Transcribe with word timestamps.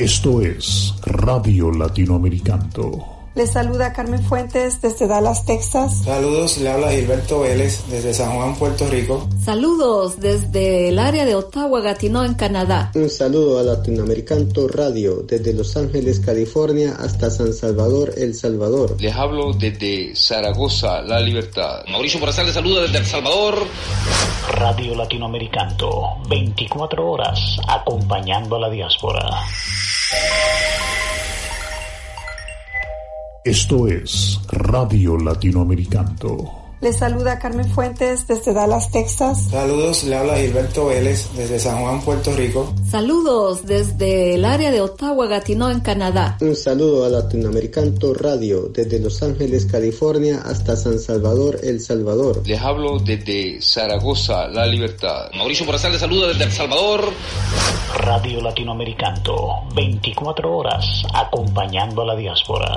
Esto 0.00 0.40
es 0.40 0.94
Radio 1.04 1.70
Latinoamericano. 1.70 3.19
Les 3.34 3.52
saluda 3.52 3.92
Carmen 3.92 4.22
Fuentes 4.22 4.82
desde 4.82 5.06
Dallas, 5.06 5.46
Texas. 5.46 6.02
Saludos, 6.04 6.58
le 6.58 6.68
habla 6.68 6.90
Gilberto 6.90 7.40
Vélez 7.40 7.84
desde 7.88 8.12
San 8.12 8.32
Juan, 8.32 8.56
Puerto 8.56 8.88
Rico. 8.88 9.28
Saludos 9.44 10.18
desde 10.18 10.88
el 10.88 10.98
área 10.98 11.24
de 11.24 11.36
Ottawa, 11.36 11.80
Gatineau, 11.80 12.24
en 12.24 12.34
Canadá. 12.34 12.90
Un 12.94 13.08
saludo 13.08 13.60
a 13.60 13.62
Latinoamericano 13.62 14.40
Radio 14.68 15.22
desde 15.22 15.52
Los 15.52 15.76
Ángeles, 15.76 16.18
California 16.20 16.96
hasta 16.98 17.30
San 17.30 17.52
Salvador, 17.52 18.12
El 18.16 18.34
Salvador. 18.34 18.96
Les 19.00 19.14
hablo 19.14 19.52
desde 19.52 20.14
Zaragoza, 20.16 21.00
La 21.02 21.20
Libertad. 21.20 21.84
Mauricio 21.88 22.18
Morazán 22.18 22.46
les 22.46 22.54
saluda 22.54 22.82
desde 22.82 22.98
El 22.98 23.06
Salvador. 23.06 23.66
Radio 24.54 24.94
Latinoamericano, 24.96 26.20
24 26.28 27.08
horas 27.08 27.38
acompañando 27.68 28.56
a 28.56 28.60
la 28.60 28.70
diáspora. 28.70 29.20
Esto 33.42 33.88
es 33.88 34.38
Radio 34.52 35.16
Latinoamericano. 35.16 36.59
Les 36.80 36.96
saluda 36.96 37.38
Carmen 37.38 37.68
Fuentes 37.70 38.26
desde 38.26 38.54
Dallas, 38.54 38.90
Texas. 38.90 39.48
Saludos, 39.50 40.02
le 40.04 40.16
habla 40.16 40.38
Gilberto 40.38 40.86
Vélez 40.86 41.28
desde 41.36 41.58
San 41.58 41.82
Juan, 41.82 42.00
Puerto 42.00 42.34
Rico. 42.34 42.72
Saludos 42.90 43.66
desde 43.66 44.34
el 44.36 44.46
área 44.46 44.70
de 44.70 44.80
Ottawa, 44.80 45.26
Gatineau, 45.26 45.68
en 45.68 45.80
Canadá. 45.80 46.38
Un 46.40 46.56
saludo 46.56 47.04
a 47.04 47.10
Latinoamericano 47.10 48.14
Radio 48.14 48.70
desde 48.72 48.98
Los 48.98 49.22
Ángeles, 49.22 49.66
California 49.66 50.40
hasta 50.42 50.74
San 50.74 50.98
Salvador, 50.98 51.60
El 51.62 51.80
Salvador. 51.80 52.40
Les 52.46 52.58
hablo 52.58 52.98
desde 52.98 53.60
Zaragoza, 53.60 54.48
La 54.48 54.64
Libertad. 54.66 55.30
Mauricio 55.36 55.66
Morazán 55.66 55.92
les 55.92 56.00
saluda 56.00 56.28
desde 56.28 56.44
El 56.44 56.52
Salvador. 56.52 57.12
Radio 57.98 58.40
Latinoamericano, 58.40 59.68
24 59.74 60.56
horas 60.56 61.02
acompañando 61.12 62.00
a 62.02 62.06
la 62.06 62.16
diáspora. 62.16 62.74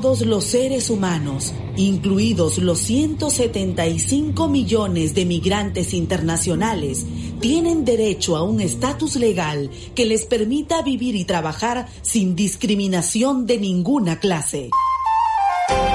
Todos 0.00 0.20
los 0.20 0.44
seres 0.44 0.90
humanos, 0.90 1.52
incluidos 1.76 2.58
los 2.58 2.78
175 2.78 4.46
millones 4.46 5.12
de 5.12 5.24
migrantes 5.24 5.92
internacionales, 5.92 7.04
tienen 7.40 7.84
derecho 7.84 8.36
a 8.36 8.44
un 8.44 8.60
estatus 8.60 9.16
legal 9.16 9.70
que 9.96 10.06
les 10.06 10.24
permita 10.24 10.82
vivir 10.82 11.16
y 11.16 11.24
trabajar 11.24 11.88
sin 12.02 12.36
discriminación 12.36 13.44
de 13.44 13.58
ninguna 13.58 14.20
clase. 14.20 14.70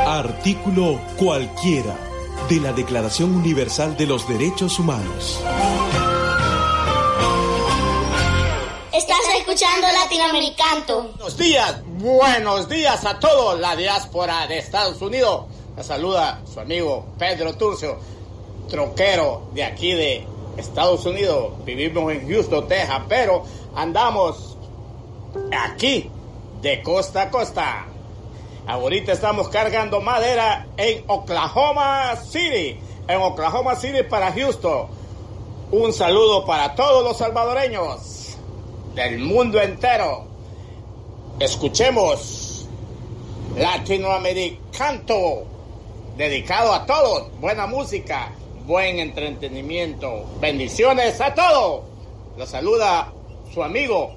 Artículo 0.05 0.99
cualquiera 1.15 1.97
de 2.49 2.59
la 2.59 2.73
Declaración 2.73 3.33
Universal 3.33 3.95
de 3.95 4.05
los 4.05 4.27
Derechos 4.27 4.79
Humanos. 4.79 5.39
Escuchando 9.37 9.87
Latinoamericano. 9.87 11.09
Buenos 11.15 11.37
días, 11.37 11.81
buenos 11.87 12.69
días 12.69 13.03
a 13.03 13.19
todos. 13.19 13.59
La 13.59 13.75
diáspora 13.75 14.45
de 14.45 14.59
Estados 14.59 15.01
Unidos. 15.01 15.45
Saluda 15.81 16.41
su 16.51 16.59
amigo 16.59 17.07
Pedro 17.17 17.55
Turcio, 17.55 17.97
troquero 18.69 19.49
de 19.53 19.63
aquí 19.63 19.93
de 19.93 20.27
Estados 20.57 21.05
Unidos. 21.07 21.53
Vivimos 21.65 22.13
en 22.13 22.29
Houston, 22.29 22.67
Texas, 22.67 23.01
pero 23.09 23.43
andamos 23.75 24.55
aquí 25.51 26.11
de 26.61 26.83
costa 26.83 27.23
a 27.23 27.31
costa. 27.31 27.87
Ahorita 28.67 29.13
estamos 29.13 29.49
cargando 29.49 29.99
madera 29.99 30.67
en 30.77 31.03
Oklahoma 31.07 32.15
City. 32.17 32.79
En 33.07 33.19
Oklahoma 33.19 33.75
City 33.75 34.03
para 34.03 34.31
Houston. 34.31 34.87
Un 35.71 35.91
saludo 35.91 36.45
para 36.45 36.75
todos 36.75 37.03
los 37.03 37.17
salvadoreños 37.17 38.22
del 38.95 39.19
mundo 39.19 39.61
entero. 39.61 40.25
Escuchemos 41.39 42.67
Latinoamericano, 43.55 45.43
dedicado 46.17 46.73
a 46.73 46.85
todos. 46.85 47.31
Buena 47.39 47.67
música, 47.67 48.31
buen 48.65 48.99
entretenimiento. 48.99 50.25
Bendiciones 50.39 51.19
a 51.21 51.33
todos. 51.33 51.83
Los 52.37 52.49
saluda 52.49 53.11
su 53.53 53.63
amigo 53.63 54.15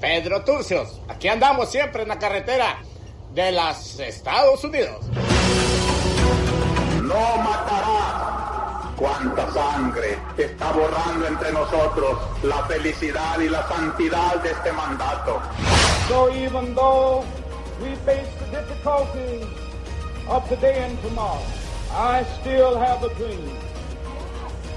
Pedro 0.00 0.44
Turcios. 0.44 1.00
Aquí 1.08 1.28
andamos 1.28 1.70
siempre 1.70 2.02
en 2.02 2.08
la 2.08 2.18
carretera 2.18 2.78
de 3.34 3.52
los 3.52 3.98
Estados 4.00 4.62
Unidos. 4.64 5.06
No 7.02 7.36
matará 7.38 8.57
cuánta 8.98 9.50
sangre 9.52 10.18
está 10.36 10.72
borrando 10.72 11.26
entre 11.26 11.52
nosotros 11.52 12.18
la 12.42 12.64
felicidad 12.64 13.38
y 13.38 13.48
la 13.48 13.66
santidad 13.68 14.42
de 14.42 14.50
este 14.50 14.72
mandato. 14.72 15.40
So 16.08 16.30
even 16.30 16.74
though 16.74 17.24
we 17.80 17.94
face 18.04 18.28
the 18.40 18.60
difficulties 18.60 19.46
of 20.28 20.48
today 20.48 20.84
and 20.84 21.00
tomorrow, 21.02 21.42
I 21.92 22.24
still 22.40 22.76
have 22.78 23.02
a 23.04 23.14
dream. 23.14 23.50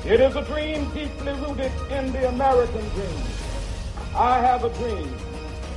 It 0.05 0.19
is 0.19 0.35
a 0.35 0.43
dream 0.43 0.85
deeply 0.93 1.33
rooted 1.33 1.71
in 1.89 2.11
the 2.11 2.29
American 2.29 2.87
dream. 2.89 3.23
I 4.15 4.39
have 4.39 4.63
a 4.63 4.69
dream 4.75 5.11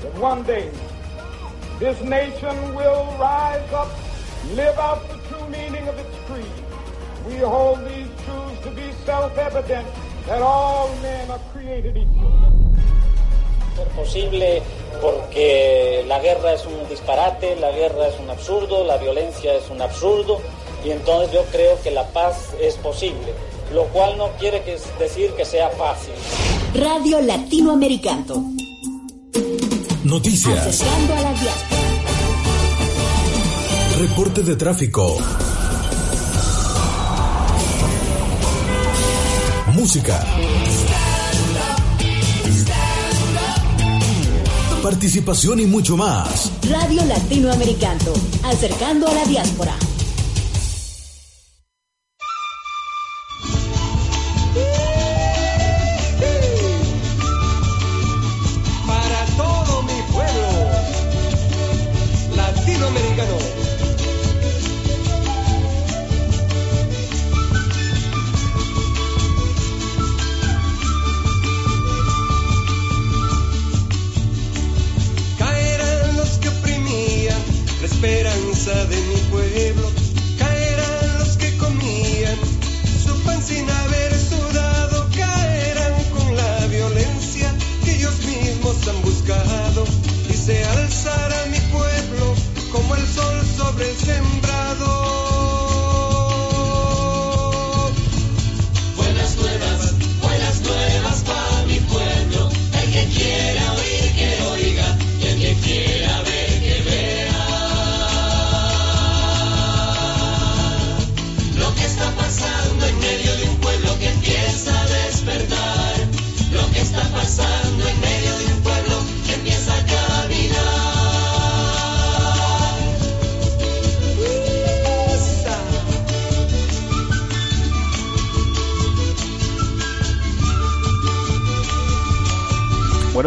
that 0.02 0.14
one 0.18 0.42
day 0.42 0.70
this 1.78 2.00
nation 2.02 2.74
will 2.74 3.04
rise 3.18 3.72
up, 3.72 3.90
live 4.54 4.78
out 4.78 5.08
the 5.08 5.18
true 5.28 5.48
meaning 5.48 5.88
of 5.88 5.98
its 5.98 6.16
creed. 6.26 6.46
We 7.26 7.36
hold 7.38 7.80
these 7.88 8.13
truths 8.24 8.60
to 8.62 8.70
be 8.70 8.92
self-evident 9.04 9.86
that 10.26 10.42
all 10.42 10.88
men 11.02 11.30
are 11.30 11.40
created 11.52 11.96
equal. 11.96 12.32
Ser 13.76 13.88
posible 13.88 14.62
porque 15.00 16.04
la 16.06 16.20
guerra 16.20 16.52
es 16.52 16.64
un 16.64 16.88
disparate, 16.88 17.56
la 17.56 17.70
guerra 17.72 18.08
es 18.08 18.20
un 18.20 18.30
absurdo, 18.30 18.84
la 18.84 18.96
violencia 18.98 19.54
es 19.54 19.68
un 19.68 19.82
absurdo 19.82 20.40
y 20.84 20.90
entonces 20.90 21.32
yo 21.32 21.44
creo 21.50 21.80
que 21.82 21.90
la 21.90 22.06
paz 22.08 22.54
es 22.60 22.76
posible, 22.76 23.34
lo 23.72 23.84
cual 23.86 24.16
no 24.16 24.28
quiere 24.38 24.62
que 24.62 24.78
decir 24.98 25.32
que 25.32 25.44
sea 25.44 25.70
fácil. 25.70 26.14
Radio 26.74 27.20
Latinoamericano. 27.20 28.52
Noticias. 30.04 30.82
A 30.82 31.22
la 31.22 31.32
diáspora. 31.32 31.84
Reporte 33.98 34.42
de 34.42 34.56
tráfico. 34.56 35.16
Música. 39.84 40.18
Participación 44.82 45.60
y 45.60 45.66
mucho 45.66 45.94
más. 45.94 46.50
Radio 46.70 47.04
Latinoamericano. 47.04 48.14
Acercando 48.44 49.06
a 49.06 49.12
la 49.12 49.26
diáspora. 49.26 49.76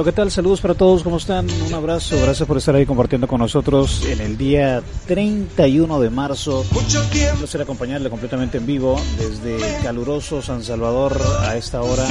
¿Qué 0.07 0.13
tal? 0.13 0.31
Saludos 0.31 0.61
para 0.61 0.73
todos, 0.73 1.03
¿cómo 1.03 1.17
están? 1.17 1.49
Un 1.67 1.73
abrazo, 1.73 2.15
gracias 2.21 2.47
por 2.47 2.55
estar 2.55 2.73
ahí 2.73 2.85
compartiendo 2.85 3.27
con 3.27 3.41
nosotros 3.41 4.05
en 4.05 4.21
el 4.21 4.37
día 4.37 4.81
31 5.05 5.99
de 5.99 6.09
marzo. 6.09 6.63
Un 6.71 7.37
placer 7.39 7.61
acompañarle 7.61 8.09
completamente 8.09 8.57
en 8.57 8.65
vivo 8.65 8.97
desde 9.17 9.57
caluroso 9.83 10.41
San 10.41 10.63
Salvador 10.63 11.19
a 11.41 11.57
esta 11.57 11.81
hora. 11.81 12.07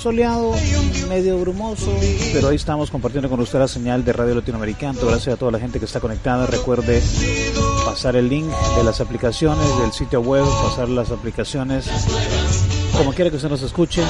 Soleado, 0.00 0.54
medio 1.08 1.36
brumoso, 1.40 1.92
pero 2.32 2.50
ahí 2.50 2.56
estamos 2.56 2.92
compartiendo 2.92 3.28
con 3.28 3.40
usted 3.40 3.58
la 3.58 3.66
señal 3.66 4.04
de 4.04 4.12
Radio 4.12 4.36
Latinoamericano. 4.36 5.00
Gracias 5.02 5.34
a 5.34 5.36
toda 5.36 5.50
la 5.50 5.58
gente 5.58 5.80
que 5.80 5.86
está 5.86 5.98
conectada. 5.98 6.46
Recuerde 6.46 7.02
pasar 7.84 8.14
el 8.14 8.28
link 8.28 8.46
de 8.76 8.84
las 8.84 9.00
aplicaciones 9.00 9.66
del 9.80 9.90
sitio 9.90 10.20
web, 10.20 10.44
pasar 10.62 10.88
las 10.88 11.10
aplicaciones 11.10 11.90
como 12.96 13.12
quiera 13.12 13.30
que 13.30 13.36
usted 13.36 13.50
nos 13.50 13.62
escuche, 13.62 14.02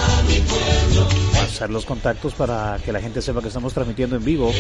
pasar 1.57 1.71
los 1.71 1.87
contactos 1.87 2.35
para 2.35 2.77
que 2.85 2.93
la 2.93 3.01
gente 3.01 3.23
sepa 3.23 3.41
que 3.41 3.49
estamos 3.49 3.73
transmitiendo 3.73 4.17
en 4.17 4.23
vivo 4.23 4.53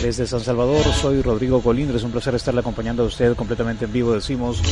desde 0.00 0.28
San 0.28 0.38
Salvador. 0.38 0.80
Soy 0.94 1.20
Rodrigo 1.20 1.60
Colindres, 1.60 2.04
un 2.04 2.12
placer 2.12 2.36
estarle 2.36 2.60
acompañando 2.60 3.02
a 3.02 3.06
usted 3.06 3.34
completamente 3.34 3.86
en 3.86 3.92
vivo, 3.92 4.12
decimos, 4.12 4.62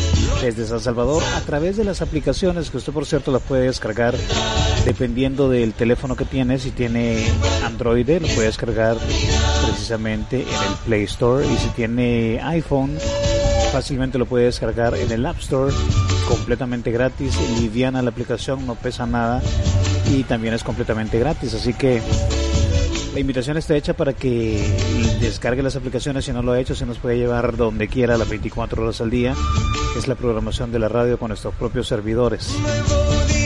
desde 0.41 0.67
San 0.67 0.79
Salvador 0.79 1.21
a 1.35 1.41
través 1.41 1.76
de 1.76 1.82
las 1.82 2.00
aplicaciones 2.00 2.71
que 2.71 2.76
usted 2.76 2.93
por 2.93 3.06
cierto 3.06 3.32
las 3.32 3.43
puede 3.43 3.67
descargar 3.67 4.15
dependiendo 4.85 5.49
del 5.49 5.73
teléfono 5.73 6.15
que 6.15 6.25
tiene. 6.25 6.61
Si 6.61 6.71
tiene 6.71 7.26
Android, 7.65 8.09
lo 8.09 8.29
puede 8.29 8.47
descargar 8.47 8.97
precisamente 9.67 10.43
en 10.43 10.71
el 10.71 10.76
Play 10.85 11.03
Store 11.03 11.44
y 11.44 11.56
si 11.56 11.71
tiene 11.71 12.38
iPhone, 12.41 12.97
fácilmente 13.73 14.17
lo 14.17 14.26
puede 14.26 14.44
descargar 14.44 14.94
en 14.94 15.11
el 15.11 15.26
App 15.26 15.41
Store 15.41 15.75
completamente 16.29 16.93
gratis, 16.93 17.37
liviana 17.61 18.00
la 18.00 18.11
aplicación, 18.11 18.65
no 18.65 18.76
pesa 18.76 19.06
nada 19.06 19.43
y 20.11 20.25
también 20.25 20.55
es 20.55 20.65
completamente 20.65 21.19
gratis, 21.19 21.55
así 21.55 21.75
que 21.75 22.01
la 23.15 23.21
invitación 23.21 23.56
está 23.56 23.77
hecha 23.77 23.95
para 23.95 24.12
que 24.12 25.17
descargue 25.21 25.62
las 25.62 25.77
aplicaciones 25.77 26.25
si 26.25 26.33
no 26.33 26.43
lo 26.43 26.53
ha 26.53 26.61
hecho, 26.61 26.75
se 26.75 26.85
nos 26.85 26.99
puede 26.99 27.17
llevar 27.17 27.56
donde 27.56 27.89
quiera 27.89 28.19
las 28.19 28.29
24 28.29 28.83
horas 28.83 29.01
al 29.01 29.11
día, 29.11 29.35
es 29.97 30.09
la 30.09 30.17
programación 30.17 30.73
de 30.73 30.79
la 30.81 30.89
radio 30.89 31.19
con 31.19 31.29
nuestros 31.29 31.55
propios 31.55 31.87
servidores. 31.87 32.55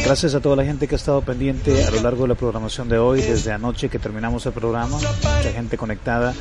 Gracias 0.09 0.35
a 0.35 0.41
toda 0.41 0.57
la 0.57 0.65
gente 0.65 0.89
que 0.89 0.95
ha 0.95 0.97
estado 0.97 1.21
pendiente 1.21 1.85
a 1.85 1.91
lo 1.91 2.01
largo 2.01 2.23
de 2.23 2.29
la 2.29 2.35
programación 2.35 2.89
de 2.89 2.99
hoy, 2.99 3.21
desde 3.21 3.53
anoche 3.53 3.91
que 3.91 3.99
terminamos 3.99 4.47
el 4.47 4.55
programa, 4.55 4.97
mucha 4.97 5.53
gente 5.53 5.77
conectada. 5.77 6.33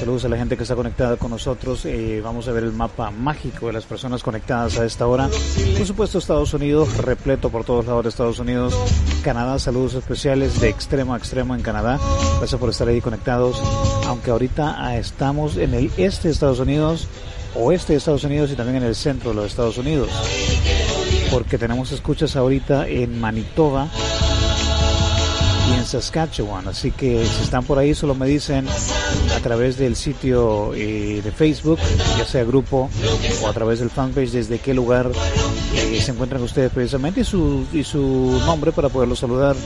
Saludos 0.00 0.24
a 0.24 0.28
la 0.28 0.36
gente 0.36 0.56
que 0.56 0.64
está 0.64 0.74
conectada 0.74 1.16
con 1.16 1.30
nosotros. 1.30 1.84
Eh, 1.84 2.20
vamos 2.24 2.48
a 2.48 2.52
ver 2.52 2.64
el 2.64 2.72
mapa 2.72 3.12
mágico 3.12 3.68
de 3.68 3.74
las 3.74 3.84
personas 3.84 4.24
conectadas 4.24 4.80
a 4.80 4.84
esta 4.84 5.06
hora. 5.06 5.28
Por 5.76 5.86
supuesto, 5.86 6.18
Estados 6.18 6.52
Unidos, 6.54 6.96
repleto 6.96 7.50
por 7.50 7.64
todos 7.64 7.86
lados 7.86 8.02
de 8.02 8.08
Estados 8.08 8.40
Unidos. 8.40 8.76
Canadá, 9.22 9.60
saludos 9.60 9.94
especiales 9.94 10.60
de 10.60 10.68
extremo 10.68 11.14
a 11.14 11.18
extremo 11.18 11.54
en 11.54 11.62
Canadá. 11.62 12.00
Gracias 12.38 12.60
por 12.60 12.70
estar 12.70 12.88
ahí 12.88 13.00
conectados. 13.00 13.62
Aunque 14.08 14.32
ahorita 14.32 14.74
ah, 14.76 14.96
estamos 14.96 15.56
en 15.56 15.72
el 15.72 15.92
este 15.98 16.26
de 16.26 16.34
Estados 16.34 16.58
Unidos, 16.58 17.06
oeste 17.54 17.92
de 17.92 17.98
Estados 17.98 18.24
Unidos 18.24 18.50
y 18.50 18.56
también 18.56 18.78
en 18.78 18.88
el 18.88 18.96
centro 18.96 19.30
de 19.30 19.36
los 19.36 19.46
Estados 19.46 19.78
Unidos 19.78 20.10
porque 21.30 21.58
tenemos 21.58 21.92
escuchas 21.92 22.36
ahorita 22.36 22.88
en 22.88 23.20
Manitoba 23.20 23.88
y 25.70 25.74
en 25.74 25.84
Saskatchewan. 25.84 26.68
Así 26.68 26.90
que 26.90 27.24
si 27.24 27.42
están 27.42 27.64
por 27.64 27.78
ahí, 27.78 27.94
solo 27.94 28.14
me 28.14 28.26
dicen 28.26 28.66
a 29.36 29.40
través 29.40 29.78
del 29.78 29.96
sitio 29.96 30.74
eh, 30.74 31.20
de 31.22 31.32
Facebook, 31.32 31.78
ya 32.16 32.24
sea 32.24 32.44
grupo 32.44 32.90
o 33.42 33.48
a 33.48 33.52
través 33.52 33.80
del 33.80 33.90
fanpage, 33.90 34.30
desde 34.30 34.58
qué 34.58 34.74
lugar 34.74 35.10
eh, 35.74 36.00
se 36.00 36.12
encuentran 36.12 36.42
ustedes 36.42 36.70
precisamente 36.72 37.20
y 37.20 37.24
su, 37.24 37.66
y 37.72 37.84
su 37.84 38.40
nombre 38.46 38.72
para 38.72 38.88
poderlos 38.88 39.18
saludar. 39.18 39.56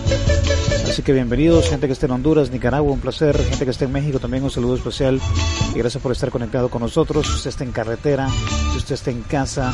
Así 0.92 1.02
que 1.02 1.14
bienvenidos, 1.14 1.70
gente 1.70 1.86
que 1.86 1.94
esté 1.94 2.04
en 2.04 2.12
Honduras, 2.12 2.50
Nicaragua, 2.50 2.92
un 2.92 3.00
placer. 3.00 3.34
Gente 3.34 3.64
que 3.64 3.70
esté 3.70 3.86
en 3.86 3.92
México, 3.92 4.18
también 4.18 4.44
un 4.44 4.50
saludo 4.50 4.74
especial. 4.74 5.22
Y 5.74 5.78
gracias 5.78 6.02
por 6.02 6.12
estar 6.12 6.28
conectado 6.28 6.68
con 6.68 6.82
nosotros. 6.82 7.26
Si 7.26 7.32
usted 7.32 7.48
está 7.48 7.64
en 7.64 7.72
carretera, 7.72 8.28
si 8.72 8.76
usted 8.76 8.96
está 8.96 9.10
en 9.10 9.22
casa, 9.22 9.72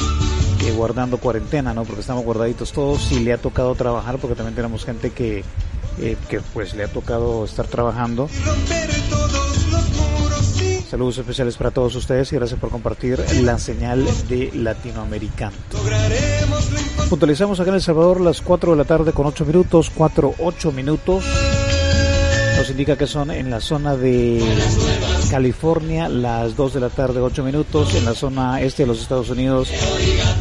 eh, 0.64 0.72
guardando 0.76 1.18
cuarentena, 1.18 1.74
¿no? 1.74 1.82
Porque 1.82 2.02
estamos 2.02 2.24
guardaditos 2.24 2.70
todos. 2.70 3.02
Si 3.02 3.18
le 3.18 3.32
ha 3.32 3.38
tocado 3.38 3.74
trabajar, 3.74 4.18
porque 4.18 4.36
también 4.36 4.54
tenemos 4.54 4.84
gente 4.84 5.10
que, 5.10 5.42
eh, 5.98 6.16
que 6.28 6.40
pues 6.54 6.74
le 6.74 6.84
ha 6.84 6.88
tocado 6.88 7.44
estar 7.44 7.66
trabajando. 7.66 8.28
Saludos 10.88 11.18
especiales 11.18 11.56
para 11.56 11.72
todos 11.72 11.96
ustedes 11.96 12.32
y 12.32 12.36
gracias 12.36 12.60
por 12.60 12.70
compartir 12.70 13.18
la 13.42 13.58
señal 13.58 14.06
de 14.28 14.52
Latinoamericano. 14.54 15.56
Puntualizamos 17.08 17.58
acá 17.58 17.70
en 17.70 17.76
El 17.76 17.81
Salvador 17.81 18.20
las 18.20 18.43
4 18.43 18.72
de 18.72 18.76
la 18.76 18.84
tarde 18.84 19.12
con 19.12 19.25
8 19.25 19.46
minutos, 19.46 19.90
4, 19.94 20.34
8 20.38 20.72
minutos. 20.72 21.25
Nos 22.58 22.69
indica 22.69 22.96
que 22.96 23.06
son 23.06 23.31
en 23.31 23.49
la 23.49 23.60
zona 23.60 23.96
de 23.96 24.43
California 25.31 26.08
las 26.08 26.55
2 26.55 26.75
de 26.75 26.81
la 26.81 26.90
tarde 26.90 27.20
8 27.20 27.43
minutos, 27.44 27.94
en 27.94 28.05
la 28.05 28.14
zona 28.14 28.60
este 28.60 28.82
de 28.82 28.88
los 28.88 29.00
Estados 29.00 29.31
Unidos 29.31 29.70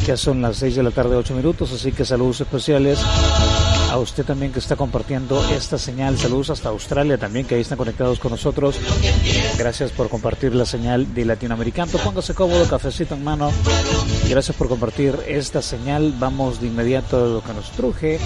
ya 0.06 0.16
son 0.16 0.42
las 0.42 0.56
6 0.56 0.76
de 0.76 0.82
la 0.82 0.90
tarde 0.90 1.16
8 1.16 1.34
minutos, 1.34 1.72
así 1.72 1.92
que 1.92 2.04
saludos 2.04 2.42
especiales 2.42 2.98
usted 3.98 4.24
también 4.24 4.52
que 4.52 4.58
está 4.58 4.76
compartiendo 4.76 5.42
esta 5.50 5.78
señal. 5.78 6.18
Saludos 6.18 6.50
hasta 6.50 6.68
Australia 6.68 7.18
también, 7.18 7.46
que 7.46 7.54
ahí 7.54 7.60
están 7.60 7.78
conectados 7.78 8.18
con 8.18 8.30
nosotros. 8.30 8.78
Gracias 9.58 9.90
por 9.90 10.08
compartir 10.08 10.54
la 10.54 10.64
señal 10.64 11.14
de 11.14 11.24
Latinoamericano. 11.24 11.92
Póngase 12.04 12.34
cómodo, 12.34 12.66
cafecito 12.68 13.14
en 13.14 13.24
mano. 13.24 13.50
Gracias 14.28 14.56
por 14.56 14.68
compartir 14.68 15.16
esta 15.26 15.62
señal. 15.62 16.14
Vamos 16.18 16.60
de 16.60 16.68
inmediato 16.68 17.24
a 17.24 17.28
lo 17.28 17.42
que 17.42 17.52
nos 17.52 17.70
truje. 17.72 18.18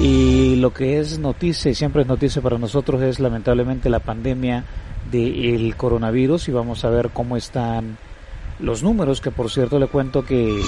Y 0.00 0.56
lo 0.56 0.72
que 0.72 0.98
es 0.98 1.18
noticia, 1.18 1.70
y 1.70 1.74
siempre 1.74 2.02
es 2.02 2.08
noticia 2.08 2.40
para 2.40 2.58
nosotros, 2.58 3.02
es 3.02 3.20
lamentablemente 3.20 3.90
la 3.90 4.00
pandemia 4.00 4.64
del 5.10 5.76
coronavirus. 5.76 6.48
Y 6.48 6.52
vamos 6.52 6.84
a 6.84 6.90
ver 6.90 7.10
cómo 7.10 7.36
están 7.36 7.98
los 8.58 8.82
números, 8.82 9.20
que 9.20 9.30
por 9.30 9.50
cierto 9.50 9.78
le 9.78 9.88
cuento 9.88 10.24
que 10.24 10.62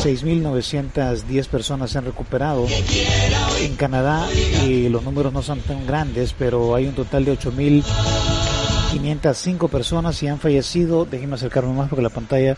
6.910 0.00 1.46
personas 1.48 1.90
se 1.90 1.98
han 1.98 2.06
recuperado. 2.06 2.66
En 3.60 3.76
Canadá 3.76 4.26
eh, 4.32 4.88
los 4.90 5.02
números 5.02 5.30
no 5.30 5.42
son 5.42 5.60
tan 5.60 5.86
grandes, 5.86 6.34
pero 6.38 6.74
hay 6.74 6.86
un 6.86 6.94
total 6.94 7.26
de 7.26 7.38
8.505 7.38 9.68
personas 9.68 10.22
y 10.22 10.28
han 10.28 10.38
fallecido. 10.38 11.04
Déjenme 11.04 11.34
acercarme 11.34 11.74
más 11.74 11.90
porque 11.90 12.02
la 12.02 12.08
pantalla, 12.08 12.56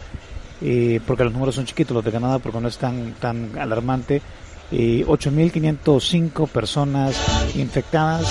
eh, 0.61 1.01
porque 1.05 1.25
los 1.25 1.33
números 1.33 1.57
son 1.57 1.67
chiquitos 1.67 1.93
los 1.93 2.05
de 2.05 2.13
Canadá, 2.13 2.39
porque 2.39 2.61
no 2.61 2.69
es 2.69 2.79
tan, 2.79 3.15
tan 3.15 3.59
alarmante. 3.59 4.23
Eh, 4.71 5.05
8.505 5.05 6.47
personas 6.47 7.17
infectadas 7.57 8.25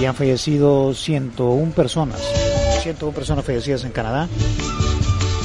y 0.00 0.04
han 0.04 0.14
fallecido 0.14 0.94
101 0.94 1.72
personas. 1.72 2.20
101 2.82 3.12
personas 3.12 3.44
fallecidas 3.44 3.82
en 3.82 3.90
Canadá. 3.90 4.28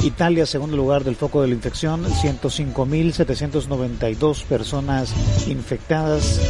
Italia, 0.02 0.46
segundo 0.46 0.78
lugar 0.78 1.04
del 1.04 1.14
foco 1.14 1.42
de 1.42 1.48
la 1.48 1.54
infección, 1.54 2.02
105.792 2.04 4.44
personas 4.44 5.12
infectadas, 5.46 6.40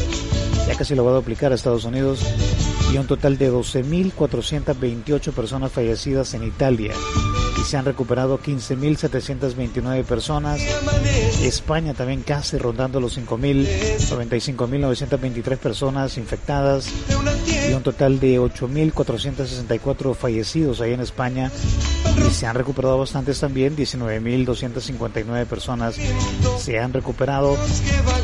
ya 0.68 0.76
casi 0.76 0.94
lo 0.94 1.04
va 1.04 1.10
a 1.10 1.16
duplicar 1.16 1.50
a 1.50 1.56
Estados 1.56 1.84
Unidos, 1.84 2.24
y 2.92 2.98
un 2.98 3.08
total 3.08 3.38
de 3.38 3.52
12.428 3.52 5.32
personas 5.32 5.72
fallecidas 5.72 6.32
en 6.34 6.44
Italia. 6.44 6.92
Y 7.60 7.64
se 7.64 7.76
han 7.76 7.84
recuperado 7.84 8.40
15.729 8.40 10.04
personas. 10.04 10.60
España 11.42 11.92
también 11.92 12.22
casi 12.22 12.56
rondando 12.56 13.00
los 13.00 13.18
5.000, 13.18 13.66
95.923 14.10 15.58
personas 15.58 16.18
infectadas 16.18 16.88
y 17.68 17.72
un 17.72 17.82
total 17.82 18.20
de 18.20 18.38
8.464 18.40 20.14
fallecidos 20.14 20.80
ahí 20.80 20.92
en 20.92 21.00
España 21.00 21.50
y 22.26 22.30
se 22.30 22.46
han 22.46 22.54
recuperado 22.54 22.98
bastantes 22.98 23.38
también, 23.40 23.76
19.259 23.76 25.44
personas 25.46 25.96
se 26.58 26.78
han 26.78 26.92
recuperado. 26.92 27.56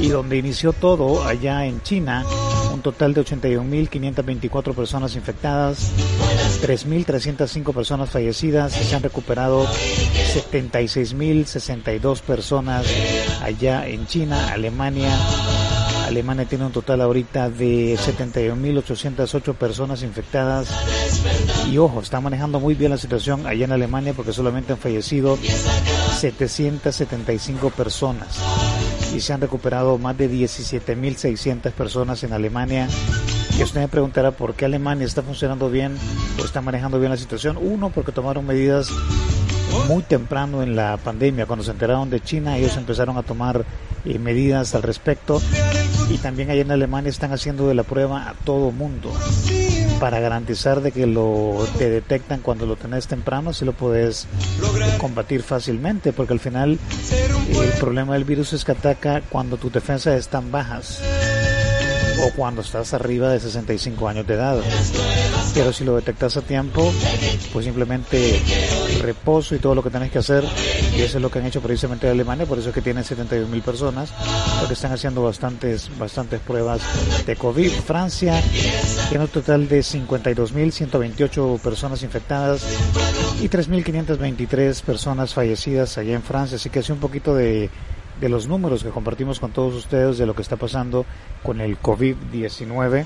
Y 0.01 0.09
donde 0.09 0.37
inició 0.37 0.73
todo 0.73 1.25
allá 1.25 1.65
en 1.67 1.83
China, 1.83 2.25
un 2.73 2.83
total 2.83 3.15
de 3.15 3.25
81.524 3.25 4.75
personas 4.75 5.15
infectadas, 5.17 5.91
3.305 6.63 7.75
personas 7.75 8.11
fallecidas, 8.11 8.73
se 8.73 8.95
han 8.95 9.03
recuperado 9.03 9.67
76.062 9.67 12.21
personas 12.21 12.87
allá 13.43 13.87
en 13.87 14.07
China, 14.07 14.53
Alemania, 14.53 15.19
Alemania 16.07 16.45
tiene 16.45 16.65
un 16.67 16.73
total 16.73 17.01
ahorita 17.01 17.51
de 17.51 17.97
71.808 17.97 19.55
personas 19.55 20.03
infectadas. 20.03 20.69
Y 21.71 21.79
ojo, 21.79 22.01
está 22.01 22.21
manejando 22.21 22.61
muy 22.61 22.75
bien 22.75 22.93
la 22.93 22.97
situación 22.97 23.47
allá 23.47 23.65
en 23.65 23.73
Alemania 23.73 24.13
porque 24.15 24.33
solamente 24.33 24.73
han 24.73 24.79
fallecido 24.79 25.37
775 26.19 27.71
personas. 27.71 28.39
Y 29.15 29.21
se 29.21 29.33
han 29.33 29.41
recuperado 29.41 29.99
más 29.99 30.17
de 30.17 30.31
17.600 30.31 31.73
personas 31.73 32.23
en 32.23 32.33
Alemania. 32.33 32.89
Y 33.59 33.63
usted 33.63 33.81
me 33.81 33.89
preguntará 33.89 34.31
por 34.31 34.55
qué 34.55 34.67
Alemania 34.67 35.07
está 35.07 35.23
funcionando 35.23 35.71
bien 35.71 35.97
o 36.41 36.45
está 36.45 36.61
manejando 36.61 37.01
bien 37.01 37.11
la 37.11 37.17
situación. 37.17 37.57
Uno, 37.61 37.91
porque 37.91 38.13
tomaron 38.13 38.47
medidas 38.47 38.91
muy 39.89 40.03
temprano 40.03 40.63
en 40.63 40.77
la 40.77 40.97
pandemia, 40.97 41.47
cuando 41.47 41.65
se 41.65 41.71
enteraron 41.71 42.11
de 42.11 42.21
China, 42.21 42.57
ellos 42.57 42.77
empezaron 42.77 43.17
a 43.17 43.23
tomar 43.23 43.65
eh, 44.05 44.19
medidas 44.19 44.75
al 44.75 44.83
respecto 44.83 45.41
y 46.11 46.19
también 46.19 46.51
allá 46.51 46.63
en 46.63 46.71
Alemania 46.71 47.11
están 47.11 47.33
haciendo 47.33 47.69
de 47.69 47.75
la 47.75 47.83
prueba 47.83 48.29
a 48.29 48.35
todo 48.35 48.71
mundo 48.71 49.13
para 49.99 50.21
garantizar 50.21 50.81
de 50.83 50.93
que 50.93 51.07
lo 51.07 51.67
te 51.79 51.89
detectan 51.91 52.41
cuando 52.41 52.67
lo 52.67 52.77
tenés 52.77 53.07
temprano, 53.07 53.53
si 53.53 53.65
lo 53.65 53.73
puedes 53.73 54.27
combatir 54.99 55.43
fácilmente, 55.43 56.13
porque 56.13 56.35
al 56.35 56.41
final 56.41 56.79
el 57.51 57.73
problema 57.81 58.15
del 58.15 58.25
virus 58.25 58.53
es 58.53 58.65
que 58.65 58.73
ataca 58.73 59.23
cuando 59.29 59.57
tus 59.57 59.73
defensas 59.73 60.19
están 60.19 60.51
bajas 60.53 61.01
o 62.23 62.31
cuando 62.37 62.61
estás 62.63 62.95
arriba 62.95 63.31
de 63.31 63.41
65 63.41 64.09
años 64.09 64.27
de 64.27 64.35
edad. 64.35 64.59
Pero 65.55 65.73
si 65.73 65.85
lo 65.85 65.97
detectas 65.97 66.37
a 66.37 66.43
tiempo, 66.43 66.93
pues 67.53 67.65
simplemente 67.65 68.43
reposo 69.07 69.55
y 69.55 69.59
todo 69.59 69.75
lo 69.75 69.83
que 69.83 69.91
tenés 69.91 70.11
que 70.11 70.19
hacer, 70.19 70.45
y 70.95 71.01
eso 71.01 71.19
es 71.19 71.23
lo 71.23 71.31
que 71.31 71.39
han 71.39 71.47
hecho 71.47 71.61
precisamente 71.61 72.07
en 72.07 72.13
Alemania, 72.13 72.47
por 72.47 72.59
eso 72.59 72.69
es 72.69 72.75
que 72.75 72.83
tienen 72.83 73.05
72 73.05 73.49
mil 73.49 73.63
personas, 73.63 74.13
porque 74.59 74.75
están 74.75 74.93
haciendo 74.93 75.23
bastantes, 75.23 75.91
bastantes 75.99 76.41
pruebas 76.41 76.81
de 77.25 77.37
COVID. 77.37 77.71
Francia 77.71 78.43
tiene 79.09 79.25
un 79.25 79.31
total 79.31 79.69
de 79.69 79.83
52 79.83 80.53
mil 80.53 80.73
128 80.73 81.61
personas 81.63 82.03
infectadas 82.03 82.67
y 83.41 83.49
3.523 83.49 84.83
personas 84.83 85.33
fallecidas 85.33 85.97
allá 85.99 86.15
en 86.15 86.23
Francia, 86.23 86.57
así 86.57 86.69
que 86.69 86.81
hace 86.81 86.93
un 86.93 87.01
poquito 87.01 87.35
de 87.35 87.71
de 88.21 88.29
los 88.29 88.49
números 88.49 88.83
que 88.83 88.91
compartimos 88.91 89.41
con 89.41 89.53
todos 89.53 89.75
ustedes 89.75 90.19
de 90.19 90.27
lo 90.27 90.35
que 90.35 90.43
está 90.43 90.57
pasando 90.57 91.05
con 91.43 91.61
el 91.61 91.79
COVID-19. 91.81 93.05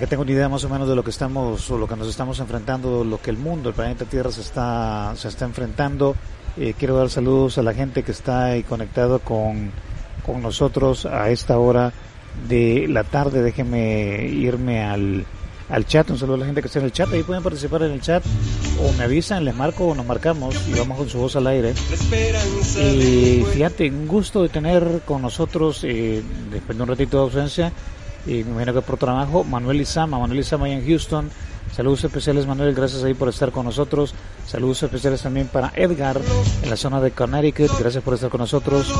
Que 0.00 0.06
tengan 0.06 0.22
una 0.22 0.32
idea 0.32 0.48
más 0.48 0.64
o 0.64 0.70
menos 0.70 0.88
de 0.88 0.96
lo 0.96 1.04
que 1.04 1.10
estamos 1.10 1.70
o 1.70 1.76
lo 1.76 1.86
que 1.86 1.94
nos 1.94 2.08
estamos 2.08 2.40
enfrentando, 2.40 3.04
lo 3.04 3.20
que 3.20 3.28
el 3.28 3.36
mundo, 3.36 3.68
el 3.68 3.74
planeta 3.74 4.06
Tierra 4.06 4.32
se 4.32 4.40
está, 4.40 5.12
se 5.14 5.28
está 5.28 5.44
enfrentando. 5.44 6.16
Eh, 6.56 6.72
quiero 6.78 6.96
dar 6.96 7.10
saludos 7.10 7.58
a 7.58 7.62
la 7.62 7.74
gente 7.74 8.02
que 8.02 8.12
está 8.12 8.46
ahí 8.46 8.62
conectado 8.62 9.18
con, 9.18 9.70
con 10.24 10.40
nosotros 10.40 11.04
a 11.04 11.28
esta 11.28 11.58
hora 11.58 11.92
de 12.48 12.86
la 12.88 13.04
tarde. 13.04 13.42
Déjenme 13.42 14.24
irme 14.24 14.82
al, 14.82 15.26
al 15.68 15.84
chat. 15.84 16.08
Un 16.08 16.18
saludo 16.18 16.36
a 16.36 16.38
la 16.38 16.46
gente 16.46 16.62
que 16.62 16.68
está 16.68 16.78
en 16.78 16.86
el 16.86 16.92
chat. 16.92 17.12
Ahí 17.12 17.22
pueden 17.22 17.42
participar 17.42 17.82
en 17.82 17.92
el 17.92 18.00
chat. 18.00 18.24
O 18.82 18.92
me 18.96 19.04
avisan, 19.04 19.44
les 19.44 19.54
marco 19.54 19.88
o 19.88 19.94
nos 19.94 20.06
marcamos 20.06 20.56
y 20.66 20.78
vamos 20.78 20.96
con 20.96 21.10
su 21.10 21.18
voz 21.18 21.36
al 21.36 21.46
aire. 21.46 21.74
Y 22.78 23.44
fíjate, 23.52 23.90
un 23.90 24.08
gusto 24.08 24.42
de 24.42 24.48
tener 24.48 25.02
con 25.04 25.20
nosotros, 25.20 25.84
eh, 25.84 26.22
después 26.50 26.78
de 26.78 26.82
un 26.82 26.88
ratito 26.88 27.18
de 27.18 27.22
ausencia, 27.24 27.72
y 28.26 28.44
me 28.44 28.50
imagino 28.50 28.74
que 28.74 28.82
por 28.82 28.98
trabajo, 28.98 29.44
Manuel 29.44 29.80
Izama. 29.80 30.18
Manuel 30.18 30.40
Izama 30.40 30.66
ahí 30.66 30.72
en 30.72 30.86
Houston. 30.86 31.30
Saludos 31.74 32.04
especiales 32.04 32.46
Manuel, 32.46 32.74
gracias 32.74 33.04
ahí 33.04 33.14
por 33.14 33.28
estar 33.28 33.52
con 33.52 33.64
nosotros. 33.64 34.14
Saludos 34.46 34.82
especiales 34.82 35.22
también 35.22 35.46
para 35.46 35.72
Edgar 35.76 36.20
en 36.62 36.68
la 36.68 36.76
zona 36.76 37.00
de 37.00 37.12
Connecticut, 37.12 37.70
gracias 37.78 38.02
por 38.02 38.14
estar 38.14 38.28
con 38.28 38.40
nosotros. 38.40 38.92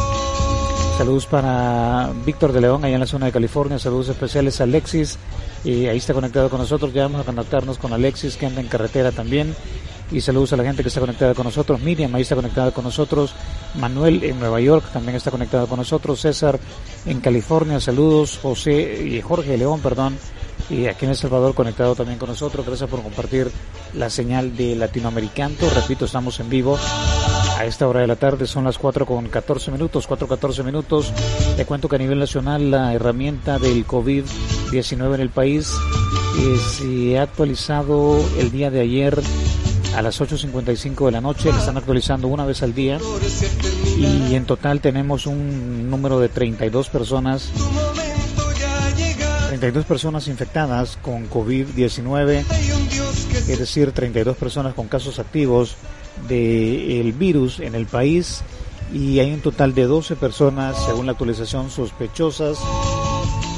Saludos 1.01 1.25
para 1.25 2.11
Víctor 2.27 2.53
de 2.53 2.61
León, 2.61 2.85
allá 2.85 2.93
en 2.93 3.01
la 3.01 3.07
zona 3.07 3.25
de 3.25 3.33
California. 3.33 3.79
Saludos 3.79 4.11
especiales 4.11 4.61
a 4.61 4.65
Alexis. 4.65 5.19
Y 5.65 5.87
ahí 5.87 5.97
está 5.97 6.13
conectado 6.13 6.51
con 6.51 6.61
nosotros. 6.61 6.93
Ya 6.93 7.05
vamos 7.05 7.23
a 7.23 7.25
conectarnos 7.25 7.79
con 7.79 7.95
Alexis, 7.95 8.37
que 8.37 8.45
anda 8.45 8.61
en 8.61 8.69
carretera 8.69 9.11
también. 9.11 9.57
Y 10.13 10.21
saludos 10.21 10.53
a 10.53 10.57
la 10.57 10.65
gente 10.65 10.83
que 10.83 10.89
está 10.89 11.01
conectada 11.01 11.35
con 11.35 11.45
nosotros. 11.45 11.81
Miriam 11.81 12.15
ahí 12.15 12.23
está 12.23 12.35
conectada 12.35 12.73
con 12.73 12.85
nosotros. 12.85 13.35
Manuel 13.77 14.25
en 14.25 14.41
Nueva 14.41 14.61
York 14.61 14.85
también 14.93 15.17
está 15.17 15.31
conectado 15.31 15.67
con 15.67 15.79
nosotros. 15.79 16.21
César 16.21 16.59
en 17.07 17.21
California. 17.21 17.81
Saludos. 17.81 18.39
José 18.43 19.05
y 19.07 19.21
Jorge 19.21 19.57
León, 19.57 19.81
perdón. 19.81 20.19
Y 20.69 20.87
aquí 20.87 21.05
en 21.05 21.13
El 21.13 21.17
Salvador 21.17 21.55
conectado 21.55 21.95
también 21.95 22.19
con 22.19 22.29
nosotros. 22.29 22.67
Gracias 22.67 22.89
por 22.91 23.03
compartir 23.03 23.51
la 23.95 24.11
señal 24.11 24.57
de 24.57 24.77
Latinoamericano. 24.77 25.55
Repito, 25.75 26.05
estamos 26.05 26.39
en 26.41 26.51
vivo 26.51 26.79
a 27.61 27.67
esta 27.67 27.87
hora 27.87 28.01
de 28.01 28.07
la 28.07 28.17
tarde 28.17 28.47
son 28.47 28.65
las 28.65 28.79
4 28.79 29.05
con 29.05 29.29
14 29.29 29.71
minutos, 29.71 30.07
4 30.07 30.27
14 30.27 30.63
minutos. 30.63 31.13
Te 31.59 31.67
cuento 31.67 31.91
que 31.91 31.97
a 31.97 31.99
nivel 31.99 32.19
nacional 32.19 32.71
la 32.71 32.95
herramienta 32.95 33.59
del 33.59 33.87
COVID-19 33.87 35.15
en 35.17 35.21
el 35.21 35.29
país 35.29 35.71
eh, 36.39 36.57
se 36.57 37.19
ha 37.19 37.23
actualizado 37.25 38.19
el 38.39 38.51
día 38.51 38.71
de 38.71 38.81
ayer 38.81 39.21
a 39.97 40.03
las 40.03 40.21
8.55 40.21 41.07
de 41.07 41.13
la 41.13 41.21
noche, 41.21 41.53
le 41.53 41.59
están 41.59 41.77
actualizando 41.77 42.29
una 42.29 42.45
vez 42.45 42.63
al 42.63 42.75
día 42.75 42.99
y 43.99 44.35
en 44.35 44.45
total 44.45 44.81
tenemos 44.81 45.27
un 45.27 45.91
número 45.91 46.21
de 46.21 46.29
32 46.29 46.89
personas 46.89 47.51
32 49.51 49.85
personas 49.85 50.29
infectadas 50.29 50.97
con 51.03 51.29
COVID-19, 51.29 52.45
es 53.49 53.59
decir, 53.59 53.91
32 53.91 54.37
personas 54.37 54.75
con 54.75 54.87
casos 54.87 55.19
activos 55.19 55.77
del 56.29 57.13
virus 57.13 57.59
en 57.59 57.75
el 57.75 57.87
país 57.87 58.43
y 58.93 59.19
hay 59.19 59.33
un 59.33 59.41
total 59.41 59.75
de 59.75 59.85
12 59.85 60.17
personas, 60.17 60.77
según 60.87 61.07
la 61.07 61.13
actualización, 61.13 61.69
sospechosas. 61.69 62.59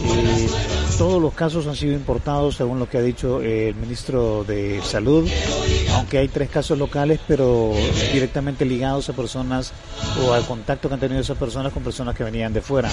Eh, 0.05 0.72
todos 1.02 1.21
los 1.21 1.35
casos 1.35 1.66
han 1.66 1.75
sido 1.75 1.94
importados, 1.94 2.54
según 2.54 2.78
lo 2.78 2.88
que 2.88 2.97
ha 2.97 3.02
dicho 3.02 3.40
el 3.42 3.75
ministro 3.75 4.44
de 4.44 4.80
Salud, 4.85 5.28
aunque 5.97 6.18
hay 6.18 6.28
tres 6.28 6.49
casos 6.49 6.78
locales, 6.78 7.18
pero 7.26 7.73
directamente 8.12 8.64
ligados 8.64 9.09
a 9.09 9.12
personas 9.12 9.73
o 10.25 10.32
al 10.32 10.47
contacto 10.47 10.87
que 10.87 10.94
han 10.94 11.00
tenido 11.00 11.21
esas 11.21 11.37
personas 11.37 11.73
con 11.73 11.82
personas 11.82 12.14
que 12.14 12.23
venían 12.23 12.52
de 12.52 12.61
fuera. 12.61 12.88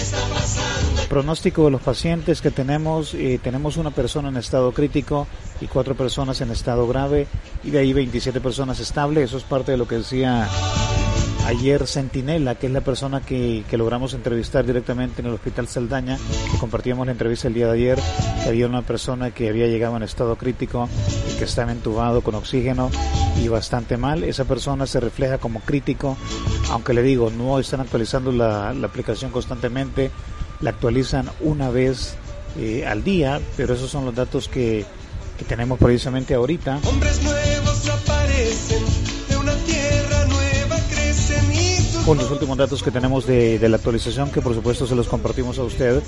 Pronóstico 1.07 1.65
de 1.65 1.69
los 1.69 1.81
pacientes 1.81 2.41
que 2.41 2.49
tenemos, 2.49 3.13
eh, 3.13 3.39
tenemos 3.43 3.77
una 3.77 3.91
persona 3.91 4.29
en 4.29 4.37
estado 4.37 4.71
crítico 4.71 5.27
y 5.61 5.67
cuatro 5.67 5.93
personas 5.93 6.41
en 6.41 6.49
estado 6.49 6.87
grave 6.87 7.27
y 7.63 7.69
de 7.69 7.77
ahí 7.77 7.93
27 7.93 8.41
personas 8.41 8.79
estables, 8.79 9.25
eso 9.25 9.37
es 9.37 9.43
parte 9.43 9.73
de 9.73 9.77
lo 9.77 9.87
que 9.87 9.97
decía 9.97 10.49
ayer 11.46 11.88
Centinela, 11.88 12.55
que 12.55 12.67
es 12.67 12.74
la 12.74 12.81
persona 12.81 13.22
que, 13.22 13.63
que, 13.69 13.77
logramos 13.77 14.13
entrevistar 14.13 14.65
directamente 14.65 15.22
en 15.22 15.27
el 15.27 15.34
Hospital 15.34 15.67
Saldaña, 15.67 16.17
que 16.51 16.58
compartíamos 16.58 17.05
la 17.05 17.12
entrevista 17.12 17.48
el 17.48 17.53
día 17.53 17.67
de 17.67 17.74
ayer, 17.74 18.00
que 18.43 18.50
había 18.50 18.67
una 18.67 18.81
persona 18.81 19.31
que 19.31 19.50
había 19.50 19.67
llegado 19.67 19.98
en 19.98 20.03
estado 20.03 20.36
crítico 20.36 20.89
y 21.31 21.38
que 21.38 21.46
estaba 21.46 21.72
entubado 21.72 22.22
con 22.22 22.36
oxígeno 22.36 22.89
y 23.41 23.48
bastante 23.48 23.98
mal. 23.98 24.24
Esa 24.24 24.46
persona 24.46 24.86
se 24.86 25.00
refleja 25.00 25.38
como 25.38 25.60
crítico, 25.62 26.17
aunque 26.72 26.93
le 26.93 27.01
digo, 27.01 27.31
no 27.31 27.60
están 27.60 27.81
actualizando 27.81 28.31
la, 28.31 28.74
la 28.74 28.88
aplicación 28.88 29.31
constantemente, 29.31 30.12
la 30.62 30.72
actualizan 30.72 31.29
una 31.41 31.69
vez 31.69 32.15
eh, 32.58 32.86
al 32.86 33.03
día, 33.03 33.39
pero 33.55 33.74
esos 33.74 33.89
son 33.89 34.05
los 34.05 34.15
datos 34.15 34.48
que, 34.48 34.86
que 35.38 35.46
tenemos 35.46 35.79
precisamente 35.79 36.34
ahorita. 36.34 36.79
Con 42.09 42.17
los 42.17 42.31
últimos 42.31 42.57
datos 42.57 42.81
que 42.81 42.89
tenemos 42.89 43.27
de, 43.27 43.59
de 43.59 43.69
la 43.69 43.75
actualización, 43.75 44.31
que 44.31 44.41
por 44.41 44.55
supuesto 44.55 44.87
se 44.87 44.95
los 44.95 45.07
compartimos 45.07 45.59
a 45.59 45.63
usted 45.63 46.01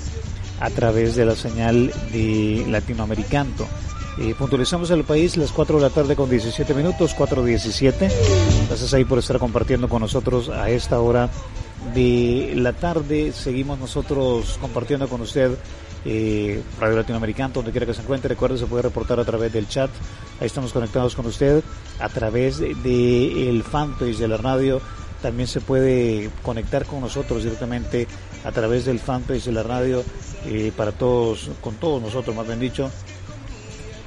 a 0.58 0.68
través 0.70 1.14
de 1.14 1.24
la 1.24 1.36
señal 1.36 1.92
de 2.10 2.66
Latinoamericanto. 2.68 3.68
Eh, 4.18 4.34
puntualizamos 4.36 4.90
el 4.90 5.04
país 5.04 5.36
las 5.36 5.52
4 5.52 5.76
de 5.76 5.82
la 5.82 5.90
tarde 5.90 6.16
con 6.16 6.28
17 6.28 6.74
minutos, 6.74 7.14
4.17. 7.16 8.10
Gracias 8.66 8.94
ahí 8.94 9.04
por 9.04 9.20
estar 9.20 9.38
compartiendo 9.38 9.88
con 9.88 10.02
nosotros 10.02 10.48
a 10.48 10.70
esta 10.70 10.98
hora 10.98 11.30
de 11.94 12.52
la 12.56 12.72
tarde. 12.72 13.30
Seguimos 13.30 13.78
nosotros 13.78 14.58
compartiendo 14.60 15.06
con 15.06 15.20
usted 15.20 15.52
eh, 16.04 16.60
Radio 16.80 16.96
Latinoamericano, 16.96 17.54
donde 17.54 17.70
quiera 17.70 17.86
que 17.86 17.94
se 17.94 18.02
encuentre. 18.02 18.30
Recuerde, 18.30 18.58
se 18.58 18.66
puede 18.66 18.82
reportar 18.82 19.20
a 19.20 19.24
través 19.24 19.52
del 19.52 19.68
chat. 19.68 19.90
Ahí 20.40 20.48
estamos 20.48 20.72
conectados 20.72 21.14
con 21.14 21.26
usted. 21.26 21.62
A 22.00 22.08
través 22.08 22.58
del 22.58 22.82
de, 22.82 23.48
el 23.48 23.62
fanpage 23.62 24.16
de 24.16 24.26
la 24.26 24.36
radio 24.36 24.80
también 25.22 25.46
se 25.46 25.60
puede 25.60 26.30
conectar 26.42 26.84
con 26.84 27.00
nosotros 27.00 27.44
directamente 27.44 28.06
a 28.44 28.52
través 28.52 28.84
del 28.84 28.98
fanpage 28.98 29.44
de 29.44 29.52
la 29.52 29.62
radio 29.62 30.04
eh, 30.46 30.72
para 30.76 30.92
todos, 30.92 31.50
con 31.60 31.76
todos 31.76 32.02
nosotros, 32.02 32.34
más 32.34 32.46
bien 32.46 32.60
dicho, 32.60 32.90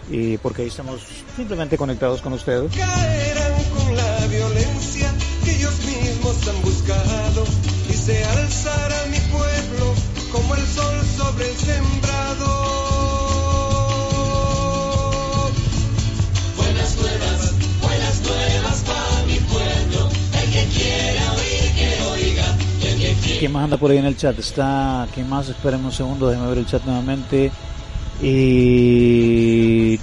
y 0.10 0.38
porque 0.38 0.64
ahí 0.64 0.68
estamos 0.68 1.02
simplemente 1.36 1.78
conectados 1.78 2.22
con 2.22 2.34
usted. 2.34 2.68
caerán 2.70 3.64
con 3.76 3.96
la 3.96 4.28
violencia 4.28 5.14
que 5.44 5.56
ellos 5.56 5.86
mismos 5.86 6.48
han 6.48 6.62
buscado 6.62 7.46
y 7.90 7.94
se 7.94 8.24
alzará 8.24 9.06
mi 9.10 9.20
pueblo 9.32 9.94
como 10.32 10.56
el 10.56 10.68
sol 10.68 10.96
sobre 11.18 11.50
el 11.50 11.56
sembrado. 11.56 12.65
¿Quién 23.40 23.52
más 23.52 23.66
anda 23.66 23.78
por 23.78 23.92
ahí 23.92 23.98
en 23.98 24.06
el 24.06 24.16
chat? 24.16 24.38
Está, 24.40 25.08
¿quién 25.14 25.28
más? 25.30 25.50
Espérenme 25.50 25.86
un 25.88 25.92
segundo, 25.92 26.30
déjeme 26.30 26.48
ver 26.50 26.60
el 26.60 26.66
chat 26.66 26.84
nuevamente. 26.86 27.52
Y... 28.22 29.98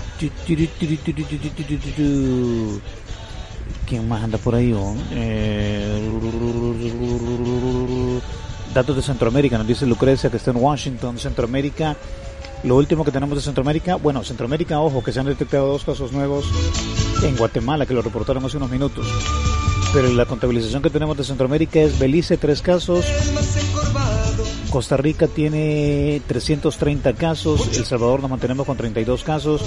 ¿Quién 3.87 4.09
más 4.09 4.23
anda 4.23 4.39
por 4.39 4.55
ahí? 4.55 4.73
oh? 4.73 4.95
Eh, 5.12 6.11
Datos 8.75 8.97
de 8.97 9.03
Centroamérica, 9.03 9.59
nos 9.59 9.67
dice 9.67 9.87
Lucrecia 9.87 10.31
que 10.31 10.37
está 10.37 10.51
en 10.51 10.59
Washington, 10.59 11.19
Centroamérica. 11.19 11.97
Lo 12.65 12.77
último 12.77 13.05
que 13.05 13.11
tenemos 13.11 13.37
de 13.37 13.43
Centroamérica, 13.43 13.97
bueno, 13.97 14.23
Centroamérica, 14.23 14.79
ojo, 14.81 15.03
que 15.03 15.12
se 15.12 15.21
han 15.21 15.27
detectado 15.27 15.67
dos 15.67 15.85
casos 15.85 16.12
nuevos 16.12 16.45
en 17.23 17.37
Guatemala, 17.37 17.87
que 17.87 17.95
lo 17.95 18.03
reportaron 18.03 18.45
hace 18.45 18.59
unos 18.59 18.71
minutos. 18.71 19.07
Pero 19.92 20.08
la 20.12 20.26
contabilización 20.26 20.82
que 20.82 20.90
tenemos 20.90 21.16
de 21.16 21.25
Centroamérica 21.25 21.80
es 21.80 21.99
Belice, 21.99 22.37
tres 22.37 22.62
casos, 22.62 23.04
Costa 24.70 24.96
Rica 24.96 25.26
tiene 25.26 26.22
330 26.26 27.12
casos, 27.12 27.76
El 27.76 27.84
Salvador 27.84 28.20
nos 28.20 28.30
mantenemos 28.30 28.66
con 28.66 28.76
32 28.78 29.22
casos, 29.22 29.62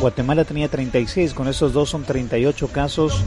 Guatemala 0.00 0.44
tenía 0.44 0.68
36, 0.68 1.34
con 1.34 1.48
esos 1.48 1.72
dos 1.72 1.90
son 1.90 2.04
38 2.04 2.68
casos, 2.68 3.22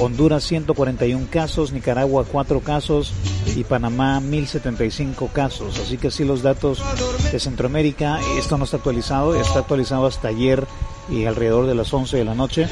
Honduras 0.00 0.44
141 0.44 1.26
casos, 1.30 1.72
Nicaragua 1.72 2.24
4 2.30 2.60
casos. 2.60 3.12
Y 3.54 3.64
Panamá 3.64 4.20
1075 4.20 5.28
casos. 5.32 5.78
Así 5.78 5.98
que 5.98 6.10
sí 6.10 6.24
los 6.24 6.42
datos 6.42 6.82
de 7.30 7.38
Centroamérica, 7.38 8.18
esto 8.38 8.56
no 8.56 8.64
está 8.64 8.78
actualizado, 8.78 9.34
está 9.34 9.58
actualizado 9.58 10.06
hasta 10.06 10.28
ayer 10.28 10.66
y 11.12 11.26
alrededor 11.26 11.66
de 11.66 11.74
las 11.74 11.92
11 11.92 12.16
de 12.16 12.24
la 12.24 12.34
noche. 12.34 12.66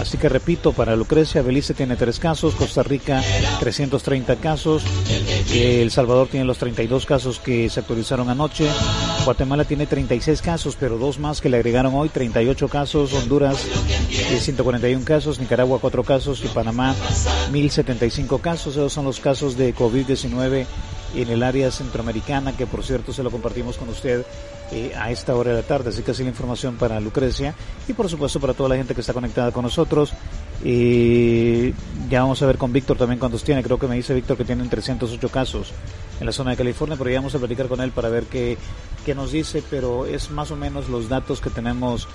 Así 0.00 0.18
que 0.18 0.28
repito, 0.28 0.72
para 0.72 0.96
Lucrecia, 0.96 1.42
Belice 1.42 1.74
tiene 1.74 1.96
3 1.96 2.18
casos, 2.18 2.54
Costa 2.54 2.82
Rica 2.82 3.22
330 3.60 4.36
casos, 4.36 4.82
El 5.52 5.90
Salvador 5.90 6.28
tiene 6.28 6.46
los 6.46 6.58
32 6.58 7.06
casos 7.06 7.38
que 7.38 7.68
se 7.68 7.80
actualizaron 7.80 8.28
anoche, 8.28 8.66
Guatemala 9.24 9.64
tiene 9.64 9.86
36 9.86 10.42
casos, 10.42 10.76
pero 10.78 10.98
dos 10.98 11.18
más 11.18 11.40
que 11.40 11.48
le 11.48 11.56
agregaron 11.56 11.94
hoy, 11.94 12.08
38 12.08 12.68
casos, 12.68 13.12
Honduras 13.12 13.64
eh, 14.10 14.38
141 14.40 15.04
casos, 15.04 15.38
Nicaragua 15.38 15.78
4 15.80 16.02
casos 16.04 16.42
y 16.44 16.48
Panamá 16.48 16.94
1075 17.52 18.38
casos. 18.38 18.74
Esos 18.76 18.92
son 18.92 19.04
los 19.04 19.20
casos 19.20 19.56
de 19.56 19.74
COVID-19 19.74 20.66
en 21.14 21.30
el 21.30 21.42
área 21.42 21.70
centroamericana, 21.70 22.56
que 22.56 22.66
por 22.66 22.84
cierto 22.84 23.12
se 23.12 23.22
lo 23.22 23.30
compartimos 23.30 23.76
con 23.76 23.88
usted 23.88 24.24
eh, 24.72 24.92
a 24.96 25.10
esta 25.10 25.34
hora 25.34 25.50
de 25.50 25.56
la 25.56 25.66
tarde. 25.66 25.90
Así 25.90 26.02
que 26.02 26.12
así 26.12 26.22
la 26.22 26.30
información 26.30 26.76
para 26.76 26.98
Lucrecia 27.00 27.54
y 27.86 27.92
por 27.92 28.08
supuesto 28.08 28.40
para 28.40 28.54
toda 28.54 28.70
la 28.70 28.76
gente 28.76 28.94
que 28.94 29.00
está 29.00 29.12
conectada 29.12 29.52
con 29.52 29.62
nosotros. 29.62 30.12
Eh, 30.64 31.74
ya 32.08 32.22
vamos 32.22 32.40
a 32.42 32.46
ver 32.46 32.56
con 32.56 32.72
Víctor 32.72 32.96
también 32.96 33.18
cuántos 33.18 33.44
tiene. 33.44 33.62
Creo 33.62 33.78
que 33.78 33.86
me 33.86 33.96
dice 33.96 34.14
Víctor 34.14 34.36
que 34.36 34.44
tienen 34.44 34.68
308 34.68 35.28
casos 35.28 35.72
en 36.18 36.26
la 36.26 36.32
zona 36.32 36.52
de 36.52 36.56
California, 36.56 36.96
pero 36.96 37.10
ya 37.10 37.18
vamos 37.18 37.34
a 37.34 37.38
platicar 37.38 37.68
con 37.68 37.80
él 37.80 37.90
para 37.90 38.08
ver 38.08 38.24
qué, 38.24 38.56
qué 39.04 39.14
nos 39.14 39.32
dice. 39.32 39.62
Pero 39.68 40.06
es 40.06 40.30
más 40.30 40.50
o 40.50 40.56
menos 40.56 40.88
los 40.88 41.08
datos 41.08 41.40
que 41.40 41.50
tenemos 41.50 42.08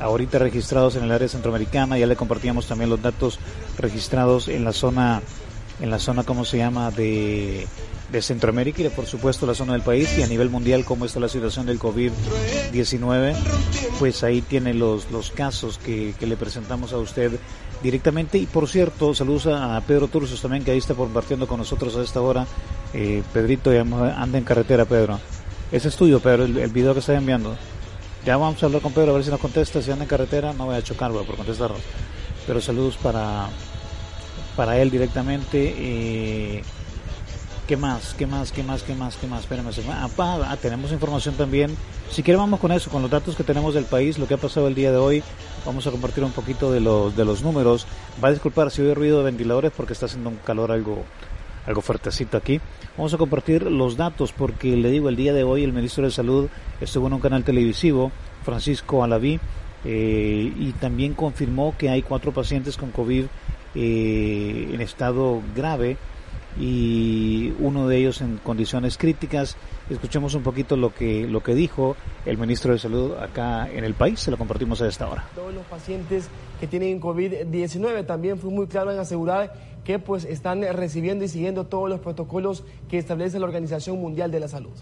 ahorita 0.00 0.38
registrados 0.38 0.96
en 0.96 1.04
el 1.04 1.12
área 1.12 1.28
centroamericana. 1.28 1.98
Ya 1.98 2.06
le 2.06 2.16
compartíamos 2.16 2.66
también 2.66 2.90
los 2.90 3.00
datos 3.00 3.38
registrados 3.78 4.48
en 4.48 4.64
la 4.64 4.72
zona, 4.72 5.22
en 5.80 5.90
la 5.90 5.98
zona, 5.98 6.24
¿cómo 6.24 6.44
se 6.44 6.58
llama? 6.58 6.90
De, 6.90 7.66
de 8.12 8.22
Centroamérica 8.22 8.80
y 8.80 8.84
de, 8.84 8.90
por 8.90 9.06
supuesto 9.06 9.46
la 9.46 9.54
zona 9.54 9.72
del 9.72 9.82
país 9.82 10.16
y 10.18 10.22
a 10.22 10.26
nivel 10.26 10.50
mundial 10.50 10.84
cómo 10.84 11.06
está 11.06 11.18
la 11.18 11.28
situación 11.28 11.66
del 11.66 11.78
COVID-19, 11.78 13.34
pues 13.98 14.22
ahí 14.22 14.42
tiene 14.42 14.74
los, 14.74 15.10
los 15.10 15.30
casos 15.30 15.78
que, 15.78 16.14
que, 16.20 16.26
le 16.26 16.36
presentamos 16.36 16.92
a 16.92 16.98
usted 16.98 17.32
directamente. 17.82 18.38
Y 18.38 18.46
por 18.46 18.68
cierto, 18.68 19.14
saludos 19.14 19.46
a 19.46 19.80
Pedro 19.86 20.08
Turcios 20.08 20.40
también 20.42 20.62
que 20.62 20.70
ahí 20.70 20.78
está 20.78 20.94
compartiendo 20.94 21.48
con 21.48 21.58
nosotros 21.58 21.96
a 21.96 22.02
esta 22.02 22.20
hora. 22.20 22.46
Eh, 22.92 23.22
Pedrito 23.32 23.72
ya 23.72 23.80
anda 23.80 24.38
en 24.38 24.44
carretera, 24.44 24.84
Pedro. 24.84 25.18
Ese 25.70 25.88
es 25.88 25.96
tuyo, 25.96 26.20
Pedro, 26.20 26.44
el, 26.44 26.68
video 26.68 26.92
que 26.92 27.00
está 27.00 27.14
enviando. 27.14 27.56
Ya 28.26 28.36
vamos 28.36 28.62
a 28.62 28.66
hablar 28.66 28.82
con 28.82 28.92
Pedro 28.92 29.12
a 29.12 29.14
ver 29.14 29.24
si 29.24 29.30
nos 29.30 29.40
contesta. 29.40 29.80
Si 29.80 29.90
anda 29.90 30.04
en 30.04 30.08
carretera, 30.08 30.52
no 30.52 30.66
voy 30.66 30.76
a 30.76 30.82
chocar 30.82 31.10
por 31.10 31.36
contestarlo. 31.36 31.76
Pero 32.46 32.60
saludos 32.60 32.98
para, 33.02 33.48
para 34.54 34.78
él 34.78 34.90
directamente. 34.90 35.74
Eh, 35.76 36.62
¿Qué 37.72 37.78
más? 37.78 38.12
¿Qué 38.12 38.26
más? 38.26 38.52
¿Qué 38.52 38.62
más? 38.62 38.82
¿Qué 38.82 38.94
más? 38.94 39.16
¿Qué 39.16 39.26
más? 39.26 39.40
Espérame. 39.40 39.70
Ah, 39.88 40.10
ah, 40.18 40.56
tenemos 40.60 40.92
información 40.92 41.36
también. 41.36 41.74
Si 42.10 42.22
quiere 42.22 42.36
vamos 42.36 42.60
con 42.60 42.70
eso, 42.70 42.90
con 42.90 43.00
los 43.00 43.10
datos 43.10 43.34
que 43.34 43.44
tenemos 43.44 43.72
del 43.72 43.86
país, 43.86 44.18
lo 44.18 44.28
que 44.28 44.34
ha 44.34 44.36
pasado 44.36 44.68
el 44.68 44.74
día 44.74 44.90
de 44.90 44.98
hoy. 44.98 45.22
Vamos 45.64 45.86
a 45.86 45.90
compartir 45.90 46.22
un 46.22 46.32
poquito 46.32 46.70
de 46.70 46.80
los, 46.80 47.16
de 47.16 47.24
los 47.24 47.40
números. 47.42 47.86
Va 48.22 48.28
a 48.28 48.32
disculpar 48.32 48.70
si 48.70 48.82
oye 48.82 48.92
ruido 48.92 49.16
de 49.20 49.24
ventiladores 49.24 49.72
porque 49.74 49.94
está 49.94 50.04
haciendo 50.04 50.28
un 50.28 50.36
calor 50.36 50.70
algo, 50.70 51.02
algo 51.66 51.80
fuertecito 51.80 52.36
aquí. 52.36 52.60
Vamos 52.98 53.14
a 53.14 53.16
compartir 53.16 53.62
los 53.62 53.96
datos 53.96 54.32
porque 54.32 54.76
le 54.76 54.90
digo, 54.90 55.08
el 55.08 55.16
día 55.16 55.32
de 55.32 55.42
hoy 55.42 55.64
el 55.64 55.72
ministro 55.72 56.04
de 56.04 56.10
Salud 56.10 56.50
estuvo 56.78 57.06
en 57.06 57.14
un 57.14 57.20
canal 57.20 57.42
televisivo, 57.42 58.12
Francisco 58.44 59.02
Alaví, 59.02 59.40
eh, 59.86 60.52
y 60.58 60.72
también 60.72 61.14
confirmó 61.14 61.74
que 61.78 61.88
hay 61.88 62.02
cuatro 62.02 62.32
pacientes 62.32 62.76
con 62.76 62.90
COVID 62.90 63.24
eh, 63.74 64.70
en 64.74 64.80
estado 64.82 65.40
grave 65.56 65.96
y 66.58 67.54
uno 67.58 67.88
de 67.88 67.98
ellos 67.98 68.20
en 68.20 68.38
condiciones 68.38 68.98
críticas. 68.98 69.56
Escuchemos 69.90 70.34
un 70.34 70.42
poquito 70.42 70.76
lo 70.76 70.94
que 70.94 71.26
lo 71.26 71.42
que 71.42 71.54
dijo 71.54 71.96
el 72.26 72.38
ministro 72.38 72.72
de 72.72 72.78
Salud 72.78 73.14
acá 73.16 73.70
en 73.70 73.84
el 73.84 73.94
país, 73.94 74.20
se 74.20 74.30
lo 74.30 74.38
compartimos 74.38 74.82
a 74.82 74.88
esta 74.88 75.08
hora. 75.08 75.24
Todos 75.34 75.54
los 75.54 75.64
pacientes 75.66 76.28
que 76.60 76.66
tienen 76.66 77.00
COVID-19 77.00 78.06
también 78.06 78.38
fue 78.38 78.50
muy 78.50 78.66
claro 78.66 78.92
en 78.92 78.98
asegurar 78.98 79.52
que 79.84 79.98
pues 79.98 80.24
están 80.24 80.62
recibiendo 80.62 81.24
y 81.24 81.28
siguiendo 81.28 81.66
todos 81.66 81.88
los 81.88 82.00
protocolos 82.00 82.64
que 82.88 82.98
establece 82.98 83.38
la 83.38 83.46
Organización 83.46 84.00
Mundial 84.00 84.30
de 84.30 84.40
la 84.40 84.48
Salud. 84.48 84.72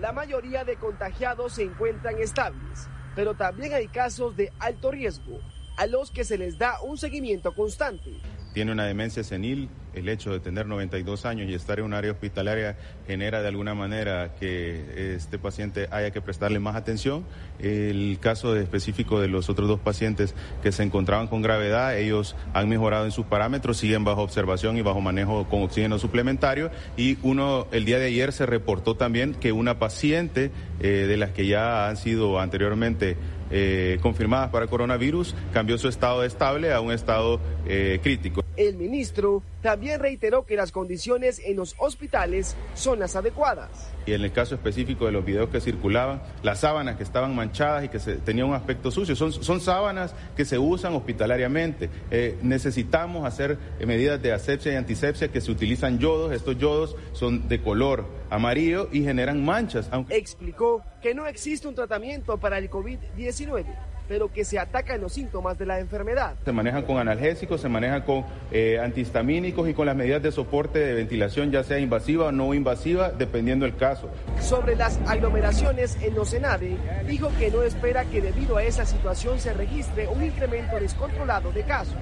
La 0.00 0.12
mayoría 0.12 0.64
de 0.64 0.76
contagiados 0.76 1.54
se 1.54 1.62
encuentran 1.62 2.18
estables, 2.18 2.88
pero 3.14 3.34
también 3.34 3.72
hay 3.74 3.86
casos 3.88 4.36
de 4.36 4.52
alto 4.58 4.90
riesgo 4.90 5.40
a 5.76 5.86
los 5.86 6.10
que 6.10 6.24
se 6.24 6.36
les 6.36 6.58
da 6.58 6.80
un 6.82 6.98
seguimiento 6.98 7.54
constante 7.54 8.10
tiene 8.52 8.72
una 8.72 8.84
demencia 8.84 9.22
senil, 9.22 9.68
el 9.94 10.08
hecho 10.08 10.32
de 10.32 10.40
tener 10.40 10.66
92 10.66 11.26
años 11.26 11.48
y 11.48 11.54
estar 11.54 11.78
en 11.78 11.84
un 11.86 11.94
área 11.94 12.12
hospitalaria 12.12 12.76
genera 13.06 13.42
de 13.42 13.48
alguna 13.48 13.74
manera 13.74 14.34
que 14.38 15.14
este 15.14 15.38
paciente 15.38 15.88
haya 15.90 16.10
que 16.10 16.20
prestarle 16.20 16.58
más 16.60 16.76
atención. 16.76 17.24
El 17.58 18.18
caso 18.20 18.56
específico 18.56 19.20
de 19.20 19.28
los 19.28 19.48
otros 19.48 19.68
dos 19.68 19.80
pacientes 19.80 20.34
que 20.62 20.72
se 20.72 20.82
encontraban 20.82 21.26
con 21.28 21.42
gravedad, 21.42 21.96
ellos 21.96 22.36
han 22.54 22.68
mejorado 22.68 23.04
en 23.04 23.12
sus 23.12 23.26
parámetros, 23.26 23.78
siguen 23.78 24.04
bajo 24.04 24.22
observación 24.22 24.76
y 24.76 24.82
bajo 24.82 25.00
manejo 25.00 25.48
con 25.48 25.62
oxígeno 25.62 25.98
suplementario. 25.98 26.70
Y 26.96 27.18
uno, 27.22 27.66
el 27.72 27.84
día 27.84 27.98
de 27.98 28.06
ayer 28.06 28.32
se 28.32 28.46
reportó 28.46 28.96
también 28.96 29.34
que 29.34 29.52
una 29.52 29.78
paciente 29.78 30.50
eh, 30.80 31.06
de 31.08 31.16
las 31.16 31.30
que 31.30 31.46
ya 31.46 31.88
han 31.88 31.96
sido 31.96 32.40
anteriormente 32.40 33.16
eh, 33.50 33.98
confirmadas 34.02 34.50
para 34.50 34.66
coronavirus, 34.66 35.34
cambió 35.52 35.78
su 35.78 35.88
estado 35.88 36.24
estable 36.24 36.72
a 36.72 36.80
un 36.80 36.92
estado 36.92 37.40
eh, 37.66 38.00
crítico. 38.02 38.42
El 38.60 38.76
ministro 38.76 39.42
también 39.62 40.00
reiteró 40.00 40.44
que 40.44 40.54
las 40.54 40.70
condiciones 40.70 41.40
en 41.46 41.56
los 41.56 41.74
hospitales 41.78 42.56
son 42.74 42.98
las 42.98 43.16
adecuadas. 43.16 43.90
Y 44.04 44.12
en 44.12 44.20
el 44.20 44.32
caso 44.32 44.54
específico 44.54 45.06
de 45.06 45.12
los 45.12 45.24
videos 45.24 45.48
que 45.48 45.62
circulaban, 45.62 46.20
las 46.42 46.60
sábanas 46.60 46.98
que 46.98 47.02
estaban 47.02 47.34
manchadas 47.34 47.84
y 47.84 47.88
que 47.88 47.98
se, 47.98 48.16
tenían 48.16 48.48
un 48.48 48.54
aspecto 48.54 48.90
sucio, 48.90 49.16
son, 49.16 49.32
son 49.32 49.62
sábanas 49.62 50.14
que 50.36 50.44
se 50.44 50.58
usan 50.58 50.94
hospitalariamente. 50.94 51.88
Eh, 52.10 52.36
necesitamos 52.42 53.24
hacer 53.24 53.56
medidas 53.86 54.20
de 54.20 54.34
asepsia 54.34 54.74
y 54.74 54.76
antisepsia 54.76 55.28
que 55.28 55.40
se 55.40 55.50
utilizan 55.50 55.98
yodos. 55.98 56.30
Estos 56.30 56.58
yodos 56.58 56.96
son 57.14 57.48
de 57.48 57.62
color 57.62 58.04
amarillo 58.28 58.90
y 58.92 59.02
generan 59.02 59.42
manchas. 59.42 59.88
Aunque... 59.90 60.18
Explicó 60.18 60.84
que 61.00 61.14
no 61.14 61.26
existe 61.26 61.66
un 61.66 61.74
tratamiento 61.74 62.36
para 62.36 62.58
el 62.58 62.68
COVID-19 62.68 63.64
pero 64.10 64.32
que 64.32 64.44
se 64.44 64.58
atacan 64.58 65.00
los 65.00 65.12
síntomas 65.12 65.56
de 65.56 65.66
la 65.66 65.78
enfermedad. 65.78 66.34
Se 66.44 66.50
manejan 66.50 66.82
con 66.82 66.98
analgésicos, 66.98 67.60
se 67.60 67.68
manejan 67.68 68.02
con 68.02 68.24
eh, 68.50 68.80
antihistamínicos 68.82 69.68
y 69.68 69.72
con 69.72 69.86
las 69.86 69.94
medidas 69.94 70.20
de 70.20 70.32
soporte 70.32 70.80
de 70.80 70.94
ventilación, 70.94 71.52
ya 71.52 71.62
sea 71.62 71.78
invasiva 71.78 72.26
o 72.26 72.32
no 72.32 72.52
invasiva, 72.52 73.10
dependiendo 73.10 73.66
del 73.66 73.76
caso. 73.76 74.10
Sobre 74.40 74.74
las 74.74 74.98
aglomeraciones 75.06 75.96
en 76.02 76.16
los 76.16 76.30
Senade, 76.30 76.76
dijo 77.06 77.30
que 77.38 77.52
no 77.52 77.62
espera 77.62 78.04
que 78.04 78.20
debido 78.20 78.56
a 78.56 78.64
esa 78.64 78.84
situación 78.84 79.38
se 79.38 79.52
registre 79.52 80.08
un 80.08 80.24
incremento 80.24 80.80
descontrolado 80.80 81.52
de 81.52 81.62
casos. 81.62 81.94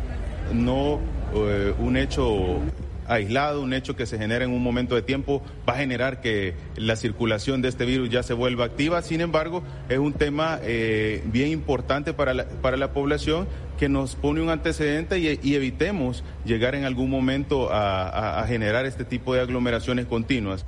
No 0.51 1.01
eh, 1.35 1.75
un 1.79 1.99
hecho 1.99 2.59
aislado, 3.09 3.63
un 3.63 3.73
hecho 3.73 3.97
que 3.97 4.07
se 4.07 4.19
genera 4.19 4.45
en 4.45 4.53
un 4.53 4.63
momento 4.63 4.95
de 4.95 5.03
tiempo, 5.03 5.43
va 5.69 5.75
a 5.75 5.77
generar 5.77 6.21
que 6.21 6.55
la 6.77 6.97
circulación 6.97 7.63
de 7.63 7.69
este 7.69 7.85
virus 7.85 8.11
ya 8.11 8.23
se 8.23 8.35
vuelva 8.35 8.67
activa. 8.67 9.03
Sin 9.03 9.21
embargo, 9.21 9.63
es 9.89 9.99
un 9.99 10.13
tema 10.13 10.59
eh, 10.63 11.23
bien 11.27 11.49
importante 11.49 12.13
para 12.13 12.35
la, 12.35 12.45
para 12.47 12.77
la 12.77 12.93
población 12.93 13.49
que 13.79 13.89
nos 13.89 14.17
pone 14.17 14.41
un 14.41 14.51
antecedente 14.51 15.19
y, 15.19 15.55
evitemos 15.55 16.25
llegar 16.45 16.75
en 16.75 16.85
algún 16.85 17.11
momento 17.11 17.73
a, 17.73 18.41
a 18.41 18.47
generar 18.47 18.87
este 18.87 19.05
tipo 19.05 19.35
de 19.35 19.41
aglomeraciones 19.41 20.07
continuas. 20.07 20.65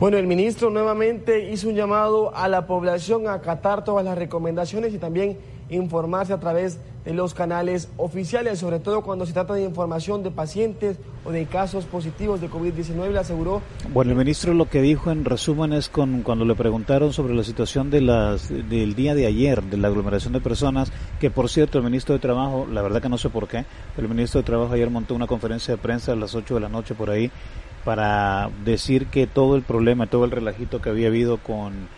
Bueno, 0.00 0.16
el 0.18 0.26
ministro 0.26 0.70
nuevamente 0.70 1.50
hizo 1.50 1.68
un 1.68 1.76
llamado 1.76 2.34
a 2.34 2.48
la 2.48 2.66
población 2.66 3.28
a 3.28 3.34
acatar 3.34 3.84
todas 3.84 4.04
las 4.04 4.18
recomendaciones 4.18 4.92
y 4.92 4.98
también 4.98 5.38
informarse 5.70 6.32
a 6.32 6.40
través 6.40 6.78
de 7.04 7.12
los 7.12 7.34
canales 7.34 7.88
oficiales, 7.96 8.58
sobre 8.58 8.80
todo 8.80 9.02
cuando 9.02 9.26
se 9.26 9.32
trata 9.32 9.54
de 9.54 9.64
información 9.64 10.22
de 10.22 10.30
pacientes 10.30 10.96
o 11.24 11.32
de 11.32 11.44
casos 11.46 11.84
positivos 11.84 12.40
de 12.40 12.48
COVID-19, 12.48 13.10
le 13.10 13.18
aseguró. 13.18 13.60
Bueno, 13.92 14.12
el 14.12 14.16
ministro 14.16 14.54
lo 14.54 14.68
que 14.68 14.80
dijo 14.80 15.10
en 15.10 15.24
resumen 15.24 15.72
es 15.74 15.88
con, 15.88 16.22
cuando 16.22 16.44
le 16.44 16.54
preguntaron 16.54 17.12
sobre 17.12 17.34
la 17.34 17.44
situación 17.44 17.90
de 17.90 18.00
las, 18.00 18.48
del 18.48 18.94
día 18.94 19.14
de 19.14 19.26
ayer, 19.26 19.62
de 19.62 19.76
la 19.76 19.88
aglomeración 19.88 20.32
de 20.32 20.40
personas, 20.40 20.92
que 21.20 21.30
por 21.30 21.50
cierto 21.50 21.78
el 21.78 21.84
ministro 21.84 22.14
de 22.14 22.20
Trabajo, 22.20 22.66
la 22.70 22.80
verdad 22.80 23.02
que 23.02 23.08
no 23.08 23.18
sé 23.18 23.28
por 23.28 23.48
qué, 23.48 23.64
el 23.98 24.08
ministro 24.08 24.40
de 24.40 24.46
Trabajo 24.46 24.72
ayer 24.72 24.88
montó 24.88 25.14
una 25.14 25.26
conferencia 25.26 25.74
de 25.74 25.82
prensa 25.82 26.12
a 26.12 26.16
las 26.16 26.34
8 26.34 26.54
de 26.54 26.60
la 26.60 26.68
noche 26.68 26.94
por 26.94 27.10
ahí 27.10 27.30
para 27.84 28.50
decir 28.64 29.06
que 29.06 29.26
todo 29.26 29.56
el 29.56 29.62
problema, 29.62 30.06
todo 30.06 30.24
el 30.24 30.30
relajito 30.30 30.80
que 30.80 30.88
había 30.88 31.08
habido 31.08 31.36
con 31.36 31.88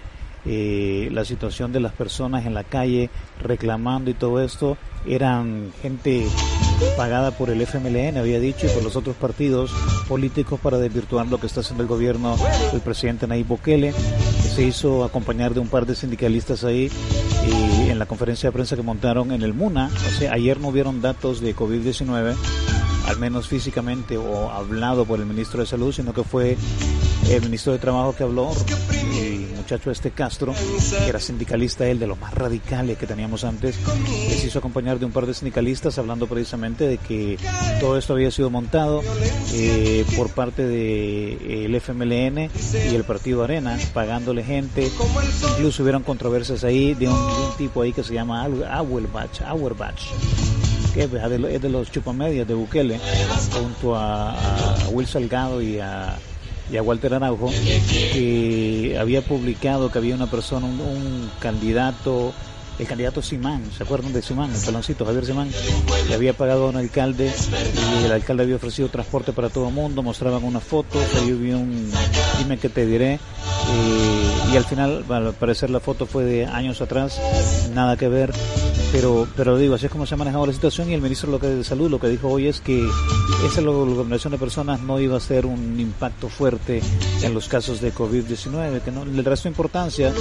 eh, 0.46 1.09
la 1.12 1.24
situación 1.24 1.72
de 1.72 1.80
las 1.80 1.92
personas 1.92 2.46
en 2.46 2.54
la 2.54 2.64
calle 2.64 3.11
reclamando 3.40 4.11
y 4.11 4.14
todo 4.14 4.40
esto 4.42 4.76
eran 5.06 5.72
gente 5.82 6.26
pagada 6.96 7.30
por 7.30 7.50
el 7.50 7.61
FMLN, 7.61 8.18
había 8.18 8.40
dicho, 8.40 8.66
y 8.66 8.70
por 8.70 8.82
los 8.82 8.96
otros 8.96 9.16
partidos 9.16 9.72
políticos 10.09 10.61
para 10.61 10.78
desvirtuar 10.78 11.26
lo 11.26 11.38
que 11.38 11.46
está 11.46 11.61
haciendo 11.61 11.82
el 11.82 11.88
gobierno 11.88 12.37
del 12.72 12.80
presidente 12.80 13.26
Nayib 13.26 13.46
Bukele, 13.46 13.92
se 13.92 14.64
hizo 14.64 15.04
acompañar 15.04 15.54
de 15.54 15.61
un 15.61 15.68
par 15.68 15.87
de 15.87 15.94
sindicalistas 15.94 16.64
ahí 16.64 16.90
y 17.46 17.90
en 17.90 17.98
la 17.98 18.06
conferencia 18.06 18.48
de 18.48 18.52
prensa 18.52 18.76
que 18.76 18.82
montaron 18.82 19.32
en 19.32 19.42
el 19.42 19.54
MUNA. 19.54 19.90
O 20.09 20.18
sea, 20.18 20.32
ayer 20.32 20.59
no 20.61 20.68
hubieron 20.68 21.00
datos 21.00 21.40
de 21.40 21.54
COVID-19 21.54 22.35
al 23.07 23.19
menos 23.19 23.49
físicamente 23.49 24.16
o 24.16 24.51
hablado 24.51 25.05
por 25.05 25.21
el 25.21 25.27
ministro 25.27 25.61
de 25.61 25.66
Salud, 25.66 25.92
sino 25.92 26.12
que 26.12 26.25
fue 26.25 26.57
el 27.31 27.42
ministro 27.42 27.73
de 27.73 27.79
Trabajo 27.79 28.14
que 28.14 28.23
habló, 28.23 28.53
el 29.19 29.49
muchacho 29.57 29.90
este 29.90 30.11
Castro, 30.11 30.55
que 30.55 31.09
era 31.09 31.19
sindicalista 31.19 31.87
él 31.88 31.99
de 31.99 32.07
los 32.07 32.19
más 32.19 32.33
radicales 32.35 32.99
que 32.99 33.07
teníamos 33.07 33.45
antes, 33.45 33.77
se 33.77 34.47
hizo 34.47 34.59
acompañar 34.59 34.99
de 34.99 35.07
un 35.07 35.12
par 35.12 35.27
de 35.27 35.35
sindicalistas 35.35 35.99
hablando 35.99 36.27
precisamente 36.27 36.87
de 36.87 36.99
que 36.99 37.38
todo 37.81 37.97
esto 37.97 38.12
había 38.12 38.31
sido 38.31 38.51
montado 38.51 39.03
eh, 39.55 40.05
por 40.16 40.31
parte 40.31 40.62
del 40.62 41.38
de, 41.38 41.64
el 41.64 41.75
FMLN 41.75 42.51
y 42.90 42.95
el 42.95 43.05
partido 43.05 43.42
Arena, 43.42 43.79
pagándole 43.92 44.45
gente, 44.45 44.90
incluso 45.57 45.83
hubieron 45.83 46.03
controversias 46.03 46.64
ahí 46.64 46.95
de 46.95 47.09
un, 47.09 47.14
de 47.14 47.42
un 47.42 47.57
tipo 47.57 47.83
ahí 47.83 47.92
que 47.92 48.05
se 48.05 48.14
llama 48.14 48.45
Auerbach, 48.45 49.42
Auerbach 49.42 50.01
que 50.96 51.54
es 51.54 51.62
de 51.62 51.68
los 51.68 51.90
chupamedias 51.90 52.48
de 52.48 52.54
Bukele, 52.54 52.98
junto 53.52 53.94
a, 53.94 54.30
a 54.32 54.88
Will 54.88 55.06
Salgado 55.06 55.61
y 55.61 55.78
a, 55.78 56.16
y 56.70 56.76
a 56.76 56.82
Walter 56.82 57.14
Araujo, 57.14 57.50
que 58.12 58.96
había 58.98 59.22
publicado 59.22 59.90
que 59.90 59.98
había 59.98 60.14
una 60.14 60.30
persona, 60.30 60.66
un, 60.66 61.30
candidato, 61.38 62.32
el 62.78 62.87
candidato 62.87 63.20
Simán, 63.20 63.62
¿se 63.76 63.82
acuerdan 63.82 64.12
de 64.14 64.22
Simán? 64.22 64.50
El 64.54 64.61
paloncito, 64.62 65.04
Javier 65.04 65.26
Simán, 65.26 65.50
le 66.09 66.14
había 66.14 66.32
pagado 66.32 66.66
a 66.66 66.70
un 66.70 66.76
alcalde 66.76 67.30
y 68.00 68.04
el 68.04 68.12
alcalde 68.12 68.44
había 68.44 68.56
ofrecido 68.56 68.88
transporte 68.88 69.32
para 69.32 69.50
todo 69.50 69.68
el 69.68 69.74
mundo, 69.74 70.02
mostraban 70.02 70.44
una 70.44 70.61
foto, 70.61 70.98
ahí 71.18 71.30
vi 71.32 71.52
un, 71.52 71.90
dime 72.38 72.56
que 72.59 72.70
te 72.70 72.87
diré, 72.87 73.20
y 74.50 74.56
al 74.56 74.64
final, 74.64 75.04
al 75.11 75.35
parecer 75.35 75.68
la 75.68 75.80
foto 75.80 76.06
fue 76.06 76.24
de 76.24 76.46
años 76.46 76.80
atrás, 76.80 77.20
nada 77.74 77.96
que 77.98 78.09
ver, 78.09 78.32
pero 78.92 79.27
pero 79.37 79.57
digo 79.57 79.75
así 79.75 79.87
es 79.87 79.92
como 79.92 80.07
se 80.07 80.14
ha 80.14 80.16
manejado 80.16 80.46
la 80.46 80.53
situación 80.53 80.90
y 80.90 80.94
el 80.94 81.01
ministro 81.01 81.38
de 81.38 81.64
salud 81.64 81.90
lo 81.90 81.99
que 81.99 82.09
dijo 82.09 82.29
hoy 82.29 82.46
es 82.46 82.61
que 82.61 82.87
esa 83.46 83.61
aglomeración 83.61 84.33
de 84.33 84.38
personas 84.38 84.81
no 84.81 85.01
iba 85.01 85.16
a 85.16 85.20
ser 85.20 85.46
un 85.46 85.79
impacto 85.79 86.29
fuerte 86.29 86.81
en 87.22 87.35
los 87.35 87.49
casos 87.49 87.81
de 87.81 87.92
COVID-19 87.92 88.81
que 88.81 88.90
no 88.90 89.05
le 89.05 89.22
restó 89.22 89.49
importancia 89.49 90.12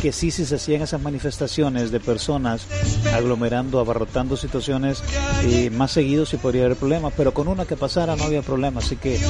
que 0.00 0.12
sí 0.12 0.30
si 0.30 0.44
se 0.44 0.56
hacían 0.56 0.82
esas 0.82 1.00
manifestaciones 1.00 1.90
de 1.90 2.00
personas 2.00 2.66
aglomerando 3.14 3.80
abarrotando 3.80 4.36
situaciones 4.36 5.02
eh, 5.44 5.70
más 5.70 5.92
seguidos 5.92 6.30
sí 6.30 6.36
podría 6.36 6.64
haber 6.64 6.76
problemas 6.76 7.12
pero 7.16 7.34
con 7.34 7.48
una 7.48 7.64
que 7.64 7.76
pasara 7.76 8.16
no 8.16 8.24
había 8.24 8.42
problema 8.42 8.80
así 8.80 8.96
que 8.96 9.20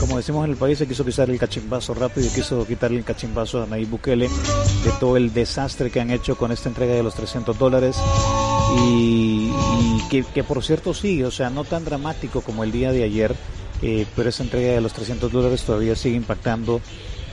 como 0.00 0.16
decimos 0.16 0.44
en 0.44 0.52
el 0.52 0.56
país 0.56 0.78
se 0.78 0.86
quiso 0.86 1.04
quitar 1.04 1.30
el 1.30 1.38
cachimbazo 1.38 1.94
rápido 1.94 2.26
y 2.26 2.30
quiso 2.30 2.66
quitarle 2.66 2.98
el 2.98 3.04
cachimbazo 3.04 3.62
a 3.62 3.66
Nayib 3.66 3.90
Bukele 3.90 4.28
de 4.28 4.90
todo 5.00 5.16
el 5.16 5.32
desastre 5.32 5.90
que 5.90 6.00
han 6.00 6.10
hecho 6.10 6.36
con 6.36 6.52
esta 6.52 6.68
entrega 6.68 6.94
de 6.94 7.02
los 7.02 7.14
300 7.14 7.58
dólares 7.58 7.96
y, 8.74 9.50
y 9.50 10.02
que, 10.10 10.24
que, 10.24 10.44
por 10.44 10.62
cierto 10.64 10.94
sigue, 10.94 11.24
o 11.24 11.30
sea, 11.30 11.50
no 11.50 11.64
tan 11.64 11.84
dramático 11.84 12.40
como 12.40 12.64
el 12.64 12.72
día 12.72 12.92
de 12.92 13.04
ayer, 13.04 13.34
eh, 13.82 14.06
pero 14.14 14.28
esa 14.28 14.42
entrega 14.42 14.72
de 14.72 14.80
los 14.80 14.92
300 14.92 15.30
dólares 15.30 15.62
todavía 15.62 15.96
sigue 15.96 16.16
impactando 16.16 16.80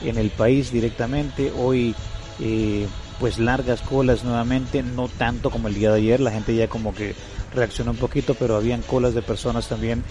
en 0.02 0.18
el 0.18 0.30
país 0.30 0.70
directamente. 0.70 1.52
Hoy, 1.56 1.94
eh, 2.40 2.86
pues 3.18 3.38
largas 3.38 3.80
colas 3.80 4.24
nuevamente, 4.24 4.82
no 4.82 5.08
tanto 5.08 5.50
como 5.50 5.68
el 5.68 5.74
día 5.74 5.90
de 5.90 5.98
ayer, 5.98 6.20
la 6.20 6.30
gente 6.30 6.54
ya 6.54 6.68
como 6.68 6.94
que 6.94 7.14
reaccionó 7.54 7.92
un 7.92 7.96
poquito, 7.96 8.34
pero 8.34 8.56
habían 8.56 8.82
colas 8.82 9.14
de 9.14 9.22
personas 9.22 9.68
también 9.68 10.02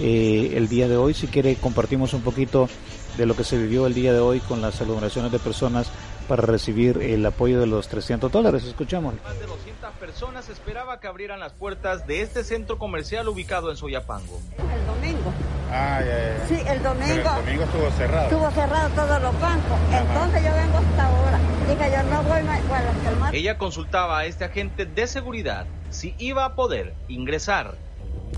eh, 0.00 0.52
el 0.54 0.68
día 0.68 0.88
de 0.88 0.96
hoy. 0.96 1.14
Si 1.14 1.26
quiere, 1.26 1.56
compartimos 1.56 2.14
un 2.14 2.22
poquito 2.22 2.68
de 3.16 3.26
lo 3.26 3.36
que 3.36 3.44
se 3.44 3.58
vivió 3.58 3.86
el 3.86 3.94
día 3.94 4.12
de 4.12 4.20
hoy 4.20 4.40
con 4.40 4.62
las 4.62 4.80
aglomeraciones 4.80 5.32
de 5.32 5.38
personas 5.38 5.90
para 6.22 6.42
recibir 6.42 6.98
el 7.02 7.24
apoyo 7.26 7.60
de 7.60 7.66
los 7.66 7.88
300 7.88 8.30
dólares. 8.30 8.64
Escuchamos. 8.64 9.14
Más 9.22 9.38
de 9.38 9.46
200 9.46 9.90
personas 9.94 10.48
esperaba 10.48 11.00
que 11.00 11.06
abrieran 11.06 11.40
las 11.40 11.52
puertas 11.52 12.06
de 12.06 12.22
este 12.22 12.44
centro 12.44 12.78
comercial 12.78 13.28
ubicado 13.28 13.70
en 13.70 13.76
Soyapango. 13.76 14.40
El 14.58 14.86
domingo. 14.86 15.32
Ah, 15.70 16.00
ya, 16.00 16.38
ya. 16.38 16.46
Sí, 16.48 16.62
el 16.66 16.82
domingo. 16.82 17.06
Pero 17.06 17.30
el 17.30 17.44
domingo 17.44 17.64
estuvo 17.64 17.90
cerrado. 17.92 18.24
Estuvo 18.24 18.50
cerrado 18.50 18.88
todos 18.90 19.22
los 19.22 19.40
bancos. 19.40 19.78
Ajá. 19.88 20.00
Entonces 20.02 20.44
yo 20.44 20.52
vengo 20.52 20.78
hasta 20.78 21.06
ahora. 21.06 21.40
Dije, 21.68 21.92
yo 21.92 22.02
no 22.10 22.22
voy 22.22 22.42
más. 22.42 22.68
Bueno, 22.68 22.90
hasta 22.90 23.10
el 23.10 23.16
mar... 23.16 23.34
Ella 23.34 23.58
consultaba 23.58 24.18
a 24.18 24.24
este 24.26 24.44
agente 24.44 24.86
de 24.86 25.06
seguridad 25.06 25.66
si 25.90 26.14
iba 26.18 26.44
a 26.44 26.54
poder 26.54 26.94
ingresar. 27.08 27.74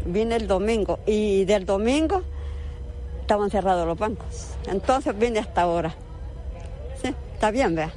Vine 0.07 0.37
el 0.37 0.47
domingo 0.47 0.99
y 1.07 1.45
del 1.45 1.67
domingo 1.67 2.23
estaban 3.21 3.51
cerrados 3.51 3.87
los 3.87 3.99
bancos. 3.99 4.51
Entonces 4.67 5.17
vine 5.19 5.39
hasta 5.39 5.63
ahora. 5.63 5.95
Está 7.35 7.51
bien, 7.51 7.75
vea. 7.75 7.93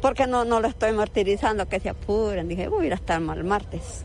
Porque 0.00 0.26
no, 0.26 0.44
no 0.44 0.60
lo 0.60 0.68
estoy 0.68 0.92
martirizando, 0.92 1.68
que 1.68 1.78
se 1.78 1.90
apuren. 1.90 2.48
Dije, 2.48 2.68
voy 2.68 2.84
a 2.84 2.86
ir 2.88 2.94
hasta 2.94 3.16
el 3.16 3.44
martes. 3.44 4.04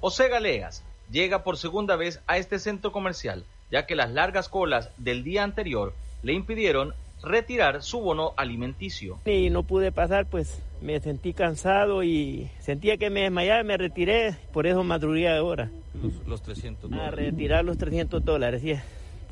José 0.00 0.28
Galeas 0.28 0.84
llega 1.10 1.42
por 1.42 1.56
segunda 1.56 1.96
vez 1.96 2.20
a 2.26 2.36
este 2.36 2.58
centro 2.58 2.92
comercial, 2.92 3.44
ya 3.70 3.86
que 3.86 3.96
las 3.96 4.10
largas 4.10 4.48
colas 4.48 4.90
del 4.98 5.24
día 5.24 5.42
anterior 5.42 5.94
le 6.22 6.32
impidieron 6.32 6.94
retirar 7.22 7.82
su 7.82 8.00
bono 8.00 8.34
alimenticio. 8.36 9.18
Y 9.24 9.50
no 9.50 9.62
pude 9.62 9.90
pasar, 9.90 10.26
pues 10.26 10.60
me 10.80 11.00
sentí 11.00 11.32
cansado 11.32 12.02
y 12.04 12.50
sentía 12.60 12.98
que 12.98 13.10
me 13.10 13.22
desmayaba, 13.22 13.62
me 13.62 13.76
retiré, 13.76 14.36
por 14.52 14.66
eso 14.66 14.84
madrugué 14.84 15.28
ahora. 15.28 15.70
Los, 16.00 16.26
los 16.26 16.42
300 16.42 16.90
dólares. 16.90 17.12
A 17.12 17.16
retirar 17.16 17.64
los 17.64 17.78
300 17.78 18.24
dólares, 18.24 18.62
sí. 18.62 18.74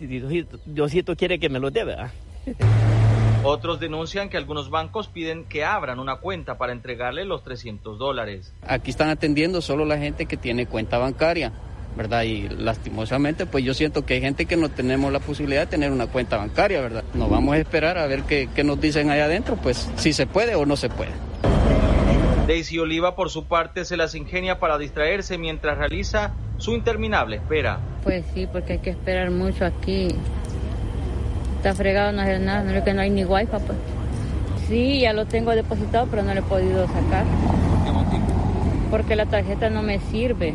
Diosito, 0.01 0.59
Diosito 0.65 1.15
quiere 1.15 1.39
que 1.39 1.49
me 1.49 1.61
los 1.61 1.73
dé, 1.73 1.85
¿verdad? 1.85 2.11
Otros 3.47 3.79
denuncian 3.79 4.31
que 4.31 4.39
algunos 4.39 4.71
bancos 4.71 5.09
piden 5.09 5.45
que 5.45 5.65
abran 5.65 5.99
una 5.99 6.17
cuenta 6.17 6.57
para 6.57 6.73
entregarle 6.73 7.27
los 7.27 7.45
300 7.45 7.99
dólares. 7.99 8.55
Aquí 8.67 8.91
están 8.91 9.11
atendiendo 9.11 9.61
solo 9.61 9.85
la 9.85 9.99
gente 9.99 10.25
que 10.25 10.39
tiene 10.39 10.67
cuenta 10.67 10.97
bancaria. 10.97 11.53
¿verdad? 11.95 12.23
Y 12.23 12.49
lastimosamente, 12.49 13.47
pues 13.47 13.63
yo 13.63 13.73
siento 13.73 14.05
que 14.05 14.15
hay 14.15 14.21
gente 14.21 14.47
que 14.47 14.57
no 14.57 14.69
tenemos 14.69 15.13
la 15.13 15.21
posibilidad 15.21 15.61
de 15.61 15.67
tener 15.69 15.93
una 15.93 16.09
cuenta 16.09 16.37
bancaria, 16.39 16.81
¿verdad? 16.81 17.05
Nos 17.15 17.31
vamos 17.31 17.55
a 17.55 17.59
esperar 17.59 17.99
a 17.99 18.07
ver 18.09 18.23
qué, 18.23 18.49
qué 18.53 18.65
nos 18.65 18.81
dicen 18.81 19.11
allá 19.11 19.27
adentro, 19.27 19.55
pues 19.55 19.89
si 19.95 20.13
se 20.13 20.27
puede 20.27 20.57
o 20.57 20.67
no 20.67 20.75
se 20.75 20.89
puede. 20.89 21.13
Daisy 22.49 22.81
Oliva, 22.81 23.15
por 23.15 23.31
su 23.31 23.47
parte, 23.47 23.85
se 23.85 23.97
las 23.97 24.17
ingenia 24.17 24.59
para 24.59 24.77
distraerse 24.77 25.39
mientras 25.39 25.79
realiza 25.79 26.35
su 26.59 26.73
interminable 26.73 27.37
espera. 27.37 27.79
Pues 28.03 28.25
sí, 28.35 28.49
porque 28.51 28.75
hay 28.75 28.79
que 28.81 28.91
esperar 28.91 29.31
mucho 29.31 29.65
aquí. 29.65 30.09
Está 31.65 31.77
fregado, 31.77 32.13
no 32.13 32.21
hacer 32.21 32.43
nada, 32.43 32.63
no 32.63 32.73
es 32.73 32.85
que 32.85 32.93
no 32.93 33.01
hay 33.01 33.09
ni 33.09 33.25
wifi, 33.25 33.47
pues. 33.47 33.79
Sí, 34.69 35.01
ya 35.01 35.15
lo 35.15 35.25
tengo 35.25 35.53
depositado, 35.53 36.07
pero 36.11 36.23
no 36.23 36.35
lo 36.35 36.41
he 36.41 36.43
podido 36.43 36.87
sacar. 36.89 37.25
Porque 38.91 39.17
la 39.17 39.25
tarjeta 39.25 39.71
no 39.71 39.83
me 39.83 39.99
sirve. 39.99 40.53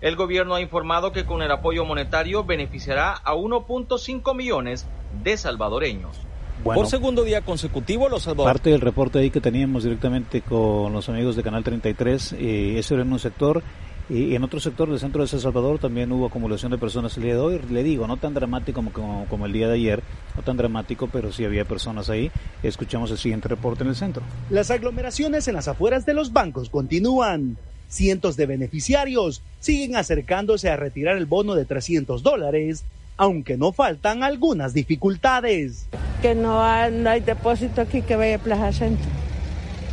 El 0.00 0.16
gobierno 0.16 0.54
ha 0.54 0.62
informado 0.62 1.12
que 1.12 1.26
con 1.26 1.42
el 1.42 1.50
apoyo 1.50 1.84
monetario 1.84 2.44
beneficiará 2.44 3.12
a 3.12 3.34
1.5 3.34 4.34
millones 4.34 4.86
de 5.22 5.36
salvadoreños. 5.36 6.18
Bueno, 6.64 6.80
Por 6.80 6.88
segundo 6.88 7.24
día 7.24 7.42
consecutivo, 7.42 8.08
los 8.08 8.22
salvadoreños. 8.22 8.54
parte 8.54 8.70
del 8.70 8.80
reporte 8.80 9.18
ahí 9.18 9.28
que 9.28 9.42
teníamos 9.42 9.84
directamente 9.84 10.40
con 10.40 10.94
los 10.94 11.10
amigos 11.10 11.36
de 11.36 11.42
Canal 11.42 11.62
33, 11.62 12.32
eh, 12.38 12.78
eso 12.78 12.94
era 12.94 13.02
en 13.02 13.12
un 13.12 13.18
sector. 13.18 13.62
Y 14.08 14.34
en 14.34 14.44
otro 14.44 14.60
sector 14.60 14.90
del 14.90 14.98
centro 14.98 15.22
de 15.22 15.28
San 15.28 15.40
Salvador 15.40 15.78
también 15.78 16.10
hubo 16.12 16.26
acumulación 16.26 16.72
de 16.72 16.78
personas 16.78 17.16
el 17.16 17.22
día 17.22 17.34
de 17.34 17.40
hoy. 17.40 17.60
Le 17.70 17.82
digo, 17.82 18.06
no 18.06 18.16
tan 18.16 18.34
dramático 18.34 18.76
como, 18.76 18.92
como, 18.92 19.26
como 19.26 19.46
el 19.46 19.52
día 19.52 19.68
de 19.68 19.74
ayer, 19.74 20.02
no 20.36 20.42
tan 20.42 20.56
dramático, 20.56 21.08
pero 21.10 21.32
sí 21.32 21.44
había 21.44 21.64
personas 21.64 22.10
ahí. 22.10 22.30
Escuchamos 22.62 23.10
el 23.10 23.18
siguiente 23.18 23.48
reporte 23.48 23.84
en 23.84 23.90
el 23.90 23.96
centro. 23.96 24.22
Las 24.50 24.70
aglomeraciones 24.70 25.46
en 25.48 25.54
las 25.54 25.68
afueras 25.68 26.04
de 26.04 26.14
los 26.14 26.32
bancos 26.32 26.68
continúan. 26.68 27.56
Cientos 27.88 28.36
de 28.36 28.46
beneficiarios 28.46 29.42
siguen 29.60 29.96
acercándose 29.96 30.70
a 30.70 30.76
retirar 30.76 31.18
el 31.18 31.26
bono 31.26 31.54
de 31.54 31.66
300 31.66 32.22
dólares, 32.22 32.84
aunque 33.18 33.58
no 33.58 33.72
faltan 33.72 34.22
algunas 34.22 34.72
dificultades. 34.72 35.88
Que 36.22 36.34
no 36.34 36.62
hay, 36.62 36.90
no 36.90 37.10
hay 37.10 37.20
depósito 37.20 37.82
aquí 37.82 38.00
que 38.00 38.16
vaya 38.16 38.36
a 38.36 38.38
Plaza 38.38 38.72
Centro. 38.72 39.06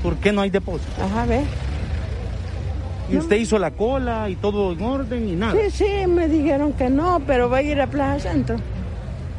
¿Por 0.02 0.16
qué 0.16 0.32
no 0.32 0.42
hay 0.42 0.50
depósito? 0.50 0.92
Ajá, 1.04 1.26
ve. 1.26 1.42
Y 3.12 3.18
usted 3.18 3.38
hizo 3.38 3.58
la 3.58 3.72
cola 3.72 4.30
y 4.30 4.36
todo 4.36 4.72
en 4.74 4.82
orden 4.82 5.28
y 5.28 5.32
nada. 5.34 5.54
Sí, 5.54 5.72
sí, 5.72 6.08
me 6.08 6.28
dijeron 6.28 6.74
que 6.74 6.90
no, 6.90 7.22
pero 7.26 7.50
va 7.50 7.58
a 7.58 7.62
ir 7.62 7.80
a 7.82 7.88
Plaza 7.88 8.32
Centro. 8.32 8.58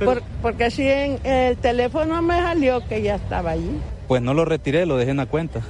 Por- 0.04 0.22
porque 0.42 0.64
así 0.64 0.87
en 0.88 1.18
el 1.24 1.56
teléfono 1.59 2.20
me 2.22 2.37
salió 2.38 2.87
que 2.88 3.02
ya 3.02 3.16
estaba 3.16 3.50
allí. 3.52 3.70
Pues 4.09 4.22
no 4.22 4.35
lo 4.35 4.44
retiré, 4.44 4.87
lo 4.87 4.96
dejé 4.96 5.11
en 5.12 5.18
la 5.18 5.26
cuenta. 5.26 5.61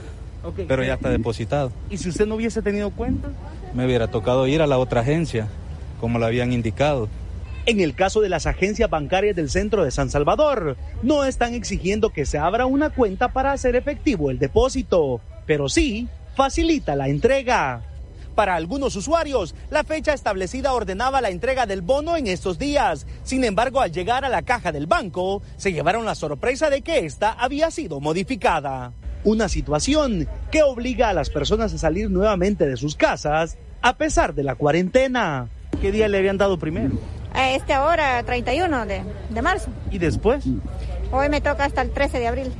Pero 0.68 0.82
ya 0.82 0.94
está 0.94 1.10
depositado. 1.10 1.70
¿Y 1.90 1.98
si 1.98 2.08
usted 2.08 2.26
no 2.26 2.36
hubiese 2.36 2.62
tenido 2.62 2.90
cuenta? 2.90 3.28
Me 3.74 3.84
hubiera 3.84 4.08
tocado 4.08 4.46
ir 4.46 4.62
a 4.62 4.66
la 4.66 4.78
otra 4.78 5.02
agencia, 5.02 5.48
como 6.00 6.18
lo 6.18 6.24
habían 6.26 6.52
indicado. 6.52 7.08
En 7.66 7.80
el 7.80 7.94
caso 7.94 8.22
de 8.22 8.30
las 8.30 8.46
agencias 8.46 8.88
bancarias 8.88 9.36
del 9.36 9.50
centro 9.50 9.84
de 9.84 9.90
San 9.90 10.08
Salvador, 10.08 10.78
no 11.02 11.24
están 11.24 11.52
exigiendo 11.52 12.08
que 12.10 12.24
se 12.24 12.38
abra 12.38 12.64
una 12.64 12.88
cuenta 12.88 13.28
para 13.28 13.52
hacer 13.52 13.76
efectivo 13.76 14.30
el 14.30 14.38
depósito, 14.38 15.20
pero 15.44 15.68
sí 15.68 16.08
facilita 16.36 16.96
la 16.96 17.08
entrega. 17.08 17.82
Para 18.34 18.54
algunos 18.54 18.96
usuarios, 18.96 19.54
la 19.70 19.84
fecha 19.84 20.12
establecida 20.12 20.72
ordenaba 20.72 21.20
la 21.20 21.30
entrega 21.30 21.66
del 21.66 21.82
bono 21.82 22.16
en 22.16 22.26
estos 22.26 22.58
días. 22.58 23.06
Sin 23.22 23.44
embargo, 23.44 23.80
al 23.80 23.92
llegar 23.92 24.24
a 24.24 24.28
la 24.28 24.42
caja 24.42 24.72
del 24.72 24.86
banco, 24.86 25.42
se 25.56 25.72
llevaron 25.72 26.04
la 26.04 26.14
sorpresa 26.14 26.70
de 26.70 26.82
que 26.82 27.00
esta 27.00 27.32
había 27.32 27.70
sido 27.70 28.00
modificada. 28.00 28.92
Una 29.24 29.48
situación 29.48 30.26
que 30.50 30.62
obliga 30.62 31.10
a 31.10 31.12
las 31.12 31.28
personas 31.28 31.74
a 31.74 31.78
salir 31.78 32.10
nuevamente 32.10 32.66
de 32.66 32.76
sus 32.76 32.94
casas 32.94 33.58
a 33.82 33.96
pesar 33.96 34.34
de 34.34 34.44
la 34.44 34.54
cuarentena. 34.54 35.48
¿Qué 35.80 35.92
día 35.92 36.08
le 36.08 36.18
habían 36.18 36.38
dado 36.38 36.58
primero? 36.58 36.94
A 37.34 37.50
este 37.50 37.72
ahora, 37.72 38.22
31 38.22 38.86
de, 38.86 39.02
de 39.28 39.42
marzo. 39.42 39.70
¿Y 39.90 39.98
después? 39.98 40.44
Hoy 41.12 41.28
me 41.28 41.40
toca 41.40 41.64
hasta 41.64 41.82
el 41.82 41.90
13 41.90 42.18
de 42.18 42.26
abril. 42.26 42.52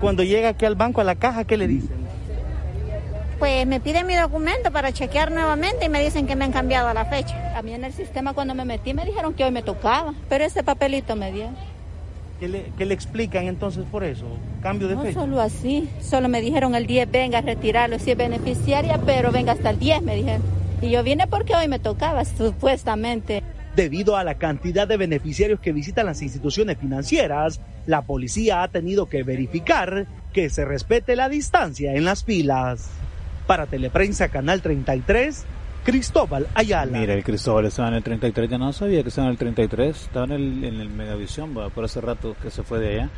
Cuando 0.00 0.22
llega 0.22 0.50
aquí 0.50 0.64
al 0.64 0.74
banco, 0.74 1.00
a 1.00 1.04
la 1.04 1.14
caja, 1.14 1.44
¿qué 1.44 1.56
le 1.56 1.68
dicen? 1.68 2.05
Pues 3.38 3.66
me 3.66 3.80
piden 3.80 4.06
mi 4.06 4.14
documento 4.16 4.70
para 4.70 4.92
chequear 4.92 5.30
nuevamente 5.30 5.84
y 5.86 5.88
me 5.90 6.02
dicen 6.02 6.26
que 6.26 6.36
me 6.36 6.44
han 6.46 6.52
cambiado 6.52 6.92
la 6.94 7.04
fecha. 7.04 7.56
A 7.56 7.62
mí 7.62 7.72
en 7.74 7.84
el 7.84 7.92
sistema 7.92 8.32
cuando 8.32 8.54
me 8.54 8.64
metí 8.64 8.94
me 8.94 9.04
dijeron 9.04 9.34
que 9.34 9.44
hoy 9.44 9.50
me 9.50 9.62
tocaba, 9.62 10.14
pero 10.28 10.44
este 10.44 10.62
papelito 10.64 11.16
me 11.16 11.32
dio. 11.32 11.48
¿Qué 12.40 12.48
le, 12.48 12.72
qué 12.78 12.86
le 12.86 12.94
explican 12.94 13.44
entonces 13.46 13.84
por 13.90 14.04
eso? 14.04 14.26
¿Cambio 14.62 14.88
de 14.88 14.94
No 14.94 15.02
fecha? 15.02 15.20
solo 15.20 15.40
así, 15.40 15.88
solo 16.02 16.28
me 16.28 16.40
dijeron 16.40 16.74
el 16.74 16.86
10 16.86 17.10
venga 17.10 17.38
a 17.38 17.40
retirarlo 17.42 17.98
si 17.98 18.10
es 18.10 18.16
beneficiaria, 18.16 18.98
pero 19.04 19.32
venga 19.32 19.52
hasta 19.52 19.70
el 19.70 19.78
10 19.78 20.02
me 20.02 20.16
dijeron. 20.16 20.42
Y 20.80 20.90
yo 20.90 21.02
vine 21.02 21.26
porque 21.26 21.54
hoy 21.54 21.68
me 21.68 21.78
tocaba, 21.78 22.24
supuestamente. 22.24 23.42
Debido 23.74 24.16
a 24.16 24.24
la 24.24 24.36
cantidad 24.36 24.88
de 24.88 24.96
beneficiarios 24.96 25.60
que 25.60 25.72
visitan 25.72 26.06
las 26.06 26.22
instituciones 26.22 26.78
financieras, 26.78 27.60
la 27.86 28.02
policía 28.02 28.62
ha 28.62 28.68
tenido 28.68 29.06
que 29.06 29.22
verificar 29.22 30.06
que 30.32 30.48
se 30.50 30.64
respete 30.64 31.16
la 31.16 31.28
distancia 31.28 31.94
en 31.94 32.04
las 32.04 32.24
filas. 32.24 32.88
Para 33.46 33.66
Teleprensa 33.66 34.28
Canal 34.28 34.60
33, 34.60 35.44
Cristóbal 35.84 36.48
Ayala. 36.54 36.98
Mira, 36.98 37.14
el 37.14 37.22
Cristóbal 37.22 37.66
estaba 37.66 37.88
en 37.88 37.94
el 37.94 38.02
33, 38.02 38.50
ya 38.50 38.58
no 38.58 38.72
sabía 38.72 39.02
que 39.02 39.08
estaba 39.08 39.28
en 39.28 39.32
el 39.32 39.38
33, 39.38 40.02
estaba 40.02 40.26
en 40.26 40.32
el, 40.32 40.64
en 40.64 40.80
el 40.80 40.88
Megavisión, 40.88 41.54
por 41.54 41.84
hace 41.84 42.00
rato 42.00 42.34
que 42.42 42.50
se 42.50 42.64
fue 42.64 42.80
de 42.80 42.94
allá. 42.94 43.10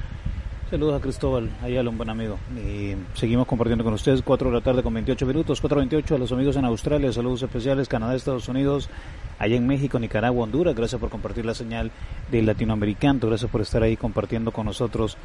Saludos 0.71 0.99
a 0.99 1.01
Cristóbal 1.01 1.49
Ayala, 1.63 1.89
un 1.89 1.97
buen 1.97 2.11
amigo. 2.11 2.39
Y 2.55 2.95
seguimos 3.15 3.47
compartiendo 3.47 3.85
con 3.85 3.95
ustedes, 3.95 4.21
4 4.21 4.51
de 4.51 4.55
la 4.55 4.61
tarde 4.61 4.83
con 4.83 4.93
28 4.93 5.25
minutos, 5.25 5.63
4.28 5.63 6.17
a 6.17 6.19
los 6.19 6.31
amigos 6.31 6.57
en 6.57 6.67
Australia, 6.67 7.11
saludos 7.11 7.43
especiales, 7.43 7.89
Canadá, 7.89 8.15
Estados 8.15 8.49
Unidos, 8.49 8.91
allá 9.39 9.57
en 9.57 9.67
México, 9.67 9.99
Nicaragua, 9.99 10.45
Honduras, 10.45 10.75
gracias 10.75 11.01
por 11.01 11.09
compartir 11.09 11.47
la 11.47 11.55
señal 11.55 11.91
del 12.31 12.45
latinoamericano, 12.45 13.19
gracias 13.29 13.51
por 13.51 13.63
estar 13.63 13.83
ahí 13.83 13.97
compartiendo 13.97 14.53
con 14.53 14.67
nosotros 14.67 15.17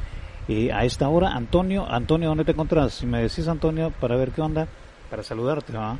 eh, 0.48 0.72
a 0.72 0.86
esta 0.86 1.10
hora. 1.10 1.32
Antonio, 1.34 1.86
Antonio, 1.90 2.30
¿dónde 2.30 2.46
te 2.46 2.52
encontrás? 2.52 2.94
Si 2.94 3.04
me 3.04 3.20
decís 3.20 3.46
Antonio, 3.46 3.92
para 4.00 4.16
ver 4.16 4.30
qué 4.30 4.40
onda, 4.40 4.66
para 5.14 5.22
saludarte, 5.22 5.72
¿va? 5.72 5.96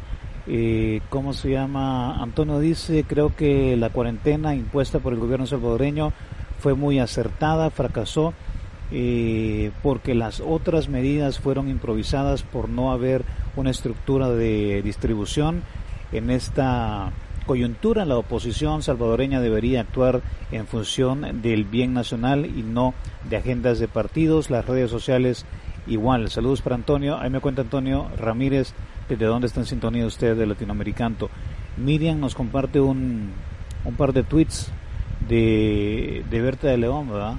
Eh, 0.48 1.00
¿Cómo 1.08 1.34
se 1.34 1.48
llama? 1.48 2.20
Antonio 2.20 2.58
dice, 2.58 3.04
creo 3.06 3.36
que 3.36 3.76
la 3.76 3.90
cuarentena 3.90 4.56
impuesta 4.56 4.98
por 4.98 5.12
el 5.12 5.20
gobierno 5.20 5.46
salvadoreño 5.46 6.12
fue 6.58 6.74
muy 6.74 6.98
acertada, 6.98 7.70
fracasó 7.70 8.34
eh, 8.90 9.70
porque 9.84 10.16
las 10.16 10.40
otras 10.40 10.88
medidas 10.88 11.38
fueron 11.38 11.68
improvisadas 11.68 12.42
por 12.42 12.68
no 12.68 12.90
haber 12.90 13.24
una 13.54 13.70
estructura 13.70 14.30
de 14.30 14.82
distribución 14.82 15.62
en 16.10 16.30
esta 16.30 17.12
coyuntura 17.46 18.04
la 18.04 18.16
oposición 18.16 18.82
salvadoreña 18.82 19.40
debería 19.40 19.82
actuar 19.82 20.22
en 20.50 20.66
función 20.66 21.42
del 21.42 21.64
bien 21.64 21.92
nacional 21.94 22.46
y 22.46 22.62
no 22.62 22.94
de 23.28 23.36
agendas 23.36 23.78
de 23.78 23.86
partidos 23.86 24.50
las 24.50 24.64
redes 24.66 24.90
sociales 24.90 25.44
igual 25.86 26.30
saludos 26.30 26.62
para 26.62 26.76
Antonio 26.76 27.18
ahí 27.18 27.28
me 27.28 27.40
cuenta 27.40 27.62
Antonio 27.62 28.08
Ramírez 28.16 28.74
desde 29.08 29.26
dónde 29.26 29.46
está 29.46 29.60
en 29.60 29.66
sintonía 29.66 30.06
usted 30.06 30.36
de 30.36 30.46
Latinoamericanto 30.46 31.30
Miriam 31.76 32.20
nos 32.20 32.34
comparte 32.34 32.80
un, 32.80 33.30
un 33.84 33.94
par 33.94 34.12
de 34.12 34.22
tweets 34.22 34.70
de, 35.28 36.24
de 36.30 36.40
Berta 36.40 36.68
de 36.68 36.76
León 36.76 37.10
¿verdad? 37.10 37.36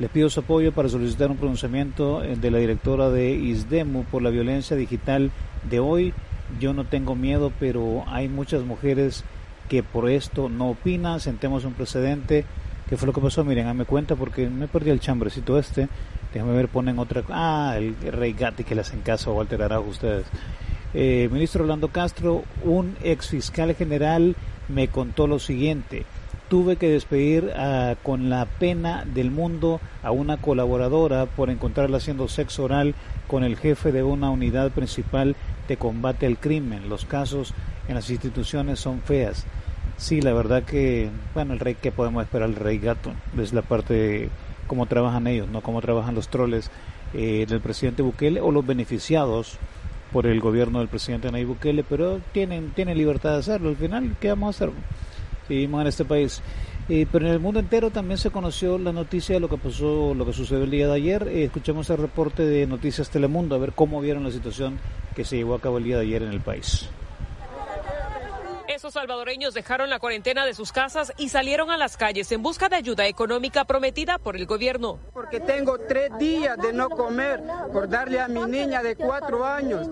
Les 0.00 0.08
pido 0.08 0.30
su 0.30 0.40
apoyo 0.40 0.72
para 0.72 0.88
solicitar 0.88 1.30
un 1.30 1.36
pronunciamiento 1.36 2.24
eh, 2.24 2.34
de 2.34 2.50
la 2.50 2.56
directora 2.56 3.10
de 3.10 3.32
ISDEMU 3.32 4.04
por 4.04 4.22
la 4.22 4.30
violencia 4.30 4.74
digital 4.74 5.30
de 5.68 5.78
hoy. 5.78 6.14
Yo 6.58 6.72
no 6.72 6.84
tengo 6.86 7.14
miedo, 7.14 7.52
pero 7.60 8.04
hay 8.06 8.26
muchas 8.26 8.62
mujeres 8.62 9.24
que 9.68 9.82
por 9.82 10.08
esto 10.08 10.48
no 10.48 10.70
opinan. 10.70 11.20
Sentemos 11.20 11.66
un 11.66 11.74
precedente. 11.74 12.46
¿Qué 12.88 12.96
fue 12.96 13.08
lo 13.08 13.12
que 13.12 13.20
pasó? 13.20 13.44
Miren, 13.44 13.76
me 13.76 13.84
cuenta 13.84 14.16
porque 14.16 14.48
me 14.48 14.68
perdí 14.68 14.88
el 14.88 15.00
chambrecito 15.00 15.58
este. 15.58 15.86
Déjame 16.32 16.54
ver, 16.54 16.68
ponen 16.68 16.98
otra. 16.98 17.22
Ah, 17.28 17.74
el 17.76 17.94
Rey 18.10 18.32
Gatti 18.32 18.64
que 18.64 18.74
le 18.74 18.80
hacen 18.80 19.02
caso 19.02 19.32
a 19.32 19.34
Walter 19.34 19.62
Araujo 19.62 19.90
ustedes. 19.90 20.24
Eh, 20.94 21.28
ministro 21.30 21.62
Orlando 21.62 21.88
Castro, 21.88 22.44
un 22.64 22.96
ex 23.02 23.28
fiscal 23.28 23.74
general 23.74 24.36
me 24.68 24.88
contó 24.88 25.26
lo 25.26 25.38
siguiente 25.38 26.04
tuve 26.50 26.74
que 26.74 26.90
despedir 26.90 27.52
ah, 27.56 27.94
con 28.02 28.28
la 28.28 28.44
pena 28.44 29.04
del 29.06 29.30
mundo 29.30 29.80
a 30.02 30.10
una 30.10 30.36
colaboradora 30.38 31.26
por 31.26 31.48
encontrarla 31.48 31.98
haciendo 31.98 32.26
sexo 32.26 32.64
oral 32.64 32.96
con 33.28 33.44
el 33.44 33.56
jefe 33.56 33.92
de 33.92 34.02
una 34.02 34.30
unidad 34.30 34.72
principal 34.72 35.36
de 35.68 35.76
combate 35.76 36.26
al 36.26 36.38
crimen. 36.38 36.88
Los 36.88 37.04
casos 37.04 37.54
en 37.86 37.94
las 37.94 38.10
instituciones 38.10 38.80
son 38.80 39.00
feas. 39.00 39.46
Sí, 39.96 40.20
la 40.20 40.32
verdad 40.32 40.64
que, 40.64 41.08
bueno, 41.34 41.52
el 41.52 41.60
rey, 41.60 41.76
¿qué 41.80 41.92
podemos 41.92 42.24
esperar? 42.24 42.48
El 42.48 42.56
rey 42.56 42.78
gato, 42.78 43.12
es 43.38 43.52
la 43.52 43.62
parte 43.62 43.94
de 43.94 44.28
cómo 44.66 44.86
trabajan 44.86 45.28
ellos, 45.28 45.48
no 45.48 45.60
cómo 45.60 45.80
trabajan 45.80 46.16
los 46.16 46.28
troles 46.28 46.68
eh, 47.14 47.46
del 47.48 47.60
presidente 47.60 48.02
Bukele 48.02 48.40
o 48.40 48.50
los 48.50 48.66
beneficiados 48.66 49.56
por 50.12 50.26
el 50.26 50.40
gobierno 50.40 50.80
del 50.80 50.88
presidente 50.88 51.30
Nayib 51.30 51.48
Bukele, 51.48 51.84
pero 51.84 52.20
tienen, 52.32 52.70
tienen 52.70 52.98
libertad 52.98 53.32
de 53.32 53.38
hacerlo. 53.38 53.68
Al 53.68 53.76
final, 53.76 54.16
¿qué 54.20 54.28
vamos 54.28 54.60
a 54.60 54.64
hacer? 54.64 54.74
vivimos 55.50 55.82
en 55.82 55.86
este 55.88 56.04
país. 56.04 56.40
Eh, 56.88 57.06
pero 57.10 57.26
en 57.26 57.32
el 57.32 57.40
mundo 57.40 57.60
entero 57.60 57.90
también 57.90 58.18
se 58.18 58.30
conoció 58.30 58.78
la 58.78 58.92
noticia 58.92 59.34
de 59.34 59.40
lo 59.40 59.48
que 59.48 59.58
pasó, 59.58 60.14
lo 60.14 60.24
que 60.24 60.32
sucedió 60.32 60.64
el 60.64 60.70
día 60.70 60.88
de 60.88 60.94
ayer. 60.94 61.28
Eh, 61.28 61.44
escuchamos 61.44 61.90
el 61.90 61.98
reporte 61.98 62.44
de 62.44 62.66
Noticias 62.66 63.10
Telemundo 63.10 63.54
a 63.54 63.58
ver 63.58 63.72
cómo 63.72 64.00
vieron 64.00 64.24
la 64.24 64.30
situación 64.30 64.78
que 65.14 65.24
se 65.24 65.36
llevó 65.36 65.54
a 65.54 65.60
cabo 65.60 65.78
el 65.78 65.84
día 65.84 65.96
de 65.96 66.02
ayer 66.02 66.22
en 66.22 66.30
el 66.30 66.40
país. 66.40 66.88
Esos 68.70 68.94
salvadoreños 68.94 69.52
dejaron 69.52 69.90
la 69.90 69.98
cuarentena 69.98 70.46
de 70.46 70.54
sus 70.54 70.70
casas 70.70 71.12
y 71.16 71.30
salieron 71.30 71.72
a 71.72 71.76
las 71.76 71.96
calles 71.96 72.30
en 72.30 72.40
busca 72.40 72.68
de 72.68 72.76
ayuda 72.76 73.04
económica 73.08 73.64
prometida 73.64 74.18
por 74.18 74.36
el 74.36 74.46
gobierno. 74.46 75.00
Porque 75.12 75.40
tengo 75.40 75.76
tres 75.76 76.16
días 76.20 76.56
de 76.56 76.72
no 76.72 76.88
comer 76.88 77.42
por 77.72 77.88
darle 77.88 78.20
a 78.20 78.28
mi 78.28 78.44
niña 78.44 78.80
de 78.80 78.94
cuatro 78.94 79.44
años. 79.44 79.88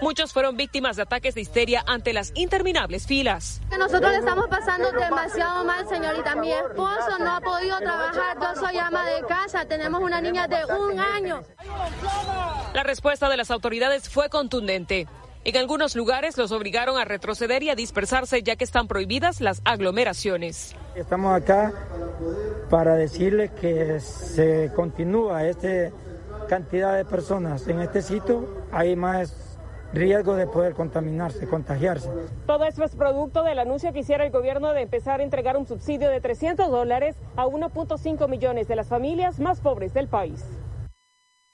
Muchos 0.00 0.32
fueron 0.32 0.56
víctimas 0.56 0.94
de 0.94 1.02
ataques 1.02 1.34
de 1.34 1.40
histeria 1.40 1.82
ante 1.84 2.12
las 2.12 2.30
interminables 2.36 3.08
filas. 3.08 3.60
Nosotros 3.76 4.12
le 4.12 4.18
estamos 4.18 4.46
pasando 4.46 4.92
demasiado 4.92 5.64
mal, 5.64 5.88
señorita. 5.88 6.36
Mi 6.36 6.52
esposo 6.52 7.18
no 7.18 7.34
ha 7.34 7.40
podido 7.40 7.76
trabajar, 7.78 8.36
yo 8.40 8.60
soy 8.60 8.78
ama 8.78 9.04
de 9.04 9.26
casa, 9.26 9.64
tenemos 9.64 10.00
una 10.00 10.20
niña 10.20 10.46
de 10.46 10.64
un 10.64 11.00
año. 11.00 11.42
La 12.72 12.84
respuesta 12.84 13.28
de 13.28 13.36
las 13.36 13.50
autoridades 13.50 14.08
fue 14.08 14.28
contundente. 14.28 15.08
En 15.44 15.56
algunos 15.56 15.96
lugares 15.96 16.38
los 16.38 16.52
obligaron 16.52 16.98
a 16.98 17.04
retroceder 17.04 17.64
y 17.64 17.70
a 17.70 17.74
dispersarse 17.74 18.44
ya 18.44 18.54
que 18.54 18.62
están 18.62 18.86
prohibidas 18.86 19.40
las 19.40 19.60
aglomeraciones. 19.64 20.76
Estamos 20.94 21.34
acá 21.34 21.72
para 22.70 22.94
decirles 22.94 23.50
que 23.50 23.98
se 23.98 24.70
continúa 24.76 25.44
esta 25.44 25.90
cantidad 26.48 26.96
de 26.96 27.04
personas 27.04 27.66
en 27.66 27.80
este 27.80 28.02
sitio. 28.02 28.46
Hay 28.70 28.94
más 28.94 29.58
riesgo 29.92 30.36
de 30.36 30.46
poder 30.46 30.74
contaminarse, 30.74 31.48
contagiarse. 31.48 32.08
Todo 32.46 32.64
esto 32.64 32.84
es 32.84 32.94
producto 32.94 33.42
del 33.42 33.58
anuncio 33.58 33.92
que 33.92 33.98
hiciera 33.98 34.24
el 34.24 34.30
gobierno 34.30 34.72
de 34.72 34.82
empezar 34.82 35.18
a 35.18 35.24
entregar 35.24 35.56
un 35.56 35.66
subsidio 35.66 36.08
de 36.08 36.20
300 36.20 36.70
dólares 36.70 37.16
a 37.34 37.46
1.5 37.46 38.28
millones 38.28 38.68
de 38.68 38.76
las 38.76 38.86
familias 38.86 39.40
más 39.40 39.60
pobres 39.60 39.92
del 39.92 40.06
país. 40.06 40.44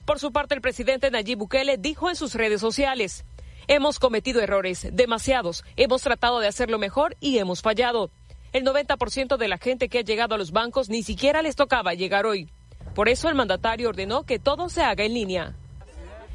Por 0.04 0.18
su 0.18 0.30
parte, 0.30 0.54
el 0.54 0.60
presidente 0.60 1.10
Nayib 1.10 1.38
Bukele 1.38 1.78
dijo 1.78 2.08
en 2.10 2.16
sus 2.16 2.34
redes 2.34 2.60
sociales, 2.60 3.24
hemos 3.68 3.98
cometido 3.98 4.40
errores, 4.40 4.88
demasiados, 4.92 5.64
hemos 5.76 6.02
tratado 6.02 6.40
de 6.40 6.48
hacerlo 6.48 6.78
mejor 6.78 7.16
y 7.20 7.38
hemos 7.38 7.62
fallado. 7.62 8.10
El 8.52 8.64
90% 8.64 9.36
de 9.36 9.48
la 9.48 9.58
gente 9.58 9.88
que 9.88 9.98
ha 9.98 10.02
llegado 10.02 10.34
a 10.34 10.38
los 10.38 10.52
bancos 10.52 10.88
ni 10.88 11.02
siquiera 11.02 11.42
les 11.42 11.54
tocaba 11.54 11.94
llegar 11.94 12.26
hoy. 12.26 12.50
Por 12.94 13.08
eso 13.08 13.28
el 13.28 13.34
mandatario 13.34 13.90
ordenó 13.90 14.24
que 14.24 14.38
todo 14.38 14.70
se 14.70 14.82
haga 14.82 15.04
en 15.04 15.14
línea. 15.14 15.54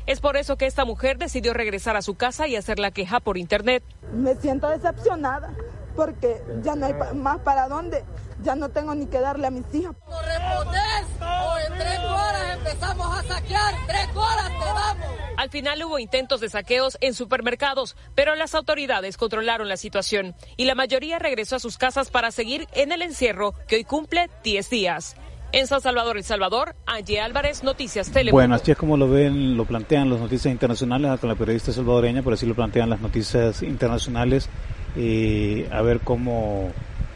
Es 0.05 0.21
por 0.21 0.37
eso 0.37 0.57
que 0.57 0.65
esta 0.65 0.85
mujer 0.85 1.17
decidió 1.17 1.53
regresar 1.53 1.95
a 1.95 2.01
su 2.01 2.15
casa 2.15 2.47
y 2.47 2.55
hacer 2.55 2.77
la 2.77 2.91
queja 2.91 3.19
por 3.19 3.37
internet. 3.37 3.83
Me 4.13 4.35
siento 4.35 4.69
decepcionada 4.69 5.53
porque 5.95 6.41
ya 6.61 6.75
no 6.75 6.85
hay 6.85 6.93
más 7.15 7.39
para 7.39 7.67
dónde. 7.67 8.03
Ya 8.43 8.55
no 8.55 8.69
tengo 8.69 8.93
ni 8.93 9.05
que 9.05 9.19
darle 9.19 9.47
a 9.47 9.51
mis 9.51 9.65
hijas. 9.73 9.95
o 10.05 11.57
en 11.57 11.79
tres 11.79 11.99
horas 11.99 12.57
empezamos 12.57 13.17
a 13.17 13.23
saquear, 13.23 13.73
tres 13.87 14.09
horas 14.15 14.49
te 14.49 14.65
damos. 14.65 15.07
Al 15.37 15.49
final 15.49 15.83
hubo 15.83 15.97
intentos 15.97 16.41
de 16.41 16.49
saqueos 16.49 16.97
en 17.01 17.13
supermercados, 17.13 17.95
pero 18.15 18.35
las 18.35 18.53
autoridades 18.53 19.17
controlaron 19.17 19.67
la 19.67 19.77
situación 19.77 20.35
y 20.57 20.65
la 20.65 20.75
mayoría 20.75 21.19
regresó 21.19 21.55
a 21.55 21.59
sus 21.59 21.77
casas 21.77 22.11
para 22.11 22.31
seguir 22.31 22.67
en 22.73 22.91
el 22.91 23.01
encierro 23.01 23.53
que 23.67 23.77
hoy 23.77 23.83
cumple 23.83 24.29
10 24.43 24.69
días. 24.69 25.15
En 25.51 25.67
San 25.67 25.81
Salvador, 25.81 26.17
El 26.17 26.23
Salvador, 26.23 26.75
Angie 26.87 27.21
Álvarez, 27.21 27.63
Noticias 27.63 28.09
Telemundo. 28.11 28.35
Bueno, 28.37 28.55
así 28.55 28.71
es 28.71 28.77
como 28.77 28.97
lo 28.97 29.07
ven, 29.07 29.55
lo 29.55 29.65
plantean 29.65 30.09
las 30.09 30.19
noticias 30.19 30.51
internacionales 30.51 31.19
con 31.19 31.29
la 31.29 31.35
periodista 31.35 31.71
salvadoreña, 31.71 32.23
por 32.23 32.33
así 32.33 32.45
lo 32.45 32.55
plantean 32.55 32.89
las 32.89 33.01
noticias 33.01 33.61
internacionales. 33.61 34.49
eh, 34.95 35.67
a 35.71 35.81
ver 35.81 35.99
cómo, 36.01 36.71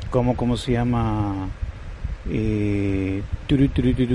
cómo, 0.10 0.36
cómo 0.36 0.58
se 0.58 0.74
llama, 0.74 1.50
eh, 2.30 3.22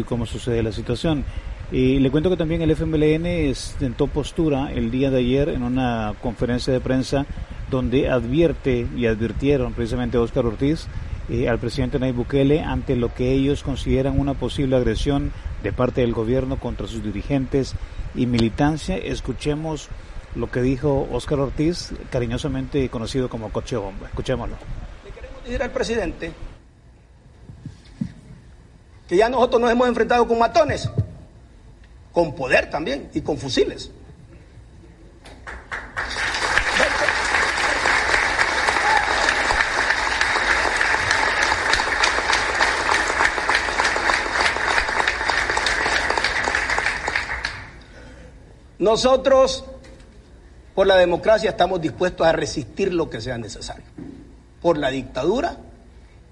cómo 0.06 0.26
sucede 0.26 0.62
la 0.62 0.72
situación. 0.72 1.24
Y 1.70 2.00
le 2.00 2.10
cuento 2.10 2.28
que 2.28 2.36
también 2.36 2.60
el 2.60 2.70
FMLN 2.70 3.54
sentó 3.54 4.06
postura 4.06 4.70
el 4.72 4.90
día 4.90 5.10
de 5.10 5.20
ayer 5.20 5.48
en 5.48 5.62
una 5.62 6.12
conferencia 6.20 6.70
de 6.70 6.80
prensa 6.80 7.24
donde 7.70 8.10
advierte 8.10 8.86
y 8.94 9.06
advirtieron 9.06 9.72
precisamente 9.72 10.18
a 10.18 10.20
Óscar 10.20 10.44
Ortiz 10.44 10.86
eh, 11.30 11.48
al 11.48 11.58
presidente 11.58 11.98
Nayib 11.98 12.16
Bukele 12.16 12.60
ante 12.60 12.94
lo 12.94 13.14
que 13.14 13.32
ellos 13.32 13.62
consideran 13.62 14.20
una 14.20 14.34
posible 14.34 14.76
agresión 14.76 15.32
de 15.62 15.72
parte 15.72 16.02
del 16.02 16.12
gobierno 16.12 16.58
contra 16.58 16.86
sus 16.86 17.02
dirigentes 17.02 17.74
y 18.14 18.26
militancia. 18.26 18.98
Escuchemos 18.98 19.88
lo 20.34 20.50
que 20.50 20.60
dijo 20.60 21.08
Óscar 21.10 21.40
Ortiz, 21.40 21.94
cariñosamente 22.10 22.88
conocido 22.90 23.30
como 23.30 23.50
Coche 23.50 23.76
Bomba. 23.76 24.08
Escuchémoslo. 24.08 24.56
Decir 25.44 25.62
al 25.62 25.70
presidente 25.70 26.32
que 29.08 29.16
ya 29.16 29.28
nosotros 29.28 29.60
nos 29.60 29.70
hemos 29.70 29.88
enfrentado 29.88 30.26
con 30.26 30.38
matones, 30.38 30.88
con 32.12 32.34
poder 32.34 32.70
también 32.70 33.10
y 33.12 33.20
con 33.20 33.36
fusiles. 33.36 33.90
Nosotros, 48.78 49.64
por 50.74 50.88
la 50.88 50.96
democracia, 50.96 51.50
estamos 51.50 51.80
dispuestos 51.80 52.26
a 52.26 52.32
resistir 52.32 52.92
lo 52.92 53.08
que 53.08 53.20
sea 53.20 53.38
necesario. 53.38 53.84
Por 54.62 54.78
la 54.78 54.90
dictadura, 54.90 55.56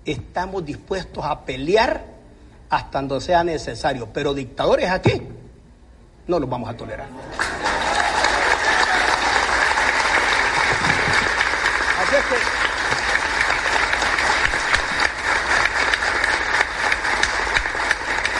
estamos 0.04 0.64
dispuestos 0.64 1.24
a 1.24 1.44
pelear 1.44 2.04
hasta 2.70 3.00
donde 3.00 3.20
sea 3.20 3.44
necesario. 3.44 4.08
Pero 4.12 4.32
dictadores 4.32 4.88
aquí, 4.88 5.20
no 6.26 6.38
los 6.38 6.48
vamos 6.48 6.70
a 6.70 6.76
tolerar. 6.76 7.08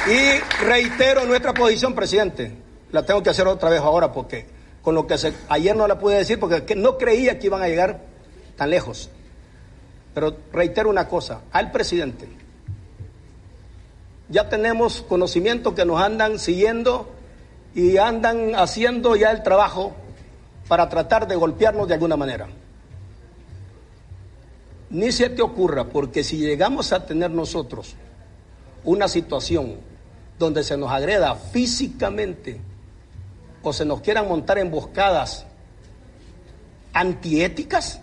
Y 0.07 0.64
reitero 0.64 1.24
nuestra 1.26 1.53
posición, 1.53 1.94
presidente. 1.94 2.57
La 2.90 3.05
tengo 3.05 3.22
que 3.22 3.31
hacer 3.31 3.46
otra 3.46 3.70
vez 3.70 3.81
ahora 3.81 4.12
porque 4.12 4.46
con 4.83 4.94
lo 4.94 5.07
que 5.07 5.18
se, 5.18 5.33
ayer 5.48 5.76
no 5.76 5.87
la 5.87 5.98
pude 5.98 6.16
decir 6.16 6.40
porque 6.40 6.64
que 6.64 6.74
no 6.74 6.96
creía 6.98 7.38
que 7.38 7.46
iban 7.46 7.62
a 7.62 7.68
llegar 7.68 8.00
tan 8.57 8.70
lejos. 8.70 9.11
Pero 10.14 10.37
reitero 10.53 10.90
una 10.90 11.09
cosa, 11.09 11.42
al 11.53 11.70
presidente. 11.70 12.29
Ya 14.29 14.49
tenemos 14.49 15.03
conocimiento 15.03 15.75
que 15.75 15.85
nos 15.85 16.01
andan 16.01 16.38
siguiendo 16.38 17.11
y 17.75 17.96
andan 17.96 18.55
haciendo 18.55 19.16
ya 19.16 19.31
el 19.31 19.42
trabajo 19.42 19.92
para 20.68 20.88
tratar 20.88 21.27
de 21.27 21.37
golpearnos 21.37 21.88
de 21.88 21.94
alguna 21.94 22.16
manera. 22.16 22.49
Ni 24.90 25.12
se 25.12 25.31
te 25.31 25.42
ocurra, 25.42 25.85
porque 25.85 26.25
si 26.25 26.38
llegamos 26.38 26.92
a 26.92 27.07
tener 27.07 27.31
nosotros 27.31 27.94
una 28.85 29.09
situación 29.09 29.77
donde 30.38 30.64
se 30.64 30.77
nos 30.77 30.90
agreda 30.90 31.35
físicamente 31.35 32.61
o 33.62 33.73
se 33.73 33.85
nos 33.85 34.01
quieran 34.01 34.27
montar 34.27 34.59
emboscadas 34.59 35.44
antiéticas, 36.92 38.01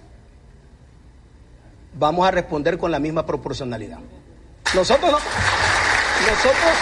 vamos 1.98 2.28
a 2.28 2.32
responder 2.32 2.78
con 2.78 2.92
la 2.92 3.00
misma 3.00 3.26
proporcionalidad. 3.26 4.00
Nosotros 4.76 5.12
no. 5.12 5.18
Nosotros. 5.18 6.74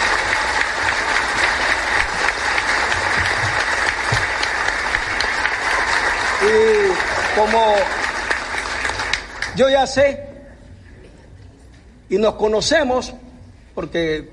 Y 6.42 7.38
como 7.38 7.74
yo 9.56 9.68
ya 9.68 9.86
sé 9.86 10.22
y 12.08 12.18
nos 12.18 12.34
conocemos, 12.34 13.14
porque 13.74 14.30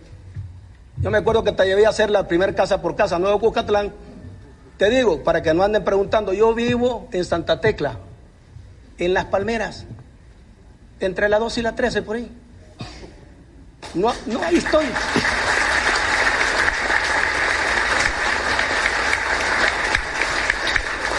yo 0.97 1.09
me 1.09 1.17
acuerdo 1.19 1.43
que 1.43 1.53
te 1.53 1.65
llevé 1.65 1.85
a 1.85 1.89
hacer 1.89 2.09
la 2.09 2.27
primera 2.27 2.53
casa 2.53 2.81
por 2.81 2.95
casa, 2.95 3.19
Nuevo 3.19 3.39
Cucatlán. 3.39 3.93
Te 4.77 4.89
digo, 4.89 5.23
para 5.23 5.41
que 5.41 5.53
no 5.53 5.63
anden 5.63 5.83
preguntando, 5.83 6.33
yo 6.33 6.53
vivo 6.53 7.07
en 7.11 7.23
Santa 7.25 7.61
Tecla, 7.61 7.99
en 8.97 9.13
Las 9.13 9.25
Palmeras, 9.25 9.85
entre 11.05 11.29
la 11.29 11.39
2 11.39 11.57
y 11.57 11.61
la 11.61 11.75
13 11.75 12.01
por 12.01 12.15
ahí. 12.15 12.29
No, 13.93 14.13
no, 14.25 14.43
ahí 14.43 14.57
estoy. 14.57 14.85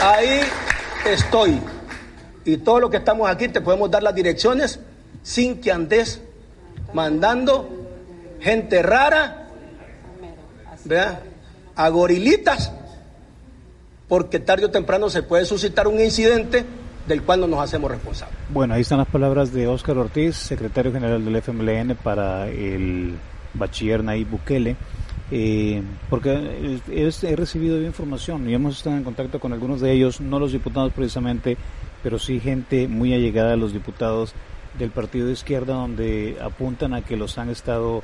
Ahí 0.03 0.41
estoy. 1.07 1.61
Y 2.45 2.59
todo 2.59 2.81
lo 2.81 2.91
que 2.91 2.99
estamos 2.99 3.31
aquí 3.31 3.49
te 3.49 3.61
podemos 3.61 3.91
dar 3.91 4.03
las 4.03 4.15
direcciones 4.15 4.81
sin 5.23 5.61
que 5.61 5.73
andes 5.73 6.21
mandando 6.93 7.69
gente 8.41 8.83
rara, 8.83 9.49
¿verdad? 10.85 11.21
A 11.75 11.89
gorilitas, 11.89 12.73
porque 14.09 14.39
tarde 14.39 14.67
o 14.67 14.71
temprano 14.71 15.09
se 15.09 15.23
puede 15.23 15.47
suscitar 15.47 15.89
un 15.89 16.01
incidente 16.01 16.65
del 17.07 17.23
cual 17.23 17.41
no 17.41 17.47
nos 17.47 17.61
hacemos 17.61 17.91
responsables. 17.91 18.37
Bueno, 18.49 18.75
ahí 18.75 18.83
están 18.83 18.99
las 18.99 19.09
palabras 19.09 19.53
de 19.53 19.67
Óscar 19.67 19.99
Ortiz, 19.99 20.37
secretario 20.37 20.93
general 20.93 21.25
del 21.25 21.37
FMLN 21.37 21.97
para 22.03 22.49
el 22.49 23.15
bachiller 23.55 24.03
Nayib 24.03 24.29
Bukele. 24.29 24.77
Eh, 25.31 25.83
porque 26.11 26.81
he 26.91 27.37
recibido 27.37 27.81
información 27.81 28.49
y 28.49 28.55
hemos 28.55 28.77
estado 28.77 28.97
en 28.97 29.05
contacto 29.05 29.41
con 29.41 29.53
algunos 29.53 29.81
de 29.81 29.91
ellos, 29.91 30.21
no 30.21 30.39
los 30.39 30.53
diputados 30.53 30.93
precisamente, 30.93 31.57
pero 32.03 32.19
sí 32.19 32.41
gente 32.41 32.89
muy 32.89 33.15
allegada 33.15 33.55
a 33.55 33.57
los 33.57 33.73
diputados 33.73 34.35
del 34.79 34.91
partido 34.91 35.27
de 35.27 35.33
izquierda 35.33 35.75
donde 35.75 36.37
apuntan 36.43 36.95
a 36.95 37.03
que 37.03 37.17
los 37.17 37.39
han 37.39 37.49
estado 37.49 38.03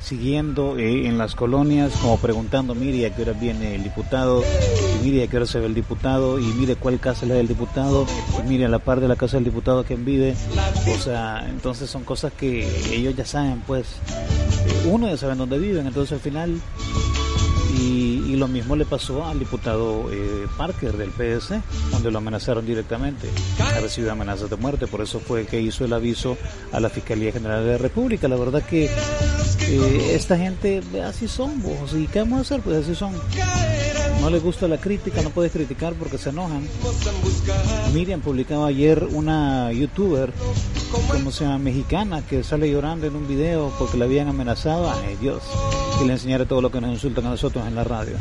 siguiendo 0.00 0.78
eh, 0.78 1.06
en 1.06 1.18
las 1.18 1.34
colonias, 1.34 1.92
como 2.00 2.18
preguntando, 2.18 2.74
mire 2.74 3.06
a 3.06 3.14
qué 3.14 3.22
hora 3.22 3.32
viene 3.32 3.74
el 3.74 3.82
diputado, 3.82 4.42
y 4.42 5.04
mire 5.04 5.24
a 5.24 5.26
qué 5.28 5.36
hora 5.36 5.46
se 5.46 5.60
ve 5.60 5.66
el 5.66 5.74
diputado, 5.74 6.38
y 6.38 6.44
mire 6.44 6.76
cuál 6.76 6.98
casa 6.98 7.24
es 7.24 7.28
la 7.28 7.34
del 7.36 7.48
diputado, 7.48 8.06
y 8.38 8.48
mire 8.48 8.64
a 8.64 8.68
la 8.68 8.78
par 8.78 9.00
de 9.00 9.08
la 9.08 9.16
casa 9.16 9.36
del 9.36 9.44
diputado 9.44 9.84
quien 9.84 10.04
vive. 10.04 10.34
O 10.94 10.98
sea, 10.98 11.46
entonces 11.48 11.90
son 11.90 12.04
cosas 12.04 12.32
que 12.32 12.66
ellos 12.94 13.14
ya 13.14 13.24
saben, 13.24 13.62
pues, 13.66 13.86
uno 14.86 15.08
ya 15.08 15.16
sabe 15.16 15.34
dónde 15.34 15.58
viven, 15.58 15.86
entonces 15.86 16.12
al 16.12 16.20
final 16.20 16.60
y, 17.78 18.19
lo 18.36 18.48
mismo 18.48 18.76
le 18.76 18.84
pasó 18.84 19.26
al 19.26 19.38
diputado 19.38 20.10
eh, 20.12 20.46
Parker 20.56 20.96
del 20.96 21.10
PS, 21.10 21.54
donde 21.90 22.10
lo 22.10 22.18
amenazaron 22.18 22.66
directamente. 22.66 23.28
Ha 23.58 23.80
recibido 23.80 24.12
amenazas 24.12 24.50
de 24.50 24.56
muerte, 24.56 24.86
por 24.86 25.00
eso 25.00 25.20
fue 25.20 25.46
que 25.46 25.60
hizo 25.60 25.84
el 25.84 25.92
aviso 25.92 26.36
a 26.72 26.80
la 26.80 26.90
Fiscalía 26.90 27.32
General 27.32 27.64
de 27.64 27.72
la 27.72 27.78
República. 27.78 28.28
La 28.28 28.36
verdad 28.36 28.62
que 28.62 28.86
eh, 28.86 30.14
esta 30.14 30.36
gente 30.36 30.82
así 31.04 31.28
son, 31.28 31.62
vos, 31.62 31.94
¿y 31.94 32.06
qué 32.06 32.20
vamos 32.20 32.38
a 32.38 32.42
hacer? 32.42 32.60
Pues 32.60 32.84
así 32.84 32.94
son. 32.94 33.12
No 34.20 34.28
les 34.28 34.42
gusta 34.42 34.68
la 34.68 34.76
crítica, 34.78 35.22
no 35.22 35.30
puedes 35.30 35.50
criticar 35.50 35.94
porque 35.94 36.18
se 36.18 36.28
enojan. 36.28 36.68
Miriam 37.94 38.20
publicaba 38.20 38.66
ayer 38.66 39.08
una 39.12 39.72
youtuber, 39.72 40.32
como 41.10 41.30
se 41.30 41.44
llama, 41.44 41.58
mexicana, 41.58 42.22
que 42.26 42.44
sale 42.44 42.70
llorando 42.70 43.06
en 43.06 43.16
un 43.16 43.26
video 43.26 43.72
porque 43.78 43.96
la 43.96 44.04
habían 44.04 44.28
amenazado. 44.28 44.90
Ay 44.90 45.16
Dios, 45.20 45.42
y 46.02 46.06
le 46.06 46.12
enseñaré 46.12 46.44
todo 46.44 46.60
lo 46.60 46.70
que 46.70 46.80
nos 46.82 46.90
insultan 46.90 47.26
a 47.26 47.30
nosotros 47.30 47.66
en 47.66 47.74
la 47.74 47.84
radio. 47.84 48.16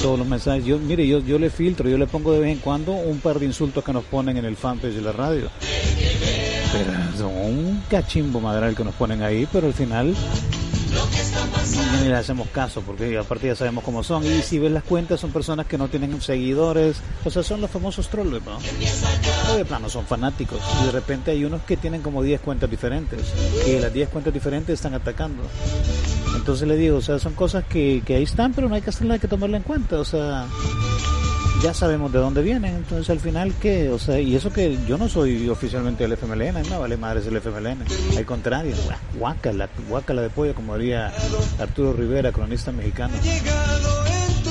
Todos 0.00 0.18
los 0.18 0.28
mensajes. 0.28 0.64
Yo, 0.64 0.78
mire, 0.78 1.06
yo, 1.06 1.20
yo 1.20 1.38
le 1.38 1.50
filtro, 1.50 1.88
yo 1.88 1.98
le 1.98 2.06
pongo 2.06 2.32
de 2.32 2.40
vez 2.40 2.52
en 2.52 2.58
cuando 2.58 2.92
un 2.92 3.18
par 3.20 3.38
de 3.38 3.46
insultos 3.46 3.82
que 3.82 3.92
nos 3.92 4.04
ponen 4.04 4.36
en 4.36 4.44
el 4.44 4.56
fanpage 4.56 4.94
de 4.94 5.02
la 5.02 5.12
radio. 5.12 5.48
Pero 6.72 6.92
son 7.16 7.36
un 7.36 7.82
cachimbo 7.88 8.40
madral 8.40 8.74
que 8.74 8.84
nos 8.84 8.94
ponen 8.94 9.22
ahí, 9.22 9.48
pero 9.50 9.66
al 9.66 9.74
final 9.74 10.14
ni 12.02 12.08
le 12.08 12.14
hacemos 12.14 12.48
caso 12.48 12.80
porque 12.82 13.16
aparte 13.18 13.48
ya 13.48 13.56
sabemos 13.56 13.84
cómo 13.84 14.02
son 14.02 14.24
y 14.24 14.42
si 14.42 14.58
ves 14.58 14.70
las 14.70 14.84
cuentas 14.84 15.20
son 15.20 15.30
personas 15.30 15.66
que 15.66 15.76
no 15.76 15.88
tienen 15.88 16.20
seguidores 16.20 16.98
o 17.24 17.30
sea 17.30 17.42
son 17.42 17.60
los 17.60 17.70
famosos 17.70 18.08
trolls 18.08 18.42
¿no? 18.44 18.58
de 19.56 19.64
plano 19.64 19.88
son 19.88 20.06
fanáticos 20.06 20.60
y 20.82 20.86
de 20.86 20.92
repente 20.92 21.32
hay 21.32 21.44
unos 21.44 21.62
que 21.62 21.76
tienen 21.76 22.02
como 22.02 22.22
10 22.22 22.40
cuentas 22.40 22.70
diferentes 22.70 23.20
y 23.66 23.78
las 23.78 23.92
10 23.92 24.08
cuentas 24.10 24.32
diferentes 24.32 24.74
están 24.74 24.94
atacando 24.94 25.42
entonces 26.46 26.68
le 26.68 26.76
digo, 26.76 26.98
o 26.98 27.00
sea, 27.00 27.18
son 27.18 27.34
cosas 27.34 27.64
que, 27.64 28.04
que 28.06 28.14
ahí 28.14 28.22
están, 28.22 28.52
pero 28.52 28.68
no 28.68 28.76
hay 28.76 28.80
que 28.80 28.90
hacerlas, 28.90 29.14
hay 29.14 29.18
que 29.18 29.26
tomarla 29.26 29.56
en 29.56 29.64
cuenta, 29.64 29.98
o 29.98 30.04
sea, 30.04 30.46
ya 31.60 31.74
sabemos 31.74 32.12
de 32.12 32.20
dónde 32.20 32.40
vienen, 32.40 32.76
entonces 32.76 33.10
al 33.10 33.18
final, 33.18 33.52
¿qué? 33.60 33.90
O 33.90 33.98
sea, 33.98 34.20
y 34.20 34.36
eso 34.36 34.52
que 34.52 34.78
yo 34.86 34.96
no 34.96 35.08
soy 35.08 35.48
oficialmente 35.48 36.04
del 36.04 36.12
FMLN, 36.12 36.70
no 36.70 36.78
vale 36.78 36.96
madre 36.96 37.18
es 37.18 37.26
el 37.26 37.36
FMLN, 37.38 37.78
al 38.16 38.24
contrario, 38.24 38.76
guácala, 39.18 39.68
guácala 39.88 40.22
de 40.22 40.30
pollo, 40.30 40.54
como 40.54 40.78
diría 40.78 41.12
Arturo 41.58 41.92
Rivera, 41.92 42.30
cronista 42.30 42.70
mexicano. 42.70 43.14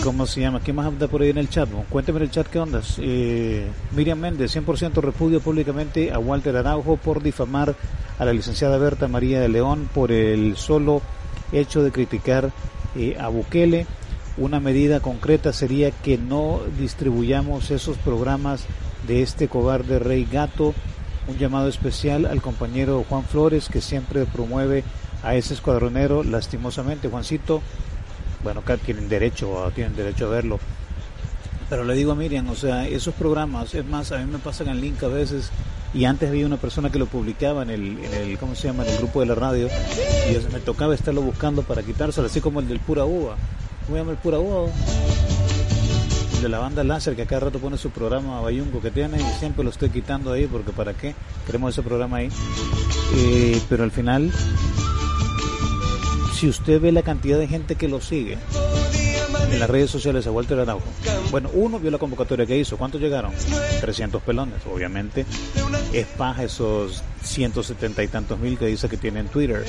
¿Cómo 0.04 0.28
se 0.28 0.42
llama? 0.42 0.60
¿Quién 0.60 0.76
más 0.76 0.88
anda 0.88 1.08
por 1.08 1.22
ahí 1.22 1.30
en 1.30 1.38
el 1.38 1.50
chat? 1.50 1.70
cuénteme 1.90 2.18
en 2.18 2.24
el 2.24 2.32
chat 2.32 2.48
qué 2.48 2.60
ondas. 2.60 2.98
Eh, 3.00 3.66
Miriam 3.96 4.20
Méndez, 4.20 4.54
100% 4.54 4.96
repudio 4.96 5.40
públicamente 5.40 6.12
a 6.12 6.20
Walter 6.20 6.58
Araujo 6.58 6.98
por 6.98 7.24
difamar 7.24 7.74
a 8.20 8.26
la 8.26 8.34
licenciada 8.34 8.78
Berta 8.78 9.08
María 9.08 9.40
de 9.40 9.48
León 9.48 9.90
por 9.94 10.12
el 10.12 10.58
solo 10.58 11.02
hecho 11.60 11.84
de 11.84 11.92
criticar 11.92 12.52
eh, 12.96 13.18
a 13.20 13.28
Bukele. 13.30 13.86
Una 14.38 14.60
medida 14.60 15.00
concreta 15.00 15.54
sería 15.54 15.92
que 15.92 16.18
no 16.18 16.60
distribuyamos 16.78 17.72
esos 17.72 17.98
programas 17.98 18.66
de 19.08 19.22
este 19.22 19.48
cobarde 19.48 20.00
rey 20.00 20.28
gato. 20.30 20.74
Un 21.28 21.38
llamado 21.38 21.68
especial 21.68 22.26
al 22.26 22.42
compañero 22.42 23.04
Juan 23.08 23.24
Flores 23.24 23.70
que 23.70 23.82
siempre 23.82 24.26
promueve 24.26 24.84
a 25.24 25.36
ese 25.36 25.54
escuadronero. 25.54 26.24
Lastimosamente, 26.24 27.08
Juancito, 27.08 27.62
bueno, 28.44 28.60
acá 28.60 28.78
tienen 28.78 29.10
derecho, 29.10 29.72
tienen 29.74 29.96
derecho 29.96 30.28
a 30.28 30.30
verlo. 30.30 30.60
Pero 31.70 31.84
le 31.84 31.96
digo 31.96 32.12
a 32.12 32.16
Miriam, 32.16 32.48
o 32.50 32.56
sea, 32.56 32.88
esos 32.88 33.16
programas, 33.16 33.74
es 33.74 33.86
más, 33.86 34.12
a 34.12 34.20
mí 34.20 34.32
me 34.32 34.38
pasan 34.38 34.68
el 34.68 34.82
link 34.82 35.02
a 35.02 35.08
veces 35.08 35.50
y 35.96 36.04
antes 36.04 36.30
había 36.30 36.46
una 36.46 36.58
persona 36.58 36.92
que 36.92 37.00
lo 37.00 37.06
publicaba 37.06 37.64
en 37.64 37.70
el, 37.70 38.04
en 38.04 38.14
el 38.14 38.38
¿cómo 38.38 38.54
se 38.54 38.68
llama?, 38.68 38.84
en 38.84 38.92
el 38.92 38.98
grupo 38.98 39.22
de 39.22 39.28
la 39.28 39.36
radio 39.36 39.70
y 40.30 40.54
me 40.54 40.60
tocaba 40.60 40.94
estarlo 40.94 41.22
buscando 41.22 41.64
para 41.64 41.84
quitárselo, 41.84 42.28
así 42.28 42.42
como 42.42 42.60
el 42.60 42.68
del 42.68 42.82
Pura 42.82 43.06
Uva. 43.06 43.38
¿Cómo 43.86 43.96
se 43.96 44.02
llama 44.02 44.12
el 44.12 44.18
Pura 44.18 44.40
Uva? 44.40 44.70
El 46.36 46.42
de 46.42 46.50
la 46.50 46.60
banda 46.60 46.84
Láser 46.84 47.16
que 47.16 47.26
cada 47.26 47.46
rato 47.46 47.60
pone 47.60 47.78
su 47.78 47.92
programa 47.92 48.42
Bayunco 48.42 48.82
que 48.82 48.92
tiene 48.92 49.22
y 49.22 49.40
siempre 49.40 49.64
lo 49.64 49.70
estoy 49.70 49.90
quitando 49.90 50.34
ahí 50.34 50.48
porque 50.48 50.74
para 50.74 50.94
qué 50.94 51.16
queremos 51.46 51.74
ese 51.74 51.82
programa 51.82 52.18
ahí. 52.18 52.30
Eh, 53.16 53.62
pero 53.70 53.86
al 53.86 53.92
final, 53.92 54.34
si 56.34 56.50
usted 56.50 56.82
ve 56.82 56.92
la 56.92 57.04
cantidad 57.04 57.40
de 57.40 57.48
gente 57.48 57.76
que 57.76 57.88
lo 57.88 58.02
sigue, 58.02 58.38
en 59.56 59.62
las 59.62 59.70
redes 59.70 59.90
sociales 59.90 60.28
a 60.28 60.32
Walter 60.32 60.60
Araujo. 60.60 60.86
Bueno, 61.32 61.50
uno 61.54 61.80
vio 61.80 61.90
la 61.90 61.98
convocatoria 61.98 62.46
que 62.46 62.58
hizo. 62.58 62.78
¿Cuántos 62.78 63.00
llegaron? 63.00 63.32
300 63.80 64.22
pelones. 64.22 64.60
Obviamente 64.72 65.26
es 65.94 66.06
paja 66.08 66.44
esos 66.44 67.02
170 67.24 68.04
y 68.04 68.08
tantos 68.10 68.38
mil 68.38 68.58
que 68.58 68.68
dice 68.68 68.90
que 68.90 68.98
tiene 68.98 69.22
en 69.22 69.28
Twitter. 69.28 69.66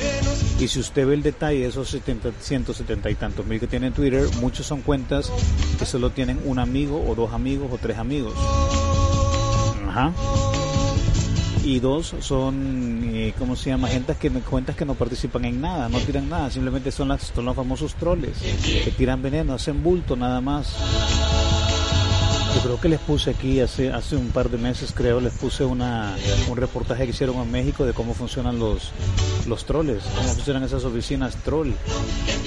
Y 0.59 0.67
si 0.67 0.81
usted 0.81 1.07
ve 1.07 1.15
el 1.15 1.23
detalle 1.23 1.61
de 1.61 1.67
esos 1.67 1.89
70, 1.89 2.33
170 2.41 3.11
y 3.11 3.15
tantos 3.15 3.47
mil 3.47 3.61
que 3.61 3.69
tiene 3.69 3.87
en 3.87 3.93
Twitter, 3.93 4.27
muchos 4.41 4.67
son 4.67 4.83
cuentas 4.83 5.31
que 5.79 5.87
solo 5.87 6.11
tienen 6.11 6.41
un 6.45 6.59
amigo 6.59 7.03
o 7.07 7.15
dos 7.15 7.33
amigos 7.33 7.71
o 7.73 7.79
tres 7.79 7.99
amigos. 7.99 8.35
Ajá 9.89 10.13
y 11.67 11.81
dos 11.81 12.15
son, 12.21 13.06
eh, 13.27 13.35
¿cómo 13.39 13.57
se 13.57 13.71
llama? 13.71 13.89
Gente 13.89 14.15
que 14.15 14.31
me 14.31 14.41
cuentas 14.41 14.77
que 14.77 14.85
no 14.85 14.95
participan 14.95 15.45
en 15.45 15.61
nada, 15.61 15.89
no 15.89 15.99
tiran 15.99 16.29
nada, 16.29 16.51
simplemente 16.51 16.93
son, 16.93 17.09
las, 17.09 17.33
son 17.35 17.45
los 17.45 17.57
famosos 17.57 17.95
troles 17.95 18.39
que 18.85 18.91
tiran 18.91 19.23
veneno, 19.23 19.55
hacen 19.55 19.83
bulto 19.83 20.17
nada 20.17 20.41
más. 20.41 20.77
Yo 22.57 22.63
creo 22.63 22.81
que 22.81 22.89
les 22.89 23.01
puse 23.01 23.31
aquí 23.31 23.61
hace 23.61 23.93
hace 23.93 24.17
un 24.17 24.29
par 24.29 24.49
de 24.49 24.57
meses, 24.57 24.91
creo, 24.95 25.21
les 25.21 25.35
puse 25.35 25.63
una, 25.63 26.17
un 26.49 26.57
reportaje 26.57 27.05
que 27.05 27.11
hicieron 27.11 27.37
en 27.37 27.51
México 27.51 27.85
de 27.85 27.93
cómo 27.93 28.15
funcionan 28.15 28.59
los, 28.59 28.93
los 29.47 29.67
troles, 29.67 30.05
cómo 30.17 30.29
funcionan 30.31 30.63
esas 30.63 30.83
oficinas 30.85 31.37
troll. 31.37 31.73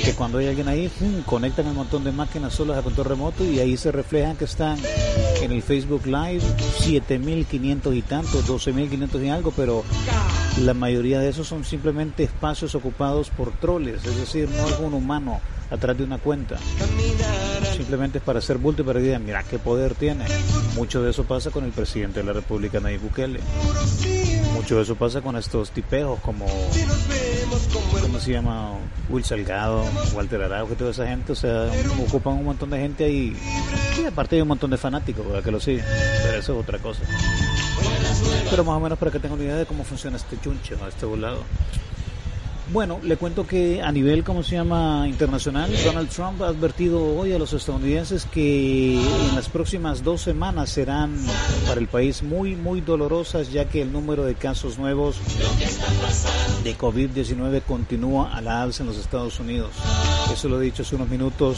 Que 0.03 0.13
cuando 0.15 0.39
hay 0.39 0.47
alguien 0.47 0.67
ahí, 0.67 0.89
conectan 1.27 1.67
un 1.67 1.75
montón 1.75 2.03
de 2.03 2.11
máquinas 2.11 2.53
solas 2.53 2.79
a 2.79 2.81
control 2.81 3.05
remoto 3.05 3.45
y 3.45 3.59
ahí 3.59 3.77
se 3.77 3.91
reflejan 3.91 4.35
que 4.35 4.45
están 4.45 4.79
en 5.43 5.51
el 5.51 5.61
Facebook 5.61 6.07
Live 6.07 6.41
7500 6.79 7.95
y 7.95 8.01
tantos, 8.01 8.47
12500 8.47 9.21
y 9.21 9.29
algo, 9.29 9.53
pero 9.55 9.83
la 10.63 10.73
mayoría 10.73 11.19
de 11.19 11.29
esos 11.29 11.47
son 11.47 11.63
simplemente 11.63 12.23
espacios 12.23 12.73
ocupados 12.73 13.29
por 13.29 13.51
troles, 13.51 14.03
es 14.03 14.17
decir, 14.17 14.49
no 14.49 14.87
un 14.87 14.95
humano 14.95 15.39
atrás 15.69 15.97
de 15.97 16.03
una 16.03 16.17
cuenta. 16.17 16.57
Simplemente 17.75 18.17
es 18.17 18.23
para 18.23 18.39
hacer 18.39 18.57
bulto 18.57 18.81
y 18.81 18.85
para 18.85 18.99
decir, 18.99 19.19
mira 19.19 19.43
qué 19.43 19.59
poder 19.59 19.95
tiene. 19.95 20.25
Mucho 20.75 21.01
de 21.01 21.11
eso 21.11 21.23
pasa 21.23 21.51
con 21.51 21.63
el 21.65 21.71
presidente 21.71 22.19
de 22.19 22.25
la 22.25 22.33
República, 22.33 22.79
Nayib 22.79 23.01
Bukele. 23.01 23.39
Mucho 24.53 24.77
de 24.77 24.83
eso 24.83 24.95
pasa 24.95 25.21
con 25.21 25.35
estos 25.37 25.71
tipejos 25.71 26.19
como, 26.19 26.45
¿cómo 28.01 28.19
se 28.19 28.31
llama? 28.33 28.73
Will 29.09 29.23
Salgado, 29.23 29.85
Walter 30.13 30.41
Araujo 30.41 30.73
y 30.73 30.75
toda 30.75 30.91
esa 30.91 31.07
gente. 31.07 31.31
O 31.31 31.35
sea, 31.35 31.69
ocupan 32.05 32.33
un 32.33 32.45
montón 32.45 32.69
de 32.69 32.79
gente 32.79 33.05
ahí. 33.05 33.35
Y 34.01 34.05
aparte 34.05 34.35
hay 34.35 34.41
un 34.41 34.49
montón 34.49 34.69
de 34.69 34.77
fanáticos 34.77 35.25
que 35.43 35.51
lo 35.51 35.59
siguen. 35.59 35.85
Pero 36.23 36.37
eso 36.37 36.53
es 36.53 36.59
otra 36.59 36.79
cosa. 36.79 37.01
Pero 38.49 38.63
más 38.63 38.75
o 38.75 38.79
menos 38.79 38.97
para 38.97 39.11
que 39.11 39.19
tengan 39.19 39.37
una 39.37 39.45
idea 39.45 39.57
de 39.57 39.65
cómo 39.65 39.83
funciona 39.83 40.17
este 40.17 40.39
chunche, 40.41 40.75
este 40.87 41.05
volado. 41.05 41.43
Bueno, 42.71 42.99
le 43.01 43.17
cuento 43.17 43.47
que 43.47 43.81
a 43.81 43.91
nivel, 43.91 44.23
¿cómo 44.23 44.43
se 44.43 44.55
llama?, 44.55 45.07
internacional, 45.07 45.71
Donald 45.83 46.09
Trump 46.09 46.39
ha 46.43 46.49
advertido 46.49 47.03
hoy 47.17 47.33
a 47.33 47.39
los 47.39 47.51
estadounidenses 47.53 48.25
que 48.25 49.01
en 49.01 49.35
las 49.35 49.49
próximas 49.49 50.03
dos 50.03 50.21
semanas 50.21 50.69
serán 50.69 51.15
para 51.67 51.81
el 51.81 51.87
país 51.87 52.21
muy, 52.21 52.55
muy 52.55 52.81
dolorosas, 52.81 53.51
ya 53.51 53.65
que 53.65 53.81
el 53.81 53.91
número 53.91 54.23
de 54.23 54.35
casos 54.35 54.77
nuevos 54.77 55.17
de 56.63 56.77
COVID-19 56.77 57.63
continúa 57.63 58.35
a 58.35 58.41
la 58.41 58.61
alza 58.61 58.83
en 58.83 58.89
los 58.89 58.99
Estados 58.99 59.39
Unidos. 59.39 59.71
Eso 60.31 60.47
lo 60.47 60.61
he 60.61 60.65
dicho 60.65 60.83
hace 60.83 60.95
unos 60.95 61.09
minutos 61.09 61.57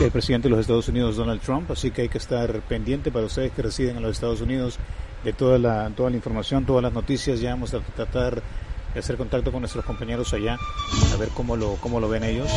el 0.00 0.10
presidente 0.10 0.48
de 0.48 0.50
los 0.50 0.60
Estados 0.60 0.88
Unidos, 0.88 1.16
Donald 1.16 1.40
Trump, 1.40 1.70
así 1.70 1.92
que 1.92 2.02
hay 2.02 2.08
que 2.08 2.18
estar 2.18 2.60
pendiente 2.62 3.12
para 3.12 3.26
ustedes 3.26 3.52
que 3.52 3.62
residen 3.62 3.96
en 3.96 4.02
los 4.02 4.12
Estados 4.12 4.40
Unidos 4.40 4.78
de 5.24 5.32
toda 5.32 5.58
la, 5.58 5.90
toda 5.96 6.10
la 6.10 6.16
información, 6.16 6.64
todas 6.64 6.82
las 6.82 6.92
noticias. 6.92 7.40
Ya 7.40 7.50
vamos 7.50 7.74
a 7.74 7.80
tratar 7.80 8.42
hacer 8.96 9.16
contacto 9.16 9.52
con 9.52 9.60
nuestros 9.60 9.84
compañeros 9.84 10.32
allá, 10.32 10.58
a 11.12 11.16
ver 11.16 11.28
cómo 11.30 11.56
lo, 11.56 11.76
cómo 11.76 12.00
lo 12.00 12.08
ven 12.08 12.24
ellos. 12.24 12.48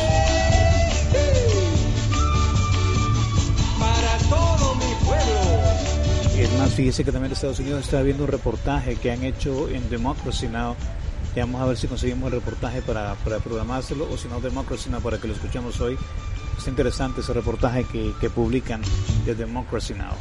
Para 3.78 4.18
todo 4.28 4.74
mi 4.76 4.94
pueblo, 5.04 5.62
Es 6.36 6.52
más, 6.58 6.70
fíjese 6.70 7.04
que 7.04 7.12
también 7.12 7.32
Estados 7.32 7.58
Unidos 7.60 7.82
está 7.82 8.02
viendo 8.02 8.24
un 8.24 8.30
reportaje 8.30 8.96
que 8.96 9.10
han 9.10 9.22
hecho 9.22 9.68
en 9.68 9.88
Democracy 9.90 10.48
Now. 10.48 10.76
Ya 11.34 11.44
vamos 11.46 11.62
a 11.62 11.66
ver 11.66 11.76
si 11.76 11.86
conseguimos 11.86 12.32
el 12.32 12.40
reportaje 12.40 12.82
para, 12.82 13.14
para 13.16 13.38
programárselo 13.38 14.06
o 14.10 14.18
si 14.18 14.28
no 14.28 14.40
Democracy 14.40 14.90
Now 14.90 15.00
para 15.00 15.18
que 15.18 15.28
lo 15.28 15.34
escuchemos 15.34 15.80
hoy. 15.80 15.96
Está 16.58 16.70
interesante 16.70 17.22
ese 17.22 17.32
reportaje 17.32 17.84
que, 17.84 18.12
que 18.20 18.30
publican 18.30 18.82
de 19.24 19.34
Democracy 19.34 19.94
Now. 19.94 20.12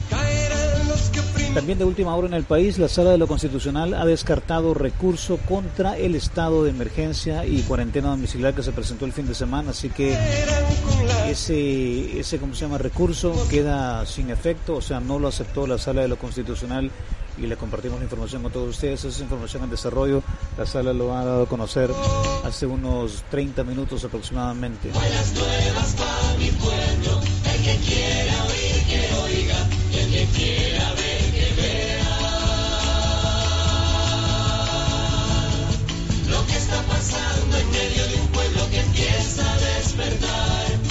También 1.53 1.77
de 1.77 1.83
última 1.83 2.15
hora 2.15 2.27
en 2.27 2.33
el 2.33 2.43
país, 2.43 2.79
la 2.79 2.87
Sala 2.87 3.11
de 3.11 3.17
lo 3.17 3.27
Constitucional 3.27 3.93
ha 3.93 4.05
descartado 4.05 4.73
recurso 4.73 5.37
contra 5.49 5.97
el 5.97 6.15
estado 6.15 6.63
de 6.63 6.69
emergencia 6.69 7.45
y 7.45 7.61
cuarentena 7.63 8.09
domiciliar 8.09 8.53
que 8.53 8.63
se 8.63 8.71
presentó 8.71 9.03
el 9.03 9.11
fin 9.11 9.27
de 9.27 9.35
semana, 9.35 9.71
así 9.71 9.89
que 9.89 10.17
ese, 11.27 12.19
ese 12.19 12.37
¿cómo 12.37 12.55
se 12.55 12.61
llama?, 12.61 12.77
recurso 12.77 13.33
queda 13.49 14.05
sin 14.05 14.29
efecto, 14.29 14.75
o 14.75 14.81
sea, 14.81 15.01
no 15.01 15.19
lo 15.19 15.27
aceptó 15.27 15.67
la 15.67 15.77
Sala 15.77 16.01
de 16.01 16.07
lo 16.07 16.17
Constitucional 16.17 16.89
y 17.37 17.47
le 17.47 17.57
compartimos 17.57 17.99
la 17.99 18.05
información 18.05 18.43
con 18.43 18.51
todos 18.51 18.69
ustedes. 18.69 19.03
Esa 19.03 19.23
información 19.23 19.63
en 19.63 19.69
desarrollo, 19.69 20.23
la 20.57 20.65
sala 20.65 20.93
lo 20.93 21.15
ha 21.15 21.25
dado 21.25 21.43
a 21.43 21.47
conocer 21.47 21.89
hace 22.43 22.65
unos 22.65 23.23
30 23.29 23.63
minutos 23.63 24.03
aproximadamente. 24.03 24.89
Buenas 24.91 25.33
nuevas 25.33 25.95
para 25.95 26.37
mi 26.37 26.51
pueblo, 26.51 27.21
el 27.53 27.63
que 27.63 27.75
quiera 27.85 28.40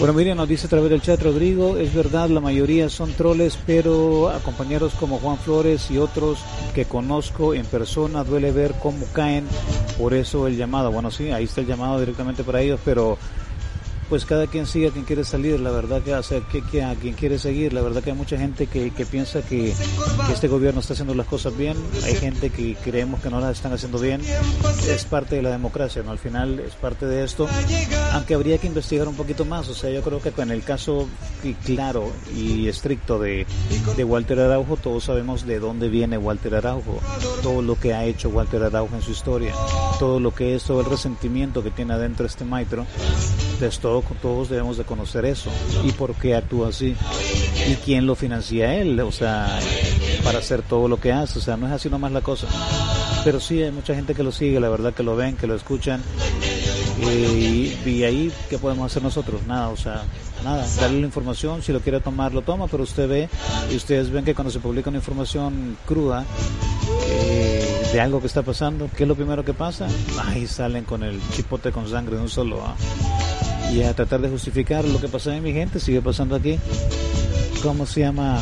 Bueno, 0.01 0.15
Miriam 0.15 0.39
nos 0.39 0.49
dice 0.49 0.67
a 0.67 0.71
través 0.71 0.89
del 0.89 1.03
chat, 1.03 1.21
Rodrigo, 1.21 1.77
es 1.77 1.93
verdad, 1.93 2.31
la 2.31 2.41
mayoría 2.41 2.89
son 2.89 3.13
troles, 3.13 3.59
pero 3.67 4.31
a 4.31 4.39
compañeros 4.39 4.95
como 4.95 5.19
Juan 5.19 5.37
Flores 5.37 5.91
y 5.91 5.99
otros 5.99 6.39
que 6.75 6.87
conozco 6.87 7.53
en 7.53 7.67
persona 7.67 8.25
duele 8.25 8.51
ver 8.51 8.73
cómo 8.83 9.05
caen, 9.13 9.47
por 9.99 10.15
eso 10.15 10.47
el 10.47 10.57
llamado. 10.57 10.91
Bueno, 10.91 11.11
sí, 11.11 11.31
ahí 11.31 11.45
está 11.45 11.61
el 11.61 11.67
llamado 11.67 12.01
directamente 12.01 12.43
para 12.43 12.63
ellos, 12.63 12.81
pero 12.83 13.19
pues 14.11 14.27
cada 14.27 14.49
quien 14.49 14.67
sigue 14.67 14.89
a 14.89 14.91
quien 14.91 15.05
quiere 15.05 15.25
salir, 15.25 15.61
la 15.61 15.71
verdad 15.71 16.03
que, 16.03 16.63
que, 16.63 16.83
a 16.83 16.95
quien 16.97 17.15
quiere 17.15 17.39
seguir, 17.39 17.73
la 17.73 17.81
verdad 17.81 18.03
que 18.03 18.11
hay 18.11 18.17
mucha 18.17 18.37
gente 18.37 18.67
que, 18.67 18.91
que 18.91 19.07
piensa 19.07 19.41
que, 19.41 19.73
este 20.33 20.49
gobierno 20.49 20.81
está 20.81 20.95
haciendo 20.95 21.15
las 21.15 21.27
cosas 21.27 21.57
bien, 21.57 21.77
hay 22.05 22.17
gente 22.17 22.51
que 22.51 22.75
creemos 22.75 23.21
que 23.21 23.31
no 23.31 23.41
las 23.41 23.53
están 23.53 23.73
haciendo 23.73 24.01
bien, 24.01 24.21
es 24.89 25.05
parte 25.05 25.37
de 25.37 25.43
la 25.43 25.51
democracia, 25.51 26.03
¿no? 26.03 26.11
Al 26.11 26.19
final 26.19 26.59
es 26.59 26.75
parte 26.75 27.07
de 27.07 27.23
esto, 27.23 27.49
aunque 28.13 28.35
habría 28.35 28.59
que 28.59 28.67
investigar 28.67 29.07
un 29.07 29.15
poquito 29.15 29.45
más, 29.45 29.69
o 29.69 29.75
sea, 29.75 29.91
yo 29.91 30.03
creo 30.03 30.21
que 30.21 30.33
con 30.33 30.51
el 30.51 30.65
caso 30.65 31.09
claro 31.65 32.11
y 32.35 32.67
estricto 32.67 33.21
de, 33.21 33.47
de 33.97 34.05
Walter 34.05 34.41
Araujo, 34.41 34.77
todos 34.77 35.05
sabemos 35.05 35.47
de 35.47 35.61
dónde 35.61 35.89
viene 35.89 36.19
Walter 36.19 36.57
Araujo, 36.57 36.99
todo 37.43 37.63
lo 37.63 37.79
que 37.79 37.95
ha 37.95 38.05
hecho 38.05 38.29
Walter 38.29 38.65
Araujo 38.65 38.97
en 38.97 39.03
su 39.03 39.13
historia, 39.13 39.55
todo 40.01 40.19
lo 40.19 40.35
que 40.35 40.57
es, 40.57 40.65
todo 40.65 40.81
el 40.81 40.87
resentimiento 40.87 41.63
que 41.63 41.71
tiene 41.71 41.95
adentro 41.95 42.27
este 42.27 42.45
maestro, 42.45 42.87
pues 43.61 43.79
todo, 43.79 44.00
todos 44.21 44.49
debemos 44.49 44.77
de 44.77 44.85
conocer 44.85 45.25
eso 45.25 45.51
y 45.85 45.93
por 45.93 46.15
qué 46.15 46.35
actúa 46.35 46.69
así 46.69 46.97
y 47.69 47.75
quién 47.77 48.07
lo 48.07 48.15
financia 48.15 48.75
él, 48.75 48.99
o 49.01 49.13
sea, 49.13 49.59
para 50.25 50.39
hacer 50.39 50.63
todo 50.63 50.89
lo 50.89 50.99
que 50.99 51.13
hace, 51.13 51.39
o 51.39 51.43
sea, 51.43 51.57
no 51.57 51.67
es 51.67 51.73
así 51.73 51.89
nomás 51.89 52.13
la 52.13 52.21
cosa. 52.21 52.47
Pero 53.25 53.39
sí 53.39 53.63
hay 53.63 53.71
mucha 53.71 53.95
gente 53.95 54.15
que 54.15 54.23
lo 54.23 54.33
sigue, 54.33 54.61
la 54.61 54.69
verdad 54.69 54.95
que 54.95 55.03
lo 55.03 55.15
ven, 55.17 55.37
que 55.37 55.47
lo 55.47 55.55
escuchan. 55.55 56.03
eh, 57.03 57.77
y, 57.85 58.03
ahí, 58.05 58.33
¿qué 58.49 58.59
podemos 58.59 58.91
hacer 58.91 59.03
nosotros? 59.03 59.43
Nada, 59.47 59.69
o 59.69 59.77
sea, 59.77 60.03
nada, 60.43 60.67
darle 60.81 61.01
la 61.01 61.07
información, 61.07 61.63
si 61.63 61.73
lo 61.73 61.81
quiere 61.81 62.01
tomar, 62.01 62.33
lo 62.33 62.43
toma, 62.43 62.67
pero 62.67 62.83
usted 62.83 63.09
ve, 63.09 63.29
y 63.71 63.77
ustedes 63.77 64.11
ven 64.11 64.25
que 64.25 64.35
cuando 64.35 64.51
se 64.51 64.61
publica 64.61 64.91
una 64.91 64.99
información 64.99 65.77
cruda, 65.87 66.25
eh, 67.09 67.91
de 67.93 68.01
algo 68.01 68.21
que 68.21 68.27
está 68.27 68.43
pasando, 68.43 68.89
¿qué 68.97 69.05
es 69.05 69.09
lo 69.09 69.15
primero 69.15 69.45
que 69.45 69.55
pasa? 69.55 69.87
Ahí 70.27 70.47
salen 70.47 70.85
con 70.85 71.03
el 71.03 71.21
chipote 71.33 71.73
con 71.73 71.89
sangre 71.89 72.17
de 72.17 72.23
un 72.23 72.29
solo. 72.29 72.63
¿ah? 72.65 72.75
Y 73.73 73.83
a 73.83 73.95
tratar 73.95 74.21
de 74.21 74.29
justificar 74.29 74.85
lo 74.85 75.01
que 75.01 75.09
pasa 75.09 75.37
en 75.37 75.43
mi 75.43 75.53
gente, 75.53 75.81
sigue 75.81 76.03
pasando 76.03 76.37
aquí. 76.37 76.59
¿Cómo 77.63 77.87
se 77.87 78.01
llama? 78.01 78.39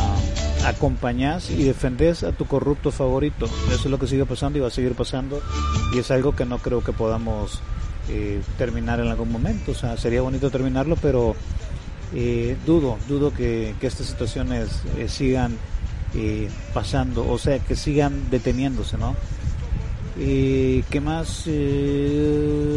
Acompañás 0.65 1.51
y 1.51 1.65
defendés 1.65 2.25
a 2.25 2.33
tu 2.33 2.47
corrupto 2.47 2.91
favorito. 2.91 3.47
Eso 3.69 3.83
es 3.85 3.87
lo 3.87 3.99
que 3.99 4.07
sigue 4.07 4.27
pasando 4.27 4.59
y 4.59 4.63
va 4.63 4.69
a 4.69 4.71
seguir 4.71 4.95
pasando. 4.95 5.41
Y 5.95 5.99
es 5.99 6.11
algo 6.11 6.35
que 6.35 6.45
no 6.45 6.59
creo 6.59 6.83
que 6.83 6.93
podamos 6.93 7.61
eh, 8.09 8.41
terminar 8.57 9.01
en 9.01 9.09
algún 9.09 9.31
momento. 9.31 9.73
O 9.73 9.75
sea, 9.75 9.97
sería 9.97 10.23
bonito 10.23 10.51
terminarlo, 10.51 10.97
pero 10.97 11.37
eh, 12.15 12.57
dudo, 12.65 12.97
dudo 13.07 13.33
que, 13.35 13.75
que 13.81 13.87
estas 13.87 14.07
situaciones 14.07 14.69
eh, 14.97 15.09
sigan 15.09 15.59
eh, 16.15 16.49
pasando, 16.73 17.31
o 17.31 17.37
sea, 17.37 17.59
que 17.59 17.77
sigan 17.77 18.31
deteniéndose, 18.31 18.97
¿no? 18.97 19.15
Eh, 20.21 20.83
¿Qué 20.91 21.01
más? 21.01 21.45
Eh, 21.47 22.71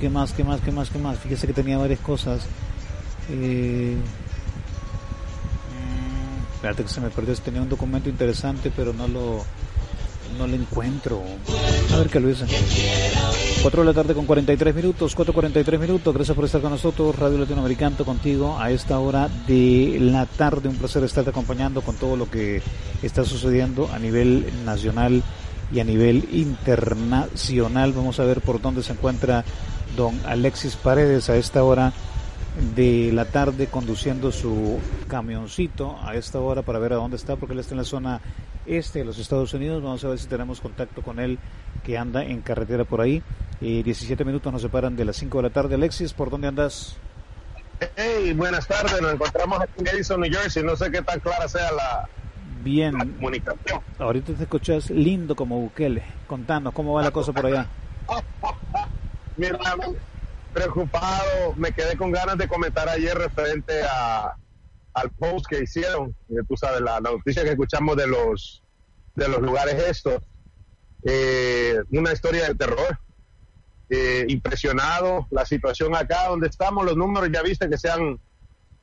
¿Qué 0.00 0.10
más? 0.10 0.32
¿Qué 0.32 0.44
más? 0.44 0.60
¿Qué 0.60 0.70
más? 0.70 0.90
¿Qué 0.90 0.98
más? 0.98 1.18
Fíjese 1.18 1.46
que 1.46 1.54
tenía 1.54 1.78
varias 1.78 2.00
cosas. 2.00 2.42
Eh, 3.30 3.96
mm, 5.70 6.54
espérate 6.54 6.82
que 6.82 6.90
se 6.90 7.00
me 7.00 7.08
perdió. 7.08 7.34
Tenía 7.36 7.62
un 7.62 7.70
documento 7.70 8.10
interesante, 8.10 8.70
pero 8.74 8.92
no 8.92 9.08
lo, 9.08 9.46
no 10.36 10.46
lo 10.46 10.54
encuentro. 10.54 11.22
A 11.94 11.96
ver 11.96 12.10
qué 12.10 12.20
lo 12.20 12.28
hice. 12.28 12.44
4 13.62 13.80
de 13.80 13.86
la 13.86 13.94
tarde 13.94 14.12
con 14.12 14.26
43 14.26 14.74
minutos, 14.74 15.16
4.43 15.16 15.78
minutos. 15.78 16.12
Gracias 16.12 16.34
por 16.34 16.44
estar 16.44 16.60
con 16.60 16.72
nosotros. 16.72 17.18
Radio 17.18 17.38
Latinoamericano 17.38 18.04
contigo 18.04 18.58
a 18.58 18.70
esta 18.70 18.98
hora 18.98 19.30
de 19.46 19.96
la 20.00 20.26
tarde. 20.26 20.68
Un 20.68 20.76
placer 20.76 21.02
estarte 21.02 21.30
acompañando 21.30 21.80
con 21.80 21.96
todo 21.96 22.14
lo 22.14 22.28
que 22.28 22.60
está 23.02 23.24
sucediendo 23.24 23.88
a 23.90 23.98
nivel 23.98 24.52
nacional 24.66 25.22
y 25.72 25.80
a 25.80 25.84
nivel 25.84 26.28
internacional. 26.32 27.92
Vamos 27.92 28.20
a 28.20 28.24
ver 28.24 28.40
por 28.40 28.60
dónde 28.60 28.82
se 28.82 28.92
encuentra 28.92 29.44
don 29.96 30.18
Alexis 30.26 30.76
Paredes 30.76 31.30
a 31.30 31.36
esta 31.36 31.64
hora 31.64 31.92
de 32.74 33.10
la 33.12 33.24
tarde 33.24 33.66
conduciendo 33.66 34.30
su 34.30 34.78
camioncito 35.08 35.98
a 36.02 36.14
esta 36.16 36.38
hora 36.38 36.62
para 36.62 36.78
ver 36.78 36.92
a 36.92 36.96
dónde 36.96 37.16
está 37.16 37.36
porque 37.36 37.54
él 37.54 37.60
está 37.60 37.72
en 37.72 37.78
la 37.78 37.84
zona 37.84 38.20
este 38.66 39.00
de 39.00 39.04
los 39.06 39.18
Estados 39.18 39.54
Unidos. 39.54 39.82
Vamos 39.82 40.04
a 40.04 40.08
ver 40.08 40.18
si 40.18 40.26
tenemos 40.26 40.60
contacto 40.60 41.02
con 41.02 41.18
él 41.18 41.38
que 41.84 41.96
anda 41.96 42.22
en 42.22 42.42
carretera 42.42 42.84
por 42.84 43.00
ahí. 43.00 43.22
Eh, 43.60 43.82
17 43.82 44.24
minutos 44.24 44.52
nos 44.52 44.62
separan 44.62 44.96
de 44.96 45.04
las 45.04 45.16
5 45.16 45.38
de 45.38 45.42
la 45.42 45.50
tarde. 45.50 45.74
Alexis, 45.74 46.12
¿por 46.12 46.30
dónde 46.30 46.48
andas? 46.48 46.96
Hey, 47.96 48.32
buenas 48.34 48.66
tardes. 48.66 49.00
Nos 49.00 49.14
encontramos 49.14 49.60
aquí 49.60 49.72
en 49.78 49.88
Edison, 49.88 50.20
New 50.20 50.30
Jersey. 50.30 50.62
No 50.62 50.76
sé 50.76 50.90
qué 50.90 51.02
tan 51.02 51.18
clara 51.20 51.48
sea 51.48 51.72
la, 51.72 52.08
Bien. 52.62 52.96
la 52.96 53.04
comunicación. 53.04 53.80
Ahorita 53.98 54.32
te 54.34 54.42
escuchas 54.44 54.90
lindo 54.90 55.34
como 55.34 55.58
Bukele. 55.60 56.02
Contanos, 56.26 56.72
¿cómo 56.72 56.94
va 56.94 57.02
la 57.02 57.10
cosa 57.10 57.32
por 57.32 57.46
allá? 57.46 57.66
Mira, 59.36 59.58
preocupado. 60.52 61.54
Me 61.56 61.72
quedé 61.72 61.96
con 61.96 62.12
ganas 62.12 62.36
de 62.38 62.48
comentar 62.48 62.88
ayer 62.88 63.16
referente 63.16 63.82
a, 63.82 64.36
al 64.94 65.10
post 65.10 65.46
que 65.48 65.62
hicieron. 65.62 66.14
Tú 66.48 66.56
sabes, 66.56 66.80
la, 66.80 67.00
la 67.00 67.10
noticia 67.10 67.42
que 67.42 67.50
escuchamos 67.50 67.96
de 67.96 68.06
los, 68.06 68.62
de 69.14 69.28
los 69.28 69.40
lugares 69.40 69.74
estos. 69.88 70.22
Eh, 71.04 71.78
una 71.90 72.12
historia 72.12 72.48
de 72.48 72.54
terror. 72.54 72.98
Eh, 73.94 74.24
impresionado 74.28 75.26
la 75.30 75.44
situación 75.44 75.94
acá 75.94 76.28
donde 76.28 76.48
estamos, 76.48 76.82
los 76.82 76.96
números 76.96 77.28
ya 77.30 77.42
viste 77.42 77.68
que 77.68 77.76
se 77.76 77.90
han 77.90 78.18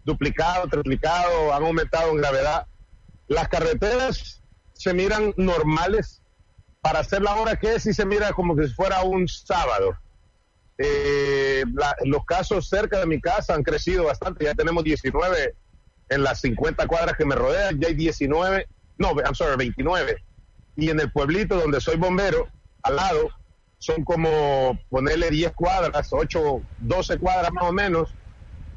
duplicado, 0.06 0.68
triplicado, 0.68 1.52
han 1.52 1.64
aumentado 1.64 2.12
en 2.12 2.18
gravedad. 2.18 2.68
Las 3.30 3.48
carreteras 3.48 4.44
se 4.74 4.94
miran 4.94 5.34
normales 5.38 6.22
para 6.82 7.00
hacer 7.00 7.22
la 7.22 7.36
hora 7.36 7.56
que 7.56 7.76
es 7.76 7.86
y 7.86 7.94
se 7.94 8.06
mira 8.06 8.34
como 8.34 8.56
si 8.62 8.74
fuera 8.74 9.04
un 9.04 9.28
sábado. 9.28 9.98
Eh, 10.78 11.64
la- 11.74 11.96
los 12.06 12.26
casos 12.26 12.68
cerca 12.70 13.00
de 13.00 13.06
mi 13.06 13.20
casa 13.22 13.54
han 13.54 13.64
crecido 13.64 14.06
bastante, 14.06 14.46
ya 14.46 14.56
tenemos 14.56 14.84
19 14.84 15.56
en 16.10 16.24
las 16.24 16.40
50 16.42 16.88
cuadras 16.88 17.16
que 17.18 17.26
me 17.26 17.36
rodean, 17.36 17.80
ya 17.80 17.90
hay 17.90 17.94
19, 17.94 18.66
no, 18.98 19.12
I'm 19.24 19.36
sorry, 19.36 19.58
29. 19.58 20.18
Y 20.76 20.90
en 20.90 21.00
el 21.00 21.12
pueblito 21.12 21.56
donde 21.60 21.82
soy 21.82 21.98
bombero, 21.98 22.48
al 22.84 22.96
lado, 22.96 23.30
son 23.78 24.04
como 24.04 24.80
ponerle 24.90 25.30
10 25.30 25.54
cuadras, 25.54 26.08
8, 26.12 26.62
12 26.78 27.18
cuadras 27.20 27.52
más 27.52 27.66
o 27.66 27.74
menos. 27.74 28.16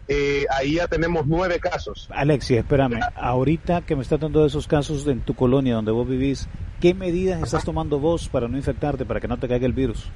Eh, 0.09 0.45
ahí 0.51 0.75
ya 0.75 0.89
tenemos 0.89 1.27
nueve 1.27 1.59
casos. 1.61 2.09
Alexis, 2.11 2.59
espérame. 2.59 3.01
Ahorita 3.15 3.83
que 3.83 3.95
me 3.97 4.03
está 4.03 4.17
dando 4.19 4.45
esos 4.45 4.67
casos 4.67 5.07
en 5.07 5.21
tu 5.21 5.35
colonia 5.35 5.75
donde 5.77 5.93
vos 5.93 6.09
vivís, 6.09 6.49
¿qué 6.81 6.93
medidas 6.95 7.43
estás 7.43 7.65
tomando 7.65 7.99
vos 8.01 8.29
para 8.29 8.49
no 8.49 8.57
infectarte, 8.57 9.05
para 9.07 9.21
que 9.21 9.29
no 9.29 9.39
te 9.39 9.49
caiga 9.49 9.67
el 9.67 9.73
virus? 9.73 10.11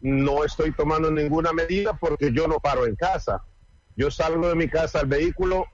No 0.00 0.44
estoy 0.44 0.72
tomando 0.72 1.10
ninguna 1.10 1.52
medida 1.52 1.92
porque 1.98 2.32
yo 2.32 2.48
no 2.48 2.58
paro 2.58 2.86
en 2.86 2.96
casa. 2.96 3.42
Yo 3.96 4.10
salgo 4.10 4.48
de 4.48 4.54
mi 4.54 4.66
casa 4.68 5.00
al 5.00 5.06
vehículo, 5.06 5.66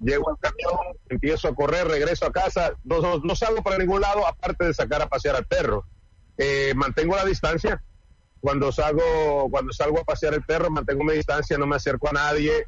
llego 0.00 0.30
al 0.30 0.38
camión, 0.38 0.96
empiezo 1.10 1.48
a 1.48 1.54
correr, 1.54 1.86
regreso 1.86 2.26
a 2.26 2.32
casa. 2.32 2.72
No, 2.84 3.00
no- 3.00 3.18
no 3.18 3.36
salgo 3.36 3.62
para 3.62 3.78
ningún 3.78 4.00
lado 4.00 4.26
aparte 4.26 4.64
de 4.66 4.74
sacar 4.74 5.02
a 5.02 5.08
pasear 5.08 5.36
al 5.36 5.44
perro. 5.46 5.84
Eh, 6.38 6.72
mantengo 6.74 7.14
la 7.16 7.24
distancia. 7.24 7.82
Cuando 8.44 8.70
salgo, 8.70 9.48
cuando 9.50 9.72
salgo 9.72 10.00
a 10.00 10.04
pasear 10.04 10.34
el 10.34 10.42
perro, 10.42 10.68
mantengo 10.70 11.02
mi 11.02 11.14
distancia, 11.14 11.56
no 11.56 11.66
me 11.66 11.76
acerco 11.76 12.10
a 12.10 12.12
nadie. 12.12 12.66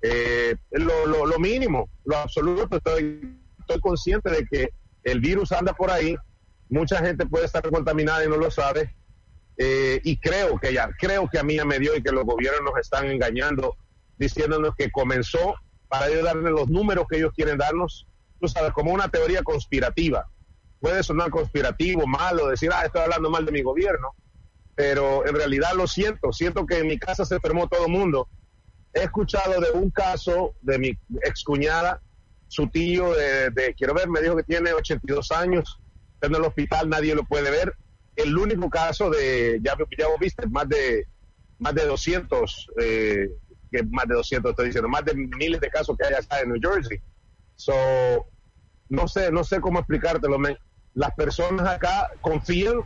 Eh, 0.00 0.54
lo, 0.70 1.06
lo, 1.06 1.26
lo 1.26 1.38
mínimo, 1.40 1.90
lo 2.04 2.16
absoluto. 2.18 2.76
Estoy 2.76 3.36
estoy 3.66 3.80
consciente 3.80 4.30
de 4.30 4.46
que 4.46 4.70
el 5.02 5.20
virus 5.20 5.50
anda 5.50 5.72
por 5.72 5.90
ahí, 5.90 6.16
mucha 6.68 7.04
gente 7.04 7.26
puede 7.26 7.46
estar 7.46 7.68
contaminada 7.68 8.24
y 8.24 8.28
no 8.28 8.36
lo 8.36 8.50
sabe, 8.50 8.94
eh, 9.58 10.00
y 10.04 10.18
creo 10.18 10.58
que 10.58 10.72
ya, 10.72 10.90
creo 10.98 11.28
que 11.28 11.38
a 11.38 11.42
mí 11.42 11.56
ya 11.56 11.64
me 11.64 11.78
dio 11.78 11.96
y 11.96 12.02
que 12.02 12.12
los 12.12 12.24
gobiernos 12.24 12.62
nos 12.62 12.78
están 12.78 13.06
engañando, 13.06 13.76
diciéndonos 14.18 14.74
que 14.76 14.90
comenzó 14.90 15.56
para 15.88 16.08
ellos 16.08 16.24
darle 16.24 16.50
los 16.50 16.68
números 16.68 17.06
que 17.08 17.18
ellos 17.18 17.32
quieren 17.34 17.58
darnos, 17.58 18.06
tú 18.40 18.48
sabes, 18.48 18.72
como 18.72 18.92
una 18.92 19.08
teoría 19.08 19.42
conspirativa. 19.42 20.28
Puede 20.80 21.02
sonar 21.02 21.30
conspirativo, 21.30 22.06
malo, 22.06 22.48
decir, 22.48 22.70
ah, 22.72 22.84
estoy 22.84 23.02
hablando 23.02 23.30
mal 23.30 23.44
de 23.46 23.52
mi 23.52 23.62
gobierno, 23.62 24.14
pero 24.76 25.26
en 25.26 25.34
realidad 25.34 25.72
lo 25.74 25.88
siento, 25.88 26.32
siento 26.32 26.64
que 26.66 26.78
en 26.78 26.86
mi 26.86 26.98
casa 26.98 27.24
se 27.24 27.34
enfermó 27.34 27.66
todo 27.66 27.86
el 27.86 27.92
mundo. 27.92 28.28
He 28.92 29.00
escuchado 29.00 29.60
de 29.60 29.70
un 29.72 29.90
caso 29.90 30.54
de 30.60 30.78
mi 30.78 30.98
excuñada, 31.24 32.00
su 32.46 32.68
tío 32.68 33.12
de, 33.14 33.50
de, 33.50 33.74
quiero 33.74 33.94
ver, 33.94 34.08
me 34.08 34.20
dijo 34.20 34.36
que 34.36 34.44
tiene 34.44 34.72
82 34.72 35.32
años, 35.32 35.80
está 36.14 36.28
en 36.28 36.34
el 36.36 36.42
hospital, 36.42 36.88
nadie 36.88 37.14
lo 37.14 37.24
puede 37.24 37.50
ver. 37.50 37.74
El 38.14 38.36
único 38.36 38.70
caso 38.70 39.10
de, 39.10 39.60
ya, 39.62 39.76
ya 39.98 40.08
vos 40.08 40.20
viste, 40.20 40.46
más 40.46 40.68
de, 40.68 41.06
más 41.58 41.74
de 41.74 41.86
200, 41.86 42.70
eh, 42.80 43.30
que 43.70 43.82
más 43.82 44.06
de 44.06 44.14
200 44.14 44.50
estoy 44.50 44.66
diciendo, 44.66 44.88
más 44.88 45.04
de 45.04 45.14
miles 45.14 45.60
de 45.60 45.70
casos 45.70 45.96
que 45.96 46.06
hay 46.06 46.14
acá 46.14 46.40
en 46.40 46.50
New 46.50 46.60
Jersey. 46.62 47.00
So, 47.56 47.74
no 48.88 49.08
sé, 49.08 49.32
no 49.32 49.42
sé 49.42 49.60
cómo 49.60 49.78
explicártelo, 49.78 50.38
man. 50.38 50.56
Las 50.94 51.14
personas 51.14 51.66
acá 51.68 52.10
confían, 52.20 52.80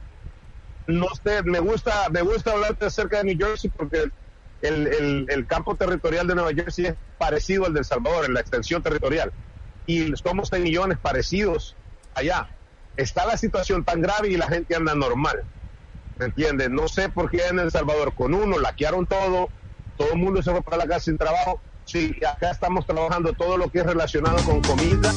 no 0.86 1.06
sé, 1.24 1.42
me 1.44 1.60
gusta, 1.60 2.08
me 2.10 2.22
gusta 2.22 2.52
hablarte 2.52 2.86
acerca 2.86 3.18
de 3.18 3.24
New 3.24 3.36
Jersey 3.38 3.70
porque 3.70 4.04
el, 4.60 4.86
el, 4.86 5.26
el 5.28 5.46
campo 5.46 5.76
territorial 5.76 6.26
de 6.26 6.34
Nueva 6.34 6.52
Jersey 6.52 6.86
es 6.86 6.94
parecido 7.18 7.66
al 7.66 7.74
de 7.74 7.80
El 7.80 7.84
Salvador, 7.84 8.24
en 8.26 8.34
la 8.34 8.40
extensión 8.40 8.82
territorial. 8.82 9.32
Y 9.86 10.12
somos 10.16 10.48
6 10.50 10.62
millones 10.62 10.98
parecidos 11.00 11.76
allá. 12.14 12.48
Está 12.96 13.26
la 13.26 13.36
situación 13.36 13.84
tan 13.84 14.00
grave 14.00 14.28
y 14.28 14.36
la 14.36 14.48
gente 14.48 14.74
anda 14.74 14.94
normal. 14.94 15.46
¿Me 16.18 16.26
entiendes? 16.26 16.68
No 16.70 16.88
sé 16.88 17.08
por 17.08 17.30
qué 17.30 17.46
en 17.48 17.58
El 17.58 17.70
Salvador 17.70 18.14
con 18.14 18.34
uno 18.34 18.58
laquearon 18.58 19.06
todo, 19.06 19.48
todo 19.96 20.12
el 20.12 20.18
mundo 20.18 20.42
se 20.42 20.50
fue 20.50 20.62
para 20.62 20.76
la 20.76 20.86
casa 20.86 21.00
sin 21.00 21.16
trabajo. 21.16 21.62
Sí, 21.84 22.14
acá 22.28 22.50
estamos 22.50 22.86
trabajando 22.86 23.32
todo 23.32 23.56
lo 23.56 23.70
que 23.70 23.80
es 23.80 23.86
relacionado 23.86 24.44
con 24.44 24.60
comida, 24.60 25.12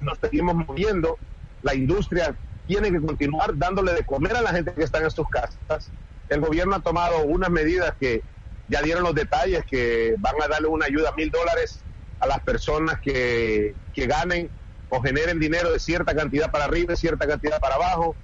nos 0.00 0.18
seguimos 0.20 0.54
moviendo, 0.54 1.18
la 1.62 1.74
industria 1.74 2.38
tiene 2.68 2.92
que 2.92 3.00
continuar 3.00 3.56
dándole 3.56 3.94
de 3.94 4.04
comer 4.04 4.36
a 4.36 4.42
la 4.42 4.50
gente 4.50 4.74
que 4.74 4.84
está 4.84 4.98
en 4.98 5.10
sus 5.10 5.28
casas. 5.28 5.90
El 6.28 6.40
gobierno 6.40 6.76
ha 6.76 6.80
tomado 6.80 7.24
unas 7.24 7.48
medidas 7.48 7.94
que 7.98 8.22
ya 8.68 8.82
dieron 8.82 9.02
los 9.02 9.14
detalles, 9.14 9.64
que 9.64 10.14
van 10.18 10.34
a 10.42 10.48
darle 10.48 10.68
una 10.68 10.84
ayuda 10.84 11.14
mil 11.16 11.30
dólares 11.30 11.80
a 12.20 12.26
las 12.26 12.40
personas 12.40 13.00
que, 13.00 13.74
que, 13.94 14.06
ganen 14.06 14.50
o 14.90 15.00
generen 15.00 15.40
dinero 15.40 15.72
de 15.72 15.78
cierta 15.78 16.14
cantidad 16.14 16.50
para 16.50 16.64
arriba, 16.64 16.90
de 16.90 16.96
cierta 16.96 17.26
cantidad 17.26 17.58
para 17.58 17.76
abajo, 17.76 18.14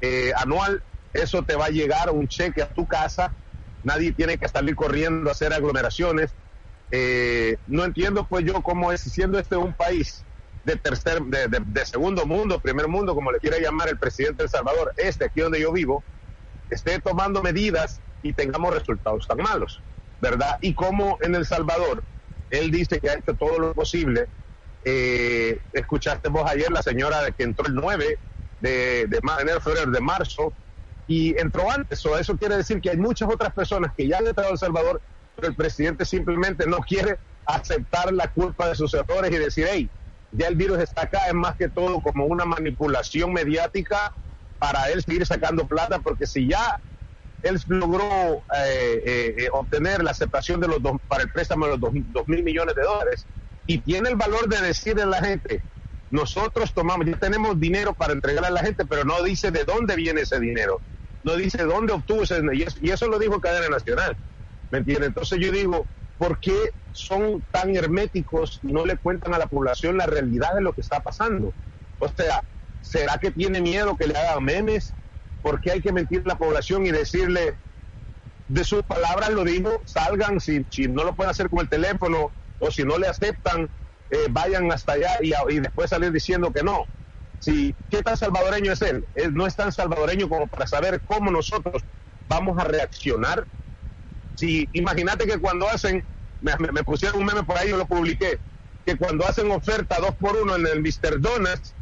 eh, 0.00 0.30
anual. 0.36 0.80
Eso 1.12 1.42
te 1.42 1.56
va 1.56 1.66
a 1.66 1.70
llegar 1.70 2.10
un 2.10 2.28
cheque 2.28 2.62
a 2.62 2.68
tu 2.68 2.86
casa. 2.86 3.32
Nadie 3.82 4.12
tiene 4.12 4.38
que 4.38 4.46
salir 4.46 4.76
corriendo 4.76 5.28
a 5.28 5.32
hacer 5.32 5.52
aglomeraciones. 5.52 6.30
Eh, 6.92 7.56
no 7.66 7.84
entiendo 7.84 8.24
pues 8.28 8.44
yo 8.44 8.62
cómo 8.62 8.92
es, 8.92 9.00
siendo 9.00 9.36
este 9.40 9.56
un 9.56 9.72
país 9.72 10.24
de 10.64 10.76
tercer, 10.76 11.22
de, 11.22 11.48
de, 11.48 11.86
segundo 11.86 12.26
mundo, 12.26 12.60
primer 12.60 12.88
mundo, 12.88 13.14
como 13.14 13.32
le 13.32 13.38
quiera 13.38 13.58
llamar 13.58 13.88
el 13.88 13.98
presidente 13.98 14.38
de 14.38 14.44
El 14.44 14.50
Salvador, 14.50 14.92
este 14.96 15.26
aquí 15.26 15.40
donde 15.40 15.60
yo 15.60 15.72
vivo, 15.72 16.02
esté 16.68 17.00
tomando 17.00 17.42
medidas 17.42 18.00
y 18.22 18.32
tengamos 18.32 18.74
resultados 18.74 19.26
tan 19.26 19.38
malos, 19.38 19.80
¿verdad? 20.20 20.58
Y 20.60 20.74
como 20.74 21.18
en 21.22 21.34
El 21.34 21.46
Salvador, 21.46 22.02
él 22.50 22.70
dice 22.70 23.00
que 23.00 23.10
ha 23.10 23.14
hecho 23.14 23.34
todo 23.34 23.58
lo 23.58 23.74
posible. 23.74 24.26
Eh, 24.84 25.58
escuchaste 25.72 26.28
vos 26.28 26.50
ayer 26.50 26.70
la 26.70 26.82
señora 26.82 27.30
que 27.32 27.44
entró 27.44 27.66
el 27.66 27.74
9 27.74 28.18
de, 28.60 29.06
de 29.06 29.20
enero, 29.40 29.60
febrero, 29.60 29.90
de 29.90 30.00
marzo, 30.00 30.52
y 31.06 31.38
entró 31.40 31.70
antes. 31.70 32.04
O 32.06 32.18
eso 32.18 32.36
quiere 32.36 32.56
decir 32.56 32.80
que 32.80 32.90
hay 32.90 32.96
muchas 32.96 33.28
otras 33.28 33.52
personas 33.52 33.92
que 33.96 34.06
ya 34.06 34.18
han 34.18 34.26
entrado 34.26 34.50
a 34.50 34.52
El 34.52 34.58
Salvador, 34.58 35.00
pero 35.34 35.48
el 35.48 35.56
presidente 35.56 36.04
simplemente 36.04 36.66
no 36.66 36.78
quiere 36.78 37.18
aceptar 37.46 38.12
la 38.12 38.28
culpa 38.28 38.68
de 38.68 38.74
sus 38.74 38.92
errores 38.94 39.30
y 39.32 39.38
decir, 39.38 39.66
hey, 39.68 39.90
ya 40.32 40.48
el 40.48 40.54
virus 40.54 40.78
está 40.78 41.02
acá, 41.02 41.20
es 41.26 41.34
más 41.34 41.56
que 41.56 41.68
todo 41.68 42.00
como 42.00 42.26
una 42.26 42.44
manipulación 42.44 43.32
mediática 43.32 44.12
para 44.58 44.90
él 44.90 45.02
seguir 45.02 45.26
sacando 45.26 45.66
plata, 45.66 45.98
porque 45.98 46.26
si 46.26 46.48
ya 46.48 46.80
él 47.42 47.58
logró 47.66 48.44
eh, 48.54 49.34
eh, 49.38 49.48
obtener 49.52 50.02
la 50.02 50.10
aceptación 50.10 50.60
de 50.60 50.68
los 50.68 50.82
dos, 50.82 50.96
para 51.08 51.22
el 51.22 51.30
préstamo 51.30 51.66
de 51.66 51.72
los 51.72 51.80
dos, 51.80 51.92
mil 52.26 52.42
millones 52.42 52.74
de 52.74 52.82
dólares 52.82 53.26
y 53.66 53.78
tiene 53.78 54.10
el 54.10 54.16
valor 54.16 54.48
de 54.48 54.60
decirle 54.60 55.02
a 55.02 55.06
la 55.06 55.22
gente, 55.22 55.64
nosotros 56.10 56.74
tomamos, 56.74 57.06
ya 57.06 57.18
tenemos 57.18 57.58
dinero 57.58 57.94
para 57.94 58.12
entregar 58.12 58.44
a 58.44 58.50
la 58.50 58.60
gente, 58.60 58.84
pero 58.84 59.04
no 59.04 59.22
dice 59.22 59.50
de 59.50 59.64
dónde 59.64 59.96
viene 59.96 60.22
ese 60.22 60.38
dinero, 60.38 60.82
no 61.22 61.36
dice 61.36 61.64
dónde 61.64 61.92
obtuvo 61.92 62.22
ese 62.22 62.36
dinero, 62.36 62.54
y 62.54 62.62
eso, 62.62 62.78
y 62.82 62.90
eso 62.90 63.08
lo 63.08 63.18
dijo 63.18 63.40
Cadena 63.40 63.68
Nacional, 63.68 64.16
¿me 64.70 64.78
entiende? 64.78 65.06
Entonces 65.06 65.38
yo 65.40 65.52
digo, 65.52 65.86
¿por 66.20 66.38
qué 66.38 66.74
son 66.92 67.42
tan 67.50 67.74
herméticos 67.74 68.60
y 68.62 68.74
no 68.74 68.84
le 68.84 68.98
cuentan 68.98 69.32
a 69.32 69.38
la 69.38 69.46
población 69.46 69.96
la 69.96 70.04
realidad 70.04 70.54
de 70.54 70.60
lo 70.60 70.74
que 70.74 70.82
está 70.82 71.00
pasando? 71.00 71.54
O 71.98 72.08
sea, 72.08 72.44
¿será 72.82 73.16
que 73.16 73.30
tiene 73.30 73.62
miedo 73.62 73.96
que 73.96 74.06
le 74.06 74.18
hagan 74.18 74.44
memes? 74.44 74.92
¿Por 75.40 75.62
qué 75.62 75.72
hay 75.72 75.80
que 75.80 75.94
mentir 75.94 76.20
a 76.26 76.28
la 76.28 76.36
población 76.36 76.84
y 76.84 76.90
decirle, 76.90 77.56
de 78.48 78.64
sus 78.64 78.82
palabras 78.82 79.30
lo 79.30 79.44
dijo, 79.44 79.80
salgan, 79.86 80.40
si, 80.40 80.66
no 80.90 81.04
lo 81.04 81.16
pueden 81.16 81.30
hacer 81.30 81.48
con 81.48 81.60
el 81.60 81.70
teléfono 81.70 82.34
o 82.58 82.70
si 82.70 82.84
no 82.84 82.98
le 82.98 83.06
aceptan, 83.06 83.70
eh, 84.10 84.26
vayan 84.28 84.70
hasta 84.70 84.92
allá 84.92 85.16
y, 85.22 85.32
y, 85.48 85.60
después 85.60 85.88
salir 85.88 86.12
diciendo 86.12 86.52
que 86.52 86.62
no? 86.62 86.84
Si, 87.38 87.74
¿Qué 87.88 88.02
tan 88.02 88.18
salvadoreño 88.18 88.72
es 88.72 88.82
él? 88.82 89.06
Él 89.14 89.32
no 89.32 89.46
es 89.46 89.56
tan 89.56 89.72
salvadoreño 89.72 90.28
como 90.28 90.48
para 90.48 90.66
saber 90.66 91.00
cómo 91.02 91.30
nosotros 91.30 91.82
vamos 92.28 92.58
a 92.58 92.64
reaccionar. 92.64 93.46
Si 94.40 94.66
imagínate 94.72 95.26
que 95.26 95.38
cuando 95.38 95.68
hacen, 95.68 96.02
me, 96.40 96.82
pusieron 96.82 97.20
un 97.20 97.26
meme 97.26 97.42
por 97.42 97.58
ahí, 97.58 97.68
yo 97.68 97.76
lo 97.76 97.86
publiqué, 97.86 98.40
que 98.86 98.96
cuando 98.96 99.26
hacen 99.26 99.50
oferta 99.50 99.98
dos 100.00 100.16
por 100.16 100.34
uno 100.34 100.56
en 100.56 100.66
el 100.66 100.80
Mr. 100.80 101.20
Donuts, 101.20 101.74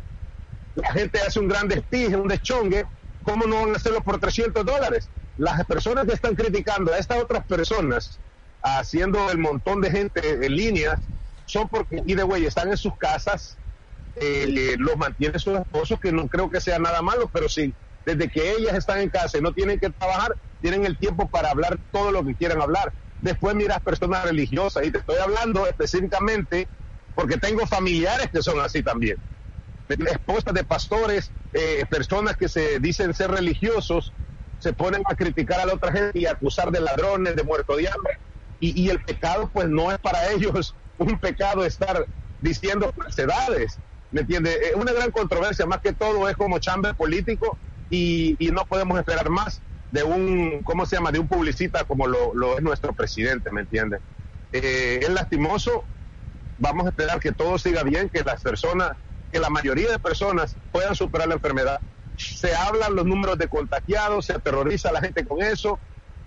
la 0.75 0.93
gente 0.93 1.21
hace 1.21 1.39
un 1.39 1.47
gran 1.47 1.69
despije, 1.69 2.17
un 2.17 2.27
deschongue, 2.27 2.85
¿cómo 3.23 3.47
no 3.47 3.61
van 3.61 3.75
a 3.75 3.77
hacerlo 3.77 4.03
por 4.03 4.19
300 4.19 4.67
dólares? 4.67 5.09
Las 5.37 5.65
personas 5.67 6.05
que 6.05 6.15
están 6.15 6.35
criticando 6.35 6.93
a 6.93 6.99
estas 6.99 7.23
otras 7.23 7.47
personas, 7.47 8.21
haciendo 8.61 9.31
el 9.31 9.39
montón 9.39 9.81
de 9.81 9.93
gente 9.93 10.45
en 10.45 10.57
línea, 10.57 11.01
son 11.45 11.69
porque, 11.69 12.03
y 12.05 12.15
de 12.17 12.25
güey, 12.25 12.45
están 12.45 12.71
en 12.71 12.77
sus 12.77 12.97
casas, 12.99 13.61
eh, 14.17 14.75
los 14.79 14.97
mantiene 14.97 15.39
sus 15.39 15.61
esposos, 15.61 16.01
que 16.01 16.11
no 16.11 16.27
creo 16.27 16.51
que 16.51 16.61
sea 16.61 16.81
nada 16.81 17.03
malo, 17.03 17.31
pero 17.33 17.49
sí, 17.49 17.73
desde 18.17 18.31
que 18.31 18.53
ellas 18.53 18.75
están 18.75 19.01
en 19.01 19.11
casa 19.11 19.39
y 19.39 19.41
no 19.41 19.53
tienen 19.53 19.79
que 19.79 19.91
trabajar, 19.91 20.37
tienen 20.61 20.85
el 20.85 20.99
tiempo 20.99 21.29
para 21.29 21.51
hablar 21.51 21.79
todo 21.91 22.11
lo 22.11 22.25
que 22.25 22.35
quieran 22.35 22.61
hablar. 22.61 22.93
Después 23.21 23.55
miras 23.55 23.81
personas 23.81 24.25
religiosas, 24.25 24.87
y 24.87 24.91
te 24.91 24.99
estoy 24.99 25.17
hablando 25.19 25.67
específicamente 25.67 26.69
porque 27.15 27.37
tengo 27.37 27.67
familiares 27.67 28.29
que 28.33 28.43
son 28.43 28.61
así 28.61 28.83
también 28.83 29.17
esposas 29.89 30.55
de 30.55 30.65
pastores, 30.65 31.33
eh, 31.53 31.85
personas 31.91 32.37
que 32.37 32.49
se 32.49 32.79
dicen 32.79 33.15
ser 33.15 33.31
religiosos, 33.31 34.13
se 34.59 34.73
ponen 34.73 35.03
a 35.09 35.15
criticar 35.15 35.61
a 35.61 35.67
la 35.67 35.75
otra 35.75 35.93
gente 35.93 36.19
y 36.19 36.27
a 36.27 36.33
acusar 36.33 36.71
de 36.71 36.81
ladrones, 36.81 37.37
de 37.37 37.43
muerto 37.43 37.77
de 37.77 37.89
hambre. 37.89 38.15
Y, 38.61 38.83
y, 38.83 38.91
el 38.91 39.01
pecado, 39.01 39.51
pues 39.53 39.69
no 39.69 39.91
es 39.93 39.99
para 39.99 40.31
ellos 40.31 40.75
un 40.99 41.19
pecado 41.19 41.65
estar 41.65 42.05
diciendo 42.41 42.93
falsedades. 42.97 43.81
¿Me 44.11 44.23
entiende? 44.23 44.59
Es 44.71 44.75
una 44.75 44.93
gran 44.93 45.11
controversia, 45.11 45.67
más 45.67 45.81
que 45.81 45.93
todo 45.93 46.29
es 46.29 46.37
como 46.37 46.59
chamber 46.59 46.95
político 46.95 47.59
y, 47.91 48.37
no 48.53 48.65
podemos 48.65 48.99
esperar 48.99 49.31
más 49.31 49.61
de 49.91 50.03
un, 50.03 50.63
¿cómo 50.63 50.87
se 50.87 50.97
llama?, 50.97 51.13
de 51.13 51.19
un 51.19 51.29
publicista 51.29 51.85
como 51.85 52.07
lo, 52.07 52.57
es 52.57 52.63
nuestro 52.63 52.93
presidente, 52.93 53.51
¿me 53.51 53.63
entiende? 53.63 53.99
Eh, 54.53 55.01
es 55.03 55.09
lastimoso, 55.09 55.85
vamos 56.59 56.87
a 56.87 56.91
esperar 56.91 57.21
que 57.21 57.33
todo 57.33 57.59
siga 57.59 57.83
bien, 57.83 58.09
que 58.09 58.23
las 58.23 58.43
personas 58.43 58.93
que 59.31 59.39
la 59.39 59.51
mayoría 59.51 59.91
de 59.91 59.99
personas 59.99 60.57
puedan 60.73 60.95
superar 60.95 61.29
la 61.29 61.35
enfermedad. 61.35 61.81
Se 62.17 62.55
hablan 62.55 62.95
los 62.95 63.05
números 63.05 63.39
de 63.39 63.49
contagiados, 63.49 64.27
se 64.27 64.33
aterroriza 64.33 64.91
la 64.91 65.01
gente 65.01 65.27
con 65.27 65.43
eso 65.43 65.79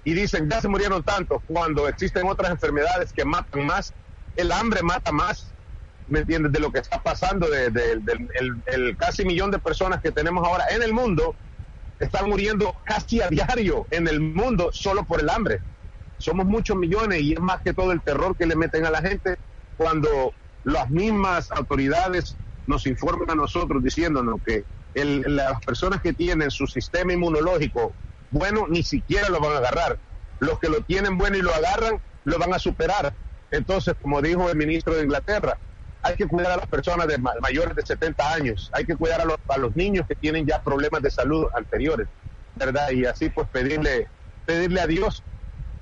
y 0.03 0.13
dicen, 0.13 0.49
ya 0.49 0.61
se 0.61 0.67
murieron 0.67 1.03
tantos, 1.03 1.41
cuando 1.45 1.87
existen 1.87 2.27
otras 2.27 2.51
enfermedades 2.51 3.13
que 3.13 3.25
matan 3.25 3.65
más, 3.65 3.93
el 4.35 4.51
hambre 4.51 4.81
mata 4.81 5.11
más, 5.11 5.53
¿me 6.07 6.19
entiendes? 6.19 6.51
De 6.51 6.59
lo 6.59 6.71
que 6.71 6.79
está 6.79 7.01
pasando, 7.01 7.47
de, 7.49 7.69
de, 7.69 7.97
de 7.97 8.27
el, 8.39 8.63
el, 8.65 8.97
casi 8.97 9.25
millón 9.25 9.51
de 9.51 9.59
personas 9.59 10.01
que 10.01 10.11
tenemos 10.11 10.47
ahora 10.47 10.65
en 10.71 10.81
el 10.81 10.93
mundo, 10.93 11.35
están 12.01 12.29
muriendo 12.29 12.75
casi 12.83 13.21
a 13.21 13.29
diario 13.29 13.87
en 13.91 14.07
el 14.07 14.19
mundo 14.19 14.71
solo 14.73 15.05
por 15.05 15.21
el 15.21 15.29
hambre. 15.29 15.59
Somos 16.17 16.45
muchos 16.45 16.75
millones 16.75 17.21
y 17.21 17.33
es 17.33 17.39
más 17.39 17.61
que 17.61 17.73
todo 17.73 17.91
el 17.91 18.01
terror 18.01 18.35
que 18.35 18.47
le 18.47 18.55
meten 18.55 18.85
a 18.85 18.89
la 18.89 19.01
gente 19.01 19.37
cuando 19.77 20.33
las 20.63 20.89
mismas 20.89 21.51
autoridades 21.51 22.35
nos 22.65 22.85
informan 22.87 23.29
a 23.29 23.35
nosotros 23.35 23.83
diciéndonos 23.83 24.39
que 24.45 24.63
el, 24.95 25.23
las 25.35 25.63
personas 25.63 26.01
que 26.01 26.13
tienen 26.13 26.51
su 26.51 26.67
sistema 26.67 27.13
inmunológico 27.13 27.93
bueno 28.31 28.65
ni 28.67 28.83
siquiera 28.83 29.29
lo 29.29 29.39
van 29.39 29.53
a 29.53 29.57
agarrar. 29.57 29.99
Los 30.39 30.59
que 30.59 30.69
lo 30.69 30.81
tienen 30.81 31.17
bueno 31.17 31.37
y 31.37 31.41
lo 31.41 31.53
agarran, 31.53 32.01
lo 32.23 32.39
van 32.39 32.53
a 32.53 32.59
superar. 32.59 33.13
Entonces, 33.51 33.93
como 34.01 34.21
dijo 34.21 34.49
el 34.49 34.57
ministro 34.57 34.95
de 34.95 35.03
Inglaterra, 35.03 35.59
hay 36.03 36.15
que 36.15 36.27
cuidar 36.27 36.53
a 36.53 36.57
las 36.57 36.67
personas 36.67 37.07
de 37.07 37.17
ma- 37.17 37.33
mayores 37.41 37.75
de 37.75 37.83
70 37.85 38.33
años, 38.33 38.69
hay 38.73 38.85
que 38.85 38.95
cuidar 38.95 39.21
a 39.21 39.57
los, 39.57 39.75
niños 39.75 40.05
que 40.07 40.15
tienen 40.15 40.45
ya 40.47 40.61
problemas 40.61 41.01
de 41.01 41.11
salud 41.11 41.45
anteriores, 41.53 42.07
¿verdad? 42.55 42.91
Y 42.91 43.05
así 43.05 43.29
pues 43.29 43.47
pedirle, 43.51 44.07
pedirle 44.45 44.81
a 44.81 44.87
Dios 44.87 45.23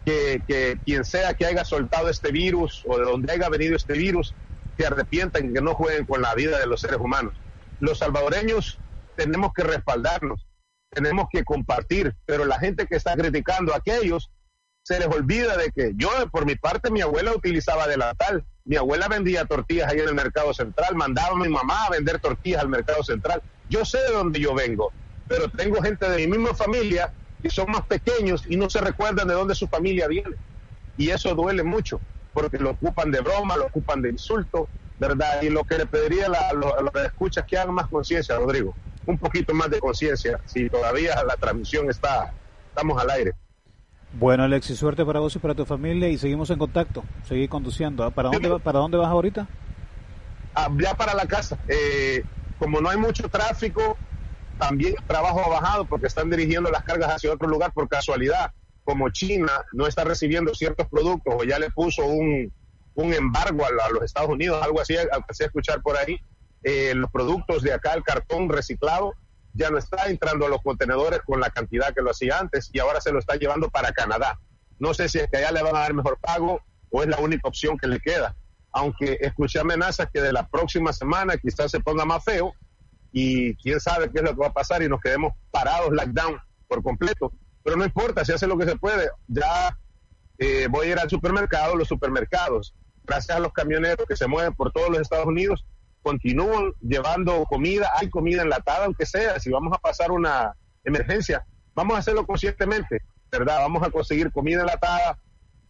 que, 0.06 0.44
que 0.48 0.78
quien 0.86 1.06
sea 1.06 1.34
que 1.34 1.46
haya 1.46 1.64
soltado 1.66 2.10
este 2.10 2.32
virus 2.32 2.84
o 2.86 2.98
de 2.98 3.06
donde 3.06 3.34
haya 3.34 3.50
venido 3.50 3.76
este 3.76 3.94
virus, 3.94 4.36
se 4.78 4.86
arrepientan 4.86 5.50
y 5.50 5.54
que 5.54 5.62
no 5.62 5.76
jueguen 5.76 6.06
con 6.06 6.22
la 6.22 6.34
vida 6.36 6.60
de 6.60 6.68
los 6.68 6.82
seres 6.82 6.98
humanos. 7.00 7.42
Los 7.80 8.00
salvadoreños 8.00 8.82
tenemos 9.16 9.52
que 9.54 9.64
respaldarnos, 9.64 10.48
tenemos 10.90 11.28
que 11.32 11.44
compartir, 11.44 12.16
pero 12.26 12.46
la 12.46 12.60
gente 12.60 12.88
que 12.88 12.96
está 12.96 13.16
criticando 13.16 13.74
a 13.74 13.78
aquellos 13.78 14.32
se 14.84 15.00
les 15.00 15.08
olvida 15.08 15.58
de 15.58 15.72
que 15.72 15.92
yo, 15.96 16.10
por 16.32 16.46
mi 16.46 16.56
parte, 16.56 16.90
mi 16.92 17.02
abuela 17.02 17.34
utilizaba 17.34 17.88
delantal. 17.88 18.46
Mi 18.70 18.76
abuela 18.76 19.08
vendía 19.08 19.46
tortillas 19.46 19.92
ahí 19.92 19.98
en 19.98 20.10
el 20.10 20.14
mercado 20.14 20.54
central, 20.54 20.94
mandaba 20.94 21.30
a 21.30 21.40
mi 21.40 21.50
mamá 21.50 21.88
a 21.88 21.90
vender 21.90 22.20
tortillas 22.20 22.62
al 22.62 22.70
mercado 22.70 23.04
central. 23.04 23.42
Yo 23.68 23.84
sé 23.84 23.98
de 23.98 24.12
dónde 24.12 24.40
yo 24.40 24.54
vengo, 24.54 24.92
pero 25.28 25.50
tengo 25.50 25.82
gente 25.82 26.08
de 26.08 26.18
mi 26.18 26.38
misma 26.38 26.54
familia 26.54 27.12
que 27.42 27.50
son 27.50 27.72
más 27.72 27.82
pequeños 27.82 28.44
y 28.48 28.58
no 28.58 28.70
se 28.70 28.80
recuerdan 28.80 29.28
de 29.28 29.34
dónde 29.34 29.56
su 29.56 29.68
familia 29.68 30.08
viene. 30.08 30.36
Y 30.98 31.10
eso 31.10 31.34
duele 31.34 31.64
mucho, 31.64 32.00
porque 32.32 32.60
lo 32.60 32.70
ocupan 32.70 33.10
de 33.10 33.22
broma, 33.22 33.58
lo 33.58 33.66
ocupan 33.66 34.04
de 34.04 34.10
insulto, 34.10 34.70
¿verdad? 35.00 35.42
Y 35.42 35.50
lo 35.50 35.64
que 35.64 35.80
le 35.80 35.88
pediría 35.88 36.28
a, 36.28 36.54
los 36.54 36.92
que 36.94 37.06
escuchas 37.06 37.46
que 37.48 37.58
hagan 37.58 37.74
más 37.74 37.88
conciencia, 37.88 38.38
Rodrigo, 38.38 38.76
un 39.08 39.18
poquito 39.18 39.52
más 39.56 39.72
de 39.72 39.80
conciencia, 39.80 40.40
si 40.46 40.70
todavía 40.70 41.24
la 41.24 41.38
transmisión 41.38 41.90
está, 41.90 42.32
estamos 42.70 43.02
al 43.02 43.10
aire. 43.10 43.34
Bueno, 44.14 44.44
Alexis, 44.44 44.78
suerte 44.78 45.06
para 45.06 45.20
vos 45.20 45.36
y 45.36 45.40
para 45.40 45.54
tu 45.54 45.66
familia 45.66 46.10
y 46.10 46.18
seguimos 46.18 46.50
en 46.50 46.58
contacto. 46.58 47.04
Seguí 47.28 47.48
conduciendo. 47.48 48.04
¿ah? 48.04 48.12
¿Para 48.12 48.30
dónde, 48.30 48.60
¿Para 48.60 48.80
dónde 48.80 48.98
vas 48.98 49.10
ahorita? 49.10 49.48
Ah, 50.56 50.70
ya 50.78 50.96
para 50.96 51.14
la 51.14 51.26
casa. 51.26 51.58
Eh, 51.68 52.24
como 52.58 52.82
no 52.82 52.90
hay 52.90 52.98
mucho 52.98 53.30
tráfico, 53.30 53.98
también 54.58 54.96
el 55.00 55.06
trabajo 55.06 55.42
ha 55.44 55.50
bajado 55.50 55.86
porque 55.86 56.08
están 56.08 56.30
dirigiendo 56.30 56.70
las 56.70 56.84
cargas 56.84 57.12
hacia 57.12 57.32
otro 57.32 57.48
lugar 57.48 57.72
por 57.72 57.88
casualidad. 57.88 58.52
Como 58.84 59.10
China 59.10 59.52
no 59.74 59.86
está 59.88 60.04
recibiendo 60.04 60.54
ciertos 60.56 60.88
productos 60.88 61.36
o 61.38 61.44
ya 61.44 61.60
le 61.60 61.70
puso 61.70 62.06
un, 62.06 62.52
un 62.96 63.14
embargo 63.14 63.64
a 63.66 63.92
los 63.92 64.04
Estados 64.04 64.30
Unidos, 64.30 64.62
algo 64.62 64.82
así, 64.82 64.98
alcancé 64.98 65.44
a 65.44 65.48
escuchar 65.48 65.82
por 65.82 65.96
ahí, 65.96 66.20
eh, 66.64 66.94
los 66.96 67.10
productos 67.12 67.62
de 67.62 67.74
acá, 67.74 67.94
el 67.94 68.04
cartón 68.04 68.50
reciclado, 68.50 69.14
ya 69.54 69.70
no 69.70 69.78
está 69.78 70.08
entrando 70.08 70.46
a 70.46 70.50
los 70.50 70.62
contenedores 70.62 71.22
con 71.26 71.40
la 71.40 71.50
cantidad 71.50 71.94
que 71.94 72.02
lo 72.02 72.12
hacía 72.12 72.40
antes 72.40 72.70
y 72.74 72.80
ahora 72.80 73.02
se 73.02 73.12
lo 73.12 73.20
está 73.20 73.36
llevando 73.36 73.70
para 73.70 73.92
Canadá. 73.92 74.40
No 74.80 74.94
sé 74.94 75.10
si 75.10 75.20
es 75.20 75.30
que 75.30 75.38
allá 75.38 75.52
le 75.52 75.64
van 75.64 75.76
a 75.76 75.80
dar 75.80 75.94
mejor 75.94 76.18
pago 76.20 76.62
o 76.90 77.04
es 77.04 77.10
la 77.10 77.20
única 77.20 77.48
opción 77.48 77.78
que 77.78 77.88
le 77.88 78.00
queda. 78.00 78.36
Aunque 78.72 79.18
escuché 79.22 79.60
amenazas 79.60 80.08
que 80.14 80.22
de 80.22 80.32
la 80.32 80.48
próxima 80.48 80.94
semana 80.94 81.38
quizás 81.38 81.72
se 81.72 81.80
ponga 81.80 82.06
más 82.06 82.24
feo 82.24 82.54
y 83.12 83.56
quién 83.56 83.80
sabe 83.80 84.12
qué 84.12 84.20
es 84.20 84.24
lo 84.24 84.32
que 84.32 84.42
va 84.42 84.48
a 84.48 84.54
pasar 84.54 84.84
y 84.84 84.88
nos 84.88 85.02
quedemos 85.02 85.34
parados, 85.52 85.90
lockdown 85.92 86.40
por 86.68 86.84
completo. 86.84 87.34
Pero 87.64 87.76
no 87.76 87.86
importa, 87.86 88.24
se 88.24 88.34
hace 88.34 88.48
lo 88.48 88.58
que 88.58 88.66
se 88.66 88.78
puede. 88.78 89.10
Ya 89.28 89.78
eh, 90.38 90.68
voy 90.70 90.88
a 90.88 90.92
ir 90.92 91.00
al 91.00 91.10
supermercado, 91.10 91.76
los 91.76 91.88
supermercados, 91.88 92.74
gracias 93.04 93.36
a 93.36 93.40
los 93.40 93.52
camioneros 93.52 94.08
que 94.08 94.16
se 94.16 94.28
mueven 94.28 94.54
por 94.54 94.72
todos 94.72 94.90
los 94.90 95.00
Estados 95.00 95.26
Unidos, 95.26 95.66
continúan 96.02 96.74
llevando 96.82 97.46
comida, 97.46 97.92
hay 97.96 98.10
comida 98.10 98.42
enlatada, 98.42 98.86
aunque 98.86 99.06
sea, 99.06 99.40
si 99.40 99.50
vamos 99.50 99.74
a 99.74 99.80
pasar 99.80 100.12
una 100.12 100.54
emergencia, 100.84 101.46
vamos 101.76 101.96
a 101.96 102.00
hacerlo 102.00 102.26
conscientemente, 102.26 103.02
¿verdad? 103.32 103.60
Vamos 103.60 103.84
a 103.84 103.92
conseguir 103.92 104.32
comida 104.32 104.62
enlatada, 104.62 105.18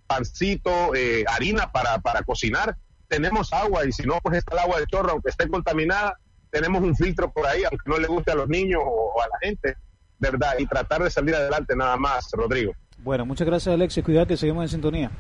pancito, 0.08 0.96
eh, 0.96 1.24
harina 1.28 1.72
para, 1.72 2.00
para 2.00 2.24
cocinar, 2.24 2.78
tenemos 3.08 3.52
agua 3.54 3.86
y 3.86 3.92
si 3.92 4.04
no, 4.04 4.20
pues 4.22 4.38
está 4.38 4.54
el 4.54 4.60
agua 4.60 4.80
de 4.80 4.86
chorro, 4.86 5.12
aunque 5.12 5.30
esté 5.30 5.48
contaminada, 5.48 6.18
tenemos 6.52 6.82
un 6.82 6.96
filtro 6.96 7.32
por 7.32 7.46
ahí, 7.46 7.64
aunque 7.64 7.90
no 7.90 7.98
le 7.98 8.08
guste 8.08 8.32
a 8.32 8.36
los 8.36 8.48
niños 8.48 8.82
o, 8.84 9.14
o 9.16 9.22
a 9.22 9.28
la 9.28 9.40
gente, 9.42 9.76
¿verdad? 10.20 10.56
Y 10.60 10.66
tratar 10.66 11.04
de 11.04 11.10
salir 11.10 11.36
adelante 11.36 11.76
nada 11.76 11.98
más, 11.98 12.30
Rodrigo. 12.32 12.74
Bueno, 13.00 13.26
muchas 13.26 13.48
gracias, 13.48 13.74
Alexis. 13.74 14.04
Cuídate, 14.04 14.36
seguimos 14.36 14.64
en 14.64 14.70
sintonía. 14.70 15.12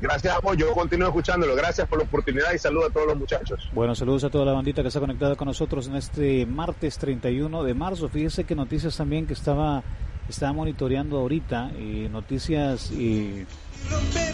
Gracias 0.00 0.34
a 0.34 0.40
vos, 0.40 0.56
yo 0.56 0.72
continúo 0.72 1.08
escuchándolo. 1.08 1.56
Gracias 1.56 1.88
por 1.88 1.98
la 1.98 2.04
oportunidad 2.04 2.52
y 2.52 2.58
saludo 2.58 2.86
a 2.86 2.90
todos 2.90 3.06
los 3.06 3.16
muchachos. 3.16 3.68
Bueno, 3.72 3.94
saludos 3.94 4.24
a 4.24 4.30
toda 4.30 4.44
la 4.44 4.52
bandita 4.52 4.82
que 4.82 4.88
está 4.88 5.00
conectada 5.00 5.36
con 5.36 5.46
nosotros 5.46 5.86
en 5.88 5.96
este 5.96 6.44
martes 6.44 6.98
31 6.98 7.64
de 7.64 7.74
marzo. 7.74 8.08
Fíjese 8.08 8.44
que 8.44 8.54
noticias 8.54 8.94
también 8.94 9.26
que 9.26 9.32
estaba, 9.32 9.82
estaba 10.28 10.52
monitoreando 10.52 11.18
ahorita, 11.18 11.70
eh, 11.76 12.10
noticias, 12.12 12.90
eh, 12.92 13.46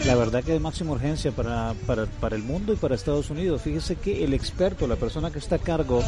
la 0.05 0.15
verdad 0.15 0.43
que 0.43 0.51
de 0.51 0.59
máxima 0.59 0.91
urgencia 0.91 1.31
para, 1.31 1.73
para, 1.87 2.07
para 2.07 2.35
el 2.35 2.43
mundo 2.43 2.73
y 2.73 2.75
para 2.75 2.95
Estados 2.95 3.29
Unidos. 3.29 3.61
Fíjese 3.61 3.95
que 3.95 4.25
el 4.25 4.33
experto, 4.33 4.85
la 4.85 4.97
persona 4.97 5.31
que 5.31 5.39
está 5.39 5.55
a 5.55 5.59
cargo 5.59 6.03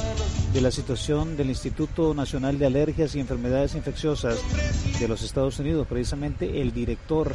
de 0.52 0.60
la 0.60 0.72
situación 0.72 1.38
del 1.38 1.48
Instituto 1.48 2.14
Nacional 2.14 2.60
de 2.60 2.66
Alergias 2.66 3.16
y 3.16 3.22
Enfermedades 3.22 3.74
Infecciosas 3.76 4.38
de 5.00 5.08
los 5.08 5.24
Estados 5.24 5.60
Unidos, 5.60 5.88
precisamente 5.88 6.62
el 6.62 6.74
director 6.74 7.34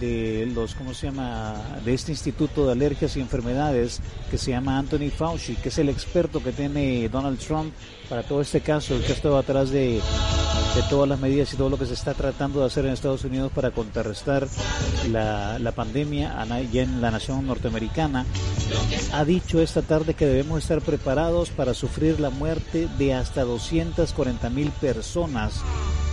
de 0.00 0.50
los, 0.54 0.74
¿cómo 0.74 0.94
se 0.94 1.06
llama? 1.06 1.54
De 1.84 1.94
este 1.94 2.12
Instituto 2.12 2.66
de 2.66 2.72
Alergias 2.72 3.16
y 3.16 3.20
Enfermedades 3.20 4.00
que 4.30 4.38
se 4.38 4.50
llama 4.50 4.78
Anthony 4.78 5.10
Fauci, 5.10 5.56
que 5.56 5.68
es 5.68 5.78
el 5.78 5.88
experto 5.88 6.42
que 6.42 6.52
tiene 6.52 7.08
Donald 7.08 7.38
Trump 7.38 7.72
para 8.08 8.22
todo 8.22 8.40
este 8.40 8.60
caso, 8.60 8.98
que 9.00 9.12
ha 9.12 9.14
estado 9.14 9.38
atrás 9.38 9.70
de, 9.70 10.00
de 10.74 10.82
todas 10.88 11.08
las 11.08 11.18
medidas 11.18 11.52
y 11.52 11.56
todo 11.56 11.70
lo 11.70 11.78
que 11.78 11.86
se 11.86 11.94
está 11.94 12.14
tratando 12.14 12.60
de 12.60 12.66
hacer 12.66 12.86
en 12.86 12.92
Estados 12.92 13.24
Unidos 13.24 13.50
para 13.54 13.70
contrarrestar 13.70 14.46
la, 15.10 15.58
la 15.58 15.72
pandemia 15.72 16.34
ya 16.72 16.82
en 16.82 17.00
la 17.00 17.10
nación 17.10 17.46
norteamericana, 17.46 18.24
ha 19.12 19.24
dicho 19.24 19.60
esta 19.60 19.82
tarde 19.82 20.14
que 20.14 20.26
debemos 20.26 20.62
estar 20.62 20.80
preparados 20.80 21.50
para 21.50 21.74
sufrir 21.74 22.20
la 22.20 22.30
muerte 22.30 22.88
de 22.98 23.14
hasta 23.14 23.44
240 23.44 24.50
mil 24.50 24.70
personas 24.70 25.62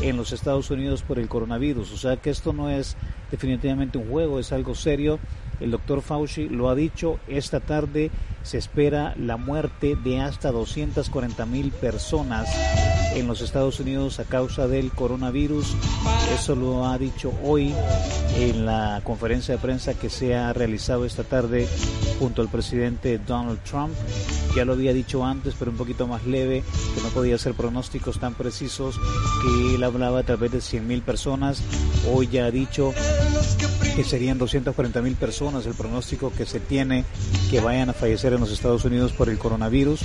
en 0.02 0.18
los 0.18 0.32
Estados 0.32 0.70
Unidos 0.72 1.02
por 1.02 1.20
el 1.20 1.28
coronavirus. 1.28 1.92
O 1.92 1.98
sea 1.98 2.18
que 2.18 2.30
esto 2.30 2.54
no 2.54 2.70
es 2.70 2.96
definitivamente 3.32 3.98
un 3.98 4.10
juego, 4.10 4.40
es 4.40 4.52
algo 4.52 4.76
serio. 4.76 5.20
El 5.60 5.72
doctor 5.72 6.02
Fauci 6.02 6.50
lo 6.50 6.70
ha 6.70 6.76
dicho, 6.76 7.20
esta 7.28 7.60
tarde 7.60 8.12
se 8.44 8.58
espera 8.58 9.16
la 9.18 9.38
muerte 9.38 9.96
de 9.96 10.20
hasta 10.20 10.52
240 10.52 11.46
mil 11.46 11.72
personas 11.72 12.50
en 13.16 13.28
los 13.28 13.42
Estados 13.42 13.80
Unidos 13.80 14.20
a 14.20 14.26
causa 14.26 14.68
del 14.68 14.92
coronavirus. 14.92 15.76
Eso 16.34 16.56
lo 16.56 16.86
ha 16.86 16.98
dicho 16.98 17.32
hoy 17.44 17.74
en 18.36 18.66
la 18.66 19.02
conferencia 19.04 19.56
de 19.56 19.62
prensa 19.62 19.94
que 19.94 20.10
se 20.10 20.36
ha 20.36 20.52
realizado 20.52 21.06
esta 21.06 21.24
tarde 21.24 21.68
junto 22.20 22.42
al 22.42 22.50
presidente 22.50 23.20
Donald 23.20 23.60
Trump. 23.64 23.94
Ya 24.56 24.66
lo 24.66 24.74
había 24.74 24.94
dicho 24.94 25.24
antes, 25.24 25.56
pero 25.58 25.72
un 25.72 25.78
poquito 25.78 26.08
más 26.08 26.26
leve, 26.26 26.64
que 26.96 27.02
no 27.02 27.10
podía 27.10 27.36
hacer 27.36 27.54
pronósticos 27.54 28.20
tan 28.20 28.34
precisos, 28.34 29.00
que 29.42 29.76
él 29.76 29.84
hablaba 29.84 30.20
a 30.20 30.24
través 30.24 30.52
de 30.52 30.62
100 30.62 30.88
mil 30.88 31.02
personas. 31.02 31.62
Hoy 32.12 32.28
ya 32.28 32.46
ha 32.46 32.52
dicho 32.52 32.94
que 33.96 34.04
serían 34.04 34.38
240 34.38 35.02
mil 35.02 35.16
personas 35.16 35.66
el 35.66 35.74
pronóstico 35.74 36.32
que 36.36 36.46
se 36.46 36.60
tiene 36.60 37.06
que 37.50 37.60
vayan 37.60 37.90
a 37.90 37.94
fallecer 37.94 38.34
en 38.34 38.40
los 38.40 38.52
Estados 38.52 38.86
Unidos 38.86 39.12
por 39.14 39.30
el 39.30 39.38
coronavirus. 39.38 40.00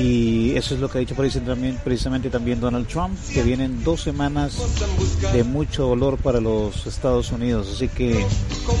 Y 0.00 0.52
eso 0.56 0.74
es 0.74 0.80
lo 0.80 0.88
que 0.88 0.98
ha 0.98 1.00
dicho 1.00 1.14
precisamente, 1.14 2.30
también 2.30 2.60
Donald 2.60 2.86
Trump, 2.86 3.18
que 3.32 3.42
vienen 3.42 3.82
dos 3.82 4.02
semanas 4.02 4.56
de 5.32 5.44
mucho 5.44 5.86
dolor 5.86 6.18
para 6.18 6.40
los 6.40 6.86
Estados 6.86 7.32
Unidos. 7.32 7.68
Así 7.74 7.88
que, 7.88 8.24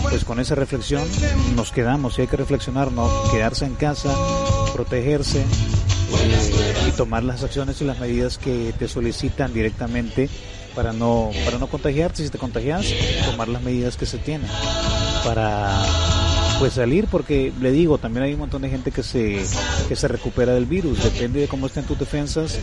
pues 0.02 0.24
con 0.24 0.38
esa 0.40 0.54
reflexión 0.54 1.02
nos 1.56 1.72
quedamos 1.72 2.18
y 2.18 2.22
hay 2.22 2.28
que 2.28 2.36
reflexionar, 2.36 2.92
no 2.92 3.10
quedarse 3.30 3.64
en 3.64 3.74
casa, 3.74 4.14
protegerse 4.72 5.40
eh, 5.40 6.88
y 6.88 6.92
tomar 6.92 7.24
las 7.24 7.42
acciones 7.42 7.80
y 7.80 7.84
las 7.84 7.98
medidas 7.98 8.38
que 8.38 8.72
te 8.78 8.88
solicitan 8.88 9.52
directamente 9.52 10.28
para 10.74 10.92
no 10.92 11.30
para 11.44 11.58
no 11.58 11.66
contagiarte. 11.68 12.22
Si 12.22 12.30
te 12.30 12.38
contagias, 12.38 12.86
tomar 13.30 13.48
las 13.48 13.62
medidas 13.62 13.96
que 13.96 14.06
se 14.06 14.18
tienen 14.18 14.48
para 15.24 15.82
pues 16.58 16.74
salir 16.74 17.06
porque 17.06 17.52
le 17.58 17.70
digo 17.72 17.98
también 17.98 18.24
hay 18.24 18.34
un 18.34 18.40
montón 18.40 18.62
de 18.62 18.68
gente 18.68 18.90
que 18.90 19.02
se 19.02 19.42
que 19.88 19.96
se 19.96 20.08
recupera 20.08 20.52
del 20.52 20.66
virus 20.66 21.02
depende 21.02 21.40
de 21.40 21.48
cómo 21.48 21.66
estén 21.66 21.84
tus 21.84 21.98
defensas 21.98 22.58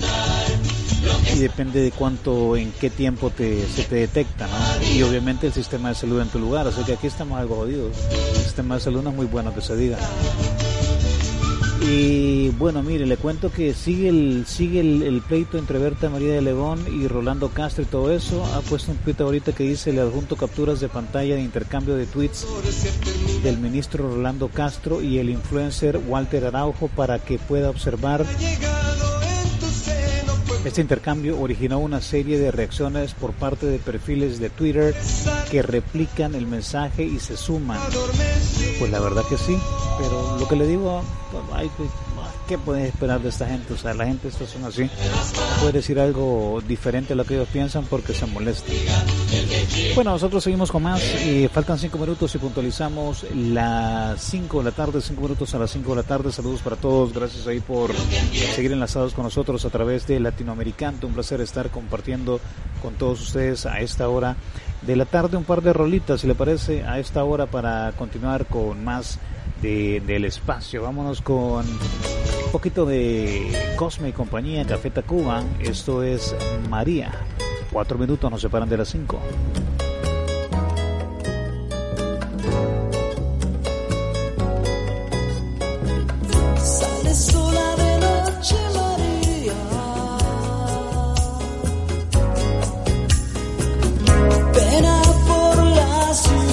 y 1.36 1.40
depende 1.40 1.82
de 1.82 1.92
cuánto 1.92 2.56
en 2.56 2.72
qué 2.74 2.90
tiempo 2.92 3.32
te, 3.32 3.66
se 3.68 3.84
te 3.84 3.96
detecta 3.96 4.48
¿no? 4.48 4.88
y 4.94 5.02
obviamente 5.02 5.48
el 5.48 5.54
sistema 5.54 5.90
de 5.90 5.96
salud 5.96 6.22
en 6.22 6.30
tu 6.30 6.38
lugar 6.38 6.68
así 6.68 6.84
que 6.84 6.94
aquí 6.94 7.08
estamos 7.08 7.40
algo 7.40 7.56
jodidos 7.56 7.98
el 8.36 8.44
sistema 8.44 8.76
de 8.76 8.82
salud 8.82 9.02
no 9.02 9.10
es 9.10 9.16
muy 9.16 9.26
bueno 9.26 9.54
que 9.54 9.62
se 9.62 9.76
diga 9.76 9.98
y 11.82 12.50
bueno, 12.52 12.82
mire, 12.82 13.06
le 13.06 13.18
cuento 13.18 13.52
que 13.52 13.74
sigue 13.74 14.10
el 14.10 14.46
sigue 14.48 14.80
el, 14.80 15.22
pleito 15.28 15.58
entre 15.58 15.78
Berta 15.78 16.10
María 16.10 16.34
de 16.34 16.42
León 16.42 16.84
y 16.92 17.08
Rolando 17.08 17.50
Castro 17.50 17.84
y 17.84 17.88
todo 17.88 18.12
eso. 18.12 18.44
Ha 18.56 18.62
puesto 18.62 18.92
un 18.92 18.98
tweet 18.98 19.16
ahorita 19.20 19.54
que 19.54 19.64
dice 19.64 19.94
le 19.94 20.02
adjunto 20.02 20.36
capturas 20.36 20.80
de 20.80 20.90
pantalla 20.90 21.36
de 21.36 21.42
intercambio 21.42 21.96
de 21.96 22.06
tweets 22.06 22.46
del 23.44 23.58
ministro 23.60 24.10
Rolando 24.10 24.48
Castro 24.50 25.02
y 25.02 25.20
el 25.20 25.30
influencer 25.30 25.98
Walter 26.08 26.46
Araujo 26.46 26.88
para 26.88 27.20
que 27.20 27.38
pueda 27.38 27.70
observar 27.70 28.26
Este 30.66 30.82
intercambio 30.82 31.40
originó 31.40 31.80
una 31.80 32.02
serie 32.02 32.40
de 32.40 32.52
reacciones 32.52 33.14
por 33.14 33.34
parte 33.34 33.68
de 33.68 33.80
perfiles 33.80 34.40
de 34.40 34.50
Twitter 34.50 34.96
que 35.50 35.62
replican 35.62 36.36
el 36.36 36.48
mensaje 36.48 37.04
y 37.04 37.20
se 37.20 37.38
suman. 37.38 37.80
Pues 38.80 38.92
la 38.92 39.00
verdad 39.00 39.24
que 39.28 39.38
sí, 39.38 39.58
pero 39.98 40.38
lo 40.38 40.48
que 40.48 40.56
le 40.56 40.68
digo, 40.68 41.02
pues, 41.32 41.44
ay, 41.54 41.72
pues, 41.78 41.90
¿qué 42.48 42.58
puedes 42.58 42.88
esperar 42.88 43.22
de 43.22 43.30
esta 43.30 43.48
gente? 43.48 43.74
O 43.74 43.78
sea, 43.78 43.94
la 43.94 44.06
gente 44.06 44.28
estos 44.28 44.50
son 44.50 44.66
así. 44.66 44.84
No 44.84 45.62
puede 45.62 45.74
decir 45.74 46.00
algo 46.00 46.62
diferente 46.68 47.14
a 47.14 47.16
lo 47.16 47.26
que 47.26 47.36
ellos 47.36 47.50
piensan 47.52 47.86
porque 47.86 48.14
se 48.14 48.26
molestan. 48.28 48.76
Bueno, 49.96 50.12
nosotros 50.12 50.44
seguimos 50.44 50.72
con 50.72 50.84
más. 50.84 51.02
y 51.26 51.48
faltan 51.48 51.78
cinco 51.80 51.98
minutos 51.98 52.34
y 52.36 52.38
puntualizamos 52.38 53.26
las 53.36 54.22
5 54.22 54.60
de 54.60 54.64
la 54.64 54.72
tarde, 54.72 55.02
cinco 55.02 55.22
minutos 55.22 55.54
a 55.56 55.60
las 55.60 55.72
5 55.72 55.90
de 55.90 55.96
la 55.96 56.04
tarde. 56.04 56.32
Saludos 56.32 56.62
para 56.62 56.76
todos. 56.76 57.14
Gracias 57.14 57.48
ahí 57.48 57.60
por 57.60 57.92
seguir 58.56 58.72
enlazados 58.72 59.14
con 59.14 59.24
nosotros 59.24 59.66
a 59.66 59.70
través 59.70 60.08
de 60.08 60.20
Latinoamericano. 60.20 61.00
Un 61.04 61.14
placer 61.14 61.42
estar 61.42 61.70
compartiendo 61.70 62.40
con 62.82 62.94
todos 62.94 63.22
ustedes 63.22 63.66
a 63.66 63.80
esta 63.80 64.08
hora 64.08 64.38
de 64.82 64.96
la 64.96 65.06
tarde 65.06 65.38
un 65.38 65.44
par 65.44 65.62
de 65.62 65.74
rolitas, 65.74 66.22
si 66.22 66.28
le 66.28 66.36
parece, 66.36 66.84
a 66.84 67.00
esta 67.00 67.24
hora 67.24 67.46
para 67.46 67.92
continuar 67.98 68.46
con 68.46 68.84
más 68.84 69.20
de, 69.62 70.02
del 70.06 70.26
espacio. 70.26 70.84
Vámonos 70.84 71.22
con 71.22 71.66
un 71.66 72.52
poquito 72.52 72.86
de 72.86 73.52
Cosme 73.76 74.10
y 74.10 74.14
compañía, 74.14 74.66
Café 74.66 74.90
Tacuba. 74.90 75.44
Esto 75.60 76.04
es 76.04 76.36
María. 76.70 77.12
Cuatro 77.72 77.98
minutos 77.98 78.30
nos 78.32 78.42
separan 78.42 78.70
de 78.70 78.78
las 78.78 78.90
cinco. 78.90 79.20
Por 96.08 96.38
la 96.38 96.47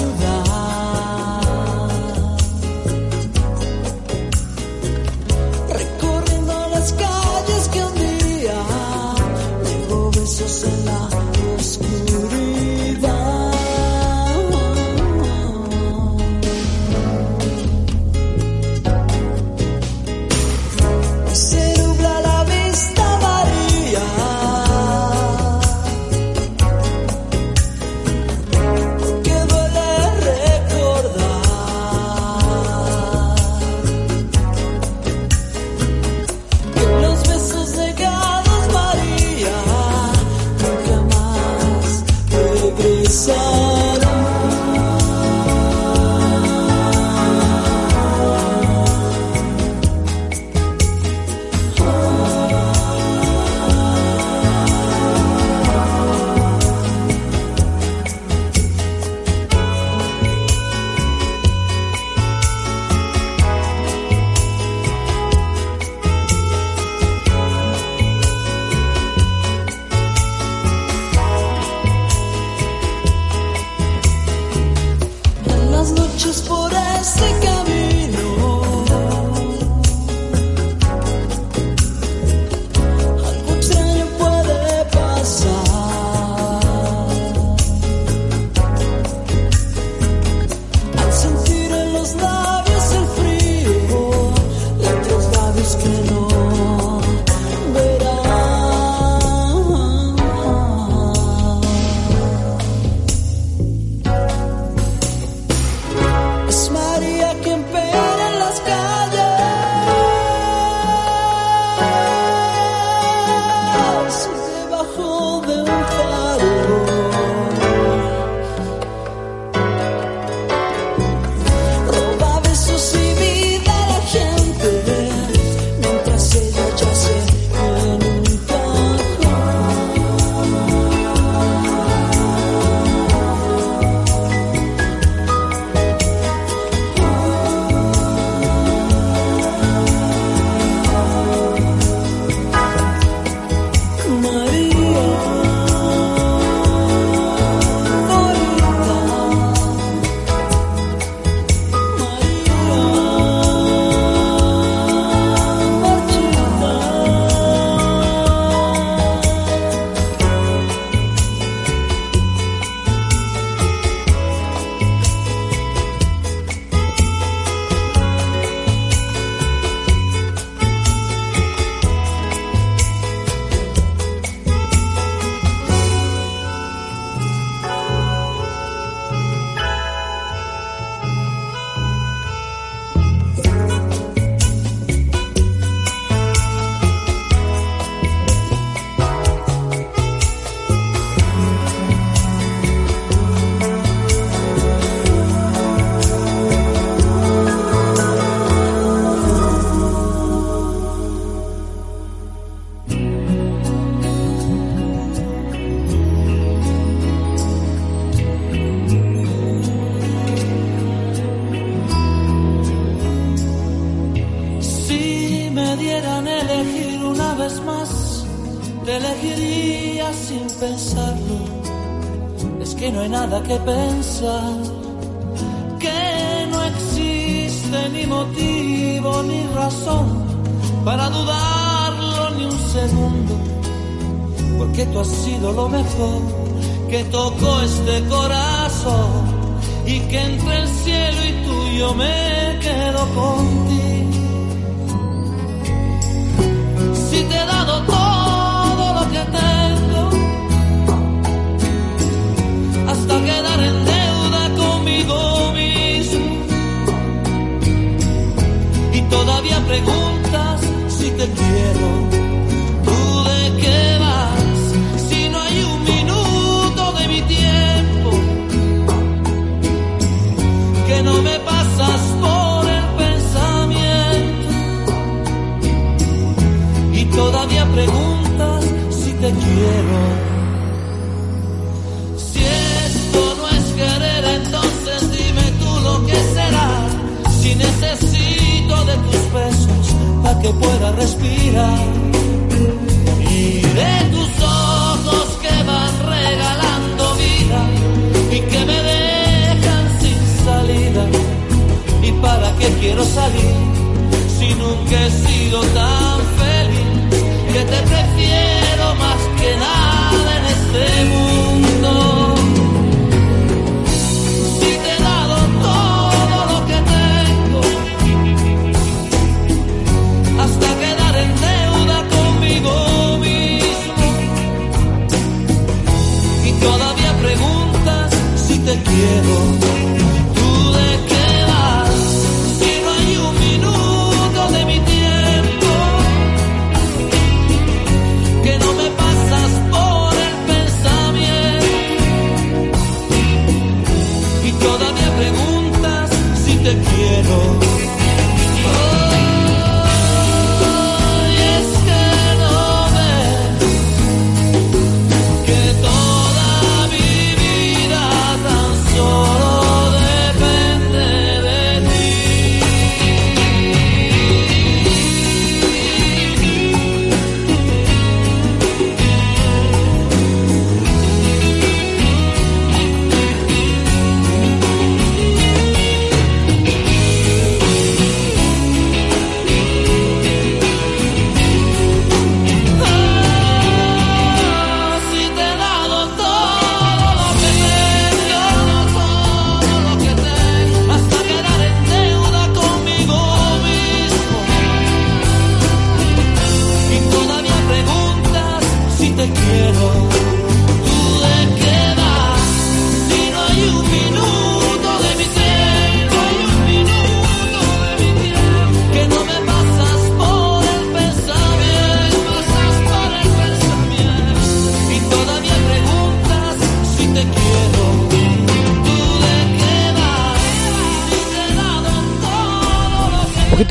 que 223.47 223.57
pensar, 223.59 224.64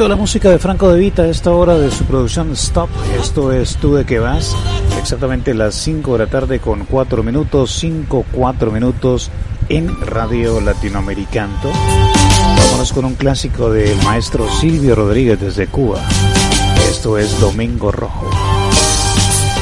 poquito 0.04 0.08
la 0.08 0.16
música 0.16 0.50
de 0.50 0.58
Franco 0.58 0.92
De 0.92 0.98
Vita 0.98 1.22
a 1.22 1.28
esta 1.28 1.50
hora 1.50 1.78
de 1.78 1.90
su 1.90 2.04
producción 2.04 2.52
Stop. 2.52 2.90
Esto 3.18 3.52
es 3.52 3.76
Tú 3.76 3.94
de 3.94 4.04
qué 4.04 4.18
vas. 4.18 4.54
Exactamente 4.98 5.54
las 5.54 5.74
5 5.76 6.12
de 6.12 6.18
la 6.18 6.26
tarde 6.26 6.58
con 6.58 6.84
4 6.84 7.22
minutos, 7.22 7.70
5, 7.78 8.26
4 8.32 8.70
minutos 8.70 9.30
en 9.68 9.88
Radio 10.02 10.60
Latinoamericanto. 10.60 11.70
Vámonos 12.58 12.92
con 12.92 13.06
un 13.06 13.14
clásico 13.14 13.70
del 13.70 13.96
maestro 14.02 14.46
Silvio 14.50 14.94
Rodríguez 14.94 15.40
desde 15.40 15.68
Cuba. 15.68 16.00
Esto 16.90 17.16
es 17.16 17.40
Domingo 17.40 17.90
Rojo. 17.90 18.28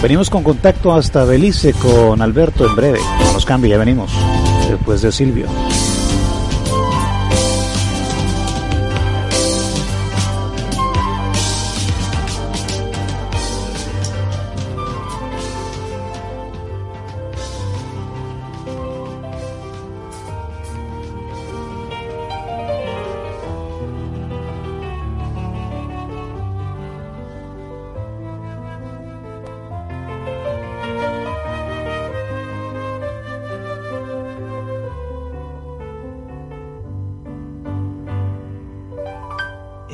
Venimos 0.02 0.28
con 0.28 0.42
contacto 0.42 0.92
hasta 0.92 1.24
Belice 1.24 1.72
con 1.74 2.20
Alberto 2.20 2.66
en 2.66 2.74
breve. 2.74 2.98
No 3.20 3.32
nos 3.32 3.44
cambie, 3.44 3.70
ya 3.70 3.78
venimos. 3.78 4.10
Después 4.68 5.02
de 5.02 5.12
Silvio. 5.12 5.46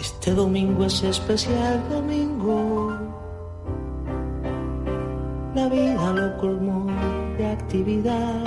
Este 0.08 0.32
domingo 0.32 0.86
es 0.86 1.02
especial 1.02 1.86
domingo. 1.90 2.96
La 5.54 5.68
vida 5.68 6.12
lo 6.14 6.38
colmó 6.38 6.86
de 7.36 7.46
actividad. 7.46 8.42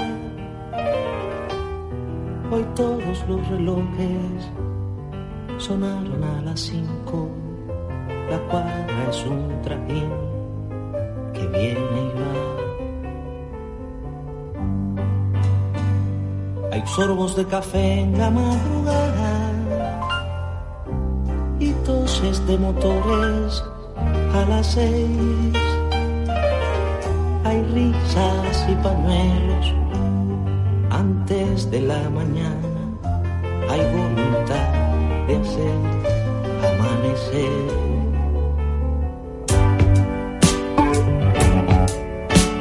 Hoy 2.52 2.66
todos 2.76 3.28
los 3.30 3.48
relojes 3.48 4.50
sonaron 5.60 6.24
a 6.24 6.42
las 6.42 6.60
cinco. 6.62 7.30
La 8.32 8.40
cuadra 8.50 9.08
es 9.12 9.24
un 9.28 9.62
trajín 9.62 10.10
que 11.32 11.46
viene 11.48 12.00
y 12.08 12.12
va. 12.20 12.34
Hay 16.72 16.84
sorbos 16.88 17.36
de 17.36 17.46
café 17.46 18.00
en 18.02 18.18
la 18.18 18.32
madrugada 18.32 19.21
luces 22.12 22.46
de 22.46 22.58
motores 22.58 23.64
a 24.34 24.46
las 24.50 24.68
seis. 24.74 25.56
Hay 27.46 27.62
risas 27.74 28.68
y 28.70 28.76
pañuelos 28.84 29.74
antes 30.90 31.72
de 31.72 31.82
la 31.82 32.10
mañana. 32.10 32.82
Hay 33.70 33.82
voluntad 33.96 34.68
de 35.28 35.38
hacer 35.38 35.78
amanecer. 36.70 37.64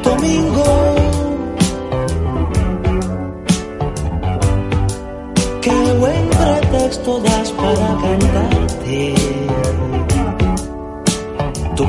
Domingo. 0.05 0.95
Qué 5.61 5.93
buen 5.99 6.29
pretexto 6.31 7.21
das 7.21 7.51
para 7.51 7.89
cantarte. 8.03 9.30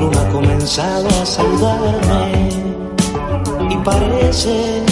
Luna 0.02 0.20
ha 0.20 0.28
comenzado 0.30 1.08
a 1.08 1.24
saludarme 1.24 2.48
y 3.70 3.76
parece 3.84 4.82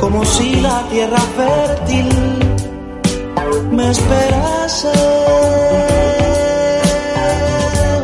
como 0.00 0.24
si 0.24 0.60
la 0.60 0.82
tierra 0.88 1.18
fértil 1.36 2.08
me 3.72 3.90
esperase. 3.90 4.92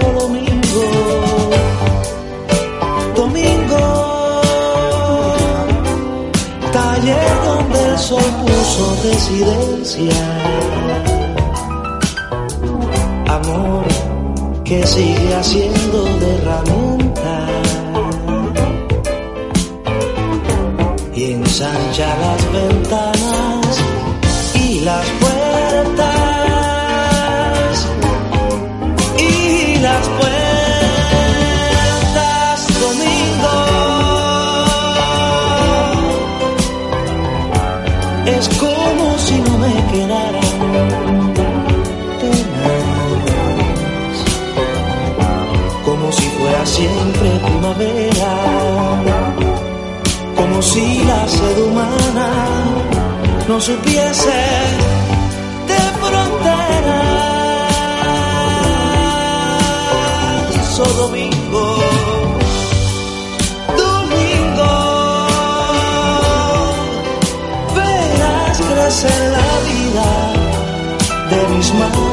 Oh, 0.04 0.12
domingo, 0.20 0.84
domingo, 3.14 4.42
taller 6.72 7.32
donde 7.44 7.88
el 7.88 7.98
sol 7.98 8.30
puso 8.42 8.84
residencia. 9.04 11.11
Que 14.72 14.86
sigue 14.86 15.34
haciendo 15.34 16.04
de 16.20 16.34
herramienta. 16.36 17.46
Y 21.14 21.32
ensancha 21.32 22.08
las 22.24 22.52
ventanas 22.52 23.82
y 24.54 24.80
las 24.80 25.06
siempre 46.82 47.30
primavera 47.46 48.34
como 50.36 50.56
si 50.62 51.04
la 51.04 51.28
sed 51.28 51.58
humana 51.66 52.28
no 53.48 53.60
supiese 53.60 54.40
de 55.70 55.80
fronteras. 56.00 57.12
Oh, 60.84 60.92
domingo, 61.02 61.64
domingo, 63.82 64.72
verás 67.76 68.58
crecer 68.70 69.20
la 69.38 69.50
vida 69.70 70.08
de 71.30 71.40
mis 71.54 71.68
manos 71.74 72.12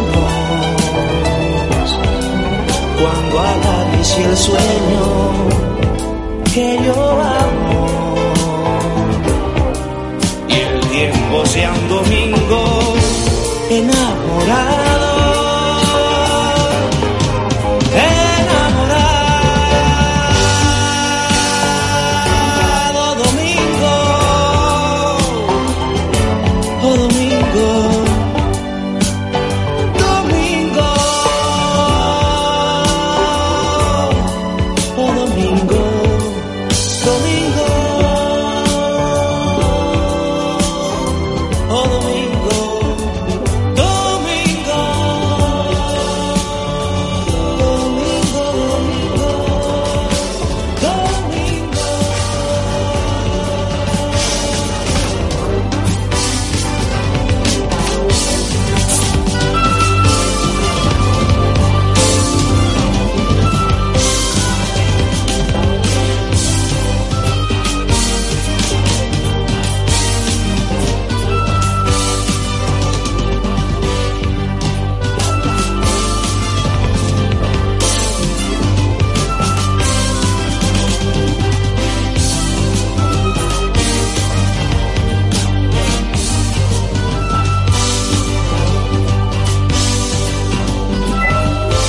cuando 3.41 3.68
acaricie 3.99 4.25
el 4.25 4.37
sueño 4.37 5.33
que 6.53 6.79
yo 6.85 7.21
amo. 7.21 7.87
Y 10.47 10.53
el 10.53 10.79
tiempo 10.87 11.45
sea 11.45 11.73
un 11.73 11.89
domingo 11.89 12.79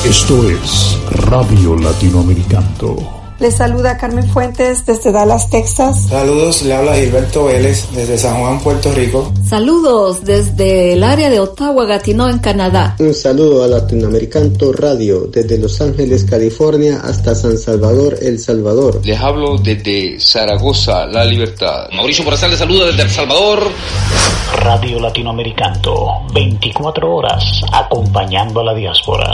Esto 0.04 0.48
es 0.48 0.98
Radio 1.28 1.76
Latinoamericano. 1.76 3.19
Les 3.40 3.56
saluda 3.56 3.96
Carmen 3.96 4.28
Fuentes 4.28 4.84
desde 4.84 5.12
Dallas, 5.12 5.48
Texas. 5.48 6.08
Saludos, 6.10 6.60
le 6.60 6.74
habla 6.74 6.94
Gilberto 6.94 7.46
Vélez 7.46 7.88
desde 7.94 8.18
San 8.18 8.38
Juan, 8.38 8.60
Puerto 8.60 8.92
Rico. 8.92 9.32
Saludos 9.48 10.22
desde 10.26 10.92
el 10.92 11.02
área 11.02 11.30
de 11.30 11.40
Ottawa, 11.40 11.86
Gatineau, 11.86 12.28
en 12.28 12.38
Canadá. 12.40 12.96
Un 12.98 13.14
saludo 13.14 13.64
a 13.64 13.66
Latinoamericano 13.66 14.50
Radio 14.72 15.26
desde 15.32 15.56
Los 15.56 15.80
Ángeles, 15.80 16.24
California 16.24 17.00
hasta 17.02 17.34
San 17.34 17.56
Salvador, 17.56 18.18
El 18.20 18.38
Salvador. 18.38 19.00
Les 19.04 19.18
hablo 19.18 19.56
desde 19.56 20.20
Zaragoza, 20.20 21.06
La 21.06 21.24
Libertad. 21.24 21.88
Mauricio 21.94 22.22
Morazal 22.24 22.50
les 22.50 22.58
saluda 22.58 22.88
desde 22.88 23.04
El 23.04 23.10
Salvador. 23.10 23.70
Radio 24.56 25.00
Latinoamericano, 25.00 26.26
24 26.34 27.10
horas 27.10 27.62
acompañando 27.72 28.60
a 28.60 28.64
la 28.64 28.74
diáspora. 28.74 29.32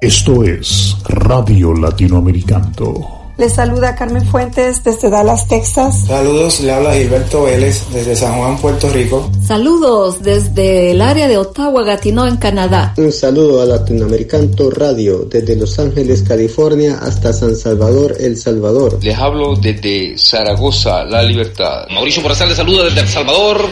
Esto 0.00 0.44
es 0.44 0.96
Radio 1.08 1.74
Latinoamericano. 1.74 3.17
Les 3.38 3.54
saluda 3.54 3.94
Carmen 3.94 4.26
Fuentes 4.26 4.82
desde 4.82 5.08
Dallas, 5.10 5.46
Texas. 5.46 6.06
Saludos, 6.08 6.58
le 6.58 6.72
habla 6.72 6.92
Gilberto 6.94 7.44
Vélez 7.44 7.84
desde 7.92 8.16
San 8.16 8.36
Juan, 8.36 8.58
Puerto 8.58 8.90
Rico. 8.90 9.30
Saludos 9.46 10.20
desde 10.20 10.90
el 10.90 11.00
área 11.00 11.28
de 11.28 11.38
Ottawa, 11.38 11.84
Gatineau, 11.84 12.26
en 12.26 12.36
Canadá. 12.38 12.94
Un 12.96 13.12
saludo 13.12 13.62
a 13.62 13.64
Latinoamericano 13.64 14.48
Radio 14.70 15.20
desde 15.30 15.54
Los 15.54 15.78
Ángeles, 15.78 16.24
California 16.26 16.98
hasta 17.00 17.32
San 17.32 17.54
Salvador, 17.54 18.16
El 18.18 18.36
Salvador. 18.36 18.98
Les 19.02 19.16
hablo 19.16 19.54
desde 19.54 20.18
Zaragoza, 20.18 21.04
La 21.04 21.22
Libertad. 21.22 21.86
Mauricio 21.90 22.20
Morazal 22.22 22.48
les 22.48 22.56
saluda 22.56 22.86
desde 22.86 23.02
El 23.02 23.08
Salvador. 23.08 23.68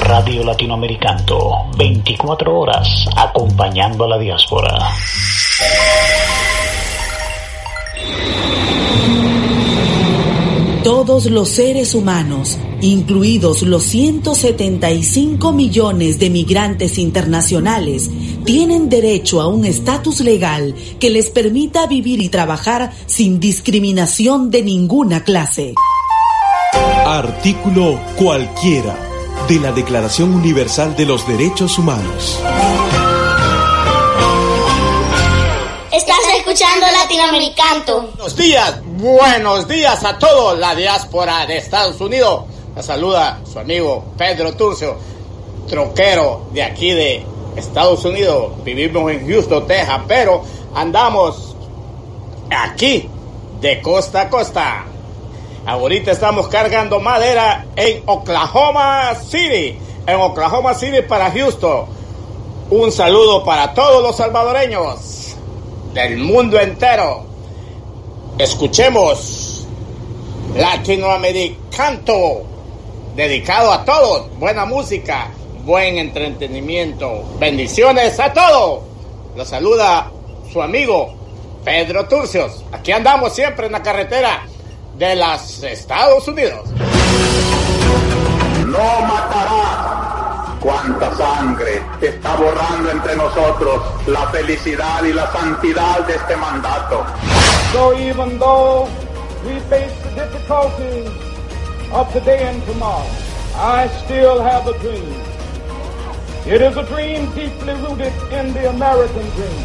Radio 0.00 0.44
Latinoamericano, 0.44 1.70
24 1.78 2.54
horas 2.54 3.06
acompañando 3.16 4.04
a 4.04 4.08
la 4.08 4.18
diáspora. 4.18 4.90
Todos 10.84 11.26
los 11.26 11.48
seres 11.48 11.94
humanos, 11.94 12.58
incluidos 12.82 13.62
los 13.62 13.84
175 13.84 15.52
millones 15.52 16.18
de 16.18 16.28
migrantes 16.28 16.98
internacionales, 16.98 18.10
tienen 18.44 18.90
derecho 18.90 19.40
a 19.40 19.48
un 19.48 19.64
estatus 19.64 20.20
legal 20.20 20.74
que 21.00 21.08
les 21.08 21.30
permita 21.30 21.86
vivir 21.86 22.20
y 22.20 22.28
trabajar 22.28 22.92
sin 23.06 23.40
discriminación 23.40 24.50
de 24.50 24.62
ninguna 24.62 25.24
clase. 25.24 25.74
Artículo 27.06 27.98
cualquiera 28.16 28.94
de 29.48 29.60
la 29.60 29.72
Declaración 29.72 30.34
Universal 30.34 30.96
de 30.96 31.06
los 31.06 31.26
Derechos 31.26 31.78
Humanos. 31.78 32.40
Escuchando. 36.54 38.12
Buenos 38.12 38.36
días, 38.36 38.80
buenos 38.84 39.66
días 39.66 40.04
a 40.04 40.18
todos 40.18 40.56
la 40.56 40.74
diáspora 40.74 41.46
de 41.46 41.56
Estados 41.56 42.00
Unidos. 42.00 42.44
La 42.76 42.82
saluda 42.82 43.40
su 43.50 43.58
amigo 43.58 44.04
Pedro 44.16 44.54
Turcio, 44.54 44.96
troquero 45.68 46.46
de 46.52 46.62
aquí 46.62 46.92
de 46.92 47.26
Estados 47.56 48.04
Unidos. 48.04 48.52
Vivimos 48.62 49.10
en 49.10 49.28
Houston, 49.28 49.66
Texas, 49.66 50.02
pero 50.06 50.44
andamos 50.74 51.56
aquí 52.50 53.08
de 53.60 53.82
costa 53.82 54.22
a 54.22 54.30
costa. 54.30 54.84
Ahorita 55.66 56.12
estamos 56.12 56.46
cargando 56.46 57.00
madera 57.00 57.66
en 57.74 58.02
Oklahoma 58.06 59.12
City, 59.16 59.76
en 60.06 60.20
Oklahoma 60.20 60.74
City 60.74 61.02
para 61.02 61.32
Houston. 61.32 61.86
Un 62.70 62.92
saludo 62.92 63.44
para 63.44 63.74
todos 63.74 64.02
los 64.02 64.16
salvadoreños 64.16 65.33
del 65.94 66.18
mundo 66.18 66.60
entero. 66.60 67.24
Escuchemos 68.36 69.66
Latinoamericanto, 70.56 72.42
dedicado 73.14 73.72
a 73.72 73.84
todos. 73.84 74.38
Buena 74.38 74.64
música, 74.64 75.28
buen 75.64 75.98
entretenimiento. 75.98 77.24
Bendiciones 77.38 78.18
a 78.18 78.32
todos. 78.32 78.82
Los 79.36 79.48
saluda 79.48 80.10
su 80.52 80.60
amigo 80.60 81.14
Pedro 81.64 82.06
Turcios. 82.06 82.64
Aquí 82.72 82.92
andamos 82.92 83.32
siempre 83.32 83.66
en 83.66 83.72
la 83.72 83.82
carretera 83.82 84.42
de 84.98 85.16
los 85.16 85.62
Estados 85.62 86.26
Unidos. 86.26 86.68
No 88.66 89.00
matará 89.06 90.23
cuánta 90.64 91.14
sangre 91.14 91.82
está 92.00 92.36
borrando 92.36 92.90
entre 92.90 93.14
nosotros 93.16 93.82
la 94.06 94.26
felicidad 94.30 95.04
y 95.04 95.12
la 95.12 95.30
santidad 95.30 96.00
de 96.06 96.14
este 96.14 96.36
mandato. 96.36 97.04
So 97.72 97.92
even 97.98 98.38
though 98.38 98.88
we 99.44 99.60
face 99.68 99.92
the 100.02 100.10
difficulties 100.22 101.10
of 101.92 102.10
today 102.14 102.48
and 102.48 102.64
tomorrow, 102.64 103.06
I 103.54 103.88
still 104.04 104.40
have 104.40 104.66
a 104.66 104.76
dream. 104.78 105.14
It 106.46 106.62
is 106.62 106.76
a 106.78 106.84
dream 106.84 107.26
deeply 107.34 107.74
rooted 107.74 108.14
in 108.32 108.54
the 108.54 108.70
American 108.70 109.28
dream. 109.36 109.64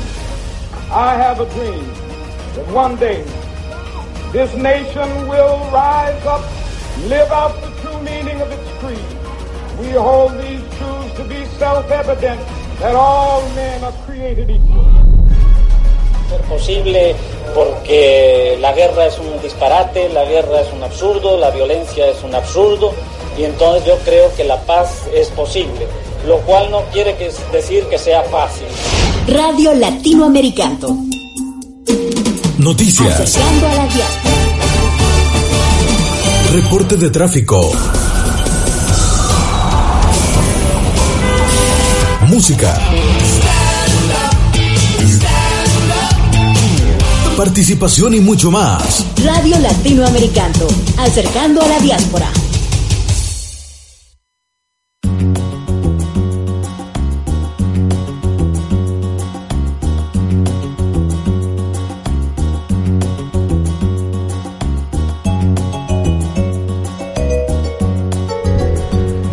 I 0.91 1.15
have 1.15 1.39
a 1.39 1.49
dream 1.55 1.85
that 2.55 2.67
one 2.73 2.97
day 2.97 3.23
this 4.33 4.53
nation 4.55 5.27
will 5.29 5.59
rise 5.71 6.25
up, 6.25 6.43
live 7.07 7.31
out 7.31 7.55
the 7.61 7.71
true 7.81 8.01
meaning 8.01 8.41
of 8.41 8.51
its 8.51 8.69
creed. 8.79 9.19
We 9.79 9.91
hold 9.91 10.33
these 10.41 10.68
to 11.19 11.25
be 11.25 11.43
self-evident 11.57 12.39
that 12.79 12.95
all 12.95 13.43
men 13.53 13.83
are 13.83 13.93
created 14.05 14.49
equal. 14.49 14.87
Ser 16.29 16.41
posible 16.43 17.15
porque 17.53 18.57
la 18.61 18.71
guerra 18.73 19.07
es 19.07 19.17
un 19.19 19.41
disparate, 19.41 20.07
la 20.09 20.23
guerra 20.23 20.61
es 20.61 20.71
un 20.71 20.83
absurdo, 20.83 21.37
la 21.37 21.49
violencia 21.49 22.07
es 22.07 22.23
un 22.23 22.33
absurdo 22.35 22.93
y 23.37 23.43
entonces 23.43 23.85
yo 23.85 23.97
creo 24.05 24.33
que 24.35 24.45
la 24.45 24.61
paz 24.61 25.07
es 25.13 25.27
posible, 25.29 25.87
lo 26.25 26.37
cual 26.41 26.71
no 26.71 26.83
quiere 26.93 27.15
que 27.17 27.31
decir 27.51 27.83
que 27.85 27.97
sea 27.97 28.23
fácil. 28.23 28.67
Radio 29.27 29.73
Latinoamericano. 29.73 31.05
Noticias. 32.59 33.19
Asociando 33.19 33.67
a 33.67 33.75
la 33.75 33.87
diáspora. 33.87 34.35
Reporte 36.51 36.95
de 36.95 37.09
tráfico. 37.09 37.71
Música. 42.29 42.79
Participación 47.35 48.13
y 48.13 48.19
mucho 48.19 48.51
más. 48.51 49.03
Radio 49.23 49.57
Latinoamericano. 49.57 50.67
Acercando 50.97 51.61
a 51.61 51.67
la 51.67 51.79
diáspora. 51.79 52.31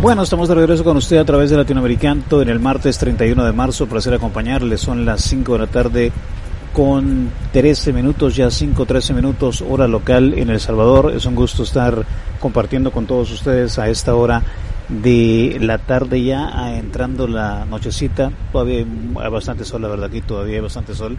Bueno, 0.06 0.22
estamos 0.22 0.48
de 0.48 0.54
regreso 0.54 0.84
con 0.84 0.96
usted 0.96 1.16
a 1.16 1.24
través 1.24 1.50
de 1.50 1.56
Latinoamericano 1.56 2.40
en 2.40 2.48
el 2.48 2.60
martes 2.60 2.96
31 2.96 3.44
de 3.44 3.50
marzo. 3.50 3.88
Placer 3.88 4.14
acompañarle. 4.14 4.78
Son 4.78 5.04
las 5.04 5.22
5 5.22 5.54
de 5.54 5.58
la 5.58 5.66
tarde 5.66 6.12
con 6.72 7.28
13 7.52 7.92
minutos, 7.92 8.36
ya 8.36 8.48
5, 8.48 8.86
13 8.86 9.14
minutos, 9.14 9.64
hora 9.68 9.88
local 9.88 10.34
en 10.34 10.50
El 10.50 10.60
Salvador. 10.60 11.10
Es 11.12 11.26
un 11.26 11.34
gusto 11.34 11.64
estar 11.64 12.04
compartiendo 12.38 12.92
con 12.92 13.06
todos 13.06 13.32
ustedes 13.32 13.80
a 13.80 13.88
esta 13.88 14.14
hora 14.14 14.44
de 14.88 15.58
la 15.60 15.78
tarde 15.78 16.22
ya, 16.22 16.76
entrando 16.76 17.26
la 17.26 17.64
nochecita. 17.64 18.30
Todavía 18.52 18.86
hay 19.16 19.30
bastante 19.32 19.64
sol, 19.64 19.82
la 19.82 19.88
verdad, 19.88 20.06
aquí 20.06 20.20
todavía 20.20 20.54
hay 20.54 20.62
bastante 20.62 20.94
sol 20.94 21.16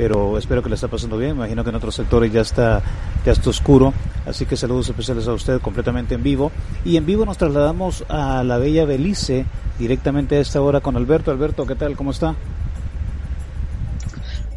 pero 0.00 0.38
espero 0.38 0.62
que 0.62 0.70
le 0.70 0.76
está 0.76 0.88
pasando 0.88 1.18
bien. 1.18 1.32
Me 1.32 1.40
imagino 1.40 1.62
que 1.62 1.68
en 1.68 1.76
otros 1.76 1.94
sectores 1.94 2.32
ya 2.32 2.40
está, 2.40 2.80
ya 3.22 3.32
está 3.32 3.50
oscuro. 3.50 3.92
Así 4.24 4.46
que 4.46 4.56
saludos 4.56 4.88
especiales 4.88 5.28
a 5.28 5.34
usted 5.34 5.60
completamente 5.60 6.14
en 6.14 6.22
vivo. 6.22 6.50
Y 6.86 6.96
en 6.96 7.04
vivo 7.04 7.26
nos 7.26 7.36
trasladamos 7.36 8.06
a 8.08 8.42
la 8.42 8.56
bella 8.56 8.86
Belice 8.86 9.44
directamente 9.78 10.36
a 10.36 10.40
esta 10.40 10.62
hora 10.62 10.80
con 10.80 10.96
Alberto. 10.96 11.30
Alberto, 11.30 11.66
¿qué 11.66 11.74
tal? 11.74 11.96
¿Cómo 11.96 12.12
está? 12.12 12.34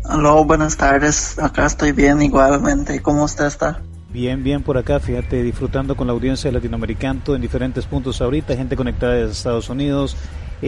Hola, 0.06 0.32
buenas 0.46 0.78
tardes. 0.78 1.38
Acá 1.38 1.66
estoy 1.66 1.92
bien 1.92 2.22
igualmente. 2.22 3.02
¿Cómo 3.02 3.26
usted 3.26 3.48
está? 3.48 3.82
Bien, 4.14 4.44
bien 4.44 4.64
por 4.64 4.78
acá, 4.78 5.02
fíjate, 5.02 5.44
disfrutando 5.44 5.98
con 5.98 6.08
la 6.08 6.14
audiencia 6.14 6.50
de 6.50 6.54
Latinoamericano 6.54 7.36
en 7.36 7.42
diferentes 7.42 7.86
puntos 7.86 8.22
ahorita, 8.22 8.56
gente 8.56 8.78
conectada 8.78 9.14
desde 9.14 9.32
Estados 9.32 9.70
Unidos, 9.70 10.16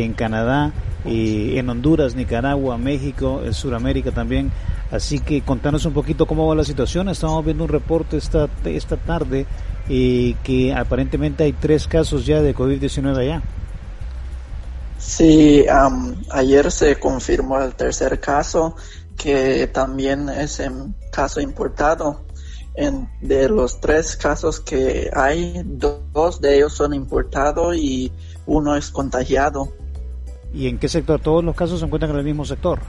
en 0.03 0.13
Canadá, 0.13 0.73
y 1.05 1.57
en 1.57 1.69
Honduras, 1.69 2.15
Nicaragua, 2.15 2.77
México, 2.77 3.41
en 3.45 3.53
Sudamérica 3.53 4.11
también. 4.11 4.51
Así 4.91 5.19
que 5.19 5.41
contanos 5.41 5.85
un 5.85 5.93
poquito 5.93 6.26
cómo 6.26 6.47
va 6.47 6.55
la 6.55 6.63
situación. 6.63 7.09
Estamos 7.09 7.43
viendo 7.45 7.63
un 7.63 7.69
reporte 7.69 8.17
esta, 8.17 8.49
esta 8.65 8.97
tarde 8.97 9.45
eh, 9.89 10.35
que 10.43 10.73
aparentemente 10.73 11.43
hay 11.43 11.53
tres 11.53 11.88
casos 11.88 12.26
ya 12.26 12.41
de 12.41 12.55
COVID-19 12.55 13.17
allá. 13.17 13.41
Sí, 14.97 15.65
ayer 16.31 16.72
se 16.72 16.99
confirmó 16.99 17.61
el 17.61 17.76
tercer 17.76 18.19
caso, 18.19 18.76
que 19.15 19.67
también 19.67 20.30
es 20.30 20.59
un 20.59 20.95
caso 21.11 21.39
importado. 21.39 22.26
En, 22.77 23.07
de 23.22 23.47
los 23.47 23.80
tres 23.80 24.17
casos 24.17 24.59
que 24.59 25.09
hay, 25.13 25.61
dos 25.63 26.41
de 26.41 26.57
ellos 26.57 26.73
son 26.73 26.93
importados 26.93 27.76
y 27.77 28.11
uno 28.45 28.76
es 28.76 28.89
contagiado. 28.89 29.72
¿Y 30.56 30.68
en 30.68 30.80
qué 30.80 30.88
sector? 30.88 31.19
¿Todos 31.19 31.44
los 31.44 31.56
casos 31.56 31.80
se 31.80 31.86
encuentran 31.86 32.11
en 32.11 32.18
el 32.18 32.23
mismo 32.23 32.45
sector? 32.45 32.80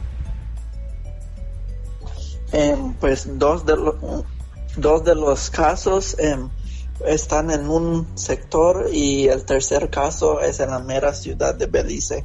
Em, 2.53 2.95
pues 2.95 3.39
dos 3.39 3.67
de, 3.67 3.77
los 3.77 3.97
dos 4.77 5.05
de 5.05 5.17
los 5.17 5.51
casos 5.51 6.17
em, 6.21 6.49
están 7.05 7.51
en 7.51 7.69
un 7.69 8.07
sector 8.17 8.87
y 8.93 9.27
el 9.27 9.45
tercer 9.45 9.91
caso 9.91 10.41
es 10.41 10.61
en 10.61 10.71
la 10.71 10.79
mera 10.79 11.13
ciudad 11.13 11.57
de 11.57 11.67
Belice. 11.67 12.25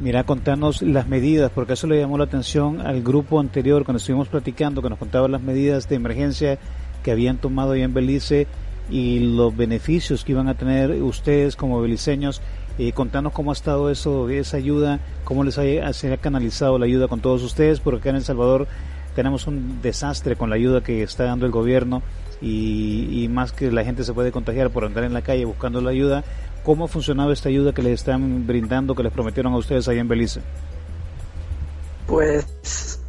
Mira, 0.00 0.24
contanos 0.24 0.80
las 0.80 1.06
medidas, 1.06 1.50
porque 1.54 1.74
eso 1.74 1.86
le 1.86 2.00
llamó 2.00 2.16
la 2.16 2.24
atención 2.24 2.80
al 2.80 3.02
grupo 3.02 3.40
anterior 3.40 3.84
cuando 3.84 3.98
estuvimos 3.98 4.28
platicando, 4.28 4.80
que 4.80 4.88
nos 4.88 4.98
contaban 4.98 5.32
las 5.32 5.42
medidas 5.42 5.88
de 5.88 5.96
emergencia 5.96 6.58
que 7.02 7.10
habían 7.10 7.38
tomado 7.38 7.76
ya 7.76 7.84
en 7.84 7.92
Belice 7.92 8.46
y 8.90 9.18
los 9.18 9.54
beneficios 9.54 10.24
que 10.24 10.32
iban 10.32 10.48
a 10.48 10.54
tener 10.54 11.02
ustedes 11.02 11.56
como 11.56 11.80
beliceños 11.80 12.40
eh, 12.78 12.92
contanos 12.92 13.32
cómo 13.32 13.50
ha 13.50 13.54
estado 13.54 13.90
eso, 13.90 14.28
esa 14.28 14.56
ayuda, 14.56 15.00
cómo 15.24 15.44
les 15.44 15.58
ha, 15.58 15.92
se 15.92 16.12
ha 16.12 16.16
canalizado 16.16 16.78
la 16.78 16.86
ayuda 16.86 17.08
con 17.08 17.20
todos 17.20 17.42
ustedes, 17.42 17.80
porque 17.80 18.00
acá 18.00 18.10
en 18.10 18.16
El 18.16 18.24
Salvador 18.24 18.68
tenemos 19.14 19.48
un 19.48 19.82
desastre 19.82 20.36
con 20.36 20.48
la 20.48 20.56
ayuda 20.56 20.80
que 20.80 21.02
está 21.02 21.24
dando 21.24 21.44
el 21.44 21.50
gobierno 21.50 22.02
y, 22.40 23.26
más 23.30 23.52
que 23.52 23.70
la 23.72 23.84
gente 23.84 24.04
se 24.04 24.12
puede 24.12 24.30
contagiar 24.30 24.70
por 24.70 24.84
andar 24.84 25.02
en 25.02 25.12
la 25.12 25.22
calle 25.22 25.44
buscando 25.44 25.80
la 25.80 25.90
ayuda. 25.90 26.22
¿Cómo 26.64 26.84
ha 26.84 26.88
funcionado 26.88 27.32
esta 27.32 27.48
ayuda 27.48 27.72
que 27.72 27.82
les 27.82 27.94
están 27.94 28.46
brindando, 28.46 28.94
que 28.94 29.02
les 29.02 29.12
prometieron 29.12 29.52
a 29.54 29.56
ustedes 29.56 29.88
ahí 29.88 29.98
en 29.98 30.06
Belice? 30.06 30.40
Pues, 32.06 33.00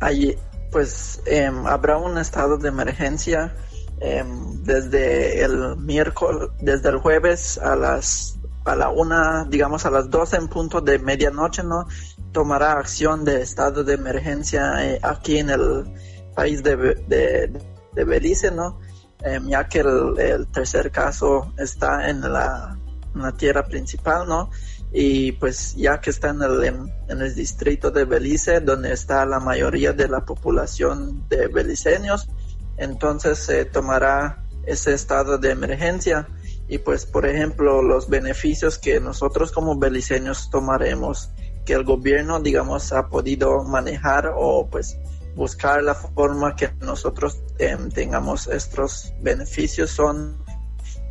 allí, 0.00 0.36
pues 0.70 1.22
em, 1.26 1.66
habrá 1.66 1.96
un 1.96 2.18
estado 2.18 2.58
de 2.58 2.68
emergencia 2.68 3.54
em, 4.00 4.62
desde 4.64 5.42
el 5.42 5.76
miércoles, 5.78 6.50
desde 6.60 6.90
el 6.90 6.98
jueves 6.98 7.58
a 7.58 7.74
las 7.74 8.35
a 8.66 8.76
la 8.76 8.90
una, 8.90 9.46
digamos 9.48 9.86
a 9.86 9.90
las 9.90 10.10
12 10.10 10.36
en 10.36 10.48
punto 10.48 10.80
de 10.80 10.98
medianoche, 10.98 11.62
¿no? 11.62 11.86
Tomará 12.32 12.72
acción 12.72 13.24
de 13.24 13.40
estado 13.42 13.84
de 13.84 13.94
emergencia 13.94 14.84
eh, 14.84 14.98
aquí 15.02 15.38
en 15.38 15.50
el 15.50 15.84
país 16.34 16.62
de, 16.62 16.76
de, 17.06 18.04
Belice, 18.04 18.50
¿no? 18.50 18.78
Em, 19.22 19.48
ya 19.48 19.68
que 19.68 19.80
el, 19.80 20.46
tercer 20.52 20.90
caso 20.90 21.52
está 21.56 22.10
en 22.10 22.20
la, 22.20 22.76
tierra 23.38 23.64
principal, 23.64 24.28
¿no? 24.28 24.50
Y 24.92 25.32
pues 25.32 25.74
ya 25.74 26.00
que 26.00 26.10
está 26.10 26.28
en 26.30 26.42
el, 26.42 26.64
en, 26.64 27.20
el 27.22 27.34
distrito 27.34 27.90
de 27.90 28.04
Belice, 28.04 28.60
donde 28.60 28.92
está 28.92 29.24
la 29.24 29.40
mayoría 29.40 29.92
de 29.94 30.08
la 30.08 30.24
población 30.24 31.26
de 31.28 31.48
beliceños, 31.48 32.28
entonces 32.76 33.38
se 33.38 33.64
tomará 33.64 34.42
ese 34.66 34.92
estado 34.92 35.38
de 35.38 35.50
emergencia 35.52 36.28
y 36.68 36.78
pues 36.78 37.06
por 37.06 37.26
ejemplo 37.26 37.82
los 37.82 38.08
beneficios 38.08 38.78
que 38.78 39.00
nosotros 39.00 39.52
como 39.52 39.78
beliceños 39.78 40.50
tomaremos 40.50 41.30
que 41.64 41.74
el 41.74 41.84
gobierno 41.84 42.40
digamos 42.40 42.92
ha 42.92 43.08
podido 43.08 43.62
manejar 43.64 44.32
o 44.34 44.68
pues 44.70 44.98
buscar 45.36 45.82
la 45.84 45.94
forma 45.94 46.56
que 46.56 46.72
nosotros 46.80 47.42
em, 47.58 47.90
tengamos 47.90 48.48
estos 48.48 49.12
beneficios 49.20 49.90
son, 49.90 50.42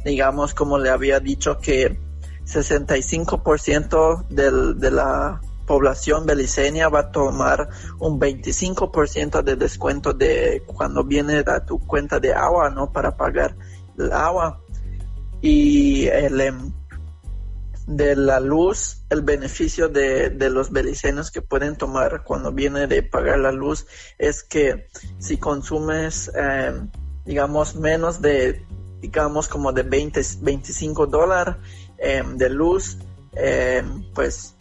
digamos, 0.04 0.54
como 0.54 0.80
le 0.80 0.90
había 0.90 1.20
dicho, 1.20 1.60
que 1.60 1.98
65% 2.46 4.28
del, 4.28 4.80
de 4.80 4.92
la 4.92 5.40
población 5.68 6.26
beliceña 6.26 6.90
va 6.90 7.00
a 7.02 7.12
tomar 7.12 7.70
un 8.00 8.20
25% 8.20 9.44
de 9.44 9.56
descuento 9.56 10.14
de 10.14 10.64
cuando 10.66 11.04
viene 11.04 11.44
a 11.46 11.64
tu 11.64 11.80
cuenta 11.80 12.20
de 12.20 12.34
agua, 12.34 12.70
¿no? 12.72 12.92
Para 12.92 13.16
pagar 13.16 13.56
el 13.98 14.12
agua. 14.12 14.60
Y 15.42 16.08
el, 16.08 16.42
em, 16.42 16.72
de 17.88 18.16
la 18.16 18.40
luz, 18.40 19.06
el 19.10 19.22
beneficio 19.22 19.90
de, 19.90 20.30
de, 20.30 20.50
los 20.50 20.72
beliceños 20.72 21.30
que 21.32 21.42
pueden 21.42 21.76
tomar 21.76 22.24
cuando 22.24 22.52
viene 22.52 22.88
de 22.88 23.04
pagar 23.04 23.40
la 23.40 23.52
luz 23.52 23.86
es 24.18 24.44
que 24.44 24.88
si 25.20 25.38
consumes, 25.38 26.32
em, 26.34 26.90
digamos, 27.26 27.76
menos 27.76 28.22
de, 28.22 28.66
digamos, 29.02 29.48
como 29.48 29.72
de 29.72 29.84
20, 29.84 30.22
25 30.42 31.06
dólares 31.08 31.56
em, 31.98 32.38
de 32.38 32.50
luz, 32.50 32.98
pues 34.14 34.56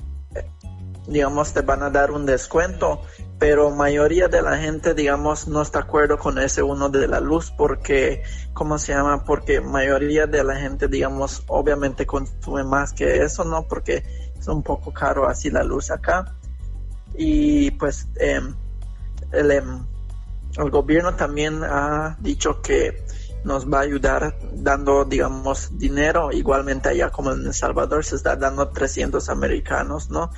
digamos, 1.07 1.53
te 1.53 1.61
van 1.61 1.83
a 1.83 1.91
dar 1.91 2.11
un 2.11 2.27
descuento, 2.27 3.03
pero 3.39 3.71
mayoría 3.71 4.29
de 4.29 4.43
la 4.43 4.57
gente, 4.59 4.95
digamos, 4.95 5.49
no 5.49 5.63
está 5.63 5.81
de 5.81 5.85
acuerdo 5.85 6.19
con 6.19 6.39
ese 6.39 6.63
uno 6.63 6.89
de 6.89 7.09
la 7.09 7.21
luz 7.21 7.53
porque, 7.57 8.23
¿cómo 8.53 8.79
se 8.79 8.93
llama? 8.93 9.25
Porque 9.25 9.61
mayoría 9.61 10.27
de 10.27 10.45
la 10.45 10.57
gente, 10.57 10.89
digamos, 10.89 11.43
obviamente 11.49 12.07
consume 12.07 12.65
más 12.65 12.93
que 12.93 13.23
eso, 13.23 13.45
¿no? 13.45 13.67
Porque 13.67 14.05
es 14.39 14.49
un 14.49 14.63
poco 14.63 14.93
caro 14.93 15.29
así 15.29 15.51
la 15.51 15.65
luz 15.65 15.91
acá. 15.91 16.35
Y 17.17 17.73
pues 17.73 18.09
em, 18.17 18.55
el, 19.33 19.51
em, 19.51 19.85
el 20.57 20.71
gobierno 20.71 21.15
también 21.15 21.63
ha 21.65 22.17
dicho 22.21 22.63
que 22.63 23.05
nos 23.45 23.71
va 23.71 23.81
a 23.81 23.83
ayudar 23.83 24.37
dando, 24.53 25.05
digamos, 25.05 25.79
dinero. 25.79 26.33
Igualmente 26.33 26.89
allá 26.89 27.11
como 27.11 27.33
en 27.33 27.47
El 27.47 27.55
Salvador 27.55 28.05
se 28.05 28.17
está 28.17 28.37
dando 28.37 28.69
300 28.69 29.29
americanos, 29.29 30.09
¿no? 30.09 30.31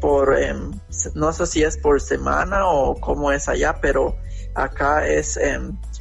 Por, 0.00 0.36
em, 0.38 0.72
no 1.14 1.32
sé 1.32 1.46
si 1.46 1.62
es 1.62 1.76
por 1.76 2.00
semana 2.00 2.66
o 2.66 2.94
cómo 2.94 3.32
es 3.32 3.48
allá, 3.48 3.80
pero 3.80 4.16
acá 4.54 5.06
es 5.06 5.38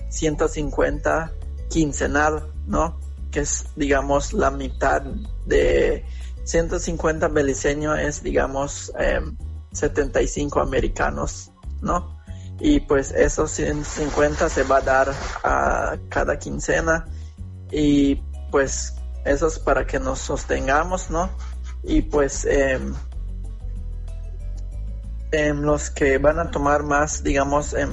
150 0.10 1.32
em, 1.32 1.68
quincenal, 1.70 2.52
¿no? 2.66 3.00
Que 3.32 3.42
es, 3.42 3.66
digamos, 3.76 4.34
la 4.34 4.52
mitad 4.52 5.02
de 5.46 6.06
150 6.44 7.28
beliceño 7.28 7.96
es, 7.96 8.24
digamos, 8.24 8.92
75 9.72 10.62
em, 10.62 10.68
americanos, 10.68 11.52
¿no? 11.82 12.18
Y 12.60 12.80
pues 12.80 13.12
esos 13.12 13.52
150 13.52 14.50
se 14.50 14.64
va 14.64 14.78
a 14.78 14.82
dar 14.82 15.14
a 15.44 15.98
cada 16.10 16.40
quincena 16.40 17.06
y 17.72 18.16
pues 18.52 18.96
eso 19.26 19.48
es 19.48 19.60
para 19.60 19.86
que 19.86 20.00
nos 20.00 20.20
sostengamos, 20.20 21.10
¿no? 21.12 21.30
Y 21.84 22.02
pues 22.02 22.46
en 25.32 25.62
los 25.64 25.90
que 25.90 26.18
van 26.20 26.40
a 26.40 26.52
tomar 26.52 26.84
más, 26.84 27.24
digamos, 27.24 27.74
en 27.74 27.90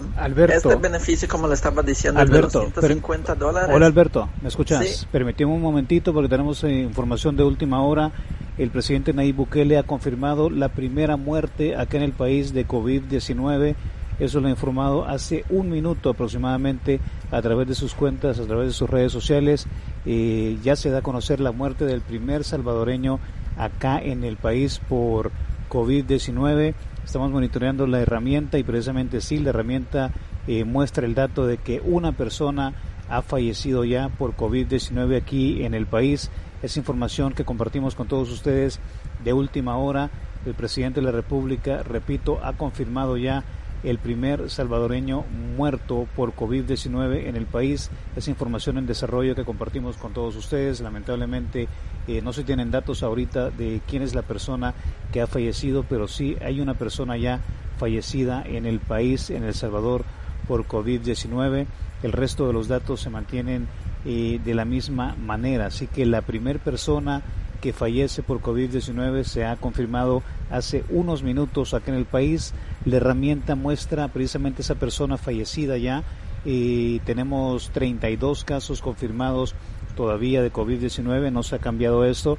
este 0.49 0.77
beneficio, 0.77 1.29
como 1.29 1.49
le 1.49 1.55
estaba 1.55 1.83
diciendo, 1.83 2.21
Alberto, 2.21 2.61
de 2.61 2.67
150 2.67 3.35
dólares. 3.35 3.71
Hola 3.75 3.87
Alberto, 3.87 4.29
¿me 4.41 4.49
escuchas? 4.49 4.87
Sí. 4.87 5.45
un 5.45 5.61
momentito 5.61 6.13
porque 6.13 6.29
tenemos 6.29 6.63
eh, 6.65 6.71
información 6.71 7.37
de 7.37 7.43
última 7.43 7.83
hora. 7.83 8.13
El 8.57 8.71
presidente 8.71 9.13
Nayib 9.13 9.35
Bukele 9.35 9.79
ha 9.79 9.83
confirmado 9.83 10.49
la 10.49 10.69
primera 10.69 11.17
muerte 11.17 11.75
acá 11.75 11.97
en 11.97 12.05
el 12.05 12.13
país 12.13 12.55
de 12.55 12.69
COVID-19. 12.69 13.75
Eso 14.21 14.41
lo 14.41 14.47
ha 14.47 14.51
informado 14.51 15.05
hace 15.05 15.45
un 15.51 15.71
minuto 15.71 16.11
aproximadamente 16.11 17.01
a 17.33 17.43
través 17.43 17.67
de 17.67 17.75
sus 17.75 17.95
cuentas, 17.95 18.39
a 18.39 18.45
través 18.45 18.69
de 18.69 18.73
sus 18.73 18.89
redes 18.89 19.11
sociales. 19.11 19.67
Eh, 20.07 20.57
ya 20.63 20.77
se 20.77 20.91
da 20.91 20.99
a 20.99 21.03
conocer 21.03 21.41
la 21.41 21.51
muerte 21.51 21.85
del 21.85 22.01
primer 22.01 22.45
salvadoreño 22.45 23.19
acá 23.59 23.99
en 24.01 24.23
el 24.23 24.37
país 24.37 24.81
por 24.89 25.33
COVID-19 25.69 26.75
Estamos 27.15 27.31
monitoreando 27.31 27.87
la 27.87 28.01
herramienta 28.01 28.59
y 28.59 28.65
precisamente 28.65 29.21
sí, 29.21 29.39
la 29.39 29.51
herramienta 29.51 30.11
eh, 30.49 30.65
muestra 30.65 31.07
el 31.07 31.15
dato 31.15 31.47
de 31.47 31.59
que 31.59 31.81
una 31.81 32.11
persona 32.11 32.75
ha 33.09 33.23
fallecido 33.23 33.85
ya 33.85 34.09
por 34.09 34.35
COVID-19 34.35 35.17
aquí 35.17 35.63
en 35.63 35.75
el 35.75 35.87
país. 35.87 36.33
Es 36.61 36.77
información 36.77 37.33
que 37.33 37.45
compartimos 37.45 37.95
con 37.95 38.09
todos 38.09 38.33
ustedes 38.33 38.81
de 39.23 39.33
última 39.33 39.77
hora. 39.77 40.11
El 40.45 40.55
presidente 40.55 40.99
de 40.99 41.07
la 41.07 41.13
República, 41.13 41.85
repito, 41.85 42.41
ha 42.43 42.55
confirmado 42.55 43.17
ya 43.17 43.45
el 43.85 43.99
primer 43.99 44.51
salvadoreño 44.51 45.25
muerto 45.57 46.09
por 46.17 46.35
COVID-19 46.35 47.27
en 47.27 47.37
el 47.37 47.47
país. 47.47 47.91
Es 48.17 48.29
información 48.29 48.79
en 48.79 48.87
desarrollo 48.87 49.35
que 49.35 49.45
compartimos 49.45 49.97
con 49.97 50.13
todos 50.13 50.37
ustedes. 50.37 50.81
Lamentablemente 50.81 51.69
eh, 52.09 52.23
no 52.23 52.33
se 52.33 52.45
tienen 52.45 52.71
datos 52.71 53.03
ahorita 53.03 53.51
de 53.51 53.81
quién 53.87 54.03
es 54.03 54.15
la 54.15 54.23
persona 54.23 54.75
que 55.13 55.21
ha 55.21 55.27
fallecido, 55.27 55.85
pero 55.89 56.09
sí 56.09 56.37
hay 56.41 56.61
una 56.61 56.75
persona 56.75 57.17
ya 57.17 57.41
fallecida 57.79 58.43
en 58.47 58.67
el 58.67 58.81
país, 58.81 59.31
en 59.31 59.45
El 59.45 59.55
Salvador, 59.55 60.05
por 60.49 60.67
COVID-19. 60.67 61.67
El 62.03 62.13
resto 62.13 62.47
de 62.47 62.53
los 62.53 62.69
datos 62.69 63.01
se 63.01 63.11
mantienen 63.11 63.69
eh, 64.05 64.41
de 64.45 64.55
la 64.55 64.65
misma 64.65 65.15
manera. 65.17 65.67
Así 65.67 65.87
que 65.87 66.07
la 66.07 66.23
primera 66.23 66.59
persona 66.59 67.23
que 67.65 67.73
fallece 67.73 68.23
por 68.23 68.43
COVID-19 68.43 69.25
se 69.25 69.47
ha 69.47 69.57
confirmado 69.57 70.23
hace 70.51 70.85
unos 70.91 71.23
minutos 71.23 71.73
acá 71.73 71.93
en 71.93 71.97
el 71.97 72.05
país. 72.05 72.53
La 72.85 72.99
herramienta 72.99 73.55
muestra 73.55 74.09
precisamente 74.09 74.61
esa 74.61 74.75
persona 74.75 75.17
fallecida 75.17 75.79
ya. 75.79 76.03
y 76.45 76.99
tenemos 77.07 77.71
32 77.71 78.45
casos 78.45 78.83
confirmados 78.83 79.55
todavía 79.97 80.43
de 80.43 80.53
COVID-19, 80.53 81.33
no 81.33 81.43
se 81.43 81.57
ha 81.57 81.59
cambiado 81.59 82.05
esto, 82.05 82.37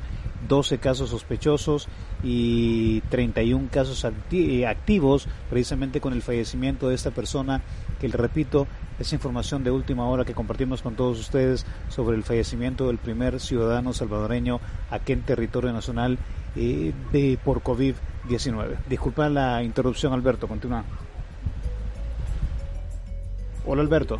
12 0.48 0.78
casos 0.78 1.10
sospechosos 1.10 1.88
y 2.24 3.02
31 3.10 3.70
casos 3.72 4.06
activos 4.06 5.28
precisamente 5.50 6.02
con 6.02 6.14
el 6.14 6.22
fallecimiento 6.22 6.90
de 6.90 6.94
esta 6.94 7.10
persona 7.10 7.64
que 8.00 8.08
le 8.08 8.18
repito 8.18 8.68
es 9.00 9.12
información 9.14 9.64
de 9.64 9.72
última 9.72 10.08
hora 10.08 10.26
que 10.26 10.34
compartimos 10.34 10.82
con 10.82 10.96
todos 10.96 11.20
ustedes 11.20 11.66
sobre 11.90 12.16
el 12.16 12.24
fallecimiento 12.24 12.88
del 12.88 12.98
primer 12.98 13.40
ciudadano 13.40 13.94
salvadoreño 13.94 14.60
aquí 14.90 15.14
en 15.14 15.24
territorio 15.24 15.74
nacional 15.74 16.18
eh, 16.56 16.94
de, 17.12 17.38
por 17.44 17.62
COVID-19. 17.62 18.78
Disculpa 18.88 19.30
la 19.30 19.64
interrupción 19.64 20.14
Alberto, 20.14 20.48
continúa. 20.48 20.84
Hola 23.66 23.82
Alberto. 23.82 24.20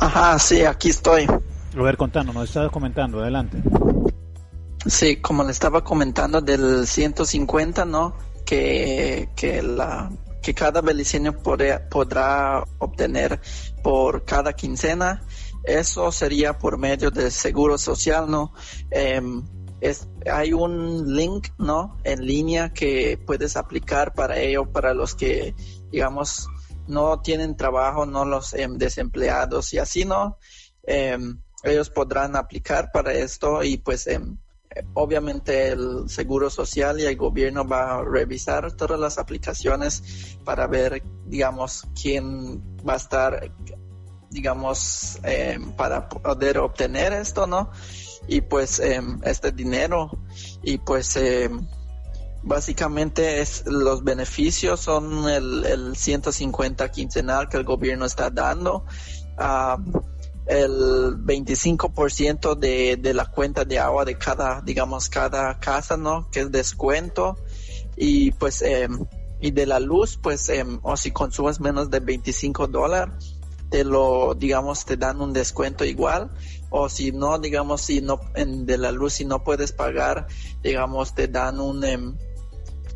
Ajá, 0.00 0.38
sí, 0.38 0.64
aquí 0.64 0.90
estoy. 0.90 1.26
A 1.26 1.82
ver, 1.82 1.96
contando, 1.96 2.32
nos 2.32 2.48
estabas 2.48 2.72
comentando, 2.72 3.20
adelante. 3.20 3.62
Sí, 4.86 5.16
como 5.16 5.44
le 5.44 5.50
estaba 5.50 5.84
comentando 5.84 6.40
del 6.40 6.86
150, 6.86 7.84
¿no? 7.84 8.14
Que, 8.44 9.28
que, 9.36 9.62
la, 9.62 10.10
que 10.42 10.54
cada 10.54 10.80
beliceño 10.80 11.32
podrá 11.42 12.64
obtener 12.78 13.40
por 13.82 14.24
cada 14.24 14.52
quincena. 14.52 15.22
Eso 15.64 16.12
sería 16.12 16.58
por 16.58 16.78
medio 16.78 17.10
del 17.10 17.30
seguro 17.30 17.78
social, 17.78 18.30
¿no? 18.30 18.52
Em, 18.90 19.44
es, 19.80 20.08
hay 20.30 20.52
un 20.52 21.14
link, 21.14 21.48
¿no? 21.58 21.98
En 22.04 22.24
línea 22.24 22.72
que 22.72 23.18
puedes 23.26 23.56
aplicar 23.56 24.14
para 24.14 24.38
ello, 24.38 24.70
para 24.70 24.94
los 24.94 25.14
que, 25.14 25.54
digamos, 25.90 26.48
no 26.86 27.20
tienen 27.20 27.56
trabajo, 27.56 28.06
no 28.06 28.24
los 28.24 28.54
em, 28.54 28.78
desempleados 28.78 29.72
y 29.74 29.78
así, 29.78 30.04
¿no? 30.04 30.38
Em, 30.84 31.40
ellos 31.62 31.90
podrán 31.90 32.36
aplicar 32.36 32.90
para 32.92 33.12
esto 33.12 33.62
y 33.62 33.76
pues 33.78 34.06
obviamente 34.94 35.68
el 35.68 36.08
Seguro 36.08 36.50
Social 36.50 37.00
y 37.00 37.04
el 37.04 37.16
gobierno 37.16 37.66
va 37.66 37.98
a 37.98 38.04
revisar 38.04 38.72
todas 38.72 38.98
las 38.98 39.18
aplicaciones 39.18 40.38
para 40.44 40.66
ver, 40.66 41.02
digamos, 41.26 41.84
quién 42.00 42.62
va 42.86 42.94
a 42.94 42.96
estar, 42.96 43.52
digamos, 44.30 45.18
em, 45.22 45.72
para 45.72 46.08
poder 46.08 46.58
obtener 46.58 47.12
esto, 47.12 47.46
¿no? 47.46 47.70
Y 48.26 48.42
pues 48.42 48.78
em, 48.78 49.20
este 49.24 49.52
dinero 49.52 50.10
y 50.62 50.78
pues 50.78 51.16
básicamente 52.42 53.40
es 53.40 53.64
los 53.66 54.04
beneficios 54.04 54.80
son 54.80 55.28
el, 55.28 55.64
el 55.64 55.96
150 55.96 56.90
quincenal 56.90 57.48
que 57.48 57.56
el 57.56 57.64
gobierno 57.64 58.04
está 58.04 58.30
dando. 58.30 58.84
Uh, 59.38 60.00
el 60.48 61.18
25% 61.24 62.58
de, 62.58 62.96
de 62.96 63.14
la 63.14 63.26
cuenta 63.26 63.64
de 63.64 63.78
agua 63.78 64.04
de 64.04 64.16
cada, 64.16 64.62
digamos, 64.62 65.08
cada 65.08 65.58
casa, 65.60 65.96
¿no? 65.96 66.30
Que 66.30 66.40
es 66.40 66.50
descuento. 66.50 67.36
Y 67.96 68.32
pues, 68.32 68.62
eh, 68.62 68.88
y 69.40 69.50
de 69.50 69.66
la 69.66 69.78
luz, 69.78 70.18
pues, 70.20 70.48
eh, 70.48 70.64
o 70.82 70.96
si 70.96 71.10
consumes 71.10 71.60
menos 71.60 71.90
de 71.90 72.00
25 72.00 72.66
dólares, 72.66 73.36
te 73.68 73.84
lo, 73.84 74.34
digamos, 74.34 74.86
te 74.86 74.96
dan 74.96 75.20
un 75.20 75.34
descuento 75.34 75.84
igual. 75.84 76.30
O 76.70 76.88
si 76.88 77.12
no, 77.12 77.38
digamos, 77.38 77.82
si 77.82 78.00
no, 78.00 78.20
de 78.34 78.78
la 78.78 78.90
luz, 78.90 79.14
si 79.14 79.26
no 79.26 79.44
puedes 79.44 79.72
pagar, 79.72 80.26
digamos, 80.62 81.14
te 81.14 81.28
dan 81.28 81.60
un, 81.60 81.84
em, 81.84 82.16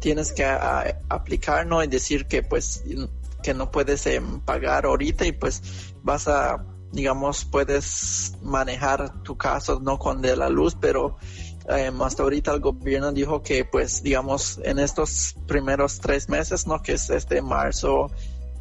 tienes 0.00 0.32
que 0.32 0.44
aplicar, 0.44 1.66
¿no? 1.66 1.84
Y 1.84 1.86
decir 1.86 2.26
que, 2.26 2.42
pues, 2.42 2.82
que 3.42 3.52
no 3.52 3.70
puedes 3.70 4.06
em, 4.06 4.40
pagar 4.40 4.86
ahorita 4.86 5.26
y 5.26 5.32
pues 5.32 5.62
vas 6.02 6.28
a 6.28 6.64
digamos 6.93 7.47
puedes 7.47 8.35
manejar 8.43 9.23
tu 9.23 9.36
caso 9.36 9.81
no 9.81 9.98
con 9.98 10.20
de 10.20 10.36
la 10.36 10.48
luz 10.48 10.77
pero 10.78 11.16
em, 11.69 12.01
hasta 12.02 12.23
ahorita 12.23 12.52
el 12.52 12.60
gobierno 12.60 13.12
dijo 13.12 13.43
que 13.43 13.64
pues 13.64 14.02
digamos 14.02 14.60
en 14.62 14.78
estos 14.78 15.35
primeros 15.47 16.01
tres 16.01 16.28
meses 16.28 16.66
no 16.66 16.82
que 16.82 16.93
es 16.93 17.09
este 17.09 17.40
marzo 17.40 18.10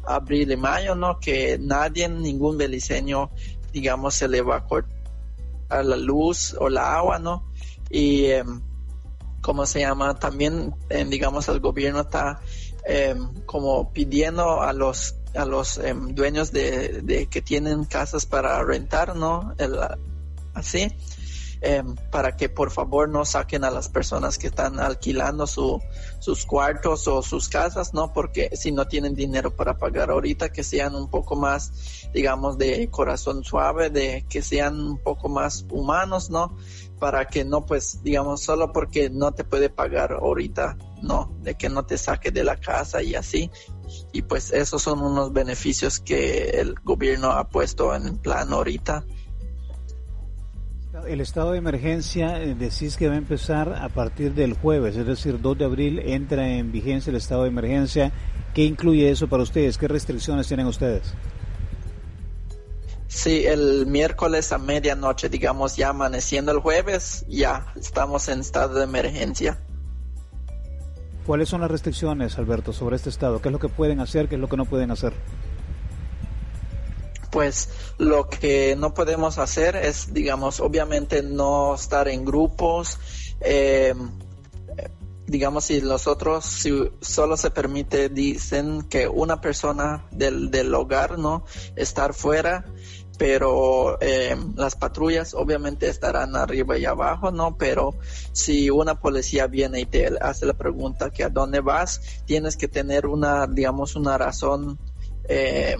abril 0.04 0.50
y 0.50 0.56
mayo 0.56 0.94
no 0.94 1.20
que 1.20 1.58
nadie 1.60 2.08
ningún 2.08 2.56
beliceño 2.56 3.30
digamos 3.70 4.14
se 4.14 4.28
le 4.28 4.40
va 4.40 4.56
a 4.56 4.66
cortar 4.66 5.84
la 5.84 5.96
luz 5.96 6.56
o 6.58 6.68
la 6.70 6.96
agua 6.96 7.18
no 7.18 7.44
y 7.90 8.24
em, 8.26 8.62
cómo 9.42 9.66
se 9.66 9.80
llama 9.80 10.14
también 10.18 10.74
digamos 11.08 11.48
el 11.48 11.60
gobierno 11.60 12.00
está 12.00 12.40
como 13.46 13.92
pidiendo 13.92 14.60
a 14.60 14.72
los 14.72 15.21
a 15.34 15.44
los 15.44 15.78
em, 15.78 16.14
dueños 16.14 16.52
de, 16.52 17.28
que 17.30 17.42
tienen 17.42 17.84
casas 17.84 18.26
para 18.26 18.62
rentar, 18.62 19.16
¿no? 19.16 19.54
El, 19.58 19.78
así, 20.54 20.92
em, 21.60 21.94
para 22.10 22.36
que 22.36 22.48
por 22.48 22.70
favor 22.70 23.08
no 23.08 23.24
saquen 23.24 23.64
a 23.64 23.70
las 23.70 23.88
personas 23.88 24.38
que 24.38 24.48
están 24.48 24.80
alquilando 24.80 25.46
su, 25.46 25.80
sus 26.18 26.44
cuartos 26.44 27.08
o 27.08 27.22
sus 27.22 27.48
casas, 27.48 27.94
¿no? 27.94 28.12
Porque 28.12 28.50
si 28.56 28.72
no 28.72 28.86
tienen 28.86 29.14
dinero 29.14 29.54
para 29.54 29.78
pagar 29.78 30.10
ahorita, 30.10 30.52
que 30.52 30.64
sean 30.64 30.94
un 30.94 31.08
poco 31.08 31.36
más, 31.36 32.08
digamos, 32.12 32.58
de 32.58 32.88
corazón 32.90 33.44
suave, 33.44 33.90
de 33.90 34.26
que 34.28 34.42
sean 34.42 34.80
un 34.80 34.98
poco 34.98 35.28
más 35.28 35.64
humanos, 35.70 36.30
¿no? 36.30 36.56
Para 37.02 37.24
que 37.24 37.44
no, 37.44 37.66
pues, 37.66 38.00
digamos, 38.04 38.44
solo 38.44 38.72
porque 38.72 39.10
no 39.10 39.32
te 39.32 39.42
puede 39.42 39.70
pagar 39.70 40.12
ahorita, 40.12 40.78
¿no? 41.02 41.36
De 41.42 41.56
que 41.56 41.68
no 41.68 41.84
te 41.84 41.98
saque 41.98 42.30
de 42.30 42.44
la 42.44 42.54
casa 42.58 43.02
y 43.02 43.16
así, 43.16 43.50
y 44.12 44.22
pues 44.22 44.52
esos 44.52 44.82
son 44.82 45.00
unos 45.02 45.32
beneficios 45.32 45.98
que 45.98 46.50
el 46.60 46.76
gobierno 46.84 47.32
ha 47.32 47.48
puesto 47.48 47.92
en 47.92 48.18
plan 48.18 48.52
ahorita. 48.52 49.04
El 51.08 51.20
estado 51.20 51.50
de 51.50 51.58
emergencia 51.58 52.40
eh, 52.40 52.54
decís 52.54 52.96
que 52.96 53.08
va 53.08 53.14
a 53.14 53.18
empezar 53.18 53.72
a 53.72 53.88
partir 53.88 54.34
del 54.34 54.52
jueves, 54.52 54.96
es 54.96 55.04
decir, 55.04 55.40
2 55.40 55.58
de 55.58 55.64
abril 55.64 55.98
entra 55.98 56.50
en 56.50 56.70
vigencia 56.70 57.10
el 57.10 57.16
estado 57.16 57.42
de 57.42 57.48
emergencia. 57.48 58.12
¿Qué 58.54 58.62
incluye 58.62 59.10
eso 59.10 59.26
para 59.26 59.42
ustedes? 59.42 59.76
¿Qué 59.76 59.88
restricciones 59.88 60.46
tienen 60.46 60.68
ustedes? 60.68 61.14
Sí, 63.14 63.44
el 63.46 63.86
miércoles 63.86 64.52
a 64.52 64.58
medianoche, 64.58 65.28
digamos, 65.28 65.76
ya 65.76 65.90
amaneciendo 65.90 66.50
el 66.50 66.60
jueves, 66.60 67.26
ya 67.28 67.66
estamos 67.76 68.26
en 68.28 68.40
estado 68.40 68.78
de 68.78 68.84
emergencia. 68.84 69.60
¿Cuáles 71.26 71.50
son 71.50 71.60
las 71.60 71.70
restricciones, 71.70 72.38
Alberto, 72.38 72.72
sobre 72.72 72.96
este 72.96 73.10
estado? 73.10 73.42
¿Qué 73.42 73.50
es 73.50 73.52
lo 73.52 73.58
que 73.58 73.68
pueden 73.68 74.00
hacer? 74.00 74.28
¿Qué 74.28 74.36
es 74.36 74.40
lo 74.40 74.48
que 74.48 74.56
no 74.56 74.64
pueden 74.64 74.90
hacer? 74.90 75.12
Pues 77.30 77.68
lo 77.98 78.30
que 78.30 78.76
no 78.76 78.94
podemos 78.94 79.36
hacer 79.36 79.76
es, 79.76 80.14
digamos, 80.14 80.60
obviamente 80.60 81.22
no 81.22 81.74
estar 81.74 82.08
en 82.08 82.24
grupos. 82.24 82.98
Eh, 83.42 83.94
digamos, 85.26 85.64
si 85.64 85.82
nosotros, 85.82 86.44
si 86.46 86.90
solo 87.00 87.36
se 87.36 87.50
permite, 87.50 88.08
dicen 88.08 88.82
que 88.82 89.06
una 89.06 89.40
persona 89.40 90.06
del, 90.10 90.50
del 90.50 90.74
hogar, 90.74 91.18
¿no? 91.18 91.44
Estar 91.76 92.14
fuera 92.14 92.64
pero 93.22 93.98
eh, 94.00 94.36
las 94.56 94.74
patrullas 94.74 95.32
obviamente 95.34 95.86
estarán 95.88 96.34
arriba 96.34 96.76
y 96.76 96.86
abajo, 96.86 97.30
¿no? 97.30 97.56
Pero 97.56 97.94
si 98.32 98.68
una 98.68 98.98
policía 98.98 99.46
viene 99.46 99.78
y 99.78 99.86
te 99.86 100.10
hace 100.20 100.44
la 100.44 100.54
pregunta 100.54 101.10
que 101.10 101.22
a 101.22 101.28
dónde 101.28 101.60
vas, 101.60 102.00
tienes 102.26 102.56
que 102.56 102.66
tener 102.66 103.06
una, 103.06 103.46
digamos, 103.46 103.94
una 103.94 104.18
razón, 104.18 104.76
eh, 105.28 105.76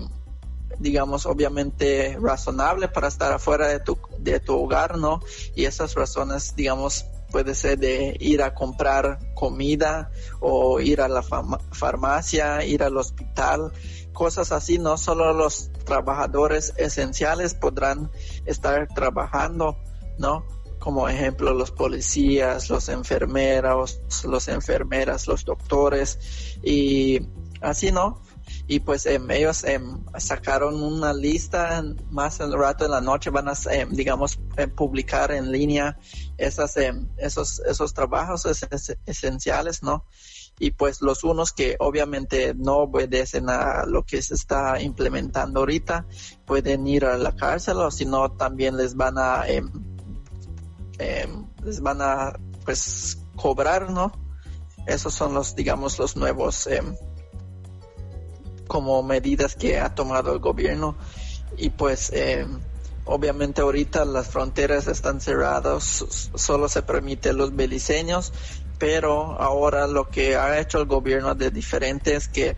digamos, 0.78 1.26
obviamente 1.26 2.16
razonable 2.22 2.86
para 2.86 3.08
estar 3.08 3.32
afuera 3.32 3.66
de 3.66 3.80
tu, 3.80 3.98
de 4.20 4.38
tu 4.38 4.62
hogar, 4.62 4.96
¿no? 4.96 5.18
Y 5.56 5.64
esas 5.64 5.96
razones, 5.96 6.54
digamos, 6.54 7.06
puede 7.32 7.56
ser 7.56 7.76
de 7.76 8.16
ir 8.20 8.40
a 8.40 8.54
comprar 8.54 9.18
comida 9.34 10.12
o 10.38 10.78
ir 10.78 11.00
a 11.00 11.08
la 11.08 11.24
farmacia, 11.72 12.64
ir 12.64 12.84
al 12.84 12.96
hospital, 12.96 13.72
cosas 14.12 14.52
así, 14.52 14.78
no 14.78 14.96
solo 14.98 15.32
los 15.32 15.70
trabajadores 15.84 16.72
esenciales 16.76 17.54
podrán 17.54 18.10
estar 18.44 18.88
trabajando, 18.88 19.78
¿no? 20.18 20.44
Como 20.78 21.08
ejemplo 21.08 21.54
los 21.54 21.70
policías, 21.70 22.68
los 22.68 22.88
enfermeros, 22.88 24.00
los 24.24 24.48
enfermeras, 24.48 25.26
los 25.26 25.44
doctores 25.44 26.58
y 26.62 27.20
así, 27.60 27.92
¿no? 27.92 28.20
Y 28.66 28.80
pues 28.80 29.06
em, 29.06 29.30
ellos 29.30 29.64
em, 29.64 30.04
sacaron 30.18 30.82
una 30.82 31.12
lista 31.12 31.82
más 32.10 32.40
el 32.40 32.52
rato 32.52 32.84
de 32.84 32.90
la 32.90 33.00
noche, 33.00 33.30
van 33.30 33.48
a, 33.48 33.54
em, 33.70 33.90
digamos, 33.90 34.38
publicar 34.76 35.30
en 35.32 35.52
línea 35.52 35.98
esas, 36.36 36.76
esos, 37.16 37.60
esos 37.60 37.94
trabajos 37.94 38.46
esenciales, 39.06 39.82
¿no? 39.82 40.04
Y 40.62 40.70
pues 40.70 41.02
los 41.02 41.24
unos 41.24 41.52
que 41.52 41.74
obviamente 41.80 42.54
no 42.54 42.76
obedecen 42.76 43.50
a 43.50 43.84
lo 43.84 44.04
que 44.04 44.22
se 44.22 44.34
está 44.34 44.80
implementando 44.80 45.58
ahorita 45.58 46.06
pueden 46.46 46.86
ir 46.86 47.04
a 47.04 47.16
la 47.16 47.34
cárcel 47.34 47.78
o 47.78 47.90
si 47.90 48.04
no 48.04 48.30
también 48.30 48.76
les 48.76 48.94
van 48.94 49.18
a 49.18 49.42
eh, 49.48 49.60
les 51.64 51.80
van 51.80 52.00
a 52.00 52.38
pues 52.64 53.18
cobrar 53.34 53.90
no 53.90 54.12
esos 54.86 55.12
son 55.12 55.34
los 55.34 55.56
digamos 55.56 55.98
los 55.98 56.14
nuevos 56.16 56.68
em, 56.68 56.94
como 58.68 59.02
medidas 59.02 59.56
que 59.56 59.80
ha 59.80 59.94
tomado 59.94 60.32
el 60.32 60.38
gobierno. 60.38 60.96
Y 61.58 61.68
pues 61.70 62.10
em, 62.14 62.60
Obviamente 63.04 63.62
ahorita 63.62 64.04
las 64.04 64.28
fronteras 64.28 64.86
están 64.86 65.20
cerradas, 65.20 66.04
solo 66.36 66.68
se 66.68 66.82
permite 66.82 67.32
los 67.32 67.56
beliceños 67.56 68.32
pero 68.82 69.40
ahora 69.40 69.86
lo 69.86 70.08
que 70.08 70.34
ha 70.34 70.58
hecho 70.58 70.80
el 70.80 70.86
gobierno 70.86 71.36
de 71.36 71.52
diferente 71.52 72.16
es 72.16 72.26
que 72.26 72.56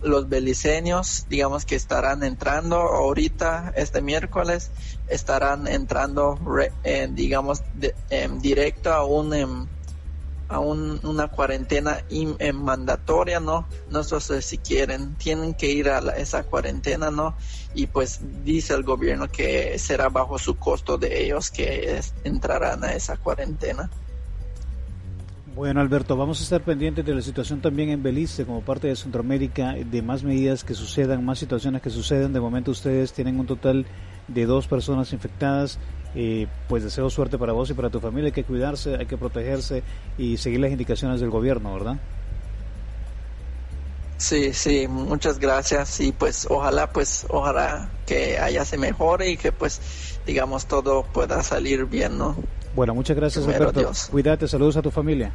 los 0.00 0.26
beliceños, 0.26 1.26
digamos 1.28 1.66
que 1.66 1.76
estarán 1.76 2.22
entrando 2.22 2.76
ahorita, 2.78 3.74
este 3.76 4.00
miércoles, 4.00 4.70
estarán 5.08 5.66
entrando, 5.68 6.38
digamos, 7.10 7.62
en 8.08 8.40
directo 8.40 8.94
a 8.94 9.04
un 9.04 9.34
em, 9.34 9.66
a 10.48 10.58
una 10.58 11.28
cuarentena 11.28 12.02
em, 12.08 12.56
mandatoria, 12.56 13.38
¿no? 13.38 13.66
No 13.90 14.04
sé 14.04 14.40
si 14.40 14.56
quieren, 14.56 15.16
tienen 15.16 15.52
que 15.52 15.66
ir 15.66 15.90
a 15.90 15.98
esa 16.16 16.44
cuarentena, 16.44 17.10
¿no? 17.10 17.36
Y 17.74 17.88
pues 17.88 18.20
dice 18.42 18.72
el 18.72 18.84
gobierno 18.84 19.28
que 19.28 19.78
será 19.78 20.08
bajo 20.08 20.38
su 20.38 20.56
costo 20.56 20.96
de 20.96 21.24
ellos 21.24 21.50
que 21.50 22.00
entrarán 22.24 22.84
a 22.84 22.94
esa 22.94 23.18
cuarentena. 23.18 23.90
Bueno, 25.54 25.82
Alberto, 25.82 26.16
vamos 26.16 26.40
a 26.40 26.44
estar 26.44 26.62
pendientes 26.62 27.04
de 27.04 27.14
la 27.14 27.20
situación 27.20 27.60
también 27.60 27.90
en 27.90 28.02
Belice 28.02 28.46
como 28.46 28.62
parte 28.62 28.88
de 28.88 28.96
Centroamérica, 28.96 29.74
de 29.74 30.00
más 30.00 30.22
medidas 30.22 30.64
que 30.64 30.72
sucedan, 30.72 31.26
más 31.26 31.38
situaciones 31.38 31.82
que 31.82 31.90
sucedan. 31.90 32.32
De 32.32 32.40
momento 32.40 32.70
ustedes 32.70 33.12
tienen 33.12 33.38
un 33.38 33.46
total 33.46 33.84
de 34.28 34.46
dos 34.46 34.66
personas 34.66 35.12
infectadas. 35.12 35.78
Eh, 36.14 36.46
pues 36.68 36.84
deseo 36.84 37.10
suerte 37.10 37.36
para 37.36 37.52
vos 37.52 37.68
y 37.68 37.74
para 37.74 37.90
tu 37.90 38.00
familia. 38.00 38.28
Hay 38.28 38.32
que 38.32 38.44
cuidarse, 38.44 38.96
hay 38.96 39.04
que 39.04 39.18
protegerse 39.18 39.82
y 40.16 40.38
seguir 40.38 40.60
las 40.60 40.70
indicaciones 40.72 41.20
del 41.20 41.28
gobierno, 41.28 41.74
¿verdad? 41.74 42.00
Sí, 44.16 44.54
sí, 44.54 44.86
muchas 44.88 45.38
gracias 45.38 46.00
y 46.00 46.12
pues 46.12 46.46
ojalá, 46.48 46.90
pues 46.90 47.26
ojalá 47.28 47.90
que 48.06 48.38
allá 48.38 48.64
se 48.64 48.78
mejore 48.78 49.30
y 49.30 49.36
que 49.36 49.52
pues 49.52 50.18
digamos 50.24 50.66
todo 50.66 51.02
pueda 51.12 51.42
salir 51.42 51.84
bien, 51.84 52.16
¿no? 52.16 52.36
Bueno, 52.74 52.94
muchas 52.94 53.16
gracias 53.16 53.46
Alberto. 53.46 53.92
Cuídate, 54.10 54.48
saludos 54.48 54.76
a 54.76 54.82
tu 54.82 54.90
familia. 54.90 55.32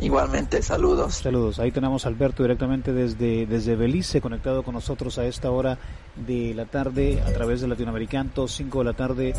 Igualmente, 0.00 0.62
saludos. 0.62 1.16
Saludos. 1.16 1.58
Ahí 1.58 1.72
tenemos 1.72 2.06
a 2.06 2.08
Alberto 2.08 2.44
directamente 2.44 2.92
desde, 2.92 3.46
desde 3.46 3.74
Belice, 3.74 4.20
conectado 4.20 4.62
con 4.62 4.74
nosotros 4.74 5.18
a 5.18 5.26
esta 5.26 5.50
hora 5.50 5.76
de 6.14 6.54
la 6.54 6.66
tarde 6.66 7.20
a 7.26 7.32
través 7.32 7.60
de 7.60 7.68
Latinoamericano, 7.68 8.46
5 8.46 8.78
de 8.78 8.84
la 8.84 8.92
tarde 8.92 9.34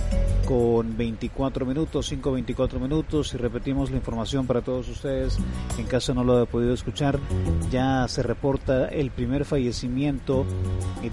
con 0.45 0.97
24 0.97 1.65
minutos, 1.65 2.07
5 2.07 2.33
24 2.33 2.77
minutos. 2.77 3.33
Y 3.33 3.37
repetimos 3.37 3.89
la 3.89 3.97
información 3.97 4.47
para 4.47 4.61
todos 4.61 4.89
ustedes, 4.89 5.37
en 5.77 5.85
caso 5.85 6.13
no 6.13 6.25
lo 6.25 6.35
haya 6.35 6.45
podido 6.45 6.73
escuchar, 6.73 7.19
ya 7.71 8.05
se 8.09 8.21
reporta 8.21 8.87
el 8.89 9.11
primer 9.11 9.45
fallecimiento 9.45 10.45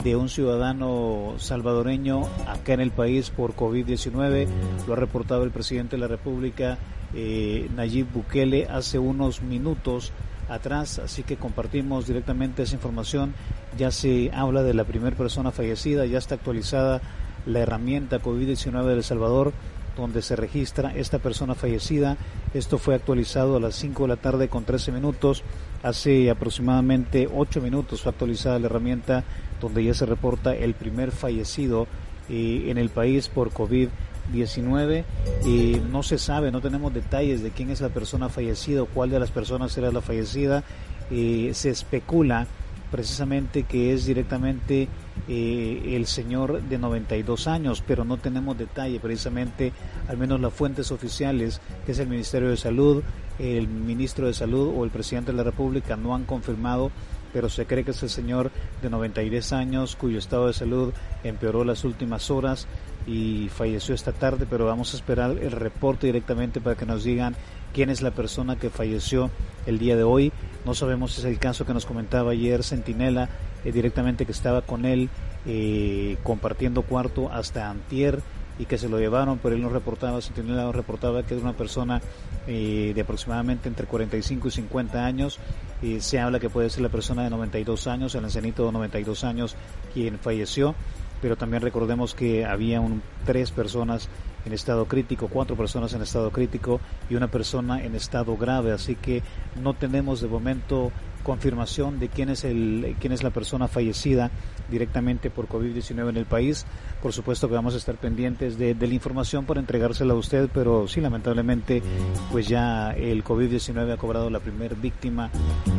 de 0.02 0.16
un 0.16 0.28
ciudadano 0.28 1.34
salvadoreño 1.38 2.22
acá 2.48 2.72
en 2.72 2.80
el 2.80 2.90
país 2.90 3.30
por 3.30 3.54
COVID-19. 3.54 4.48
Lo 4.88 4.94
ha 4.94 4.96
reportado 4.96 5.44
el 5.44 5.52
presidente 5.52 5.94
de 5.94 6.00
la 6.00 6.08
República 6.08 6.78
eh, 7.14 7.68
Nayib 7.74 8.12
Bukele 8.12 8.66
hace 8.66 8.98
unos 8.98 9.42
minutos 9.42 10.12
atrás, 10.48 10.98
así 10.98 11.22
que 11.22 11.36
compartimos 11.36 12.06
directamente 12.06 12.62
esa 12.62 12.74
información. 12.74 13.34
Ya 13.76 13.90
se 13.90 14.30
habla 14.32 14.62
de 14.62 14.74
la 14.74 14.84
primera 14.84 15.16
persona 15.16 15.50
fallecida, 15.50 16.06
ya 16.06 16.18
está 16.18 16.36
actualizada 16.36 17.00
la 17.46 17.60
herramienta 17.60 18.20
COVID-19 18.20 18.84
de 18.84 18.94
El 18.94 19.04
Salvador 19.04 19.52
donde 19.96 20.22
se 20.22 20.36
registra 20.36 20.94
esta 20.94 21.18
persona 21.18 21.54
fallecida. 21.54 22.16
Esto 22.54 22.78
fue 22.78 22.94
actualizado 22.94 23.56
a 23.56 23.60
las 23.60 23.74
5 23.76 24.02
de 24.02 24.08
la 24.08 24.16
tarde 24.16 24.48
con 24.48 24.64
13 24.64 24.92
minutos. 24.92 25.42
Hace 25.82 26.30
aproximadamente 26.30 27.28
8 27.34 27.60
minutos 27.60 28.02
fue 28.02 28.10
actualizada 28.12 28.58
la 28.58 28.66
herramienta 28.66 29.24
donde 29.60 29.82
ya 29.82 29.94
se 29.94 30.06
reporta 30.06 30.54
el 30.54 30.74
primer 30.74 31.10
fallecido 31.10 31.86
eh, 32.28 32.66
en 32.68 32.78
el 32.78 32.90
país 32.90 33.28
por 33.28 33.50
COVID-19. 33.52 33.88
Y 34.34 35.80
no 35.90 36.02
se 36.02 36.18
sabe, 36.18 36.50
no 36.50 36.60
tenemos 36.60 36.92
detalles 36.92 37.42
de 37.42 37.50
quién 37.50 37.70
es 37.70 37.80
la 37.80 37.88
persona 37.88 38.28
fallecida 38.28 38.82
o 38.82 38.86
cuál 38.86 39.10
de 39.10 39.20
las 39.20 39.30
personas 39.30 39.76
era 39.78 39.90
la 39.90 40.00
fallecida. 40.00 40.64
Eh, 41.10 41.52
se 41.54 41.70
especula 41.70 42.46
precisamente 42.90 43.64
que 43.64 43.92
es 43.92 44.06
directamente 44.06 44.88
eh, 45.28 45.92
el 45.94 46.06
señor 46.06 46.62
de 46.62 46.78
92 46.78 47.46
años, 47.46 47.82
pero 47.86 48.04
no 48.04 48.16
tenemos 48.16 48.58
detalle, 48.58 49.00
precisamente 49.00 49.72
al 50.08 50.18
menos 50.18 50.40
las 50.40 50.52
fuentes 50.52 50.90
oficiales, 50.90 51.60
que 51.84 51.92
es 51.92 51.98
el 51.98 52.08
Ministerio 52.08 52.48
de 52.48 52.56
Salud, 52.56 53.02
el 53.38 53.68
ministro 53.68 54.26
de 54.26 54.34
Salud 54.34 54.72
o 54.76 54.84
el 54.84 54.90
presidente 54.90 55.32
de 55.32 55.38
la 55.38 55.44
República, 55.44 55.96
no 55.96 56.14
han 56.14 56.24
confirmado 56.24 56.90
pero 57.32 57.50
se 57.50 57.66
cree 57.66 57.84
que 57.84 57.90
es 57.90 58.02
el 58.02 58.08
señor 58.08 58.50
de 58.80 58.88
93 58.88 59.52
años 59.52 59.94
cuyo 59.94 60.18
estado 60.18 60.46
de 60.46 60.54
salud 60.54 60.94
empeoró 61.22 61.64
las 61.64 61.84
últimas 61.84 62.30
horas 62.30 62.66
y 63.06 63.48
falleció 63.48 63.94
esta 63.94 64.12
tarde, 64.12 64.46
pero 64.48 64.66
vamos 64.66 64.92
a 64.92 64.96
esperar 64.96 65.30
el 65.30 65.52
reporte 65.52 66.06
directamente 66.06 66.60
para 66.60 66.76
que 66.76 66.86
nos 66.86 67.04
digan 67.04 67.36
quién 67.72 67.90
es 67.90 68.02
la 68.02 68.10
persona 68.10 68.56
que 68.56 68.70
falleció 68.70 69.30
el 69.66 69.78
día 69.78 69.96
de 69.96 70.02
hoy. 70.02 70.32
No 70.64 70.74
sabemos 70.74 71.12
si 71.12 71.20
es 71.20 71.26
el 71.26 71.38
caso 71.38 71.64
que 71.64 71.74
nos 71.74 71.86
comentaba 71.86 72.32
ayer 72.32 72.64
Centinela, 72.64 73.28
eh, 73.64 73.72
directamente 73.72 74.26
que 74.26 74.32
estaba 74.32 74.62
con 74.62 74.84
él 74.84 75.08
eh, 75.46 76.16
compartiendo 76.24 76.82
cuarto 76.82 77.30
hasta 77.30 77.70
Antier 77.70 78.20
y 78.58 78.64
que 78.64 78.78
se 78.78 78.88
lo 78.88 78.98
llevaron, 78.98 79.38
pero 79.42 79.54
él 79.54 79.62
nos 79.62 79.72
reportaba, 79.72 80.20
Centinela 80.20 80.64
nos 80.64 80.74
reportaba 80.74 81.22
que 81.22 81.36
es 81.36 81.42
una 81.42 81.52
persona 81.52 82.00
eh, 82.46 82.92
de 82.94 83.00
aproximadamente 83.00 83.68
entre 83.68 83.86
45 83.86 84.48
y 84.48 84.50
50 84.50 85.04
años. 85.04 85.38
y 85.82 86.00
se 86.00 86.18
habla 86.18 86.40
que 86.40 86.48
puede 86.48 86.70
ser 86.70 86.82
la 86.82 86.88
persona 86.88 87.22
de 87.22 87.30
92 87.30 87.86
años, 87.86 88.14
el 88.14 88.24
ancianito 88.24 88.64
de 88.64 88.72
92 88.72 89.24
años, 89.24 89.54
quien 89.92 90.18
falleció, 90.18 90.74
pero 91.20 91.36
también 91.36 91.62
recordemos 91.62 92.14
que 92.14 92.44
había 92.44 92.80
un, 92.80 93.02
tres 93.24 93.50
personas 93.50 94.08
en 94.44 94.52
estado 94.52 94.86
crítico, 94.86 95.28
cuatro 95.28 95.56
personas 95.56 95.92
en 95.94 96.02
estado 96.02 96.30
crítico 96.30 96.80
y 97.10 97.16
una 97.16 97.28
persona 97.28 97.82
en 97.82 97.94
estado 97.94 98.36
grave, 98.36 98.72
así 98.72 98.94
que 98.94 99.22
no 99.60 99.74
tenemos 99.74 100.20
de 100.20 100.28
momento 100.28 100.92
confirmación 101.24 101.98
de 101.98 102.08
quién 102.08 102.28
es 102.28 102.44
el 102.44 102.94
quién 103.00 103.12
es 103.12 103.24
la 103.24 103.30
persona 103.30 103.66
fallecida 103.66 104.30
directamente 104.70 105.30
por 105.30 105.48
COVID-19 105.48 106.10
en 106.10 106.16
el 106.16 106.26
país. 106.26 106.66
Por 107.02 107.12
supuesto 107.12 107.48
que 107.48 107.54
vamos 107.54 107.74
a 107.74 107.76
estar 107.76 107.96
pendientes 107.96 108.58
de, 108.58 108.74
la 108.74 108.94
información 108.94 109.44
para 109.44 109.60
entregársela 109.60 110.14
a 110.14 110.16
usted, 110.16 110.48
pero 110.52 110.88
sí, 110.88 111.00
lamentablemente, 111.00 111.82
pues 112.30 112.48
ya 112.48 112.92
el 112.92 113.24
COVID-19 113.24 113.92
ha 113.92 113.96
cobrado 113.96 114.30
la 114.30 114.40
primera 114.40 114.74
víctima 114.74 115.30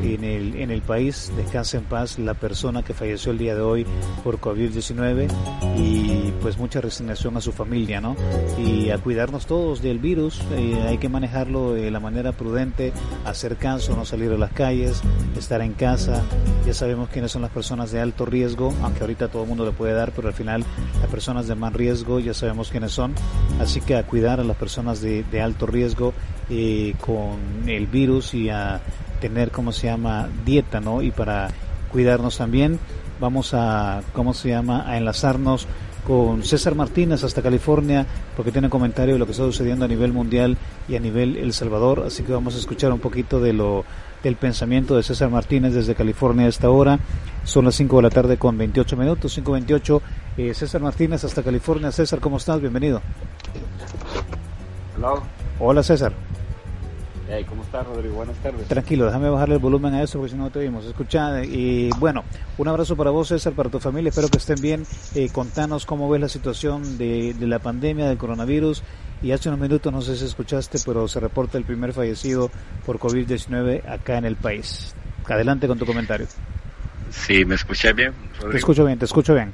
en 0.01 0.23
el, 0.23 0.55
en 0.55 0.71
el 0.71 0.81
país. 0.81 1.31
Descansa 1.35 1.77
en 1.77 1.83
paz 1.85 2.19
la 2.19 2.33
persona 2.33 2.83
que 2.83 2.93
falleció 2.93 3.31
el 3.31 3.37
día 3.37 3.55
de 3.55 3.61
hoy 3.61 3.85
por 4.23 4.39
COVID-19 4.39 5.27
y 5.77 6.31
pues 6.41 6.57
mucha 6.57 6.81
resignación 6.81 7.37
a 7.37 7.41
su 7.41 7.51
familia, 7.51 8.01
¿no? 8.01 8.15
Y 8.57 8.89
a 8.89 8.97
cuidarnos 8.97 9.45
todos 9.45 9.81
del 9.81 9.99
virus, 9.99 10.41
eh, 10.51 10.85
hay 10.87 10.97
que 10.97 11.09
manejarlo 11.09 11.73
de 11.73 11.91
la 11.91 11.99
manera 11.99 12.31
prudente, 12.31 12.93
hacer 13.25 13.57
caso, 13.57 13.95
no 13.95 14.05
salir 14.05 14.31
a 14.31 14.37
las 14.37 14.51
calles, 14.51 15.01
estar 15.37 15.61
en 15.61 15.73
casa. 15.73 16.23
Ya 16.65 16.73
sabemos 16.73 17.09
quiénes 17.09 17.31
son 17.31 17.41
las 17.41 17.51
personas 17.51 17.91
de 17.91 18.01
alto 18.01 18.25
riesgo, 18.25 18.73
aunque 18.83 19.01
ahorita 19.01 19.27
todo 19.27 19.43
el 19.43 19.49
mundo 19.49 19.65
le 19.65 19.71
puede 19.71 19.93
dar, 19.93 20.11
pero 20.11 20.27
al 20.27 20.33
final 20.33 20.63
las 20.99 21.09
personas 21.09 21.47
de 21.47 21.55
más 21.55 21.73
riesgo 21.73 22.19
ya 22.19 22.33
sabemos 22.33 22.69
quiénes 22.69 22.91
son. 22.91 23.13
Así 23.59 23.81
que 23.81 23.95
a 23.95 24.03
cuidar 24.03 24.39
a 24.39 24.43
las 24.43 24.57
personas 24.57 25.01
de, 25.01 25.25
alto 25.41 25.65
riesgo 25.65 26.13
eh, 26.49 26.95
con 26.99 27.67
el 27.67 27.87
virus 27.87 28.33
y 28.33 28.49
a 28.49 28.81
tener, 29.19 29.51
¿cómo 29.51 29.71
se 29.71 29.87
llama?, 29.87 30.29
dieta, 30.45 30.79
¿no? 30.79 31.01
Y 31.01 31.11
para 31.11 31.49
cuidarnos 31.91 32.37
también, 32.37 32.79
vamos 33.19 33.53
a, 33.53 34.01
¿cómo 34.13 34.33
se 34.33 34.49
llama?, 34.49 34.89
a 34.89 34.97
enlazarnos 34.97 35.67
con 36.05 36.43
César 36.43 36.73
Martínez 36.73 37.25
hasta 37.25 37.41
California 37.41 38.05
porque 38.37 38.53
tiene 38.53 38.69
comentario 38.69 39.15
de 39.15 39.19
lo 39.19 39.25
que 39.25 39.33
está 39.33 39.43
sucediendo 39.43 39.83
a 39.83 39.89
nivel 39.89 40.13
mundial 40.13 40.57
y 40.87 40.95
a 40.95 41.01
nivel 41.01 41.35
El 41.35 41.51
Salvador, 41.51 42.05
así 42.07 42.23
que 42.23 42.31
vamos 42.31 42.55
a 42.55 42.59
escuchar 42.59 42.93
un 42.93 42.99
poquito 42.99 43.41
de 43.41 43.51
lo 43.51 43.83
del 44.23 44.35
pensamiento 44.35 44.95
de 44.95 45.03
César 45.03 45.29
Martínez 45.29 45.73
desde 45.73 45.95
California 45.95 46.45
a 46.45 46.49
esta 46.49 46.69
hora. 46.69 46.99
Son 47.43 47.65
las 47.65 47.75
5 47.75 47.97
de 47.97 48.01
la 48.03 48.09
tarde 48.09 48.37
con 48.37 48.57
28 48.57 48.97
minutos, 48.97 49.37
5.28. 49.37 50.01
Eh, 50.37 50.53
César 50.53 50.81
Martínez 50.81 51.23
hasta 51.23 51.43
California. 51.43 51.91
César, 51.91 52.19
¿cómo 52.19 52.37
estás? 52.37 52.59
Bienvenido. 52.59 53.01
Hola. 54.97 55.21
Hola, 55.59 55.83
César. 55.83 56.13
¿Cómo 57.49 57.63
estás, 57.63 57.85
Rodrigo? 57.85 58.15
Buenas 58.15 58.37
tardes. 58.37 58.67
Tranquilo, 58.67 59.05
déjame 59.05 59.29
bajarle 59.29 59.55
el 59.55 59.61
volumen 59.61 59.93
a 59.93 60.01
eso 60.01 60.17
porque 60.17 60.31
si 60.31 60.37
no 60.37 60.49
te 60.49 60.59
oímos. 60.59 60.85
Escucha, 60.85 61.43
y 61.43 61.89
bueno, 61.97 62.23
un 62.57 62.67
abrazo 62.69 62.95
para 62.95 63.09
vos, 63.09 63.27
César, 63.27 63.53
para 63.53 63.69
tu 63.69 63.79
familia. 63.79 64.09
Espero 64.09 64.29
que 64.29 64.37
estén 64.37 64.61
bien. 64.61 64.85
Eh, 65.13 65.29
contanos 65.31 65.85
cómo 65.85 66.09
ves 66.09 66.21
la 66.21 66.29
situación 66.29 66.97
de, 66.97 67.33
de 67.33 67.47
la 67.47 67.59
pandemia 67.59 68.07
del 68.07 68.17
coronavirus 68.17 68.81
y 69.21 69.31
hace 69.31 69.49
unos 69.49 69.59
minutos, 69.59 69.91
no 69.91 70.01
sé 70.01 70.15
si 70.15 70.25
escuchaste, 70.25 70.79
pero 70.85 71.07
se 71.07 71.19
reporta 71.19 71.57
el 71.57 71.65
primer 71.65 71.91
fallecido 71.91 72.49
por 72.85 72.97
COVID-19 72.97 73.87
acá 73.89 74.17
en 74.17 74.25
el 74.25 74.37
país. 74.37 74.95
Adelante 75.27 75.67
con 75.67 75.77
tu 75.77 75.85
comentario. 75.85 76.27
Sí, 77.09 77.43
¿me 77.43 77.55
escuché 77.55 77.91
bien? 77.91 78.13
Te 78.51 78.57
escucho 78.57 78.85
bien, 78.85 78.99
te 78.99 79.05
escucho 79.05 79.33
bien. 79.33 79.53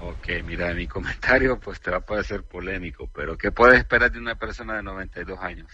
Ok, 0.00 0.44
mira, 0.44 0.74
mi 0.74 0.88
comentario 0.88 1.58
pues 1.60 1.80
te 1.80 1.90
va 1.90 1.98
a 1.98 2.00
parecer 2.00 2.42
polémico, 2.42 3.08
pero 3.14 3.38
¿qué 3.38 3.52
puedes 3.52 3.78
esperar 3.78 4.10
de 4.10 4.18
una 4.18 4.34
persona 4.34 4.74
de 4.74 4.82
92 4.82 5.38
años? 5.40 5.68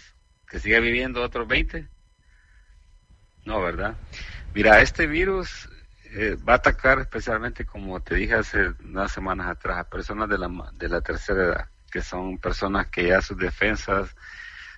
¿Que 0.51 0.59
siga 0.59 0.81
viviendo 0.81 1.23
otros 1.23 1.49
20? 1.49 1.89
No, 3.47 3.63
¿verdad? 3.63 3.97
Mira, 4.53 4.83
este 4.83 5.07
virus 5.07 5.71
eh, 6.13 6.37
va 6.47 6.55
a 6.55 6.57
atacar 6.57 6.99
especialmente, 6.99 7.65
como 7.65 8.01
te 8.01 8.17
dije 8.17 8.35
hace 8.35 8.75
unas 8.85 9.13
semanas 9.13 9.47
atrás, 9.49 9.79
a 9.79 9.89
personas 9.89 10.29
de 10.29 10.37
la, 10.37 10.51
de 10.75 10.89
la 10.89 11.01
tercera 11.01 11.45
edad 11.45 11.69
que 11.91 12.01
son 12.01 12.39
personas 12.39 12.89
que 12.89 13.09
ya 13.09 13.21
sus 13.21 13.37
defensas, 13.37 14.15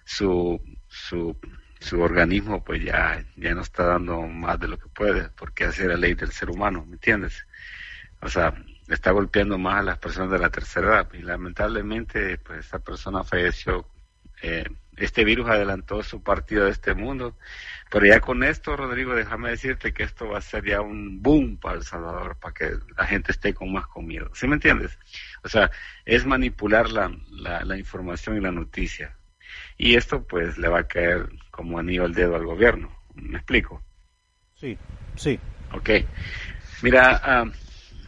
su, 0.05 0.61
su, 0.89 1.37
su 1.79 2.01
organismo 2.01 2.65
pues 2.65 2.83
ya, 2.83 3.25
ya 3.37 3.55
no 3.55 3.61
está 3.61 3.85
dando 3.85 4.23
más 4.23 4.59
de 4.59 4.69
lo 4.69 4.79
que 4.79 4.89
puede, 4.89 5.29
porque 5.31 5.65
así 5.65 5.83
es 5.83 5.89
la 5.89 5.97
ley 5.97 6.15
del 6.15 6.33
ser 6.33 6.51
humano, 6.51 6.85
¿me 6.87 6.95
entiendes? 6.95 7.47
O 8.21 8.29
sea, 8.29 8.55
está 8.89 9.11
golpeando 9.11 9.59
más 9.59 9.81
a 9.81 9.83
las 9.83 9.99
personas 9.99 10.31
de 10.31 10.39
la 10.39 10.51
tercera 10.51 10.89
edad 10.89 11.09
y 11.13 11.23
lamentablemente 11.23 12.39
pues 12.39 12.61
esta 12.61 12.79
persona 12.79 13.23
falleció. 13.23 13.87
Eh, 14.43 14.65
este 14.97 15.25
virus 15.25 15.49
adelantó 15.49 16.03
su 16.03 16.23
partida 16.23 16.65
de 16.65 16.71
este 16.71 16.95
mundo 16.95 17.37
pero 17.93 18.07
ya 18.07 18.21
con 18.21 18.43
esto, 18.43 18.75
Rodrigo, 18.75 19.15
déjame 19.15 19.51
decirte 19.51 19.93
que 19.93 20.05
esto 20.05 20.27
va 20.27 20.39
a 20.39 20.41
ser 20.41 20.65
ya 20.65 20.81
un 20.81 21.21
boom 21.21 21.59
para 21.59 21.77
El 21.77 21.83
Salvador, 21.83 22.39
para 22.41 22.55
que 22.55 22.71
la 22.97 23.05
gente 23.05 23.33
esté 23.33 23.53
con 23.53 23.71
más 23.71 23.87
comida. 23.87 24.31
¿Sí 24.33 24.49
me 24.49 24.55
entiendes? 24.55 24.99
O 25.45 25.49
sea, 25.51 25.71
es 26.07 26.25
manipular 26.25 26.89
la, 26.91 27.15
la, 27.29 27.77
información 27.77 28.39
y 28.39 28.41
la 28.41 28.51
noticia. 28.51 29.15
Y 29.77 29.97
esto 29.97 30.27
pues 30.27 30.57
le 30.57 30.69
va 30.69 30.81
a 30.81 30.89
caer 30.89 31.29
como 31.51 31.79
anillo 31.79 32.07
al 32.07 32.15
dedo 32.15 32.35
al 32.35 32.47
gobierno. 32.47 32.97
¿Me 33.15 33.37
explico? 33.37 33.83
Sí, 34.55 34.79
sí. 35.15 35.39
Ok. 35.73 35.91
Mira, 36.81 37.21
ah, 37.23 37.45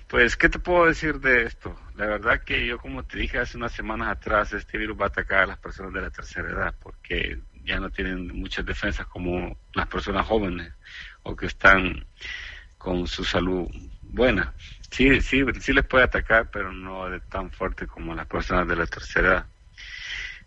pues, 0.08 0.34
¿qué 0.38 0.48
te 0.48 0.60
puedo 0.60 0.86
decir 0.86 1.20
de 1.20 1.42
esto? 1.42 1.78
La 1.94 2.06
verdad 2.06 2.42
que 2.42 2.66
yo, 2.66 2.78
como 2.78 3.04
te 3.04 3.18
dije 3.18 3.38
hace 3.38 3.56
unas 3.56 3.72
semanas 3.72 4.08
atrás, 4.08 4.52
este 4.52 4.78
virus 4.78 5.00
va 5.00 5.04
a 5.04 5.08
atacar 5.08 5.44
a 5.44 5.46
las 5.46 5.58
personas 5.58 5.92
de 5.92 6.00
la 6.00 6.10
tercera 6.10 6.50
edad, 6.50 6.74
porque 6.82 7.38
ya 7.64 7.78
no 7.78 7.90
tienen 7.90 8.28
muchas 8.36 8.66
defensas 8.66 9.06
como 9.06 9.56
las 9.74 9.86
personas 9.86 10.26
jóvenes 10.26 10.72
o 11.22 11.36
que 11.36 11.46
están 11.46 12.04
con 12.78 13.06
su 13.06 13.24
salud 13.24 13.68
buena. 14.02 14.52
Sí, 14.90 15.20
sí, 15.20 15.44
sí 15.60 15.72
les 15.72 15.86
puede 15.86 16.04
atacar, 16.04 16.50
pero 16.50 16.72
no 16.72 17.08
de 17.08 17.20
tan 17.20 17.50
fuerte 17.50 17.86
como 17.86 18.14
las 18.14 18.26
personas 18.26 18.66
de 18.66 18.76
la 18.76 18.86
tercera 18.86 19.28
edad. 19.28 19.46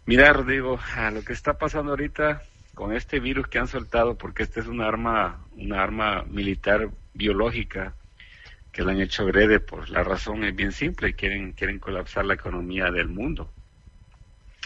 Mira, 0.05 0.31
Rodrigo, 0.33 0.79
a 0.95 1.11
lo 1.11 1.23
que 1.23 1.33
está 1.33 1.57
pasando 1.57 1.91
ahorita 1.91 2.41
con 2.73 2.93
este 2.93 3.19
virus 3.19 3.47
que 3.47 3.59
han 3.59 3.67
soltado, 3.67 4.17
porque 4.17 4.43
este 4.43 4.59
es 4.59 4.67
una 4.67 4.87
arma, 4.87 5.45
una 5.53 5.81
arma 5.81 6.23
militar 6.23 6.89
biológica 7.13 7.93
que 8.77 8.83
la 8.83 8.91
han 8.91 9.01
hecho 9.01 9.23
agrede, 9.23 9.59
pues 9.59 9.89
la 9.89 10.03
razón 10.03 10.43
es 10.43 10.55
bien 10.55 10.71
simple, 10.71 11.15
quieren, 11.15 11.53
quieren 11.53 11.79
colapsar 11.79 12.25
la 12.25 12.35
economía 12.35 12.91
del 12.91 13.07
mundo. 13.07 13.51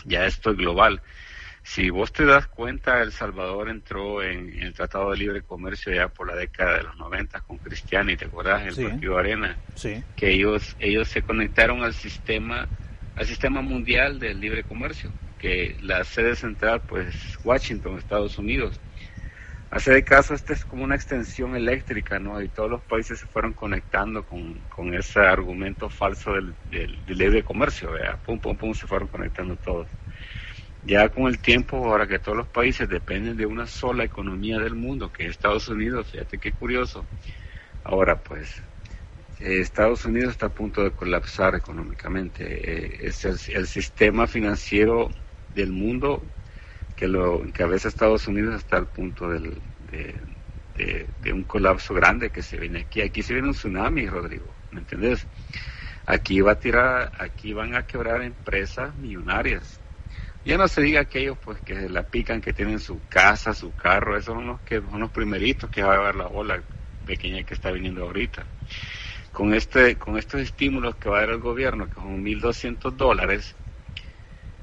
Ya 0.04 0.26
esto 0.26 0.52
es 0.52 0.58
global. 0.58 1.02
Si 1.64 1.90
vos 1.90 2.12
te 2.12 2.26
das 2.26 2.48
cuenta, 2.48 3.02
El 3.02 3.14
Salvador 3.14 3.70
entró 3.70 4.22
en, 4.22 4.52
el 4.62 4.74
Tratado 4.74 5.12
de 5.12 5.18
Libre 5.18 5.44
Comercio 5.44 5.94
ya 5.94 6.10
por 6.10 6.28
la 6.28 6.36
década 6.36 6.80
de 6.80 6.84
los 6.84 6.98
90 6.98 7.40
con 7.40 7.58
Cristiani, 7.60 8.18
¿te 8.18 8.26
acordás? 8.26 8.78
El 8.78 8.86
Partido 8.86 9.18
Arena. 9.18 9.58
Sí. 9.76 10.04
Que 10.18 10.34
ellos, 10.34 10.76
ellos 10.80 11.08
se 11.08 11.22
conectaron 11.22 11.82
al 11.82 11.94
sistema, 11.94 12.68
al 13.16 13.26
sistema 13.26 13.62
mundial 13.62 14.20
del 14.20 14.42
libre 14.42 14.66
comercio, 14.66 15.10
que 15.38 15.78
la 15.84 16.04
sede 16.04 16.36
central, 16.36 16.82
pues, 16.86 17.40
Washington, 17.46 17.98
Estados 17.98 18.38
Unidos. 18.38 18.78
Hace 19.72 19.94
de 19.94 20.04
caso, 20.04 20.34
esta 20.34 20.52
es 20.52 20.66
como 20.66 20.84
una 20.84 20.96
extensión 20.96 21.56
eléctrica, 21.56 22.20
¿no? 22.20 22.42
Y 22.42 22.50
todos 22.50 22.70
los 22.70 22.82
países 22.82 23.20
se 23.20 23.26
fueron 23.26 23.54
conectando 23.54 24.26
con, 24.26 24.56
con 24.68 24.94
ese 24.94 25.22
argumento 25.22 25.90
falso 25.90 26.34
del, 26.34 26.54
del, 26.70 27.18
libre 27.18 27.42
comercio, 27.42 27.92
¿verdad? 27.92 28.20
Pum, 28.26 28.38
pum, 28.38 28.58
pum, 28.58 28.74
se 28.74 28.86
fueron 28.86 29.08
conectando 29.08 29.56
todos. 29.56 29.88
Ya 30.84 31.08
con 31.08 31.28
el 31.28 31.40
tiempo, 31.40 31.78
ahora 31.78 32.06
que 32.06 32.20
todos 32.20 32.38
los 32.38 32.48
países 32.48 32.90
dependen 32.90 33.38
de 33.38 33.46
una 33.46 33.66
sola 33.66 34.04
economía 34.04 34.60
del 34.60 34.76
mundo, 34.76 35.14
que 35.14 35.24
es 35.24 35.32
Estados 35.32 35.70
Unidos, 35.70 36.08
fíjate 36.12 36.38
qué 36.38 36.52
curioso. 36.52 37.06
Ahora 37.86 38.18
pues, 38.18 38.62
eh, 39.40 39.60
Estados 39.60 40.06
Unidos 40.06 40.32
está 40.32 40.48
a 40.48 40.50
punto 40.50 40.84
de 40.84 40.92
colapsar 40.92 41.56
económicamente. 41.56 42.44
Eh, 42.44 43.08
es 43.08 43.24
el, 43.26 43.68
sistema 43.68 44.28
financiero 44.28 45.10
del 45.56 45.72
mundo 45.72 46.22
que, 47.02 47.08
lo, 47.08 47.42
que 47.52 47.64
a 47.64 47.66
veces 47.66 47.88
Estados 47.88 48.28
Unidos 48.28 48.54
está 48.58 48.78
al 48.78 48.86
punto 48.86 49.28
del, 49.28 49.60
de, 49.90 51.34
un 51.34 51.42
colapso 51.46 51.96
grande 51.96 52.30
que 52.30 52.44
se 52.44 52.58
viene 52.58 52.82
aquí. 52.82 53.02
Aquí 53.02 53.24
se 53.24 53.34
viene 53.34 53.48
un 53.48 53.56
tsunami, 53.56 54.06
Rodrigo, 54.06 54.46
¿me 54.72 54.82
entiendes? 54.82 55.26
Aquí 56.06 56.42
va 56.42 56.52
a 56.52 56.60
tirar, 56.60 57.12
aquí 57.18 57.54
van 57.54 57.74
a 57.74 57.88
quebrar 57.88 58.22
empresas 58.22 58.96
millonarias. 58.98 59.80
Ya 60.46 60.60
no 60.60 60.68
se 60.68 60.84
diga 60.84 61.02
aquellos 61.02 61.40
pues 61.40 61.60
que 61.62 61.90
la 61.90 62.04
pican, 62.04 62.40
que 62.40 62.54
tienen 62.54 62.80
su 62.80 63.02
casa, 63.10 63.56
su 63.56 63.74
carro, 63.74 64.16
esos 64.16 64.36
son 64.36 64.46
los 64.46 64.62
que 64.62 64.80
son 64.80 65.00
los 65.00 65.10
primeritos 65.10 65.72
que 65.72 65.82
va 65.82 65.96
a 65.96 66.02
ver 66.02 66.14
la 66.14 66.28
ola 66.28 66.62
pequeña 67.08 67.42
que 67.42 67.56
está 67.56 67.72
viniendo 67.72 68.04
ahorita. 68.04 68.44
Con 69.32 69.56
este, 69.56 69.96
con 69.96 70.20
estos 70.20 70.42
estímulos 70.42 70.98
que 70.98 71.10
va 71.10 71.18
a 71.18 71.22
dar 71.22 71.32
el 71.32 71.40
gobierno, 71.40 71.88
que 71.88 71.96
son 71.96 72.24
1.200 72.24 72.92
dólares, 72.92 73.56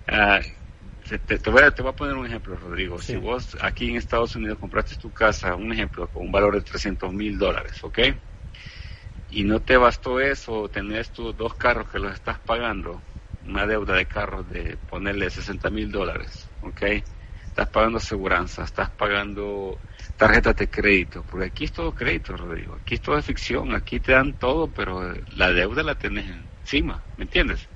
uh, 0.06 0.57
te, 1.08 1.50
voy 1.50 1.62
a, 1.62 1.70
te, 1.70 1.82
voy 1.82 1.92
a, 1.92 1.96
poner 1.96 2.14
un 2.14 2.26
ejemplo, 2.26 2.56
Rodrigo. 2.56 3.00
Si 3.00 3.16
vos 3.16 3.56
aquí 3.60 3.88
en 3.88 3.96
Estados 3.96 4.36
Unidos 4.36 4.58
compraste 4.58 4.96
tu 4.96 5.10
casa, 5.10 5.54
un 5.54 5.72
ejemplo, 5.72 6.08
con 6.08 6.26
un 6.26 6.32
valor 6.32 6.54
de 6.54 6.60
300 6.60 7.12
mil 7.12 7.38
dólares, 7.38 7.82
¿ok? 7.82 7.98
Y 9.30 9.44
no 9.44 9.60
te 9.60 9.76
bastó 9.76 10.20
eso, 10.20 10.68
tenés 10.68 11.10
tus 11.10 11.36
dos 11.36 11.54
carros 11.54 11.88
que 11.88 11.98
los 11.98 12.12
estás 12.12 12.38
pagando, 12.40 13.02
una 13.44 13.66
deuda 13.66 13.94
de 13.94 14.06
carros 14.06 14.48
de 14.50 14.76
ponerle 14.76 15.30
60 15.30 15.70
mil 15.70 15.90
dólares, 15.90 16.48
¿ok? 16.60 16.82
Estás 17.46 17.68
pagando 17.68 17.98
aseguranza, 17.98 18.64
estás 18.64 18.90
pagando 18.90 19.80
tarjetas 20.16 20.56
de 20.56 20.68
crédito, 20.68 21.24
porque 21.24 21.46
aquí 21.46 21.64
es 21.64 21.72
todo 21.72 21.94
crédito, 21.94 22.36
Rodrigo. 22.36 22.74
Aquí 22.74 22.94
es 22.94 23.00
todo 23.00 23.20
ficción, 23.22 23.74
aquí 23.74 23.98
te 24.00 24.12
dan 24.12 24.34
todo, 24.34 24.70
pero 24.70 25.14
la 25.36 25.52
deuda 25.52 25.82
la 25.82 25.94
tenés 25.94 26.26
encima, 26.26 27.02
¿me 27.16 27.24
entiendes? 27.24 27.68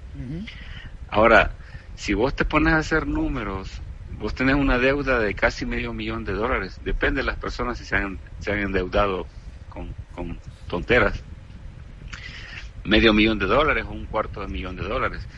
Ahora, 1.08 1.56
si 2.02 2.14
vos 2.14 2.34
te 2.34 2.44
pones 2.44 2.72
a 2.72 2.78
hacer 2.78 3.06
números, 3.06 3.80
vos 4.18 4.34
tenés 4.34 4.56
una 4.56 4.76
deuda 4.76 5.20
de 5.20 5.34
casi 5.34 5.64
medio 5.64 5.92
millón 5.92 6.24
de 6.24 6.32
dólares. 6.32 6.80
Depende 6.82 7.20
de 7.20 7.26
las 7.26 7.36
personas 7.36 7.78
si 7.78 7.84
se 7.84 7.94
han, 7.94 8.18
se 8.40 8.50
han 8.50 8.58
endeudado 8.58 9.28
con, 9.68 9.94
con 10.10 10.36
tonteras. 10.66 11.22
Medio 12.82 13.12
millón 13.12 13.38
de 13.38 13.46
dólares 13.46 13.84
o 13.86 13.92
un 13.92 14.06
cuarto 14.06 14.40
de 14.40 14.48
millón 14.48 14.74
de 14.74 14.82
dólares. 14.82 15.28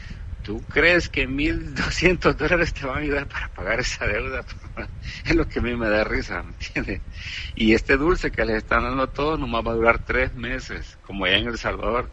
¿Tú 0.42 0.62
crees 0.62 1.10
que 1.10 1.28
1.200 1.28 2.34
dólares 2.34 2.72
te 2.72 2.86
van 2.86 2.96
a 2.96 3.00
ayudar 3.00 3.28
para 3.28 3.48
pagar 3.48 3.80
esa 3.80 4.06
deuda? 4.06 4.46
es 5.26 5.34
lo 5.34 5.46
que 5.46 5.58
a 5.58 5.62
mí 5.62 5.76
me 5.76 5.90
da 5.90 6.02
risa, 6.04 6.42
¿me 6.42 6.52
entiendes? 6.52 7.02
Y 7.56 7.74
este 7.74 7.98
dulce 7.98 8.30
que 8.32 8.42
les 8.46 8.56
están 8.56 8.84
dando 8.84 9.02
a 9.02 9.12
todos 9.12 9.38
nomás 9.38 9.66
va 9.66 9.72
a 9.72 9.74
durar 9.74 9.98
tres 9.98 10.32
meses, 10.34 10.96
como 11.02 11.26
allá 11.26 11.36
en 11.36 11.48
El 11.48 11.58
Salvador 11.58 12.08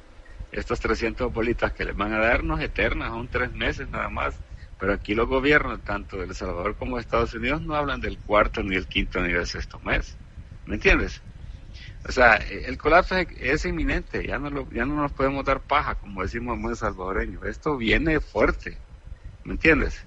estas 0.52 0.80
300 0.80 1.32
bolitas 1.34 1.72
que 1.72 1.86
les 1.86 1.96
van 1.96 2.14
a 2.14 2.20
darnos 2.20 2.60
eternas, 2.60 3.10
son 3.10 3.28
tres 3.28 3.54
meses 3.54 3.90
nada 3.90 4.10
más. 4.10 4.36
Pero 4.80 4.94
aquí 4.94 5.14
los 5.14 5.28
gobiernos, 5.28 5.82
tanto 5.82 6.18
de 6.18 6.26
El 6.26 6.36
Salvador 6.36 6.76
como 6.76 6.96
de 6.96 7.02
Estados 7.02 7.34
Unidos, 7.34 7.62
no 7.62 7.76
hablan 7.76 8.02
del 8.02 8.18
cuarto, 8.18 8.64
ni 8.64 8.76
el 8.76 8.88
quinto, 8.88 9.22
ni 9.22 9.32
del 9.32 9.46
sexto 9.46 9.80
mes. 9.80 10.18
¿Me 10.66 10.76
entiendes? 10.76 11.22
O 12.08 12.12
sea, 12.12 12.36
el 12.36 12.78
colapso 12.78 13.16
es, 13.16 13.66
inminente, 13.66 14.26
ya 14.26 14.40
no, 14.40 14.50
lo, 14.50 14.70
ya 14.72 14.86
no 14.86 14.96
nos 14.96 15.12
podemos 15.12 15.46
dar 15.46 15.60
paja, 15.62 15.96
como 15.96 16.24
decimos 16.24 16.56
en 16.56 16.64
buen 16.64 16.76
salvadoreño. 16.76 17.46
Esto 17.46 17.78
viene 17.78 18.20
fuerte, 18.20 18.78
¿me 19.44 19.54
entiendes? 19.54 20.04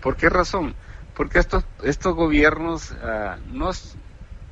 ¿Por 0.00 0.16
qué 0.16 0.28
razón? 0.28 0.74
Porque 1.16 1.40
estos, 1.40 1.64
estos 1.82 2.14
gobiernos, 2.14 2.92
uh, 2.92 3.52
nos, 3.52 3.96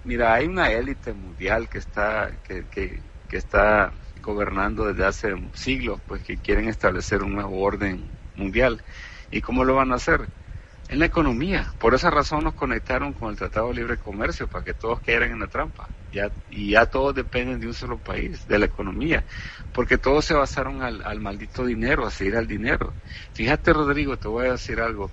mira, 0.05 0.35
hay 0.35 0.47
una 0.47 0.73
élite 0.73 1.13
mundial 1.13 1.69
que 1.69 1.79
está, 1.79 2.33
que, 2.43 2.65
que, 2.67 3.01
que 3.29 3.37
está 3.37 3.93
gobernando 4.23 4.87
desde 4.87 5.05
hace 5.05 5.35
siglos, 5.55 6.01
pues 6.07 6.23
que 6.23 6.37
quieren 6.37 6.69
establecer 6.69 7.23
un 7.23 7.35
nuevo 7.35 7.61
orden 7.61 8.05
mundial. 8.37 8.83
¿Y 9.31 9.41
cómo 9.41 9.65
lo 9.65 9.75
van 9.75 9.93
a 9.93 9.97
hacer? 9.97 10.29
En 10.89 10.99
la 10.99 11.07
economía. 11.07 11.73
Por 11.79 11.95
esa 11.95 12.11
razón 12.11 12.45
nos 12.45 12.55
conectaron 12.55 13.13
con 13.13 13.31
el 13.31 13.37
Tratado 13.37 13.69
de 13.69 13.75
Libre 13.75 13.97
Comercio, 13.97 14.49
para 14.49 14.65
que 14.65 14.75
todos 14.75 15.01
quieran 15.01 15.31
en 15.31 15.41
la 15.41 15.47
trampa. 15.47 15.89
Y 16.51 16.71
ya 16.71 16.87
todos 16.87 17.15
dependen 17.15 17.61
de 17.61 17.69
un 17.69 17.75
solo 17.75 17.99
país, 17.99 18.49
de 18.49 18.59
la 18.59 18.67
economía. 18.67 19.23
Porque 19.73 19.99
todos 19.99 20.25
se 20.25 20.35
basaron 20.35 20.83
al, 20.83 21.03
al 21.05 21.21
maldito 21.21 21.65
dinero, 21.65 22.07
a 22.07 22.11
seguir 22.11 22.37
al 22.37 22.49
dinero. 22.49 22.93
Fíjate, 23.35 23.73
Rodrigo, 23.73 24.17
te 24.17 24.27
voy 24.27 24.49
a 24.49 24.53
decir 24.53 24.81
algo. 24.81 25.11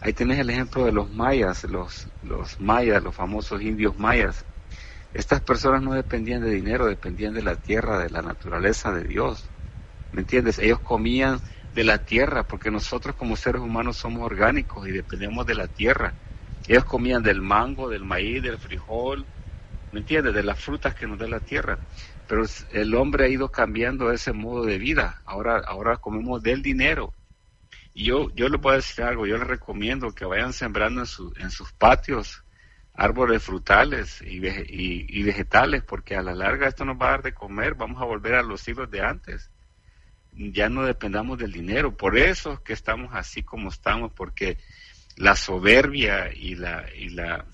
Ahí 0.00 0.14
tienes 0.14 0.38
el 0.38 0.48
ejemplo 0.48 0.86
de 0.86 0.92
los 0.92 1.10
mayas, 1.10 1.64
los, 1.64 2.08
los 2.22 2.58
mayas, 2.58 3.02
los 3.02 3.14
famosos 3.14 3.60
indios 3.60 3.98
mayas 3.98 4.46
estas 5.12 5.40
personas 5.40 5.82
no 5.82 5.94
dependían 5.94 6.42
de 6.42 6.50
dinero, 6.50 6.86
dependían 6.86 7.34
de 7.34 7.42
la 7.42 7.56
tierra, 7.56 7.98
de 7.98 8.10
la 8.10 8.22
naturaleza 8.22 8.92
de 8.92 9.04
Dios. 9.04 9.50
¿Me 10.12 10.20
entiendes? 10.20 10.58
Ellos 10.58 10.80
comían 10.80 11.40
de 11.74 11.84
la 11.84 12.04
tierra, 12.04 12.44
porque 12.44 12.70
nosotros 12.70 13.16
como 13.16 13.36
seres 13.36 13.60
humanos 13.60 13.96
somos 13.96 14.22
orgánicos 14.22 14.86
y 14.86 14.92
dependemos 14.92 15.46
de 15.46 15.54
la 15.54 15.66
tierra. 15.68 16.14
Ellos 16.66 16.84
comían 16.84 17.22
del 17.22 17.42
mango, 17.42 17.88
del 17.88 18.04
maíz, 18.04 18.42
del 18.42 18.58
frijol, 18.58 19.26
¿me 19.92 20.00
entiendes? 20.00 20.34
De 20.34 20.42
las 20.42 20.60
frutas 20.60 20.94
que 20.94 21.06
nos 21.06 21.18
da 21.18 21.26
la 21.26 21.40
tierra. 21.40 21.78
Pero 22.28 22.44
el 22.72 22.94
hombre 22.94 23.24
ha 23.24 23.28
ido 23.28 23.50
cambiando 23.50 24.12
ese 24.12 24.32
modo 24.32 24.64
de 24.64 24.78
vida. 24.78 25.22
Ahora, 25.24 25.62
ahora 25.66 25.96
comemos 25.96 26.42
del 26.42 26.62
dinero. 26.62 27.12
Y 27.92 28.04
yo, 28.04 28.30
yo 28.34 28.48
les 28.48 28.60
voy 28.60 28.74
a 28.74 28.76
decir 28.76 29.04
algo, 29.04 29.26
yo 29.26 29.36
les 29.38 29.48
recomiendo 29.48 30.12
que 30.12 30.24
vayan 30.24 30.52
sembrando 30.52 31.02
en, 31.02 31.42
en 31.42 31.50
sus 31.50 31.72
patios 31.72 32.44
árboles 33.00 33.42
frutales 33.42 34.20
y, 34.20 34.46
y, 34.46 35.22
vegetales, 35.22 35.82
porque 35.82 36.16
a 36.16 36.22
la 36.22 36.34
larga 36.34 36.68
esto 36.68 36.84
nos 36.84 37.00
va 37.00 37.06
a 37.06 37.10
dar 37.12 37.22
de 37.22 37.32
comer, 37.32 37.74
vamos 37.74 38.02
a 38.02 38.04
volver 38.04 38.34
a 38.34 38.42
los 38.42 38.60
siglos 38.60 38.90
de 38.90 39.00
antes. 39.00 39.50
Ya 40.34 40.68
no 40.68 40.84
dependamos 40.84 41.38
del 41.38 41.50
dinero, 41.50 41.96
por 41.96 42.18
eso 42.18 42.62
que 42.62 42.74
estamos 42.74 43.14
así 43.14 43.42
como 43.42 43.70
estamos, 43.70 44.12
porque 44.12 44.58
la 45.16 45.34
soberbia 45.34 46.30
y 46.30 46.56
la, 46.56 46.84
y 46.94 47.08
la, 47.08 47.46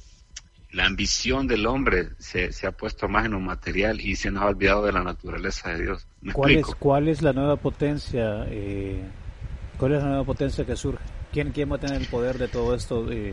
la 0.73 0.85
ambición 0.85 1.47
del 1.47 1.66
hombre 1.66 2.09
se, 2.18 2.51
se, 2.51 2.66
ha 2.66 2.73
puesto 2.73 3.09
más 3.09 3.27
en 3.27 3.31
lo 3.31 3.40
material 3.40 4.01
y 4.01 4.16
se 4.16 4.32
nos 4.32 4.43
ha 4.43 4.47
olvidado 4.47 4.85
de 4.85 4.93
la 4.93 5.05
naturaleza 5.05 5.70
de 5.70 5.82
Dios. 5.85 6.09
¿Cuál, 6.32 6.56
es, 6.56 6.66
¿Cuál 6.74 7.06
es 7.06 7.23
la 7.23 7.32
nueva 7.32 7.55
potencia? 7.55 8.47
Eh, 8.48 9.01
¿Cuál 9.78 9.93
es 9.93 10.02
la 10.02 10.09
nueva 10.09 10.24
potencia 10.24 10.66
que 10.66 10.74
surge? 10.74 11.05
¿Quién, 11.32 11.52
quién 11.52 11.70
va 11.70 11.77
a 11.77 11.81
tener 11.81 12.01
el 12.02 12.09
poder 12.09 12.36
de 12.36 12.48
todo 12.48 12.74
esto? 12.74 13.12
Eh, 13.12 13.32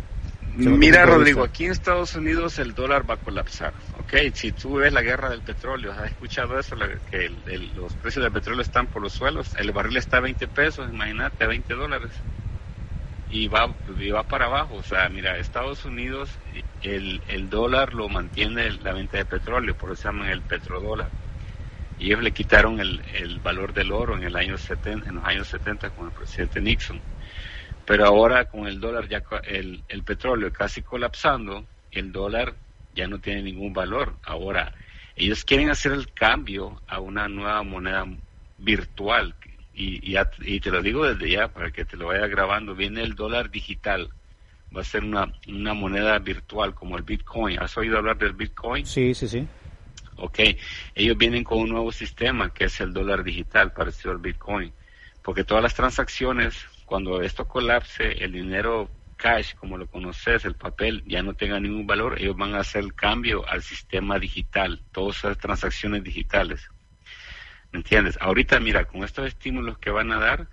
Mira, 0.55 1.05
Rodrigo, 1.05 1.43
aquí 1.43 1.65
en 1.65 1.71
Estados 1.71 2.15
Unidos 2.15 2.59
el 2.59 2.75
dólar 2.75 3.09
va 3.09 3.15
a 3.15 3.17
colapsar. 3.17 3.73
Ok, 3.99 4.33
si 4.33 4.51
tú 4.51 4.75
ves 4.75 4.93
la 4.93 5.01
guerra 5.01 5.29
del 5.29 5.41
petróleo, 5.41 5.91
¿has 5.91 6.11
escuchado 6.11 6.59
eso? 6.59 6.75
que 7.09 7.31
los 7.75 7.93
precios 7.93 8.23
del 8.23 8.31
petróleo 8.31 8.61
están 8.61 8.87
por 8.87 9.01
los 9.01 9.13
suelos. 9.13 9.55
El 9.57 9.71
barril 9.71 9.97
está 9.97 10.17
a 10.17 10.21
20 10.21 10.47
pesos, 10.47 10.89
imagínate, 10.91 11.43
a 11.43 11.47
20 11.47 11.73
dólares. 11.73 12.11
Y 13.31 13.47
va, 13.47 13.73
y 13.97 14.11
va 14.11 14.23
para 14.23 14.45
abajo. 14.45 14.75
O 14.75 14.83
sea, 14.83 15.09
mira, 15.09 15.37
Estados 15.37 15.85
Unidos, 15.85 16.29
el, 16.83 17.21
el 17.29 17.49
dólar 17.49 17.95
lo 17.95 18.07
mantiene 18.07 18.69
la 18.83 18.93
venta 18.93 19.17
de 19.17 19.25
petróleo, 19.25 19.75
por 19.75 19.91
eso 19.91 20.03
se 20.03 20.07
llaman 20.09 20.29
el 20.29 20.41
petrodólar. 20.41 21.09
Y 21.97 22.07
ellos 22.07 22.21
le 22.21 22.31
quitaron 22.31 22.79
el, 22.79 23.01
el 23.15 23.39
valor 23.39 23.73
del 23.73 23.91
oro 23.91 24.15
en, 24.15 24.23
el 24.23 24.35
año 24.35 24.57
70, 24.59 25.09
en 25.09 25.15
los 25.15 25.25
años 25.25 25.47
70 25.47 25.89
con 25.91 26.07
el 26.07 26.11
presidente 26.11 26.61
Nixon 26.61 26.99
pero 27.85 28.05
ahora 28.05 28.45
con 28.45 28.67
el 28.67 28.79
dólar, 28.79 29.07
ya 29.07 29.23
el, 29.43 29.83
el 29.87 30.03
petróleo 30.03 30.51
casi 30.51 30.81
colapsando, 30.81 31.65
el 31.91 32.11
dólar 32.11 32.55
ya 32.95 33.07
no 33.07 33.19
tiene 33.19 33.43
ningún 33.43 33.73
valor. 33.73 34.15
Ahora, 34.23 34.73
ellos 35.15 35.43
quieren 35.43 35.69
hacer 35.69 35.91
el 35.91 36.11
cambio 36.13 36.81
a 36.87 36.99
una 36.99 37.27
nueva 37.27 37.63
moneda 37.63 38.05
virtual. 38.57 39.35
Y, 39.75 40.15
y, 40.41 40.59
te 40.59 40.69
lo 40.69 40.81
digo 40.81 41.05
desde 41.05 41.31
ya 41.31 41.47
para 41.47 41.71
que 41.71 41.85
te 41.85 41.97
lo 41.97 42.07
vaya 42.07 42.27
grabando. 42.27 42.75
Viene 42.75 43.01
el 43.01 43.15
dólar 43.15 43.49
digital. 43.49 44.09
Va 44.75 44.81
a 44.81 44.83
ser 44.83 45.03
una, 45.03 45.31
una 45.47 45.73
moneda 45.73 46.17
virtual 46.19 46.73
como 46.73 46.97
el 46.97 47.03
Bitcoin. 47.03 47.59
¿Has 47.59 47.77
oído 47.77 47.97
hablar 47.97 48.17
del 48.17 48.33
Bitcoin? 48.33 48.85
Sí, 48.85 49.13
sí, 49.13 49.27
sí. 49.27 49.47
Ok. 50.17 50.39
Ellos 50.95 51.17
vienen 51.17 51.43
con 51.43 51.59
un 51.59 51.69
nuevo 51.69 51.91
sistema 51.91 52.53
que 52.53 52.65
es 52.65 52.79
el 52.81 52.93
dólar 52.93 53.23
digital, 53.23 53.73
parecido 53.73 54.11
al 54.11 54.19
Bitcoin. 54.19 54.71
Porque 55.21 55.43
todas 55.43 55.63
las 55.63 55.73
transacciones 55.73 56.65
cuando 56.85 57.21
esto 57.21 57.47
colapse, 57.47 58.23
el 58.23 58.31
dinero 58.31 58.89
cash, 59.17 59.53
como 59.55 59.77
lo 59.77 59.87
conoces, 59.87 60.45
el 60.45 60.55
papel, 60.55 61.03
ya 61.05 61.23
no 61.23 61.33
tenga 61.33 61.59
ningún 61.59 61.87
valor, 61.87 62.19
ellos 62.19 62.35
van 62.35 62.55
a 62.55 62.59
hacer 62.59 62.83
el 62.83 62.93
cambio 62.93 63.47
al 63.47 63.61
sistema 63.61 64.19
digital, 64.19 64.81
todas 64.91 65.17
esas 65.19 65.37
transacciones 65.37 66.03
digitales. 66.03 66.67
¿Me 67.71 67.79
entiendes? 67.79 68.17
Ahorita, 68.19 68.59
mira, 68.59 68.85
con 68.85 69.03
estos 69.03 69.27
estímulos 69.27 69.77
que 69.77 69.89
van 69.89 70.11
a 70.11 70.19
dar, 70.19 70.47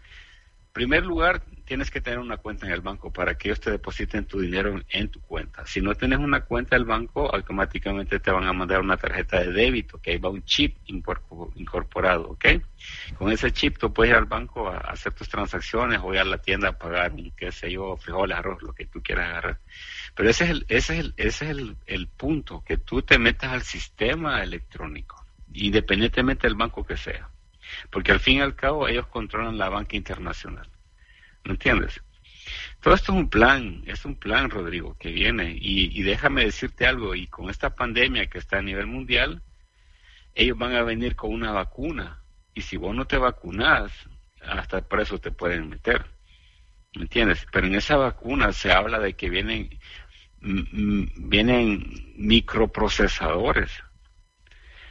primer 0.72 1.04
lugar, 1.04 1.42
tienes 1.70 1.88
que 1.88 2.00
tener 2.00 2.18
una 2.18 2.36
cuenta 2.36 2.66
en 2.66 2.72
el 2.72 2.80
banco 2.80 3.12
para 3.12 3.38
que 3.38 3.46
ellos 3.46 3.60
te 3.60 3.70
depositen 3.70 4.24
tu 4.24 4.40
dinero 4.40 4.80
en 4.88 5.08
tu 5.08 5.20
cuenta. 5.20 5.64
Si 5.66 5.80
no 5.80 5.94
tienes 5.94 6.18
una 6.18 6.40
cuenta 6.40 6.74
del 6.74 6.84
banco, 6.84 7.32
automáticamente 7.32 8.18
te 8.18 8.32
van 8.32 8.48
a 8.48 8.52
mandar 8.52 8.80
una 8.80 8.96
tarjeta 8.96 9.38
de 9.38 9.52
débito, 9.52 10.02
que 10.02 10.10
ahí 10.10 10.18
va 10.18 10.30
un 10.30 10.42
chip 10.42 10.78
incorporado, 10.86 12.30
¿ok? 12.30 12.44
Con 13.16 13.30
ese 13.30 13.52
chip 13.52 13.78
tú 13.78 13.92
puedes 13.92 14.10
ir 14.10 14.16
al 14.16 14.24
banco 14.24 14.66
a 14.68 14.78
hacer 14.78 15.12
tus 15.12 15.28
transacciones 15.28 16.00
o 16.02 16.12
ir 16.12 16.18
a 16.18 16.24
la 16.24 16.38
tienda 16.38 16.70
a 16.70 16.72
pagar, 16.76 17.12
qué 17.36 17.52
sé 17.52 17.70
yo, 17.70 17.96
frijoles, 17.96 18.36
arroz, 18.36 18.60
lo 18.62 18.72
que 18.72 18.86
tú 18.86 19.00
quieras 19.00 19.28
agarrar. 19.28 19.60
Pero 20.16 20.28
ese 20.28 20.42
es 20.42 20.50
el, 20.50 20.64
ese 20.66 20.94
es 20.94 20.98
el, 21.04 21.14
ese 21.18 21.44
es 21.44 21.50
el, 21.52 21.76
el 21.86 22.08
punto, 22.08 22.64
que 22.66 22.78
tú 22.78 23.02
te 23.02 23.16
metas 23.16 23.52
al 23.52 23.62
sistema 23.62 24.42
electrónico, 24.42 25.24
independientemente 25.52 26.48
del 26.48 26.56
banco 26.56 26.84
que 26.84 26.96
sea. 26.96 27.30
Porque 27.92 28.10
al 28.10 28.18
fin 28.18 28.38
y 28.38 28.40
al 28.40 28.56
cabo 28.56 28.88
ellos 28.88 29.06
controlan 29.06 29.56
la 29.56 29.68
banca 29.68 29.94
internacional. 29.94 30.68
¿Me 31.44 31.52
entiendes? 31.52 32.00
Todo 32.80 32.94
esto 32.94 33.12
es 33.12 33.18
un 33.18 33.28
plan, 33.28 33.82
es 33.86 34.04
un 34.04 34.16
plan, 34.16 34.48
Rodrigo, 34.50 34.96
que 34.98 35.10
viene. 35.10 35.56
Y, 35.60 36.02
déjame 36.02 36.44
decirte 36.44 36.86
algo, 36.86 37.14
y 37.14 37.26
con 37.26 37.50
esta 37.50 37.74
pandemia 37.74 38.28
que 38.28 38.38
está 38.38 38.58
a 38.58 38.62
nivel 38.62 38.86
mundial, 38.86 39.42
ellos 40.34 40.56
van 40.56 40.74
a 40.74 40.82
venir 40.82 41.14
con 41.14 41.32
una 41.32 41.52
vacuna. 41.52 42.22
Y 42.54 42.62
si 42.62 42.76
vos 42.76 42.94
no 42.94 43.06
te 43.06 43.18
vacunas, 43.18 43.92
hasta 44.42 44.80
preso 44.88 45.18
te 45.18 45.30
pueden 45.30 45.68
meter. 45.68 46.06
¿Me 46.94 47.02
entiendes? 47.02 47.46
Pero 47.52 47.66
en 47.66 47.74
esa 47.74 47.96
vacuna 47.96 48.52
se 48.52 48.72
habla 48.72 48.98
de 48.98 49.14
que 49.14 49.28
vienen, 49.30 49.78
vienen 50.40 52.14
microprocesadores. 52.16 53.70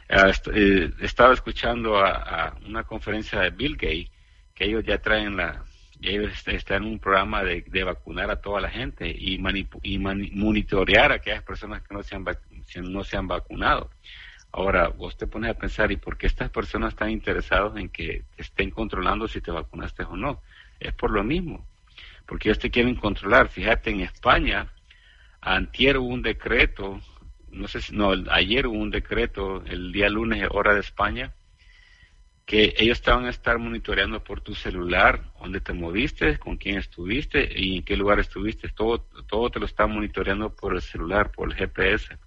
Ah, 0.08 0.32
eh, 0.54 0.92
estaba 1.00 1.34
escuchando 1.34 1.98
a 1.98 2.56
una 2.66 2.84
conferencia 2.84 3.40
de 3.40 3.50
Bill 3.50 3.76
Gates 3.76 4.10
que 4.54 4.64
ellos 4.64 4.84
ya 4.84 4.98
traen 4.98 5.36
la, 5.36 5.64
ellos 6.02 6.32
están 6.46 6.84
en 6.84 6.92
un 6.92 6.98
programa 6.98 7.44
de, 7.44 7.84
vacunar 7.84 8.30
a 8.30 8.40
toda 8.40 8.60
la 8.60 8.70
gente 8.70 9.08
y, 9.08 9.38
y 9.82 9.98
monitorear 9.98 11.12
a 11.12 11.16
aquellas 11.16 11.42
personas 11.42 11.82
que 11.82 11.94
no 11.94 12.02
se, 12.02 12.16
han 12.16 12.24
no 12.82 13.04
se 13.04 13.16
han 13.16 13.28
vacunado. 13.28 13.90
Ahora, 14.52 14.88
vos 14.88 15.16
te 15.16 15.26
pones 15.26 15.50
a 15.50 15.58
pensar, 15.58 15.92
¿y 15.92 15.96
por 15.96 16.18
qué 16.18 16.26
estas 16.26 16.50
personas 16.50 16.94
están 16.94 17.10
interesadas 17.10 17.76
en 17.76 17.88
que 17.88 18.24
estén 18.36 18.70
controlando 18.70 19.28
si 19.28 19.40
te 19.40 19.50
vacunaste 19.50 20.02
o 20.04 20.16
no? 20.16 20.40
Es 20.80 20.92
por 20.94 21.12
lo 21.12 21.22
mismo, 21.22 21.64
porque 22.26 22.48
ellos 22.48 22.58
te 22.58 22.70
quieren 22.70 22.96
controlar. 22.96 23.48
Fíjate, 23.48 23.90
en 23.90 24.00
España, 24.00 24.66
antier 25.40 25.98
hubo 25.98 26.08
un 26.08 26.22
decreto, 26.22 27.00
no 27.50 27.68
sé 27.68 27.80
si, 27.80 27.94
no, 27.94 28.12
ayer 28.30 28.66
hubo 28.66 28.76
un 28.76 28.90
decreto, 28.90 29.62
el 29.66 29.92
día 29.92 30.08
lunes, 30.08 30.48
hora 30.50 30.74
de 30.74 30.80
España, 30.80 31.32
que 32.50 32.74
ellos 32.78 33.00
te 33.00 33.12
van 33.12 33.26
a 33.26 33.30
estar 33.30 33.60
monitoreando 33.60 34.24
por 34.24 34.40
tu 34.40 34.56
celular, 34.56 35.22
dónde 35.38 35.60
te 35.60 35.72
moviste, 35.72 36.36
con 36.38 36.56
quién 36.56 36.78
estuviste 36.78 37.48
y 37.54 37.76
en 37.76 37.84
qué 37.84 37.96
lugar 37.96 38.18
estuviste. 38.18 38.68
Todo, 38.70 39.06
todo 39.28 39.50
te 39.50 39.60
lo 39.60 39.66
están 39.66 39.92
monitoreando 39.92 40.52
por 40.52 40.74
el 40.74 40.82
celular, 40.82 41.30
por 41.30 41.48
el 41.48 41.54
GPS. 41.54 42.18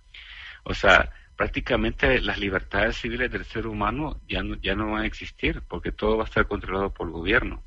O 0.64 0.74
sea, 0.74 1.12
prácticamente 1.36 2.22
las 2.22 2.38
libertades 2.38 2.96
civiles 2.96 3.30
del 3.34 3.44
ser 3.44 3.68
humano 3.68 4.22
ya 4.26 4.42
no, 4.44 4.56
ya 4.62 4.76
no 4.76 4.94
van 4.94 5.04
a 5.04 5.08
existir 5.08 5.62
porque 5.68 5.92
todo 5.92 6.16
va 6.16 6.24
a 6.24 6.28
estar 6.28 6.48
controlado 6.48 6.94
por 6.94 7.08
el 7.08 7.12
gobierno. 7.12 7.62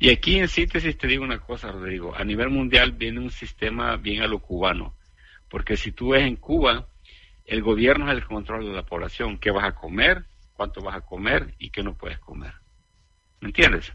Y 0.00 0.10
aquí 0.10 0.40
en 0.40 0.48
síntesis 0.48 0.98
te 0.98 1.06
digo 1.06 1.22
una 1.22 1.38
cosa, 1.38 1.70
Rodrigo, 1.70 2.16
a 2.16 2.24
nivel 2.24 2.50
mundial 2.50 2.90
viene 2.90 3.20
un 3.20 3.30
sistema 3.30 3.96
bien 3.96 4.22
a 4.22 4.26
lo 4.26 4.40
cubano, 4.40 4.96
porque 5.48 5.76
si 5.76 5.92
tú 5.92 6.08
ves 6.08 6.22
en 6.22 6.34
Cuba, 6.34 6.88
el 7.44 7.62
gobierno 7.62 8.10
es 8.10 8.16
el 8.16 8.24
control 8.24 8.66
de 8.66 8.72
la 8.72 8.84
población, 8.84 9.38
qué 9.38 9.52
vas 9.52 9.66
a 9.66 9.76
comer, 9.76 10.24
cuánto 10.56 10.80
vas 10.80 10.96
a 10.96 11.00
comer 11.02 11.54
y 11.58 11.70
qué 11.70 11.82
no 11.82 11.96
puedes 11.96 12.18
comer. 12.18 12.54
¿Me 13.40 13.48
entiendes? 13.48 13.92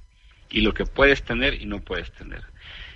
Y 0.49 0.61
lo 0.61 0.73
que 0.73 0.85
puedes 0.85 1.23
tener 1.23 1.55
y 1.61 1.65
no 1.65 1.81
puedes 1.81 2.11
tener. 2.11 2.43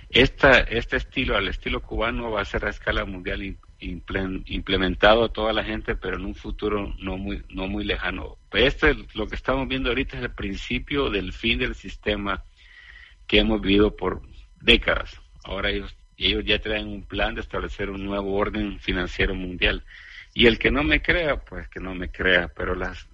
Esta, 0.08 0.60
este 0.60 0.96
estilo, 0.96 1.36
al 1.36 1.48
estilo 1.48 1.82
cubano, 1.82 2.30
va 2.30 2.40
a 2.40 2.44
ser 2.44 2.64
a 2.64 2.70
escala 2.70 3.04
mundial 3.04 3.58
implementado 3.78 5.24
a 5.24 5.32
toda 5.32 5.52
la 5.52 5.64
gente, 5.64 5.96
pero 5.96 6.16
en 6.16 6.24
un 6.24 6.34
futuro 6.34 6.94
no 7.00 7.16
muy, 7.16 7.42
no 7.48 7.66
muy 7.66 7.84
lejano. 7.84 8.38
Este, 8.52 8.94
lo 9.14 9.26
que 9.26 9.34
estamos 9.34 9.66
viendo 9.66 9.88
ahorita 9.88 10.16
es 10.16 10.22
el 10.22 10.30
principio 10.30 11.10
del 11.10 11.32
fin 11.32 11.58
del 11.58 11.74
sistema 11.74 12.44
que 13.26 13.40
hemos 13.40 13.60
vivido 13.60 13.96
por 13.96 14.22
décadas. 14.60 15.20
Ahora 15.44 15.70
ellos, 15.70 15.96
ellos 16.16 16.44
ya 16.44 16.60
traen 16.60 16.86
un 16.86 17.02
plan 17.02 17.34
de 17.34 17.40
establecer 17.40 17.90
un 17.90 18.04
nuevo 18.04 18.34
orden 18.34 18.78
financiero 18.78 19.34
mundial. 19.34 19.84
Y 20.36 20.46
el 20.46 20.58
que 20.58 20.70
no 20.70 20.84
me 20.84 21.00
crea, 21.00 21.36
pues 21.36 21.66
que 21.68 21.80
no 21.80 21.94
me 21.94 22.10
crea, 22.10 22.48
pero 22.54 22.74
las... 22.74 23.08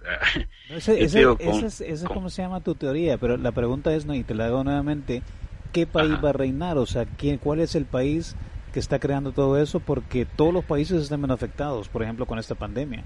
esa 0.69 0.91
es, 0.91 2.03
como 2.03 2.29
se 2.29 2.41
llama 2.41 2.59
tu 2.59 2.75
teoría, 2.75 3.17
pero 3.17 3.37
la 3.37 3.53
pregunta 3.53 3.95
es, 3.95 4.05
no, 4.05 4.13
y 4.13 4.23
te 4.23 4.35
la 4.35 4.47
hago 4.47 4.65
nuevamente, 4.65 5.23
¿qué 5.71 5.87
país 5.87 6.15
va 6.21 6.31
a 6.31 6.33
reinar? 6.33 6.77
O 6.77 6.85
sea, 6.85 7.05
¿quién, 7.05 7.37
¿cuál 7.37 7.61
es 7.61 7.75
el 7.75 7.85
país 7.85 8.35
que 8.73 8.81
está 8.81 8.99
creando 8.99 9.31
todo 9.31 9.57
eso? 9.57 9.79
Porque 9.79 10.25
todos 10.25 10.53
los 10.53 10.65
países 10.65 11.01
están 11.01 11.21
menos 11.21 11.35
afectados, 11.35 11.87
por 11.87 12.03
ejemplo, 12.03 12.25
con 12.25 12.39
esta 12.39 12.55
pandemia. 12.55 13.05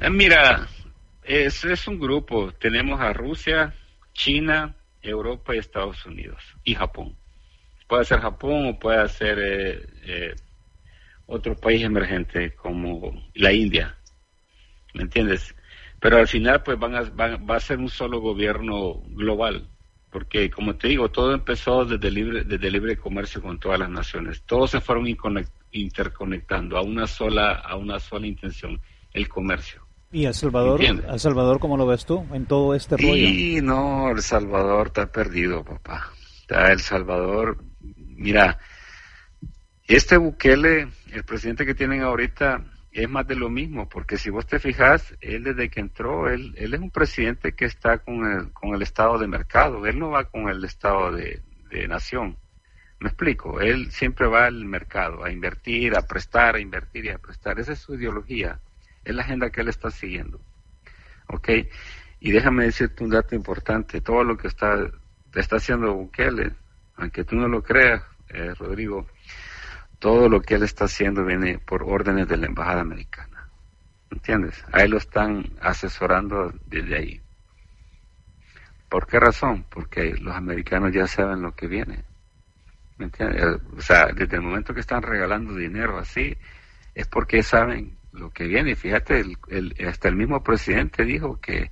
Eh, 0.00 0.10
mira, 0.10 0.68
es, 1.24 1.64
es 1.64 1.88
un 1.88 1.98
grupo. 1.98 2.52
Tenemos 2.52 3.00
a 3.00 3.12
Rusia, 3.12 3.74
China, 4.12 4.76
Europa 5.02 5.56
y 5.56 5.58
Estados 5.58 6.06
Unidos, 6.06 6.40
y 6.62 6.76
Japón. 6.76 7.16
Puede 7.88 8.04
ser 8.04 8.20
Japón 8.20 8.68
o 8.68 8.78
puede 8.78 9.08
ser... 9.08 9.38
Eh, 9.40 9.86
eh, 10.06 10.34
otro 11.28 11.54
país 11.54 11.84
emergente 11.84 12.54
como 12.54 13.12
la 13.34 13.52
India, 13.52 13.96
¿me 14.94 15.02
entiendes? 15.02 15.54
Pero 16.00 16.16
al 16.16 16.26
final 16.26 16.62
pues 16.62 16.78
van 16.78 16.94
a, 16.94 17.02
va 17.02 17.56
a 17.56 17.60
ser 17.60 17.78
un 17.78 17.90
solo 17.90 18.20
gobierno 18.20 19.02
global, 19.10 19.68
porque 20.10 20.50
como 20.50 20.76
te 20.76 20.88
digo, 20.88 21.10
todo 21.10 21.34
empezó 21.34 21.84
desde 21.84 22.10
libre, 22.10 22.44
desde 22.44 22.70
libre 22.70 22.96
comercio 22.96 23.42
con 23.42 23.60
todas 23.60 23.78
las 23.78 23.90
naciones, 23.90 24.42
todos 24.46 24.70
se 24.70 24.80
fueron 24.80 25.06
interconectando 25.70 26.78
a 26.78 26.82
una 26.82 27.06
sola, 27.06 27.52
a 27.52 27.76
una 27.76 28.00
sola 28.00 28.26
intención, 28.26 28.80
el 29.12 29.28
comercio. 29.28 29.86
¿Y 30.10 30.24
El 30.24 30.32
Salvador? 30.32 30.82
¿El 30.82 31.20
Salvador 31.20 31.60
cómo 31.60 31.76
lo 31.76 31.86
ves 31.86 32.06
tú 32.06 32.26
en 32.32 32.46
todo 32.46 32.74
este 32.74 32.96
rollo? 32.96 33.12
Sí, 33.12 33.60
no, 33.62 34.10
El 34.10 34.22
Salvador 34.22 34.86
está 34.86 35.12
perdido, 35.12 35.62
papá. 35.62 36.10
Está 36.40 36.72
El 36.72 36.80
Salvador, 36.80 37.62
mira, 38.16 38.58
este 39.86 40.16
Bukele, 40.16 40.88
el 41.12 41.24
presidente 41.24 41.66
que 41.66 41.74
tienen 41.74 42.02
ahorita, 42.02 42.64
es 42.92 43.08
más 43.08 43.26
de 43.26 43.36
lo 43.36 43.48
mismo, 43.50 43.88
porque 43.88 44.16
si 44.16 44.30
vos 44.30 44.46
te 44.46 44.58
fijas, 44.58 45.14
él 45.20 45.44
desde 45.44 45.68
que 45.68 45.80
entró, 45.80 46.28
él, 46.28 46.54
él 46.56 46.74
es 46.74 46.80
un 46.80 46.90
presidente 46.90 47.52
que 47.52 47.66
está 47.66 47.98
con 47.98 48.24
el, 48.26 48.52
con 48.52 48.74
el 48.74 48.82
estado 48.82 49.18
de 49.18 49.28
mercado, 49.28 49.86
él 49.86 49.98
no 49.98 50.10
va 50.10 50.24
con 50.24 50.48
el 50.48 50.64
estado 50.64 51.12
de, 51.12 51.42
nación. 51.86 52.36
Me 52.98 53.08
explico, 53.08 53.60
él 53.60 53.92
siempre 53.92 54.26
va 54.26 54.46
al 54.46 54.64
mercado, 54.64 55.22
a 55.22 55.30
invertir, 55.30 55.94
a 55.96 56.02
prestar, 56.02 56.56
a 56.56 56.60
invertir 56.60 57.04
y 57.04 57.10
a 57.10 57.18
prestar. 57.18 57.60
Esa 57.60 57.72
es 57.72 57.78
su 57.78 57.94
ideología, 57.94 58.58
es 59.04 59.14
la 59.14 59.22
agenda 59.22 59.50
que 59.50 59.60
él 59.60 59.68
está 59.68 59.90
siguiendo. 59.90 60.40
¿Ok? 61.28 61.50
Y 62.20 62.32
déjame 62.32 62.64
decirte 62.64 63.04
un 63.04 63.10
dato 63.10 63.34
importante, 63.34 64.00
todo 64.00 64.24
lo 64.24 64.36
que 64.36 64.48
está, 64.48 64.90
está 65.34 65.56
haciendo 65.56 65.94
Bukele, 65.94 66.52
aunque 66.96 67.22
tú 67.22 67.36
no 67.36 67.48
lo 67.48 67.62
creas, 67.62 68.02
eh, 68.30 68.54
Rodrigo, 68.58 69.06
todo 69.98 70.28
lo 70.28 70.40
que 70.40 70.54
él 70.54 70.62
está 70.62 70.84
haciendo 70.84 71.24
viene 71.24 71.58
por 71.58 71.82
órdenes 71.82 72.28
de 72.28 72.36
la 72.36 72.46
embajada 72.46 72.80
americana. 72.80 73.48
¿Entiendes? 74.10 74.64
A 74.72 74.82
él 74.82 74.92
lo 74.92 74.98
están 74.98 75.44
asesorando 75.60 76.52
desde 76.66 76.96
ahí. 76.96 77.20
¿Por 78.88 79.06
qué 79.06 79.20
razón? 79.20 79.66
Porque 79.68 80.14
los 80.14 80.34
americanos 80.34 80.92
ya 80.92 81.06
saben 81.06 81.42
lo 81.42 81.54
que 81.54 81.66
viene. 81.66 82.04
¿Me 82.96 83.06
entiendes? 83.06 83.44
O 83.76 83.80
sea, 83.80 84.06
desde 84.14 84.36
el 84.36 84.42
momento 84.42 84.72
que 84.72 84.80
están 84.80 85.02
regalando 85.02 85.54
dinero 85.54 85.98
así, 85.98 86.36
es 86.94 87.06
porque 87.06 87.42
saben 87.42 87.96
lo 88.12 88.30
que 88.30 88.44
viene. 88.46 88.76
Fíjate, 88.76 89.22
el, 89.48 89.74
hasta 89.86 90.08
el 90.08 90.16
mismo 90.16 90.42
presidente 90.42 91.04
dijo 91.04 91.38
que 91.40 91.70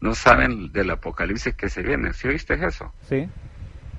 no 0.00 0.14
saben 0.14 0.72
del 0.72 0.90
apocalipsis 0.90 1.54
que 1.54 1.68
se 1.68 1.82
viene. 1.82 2.12
¿Sí 2.12 2.26
oíste 2.26 2.54
eso? 2.66 2.92
Sí. 3.08 3.28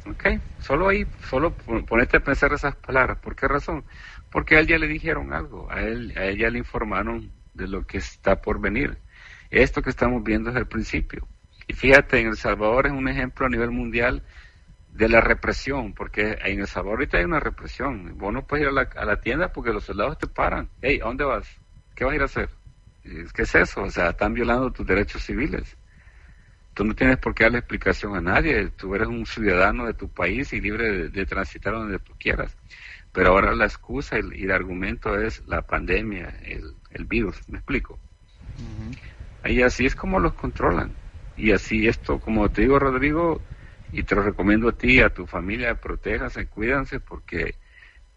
Ok, 0.07 0.25
solo 0.59 0.89
ahí, 0.89 1.05
solo 1.29 1.53
ponete 1.87 2.17
a 2.17 2.23
pensar 2.23 2.51
esas 2.53 2.75
palabras. 2.75 3.19
¿Por 3.19 3.35
qué 3.35 3.47
razón? 3.47 3.85
Porque 4.31 4.55
a 4.55 4.59
él 4.59 4.67
ya 4.67 4.77
le 4.79 4.87
dijeron 4.87 5.31
algo, 5.31 5.69
a 5.71 5.81
él, 5.81 6.13
a 6.17 6.25
él 6.25 6.37
ya 6.37 6.49
le 6.49 6.57
informaron 6.57 7.31
de 7.53 7.67
lo 7.67 7.85
que 7.85 7.97
está 7.99 8.41
por 8.41 8.59
venir. 8.59 8.97
Esto 9.51 9.81
que 9.81 9.91
estamos 9.91 10.23
viendo 10.23 10.49
es 10.49 10.55
el 10.55 10.65
principio. 10.65 11.27
Y 11.67 11.73
fíjate, 11.73 12.19
en 12.19 12.27
El 12.27 12.37
Salvador 12.37 12.87
es 12.87 12.93
un 12.93 13.07
ejemplo 13.07 13.45
a 13.45 13.49
nivel 13.49 13.69
mundial 13.71 14.23
de 14.89 15.07
la 15.07 15.21
represión, 15.21 15.93
porque 15.93 16.37
en 16.43 16.61
El 16.61 16.67
Salvador 16.67 16.99
ahorita 16.99 17.17
hay 17.17 17.25
una 17.25 17.39
represión. 17.39 18.17
Vos 18.17 18.33
no 18.33 18.45
puedes 18.47 18.63
ir 18.63 18.69
a 18.69 18.73
la, 18.73 18.89
a 18.95 19.05
la 19.05 19.21
tienda 19.21 19.53
porque 19.53 19.71
los 19.71 19.83
soldados 19.83 20.17
te 20.17 20.27
paran. 20.27 20.69
Hey, 20.81 20.99
¿a 21.01 21.05
dónde 21.07 21.25
vas? 21.25 21.47
¿Qué 21.95 22.05
vas 22.05 22.13
a 22.13 22.15
ir 22.15 22.21
a 22.21 22.25
hacer? 22.25 22.49
¿Qué 23.03 23.41
es 23.43 23.55
eso? 23.55 23.83
O 23.83 23.89
sea, 23.89 24.09
están 24.09 24.33
violando 24.33 24.71
tus 24.71 24.85
derechos 24.85 25.23
civiles. 25.23 25.77
Tú 26.73 26.85
no 26.85 26.95
tienes 26.95 27.17
por 27.17 27.35
qué 27.35 27.43
darle 27.43 27.59
explicación 27.59 28.15
a 28.15 28.21
nadie. 28.21 28.69
Tú 28.69 28.95
eres 28.95 29.07
un 29.07 29.25
ciudadano 29.25 29.85
de 29.85 29.93
tu 29.93 30.09
país 30.09 30.53
y 30.53 30.61
libre 30.61 31.09
de, 31.09 31.25
transitar 31.25 31.73
donde 31.73 31.99
tú 31.99 32.13
quieras. 32.17 32.55
Pero 33.11 33.29
ahora 33.29 33.53
la 33.55 33.65
excusa 33.65 34.17
y 34.17 34.43
el, 34.43 34.51
argumento 34.51 35.19
es 35.19 35.43
la 35.47 35.61
pandemia, 35.63 36.33
el, 36.43 37.05
virus. 37.05 37.37
¿Me 37.49 37.57
explico? 37.57 37.99
Y 39.43 39.61
así 39.61 39.85
es 39.85 39.95
como 39.95 40.19
los 40.19 40.33
controlan. 40.33 40.93
Y 41.35 41.51
así 41.51 41.87
esto, 41.87 42.19
como 42.19 42.49
te 42.49 42.61
digo, 42.61 42.79
Rodrigo, 42.79 43.41
Y 43.91 44.03
te 44.03 44.15
lo 44.15 44.21
recomiendo 44.21 44.69
a 44.69 44.77
ti 44.77 44.93
y 44.93 44.99
a 45.01 45.13
tu 45.13 45.27
familia, 45.27 45.75
protéjanse, 45.75 46.47
cuídense, 46.47 47.01
porque 47.01 47.55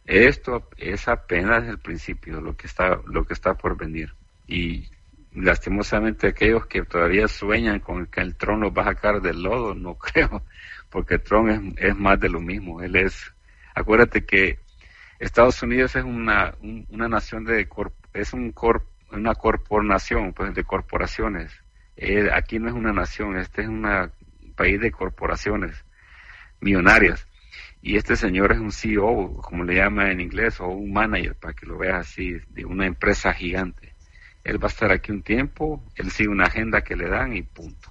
esto 0.04 0.68
es 0.76 1.08
apenas 1.08 1.66
el 1.66 1.78
principio, 1.78 2.40
lo 2.40 2.56
que 2.56 2.66
está, 2.66 3.00
lo 3.06 3.24
que 3.24 3.34
está 3.34 3.54
por 3.54 3.76
venir. 3.76 4.14
Y 4.46 4.88
lastimosamente 5.34 6.28
aquellos 6.28 6.66
que 6.66 6.82
todavía 6.82 7.28
sueñan 7.28 7.80
con 7.80 8.06
que 8.06 8.20
el 8.20 8.36
trono 8.36 8.72
va 8.72 8.82
a 8.82 8.86
sacar 8.86 9.20
del 9.20 9.42
lodo, 9.42 9.74
no 9.74 9.94
creo, 9.98 10.42
porque 10.90 11.18
Trump 11.18 11.76
es, 11.76 11.88
es 11.90 11.96
más 11.96 12.18
de 12.20 12.28
lo 12.28 12.40
mismo. 12.40 12.82
Él 12.82 12.96
es, 12.96 13.34
acuérdate 13.74 14.24
que 14.24 14.58
Estados 15.18 15.62
Unidos 15.62 15.96
es 15.96 16.04
una, 16.04 16.54
una 16.88 17.08
nación 17.08 17.44
de, 17.44 17.68
es 18.12 18.32
un 18.32 18.52
corp, 18.52 18.84
una 19.12 19.34
corporación, 19.34 20.32
pues 20.32 20.54
de 20.54 20.64
corporaciones. 20.64 21.52
Eh, 21.96 22.28
aquí 22.32 22.58
no 22.58 22.68
es 22.68 22.74
una 22.74 22.92
nación, 22.92 23.36
este 23.36 23.62
es 23.62 23.68
un 23.68 23.86
país 24.56 24.80
de 24.80 24.90
corporaciones 24.90 25.84
millonarias. 26.60 27.26
Y 27.80 27.96
este 27.96 28.16
señor 28.16 28.52
es 28.52 28.58
un 28.58 28.72
CEO, 28.72 29.36
como 29.42 29.62
le 29.64 29.76
llama 29.76 30.10
en 30.10 30.20
inglés, 30.20 30.58
o 30.60 30.68
un 30.68 30.92
manager, 30.92 31.34
para 31.36 31.54
que 31.54 31.66
lo 31.66 31.76
veas 31.78 32.08
así, 32.08 32.36
de 32.48 32.64
una 32.64 32.86
empresa 32.86 33.32
gigante. 33.34 33.93
Él 34.44 34.62
va 34.62 34.68
a 34.68 34.70
estar 34.70 34.92
aquí 34.92 35.10
un 35.10 35.22
tiempo, 35.22 35.82
él 35.96 36.10
sigue 36.10 36.28
una 36.28 36.44
agenda 36.44 36.82
que 36.82 36.94
le 36.94 37.08
dan 37.08 37.34
y 37.34 37.42
punto. 37.42 37.90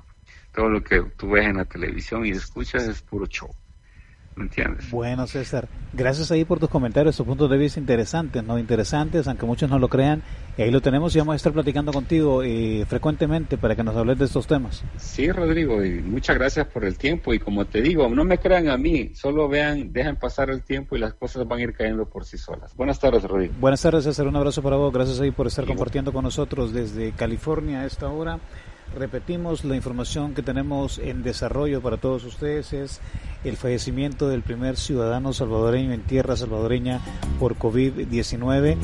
Todo 0.52 0.70
lo 0.70 0.84
que 0.84 1.02
tú 1.18 1.32
ves 1.32 1.48
en 1.48 1.58
la 1.58 1.66
televisión 1.66 2.26
y 2.26 2.30
escuchas 2.30 2.88
es 2.88 3.02
puro 3.02 3.26
show. 3.26 3.50
¿Me 4.36 4.44
entiendes? 4.44 4.90
Bueno, 4.90 5.28
César, 5.28 5.68
gracias 5.94 6.32
ahí 6.32 6.44
por 6.44 6.60
tus 6.60 6.70
comentarios, 6.70 7.16
tus 7.16 7.26
puntos 7.26 7.50
de 7.50 7.58
vista 7.58 7.80
interesantes, 7.80 8.44
no 8.44 8.58
interesantes, 8.58 9.28
aunque 9.28 9.46
muchos 9.46 9.70
no 9.70 9.78
lo 9.78 9.90
crean. 9.90 10.24
Y 10.58 10.64
ahí 10.64 10.72
lo 10.72 10.82
tenemos 10.82 11.16
y 11.16 11.20
vamos 11.20 11.34
a 11.34 11.36
estar 11.36 11.54
platicando 11.54 11.92
contigo 11.92 12.44
eh, 12.44 12.86
frecuentemente 12.88 13.58
para 13.58 13.76
que 13.76 13.84
nos 13.84 13.96
hables 13.96 14.20
de 14.20 14.26
estos 14.26 14.48
temas. 14.48 14.84
Sí, 14.98 15.32
Rodrigo, 15.32 15.84
y 15.84 16.02
muchas 16.02 16.38
gracias 16.38 16.68
por 16.68 16.86
el 16.86 16.98
tiempo. 16.98 17.34
Y 17.34 17.40
como 17.40 17.66
te 17.66 17.82
digo, 17.82 18.10
no 18.10 18.24
me 18.24 18.38
crean 18.38 18.70
a 18.70 18.78
mí, 18.78 19.12
solo 19.14 19.48
vean, 19.48 19.92
dejen 19.94 20.16
pasar 20.16 20.50
el 20.50 20.64
tiempo 20.64 20.96
y 20.96 21.00
las 21.00 21.14
cosas 21.14 21.48
van 21.48 21.60
a 21.60 21.64
ir 21.64 21.74
cayendo 21.74 22.06
por 22.08 22.26
sí 22.26 22.38
solas. 22.38 22.76
Buenas 22.76 23.00
tardes, 23.00 23.24
Rodrigo. 23.24 23.54
Buenas 23.60 23.82
tardes, 23.82 24.04
César. 24.04 24.28
Un 24.28 24.36
abrazo 24.36 24.62
para 24.62 24.76
vos. 24.76 24.94
Gracias 24.94 25.20
ahí 25.20 25.32
por 25.32 25.48
estar 25.48 25.66
compartiendo 25.66 26.12
con 26.12 26.24
nosotros 26.24 26.74
desde 26.74 27.12
California 27.12 27.82
a 27.82 27.86
esta 27.86 28.10
hora. 28.10 28.40
Repetimos 28.98 29.66
la 29.66 29.76
información 29.76 30.36
que 30.36 30.44
tenemos 30.44 31.00
en 31.00 31.24
desarrollo 31.24 31.82
para 31.82 31.98
todos 31.98 32.26
ustedes 32.26 32.74
es 32.74 33.02
el 33.44 33.58
fallecimiento 33.58 34.30
del 34.30 34.42
primer 34.42 34.78
ciudadano 34.78 35.34
salvadoreño 35.34 35.92
en 35.94 36.02
tierra 36.02 36.36
salvadoreña 36.36 37.02
por 37.40 37.58
COVID-19. 37.58 38.78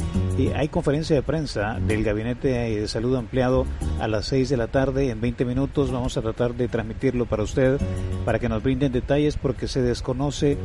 hay 0.56 0.68
conferencia 0.70 1.16
de 1.16 1.22
prensa 1.22 1.80
del 1.80 2.04
Gabinete 2.04 2.50
de 2.50 2.88
Salud 2.88 3.16
ampliado 3.16 3.66
a 4.00 4.08
las 4.08 4.26
6 4.26 4.50
de 4.50 4.58
la 4.58 4.68
tarde. 4.68 5.10
En 5.10 5.22
20 5.22 5.46
minutos 5.46 5.92
vamos 5.92 6.18
a 6.18 6.22
tratar 6.22 6.56
de 6.56 6.68
transmitirlo 6.68 7.26
para 7.26 7.44
usted, 7.44 7.80
para 8.26 8.40
que 8.40 8.50
nos 8.50 8.64
brinden 8.64 8.92
detalles, 8.92 9.38
porque 9.38 9.68
se 9.68 9.82
desconoce 9.82 10.58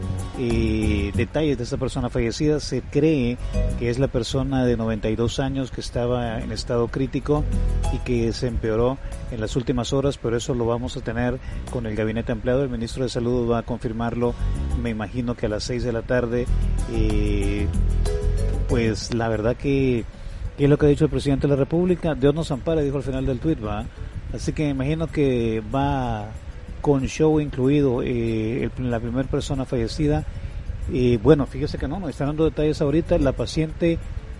detalles 1.14 1.58
de 1.58 1.64
esta 1.64 1.76
persona 1.76 2.10
fallecida. 2.10 2.60
Se 2.60 2.82
cree 2.82 3.36
que 3.78 3.90
es 3.90 3.98
la 3.98 4.08
persona 4.08 4.64
de 4.64 4.76
92 4.76 5.40
años 5.40 5.70
que 5.70 5.80
estaba 5.80 6.40
en 6.40 6.52
estado 6.52 6.88
crítico 6.88 7.44
y 7.92 7.98
que 7.98 8.32
se 8.32 8.48
empeoró 8.48 8.98
en 9.30 9.40
las 9.40 9.56
últimas 9.56 9.92
horas, 9.92 10.18
pero 10.18 10.36
eso 10.36 10.54
lo 10.54 10.66
vamos 10.66 10.96
a 10.96 11.00
tener 11.00 11.38
con 11.70 11.86
el 11.86 11.96
gabinete 11.96 12.32
ampliado. 12.32 12.62
El 12.62 12.70
ministro 12.70 13.02
de 13.04 13.08
Salud 13.08 13.50
va 13.50 13.58
a 13.58 13.62
confirmarlo, 13.84 14.34
me 14.82 14.90
imagino 14.90 15.34
que 15.34 15.44
a 15.44 15.48
las 15.50 15.64
6 15.64 15.84
de 15.84 15.92
la 15.92 16.00
tarde. 16.02 16.46
Eh, 16.90 17.66
pues 18.66 19.14
la 19.14 19.28
verdad 19.28 19.56
que, 19.56 20.04
es 20.58 20.70
lo 20.70 20.78
que 20.78 20.86
ha 20.86 20.88
dicho 20.88 21.04
el 21.04 21.10
presidente 21.10 21.46
de 21.46 21.50
la 21.52 21.56
República. 21.56 22.14
Dios 22.14 22.34
nos 22.34 22.50
ampara, 22.50 22.80
dijo 22.80 22.96
al 22.96 23.02
final 23.02 23.26
del 23.26 23.40
tuit, 23.40 23.62
va. 23.62 23.84
Así 24.32 24.52
que 24.52 24.64
me 24.64 24.70
imagino 24.70 25.06
que 25.06 25.62
va 25.74 26.28
con 26.80 27.04
show 27.06 27.40
incluido 27.40 28.00
eh, 28.02 28.70
la 28.78 29.00
primera 29.00 29.28
persona 29.28 29.66
fallecida. 29.66 30.24
y 30.90 31.18
bueno, 31.18 31.46
fíjese 31.46 31.76
que 31.76 31.86
no, 31.86 32.00
nos 32.00 32.10
están 32.10 32.28
dando 32.28 32.44
detalles 32.44 32.80
ahorita. 32.80 33.18
La 33.18 33.32
paciente 33.32 33.98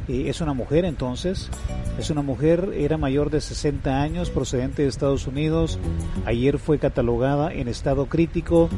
es 0.09 0.41
una 0.41 0.53
mujer 0.53 0.85
entonces, 0.85 1.51
es 1.99 2.11
una 2.11 2.23
mujer, 2.23 2.71
era 2.77 2.97
mayor 2.97 3.31
de 3.31 3.41
60 3.41 4.03
años, 4.03 4.31
procedente 4.31 4.83
de 4.83 4.89
Estados 4.89 5.27
Unidos. 5.27 5.79
Ayer 6.27 6.59
fue 6.59 6.79
catalogada 6.79 7.53
en 7.53 7.69
estado 7.69 8.07
crítico 8.07 8.69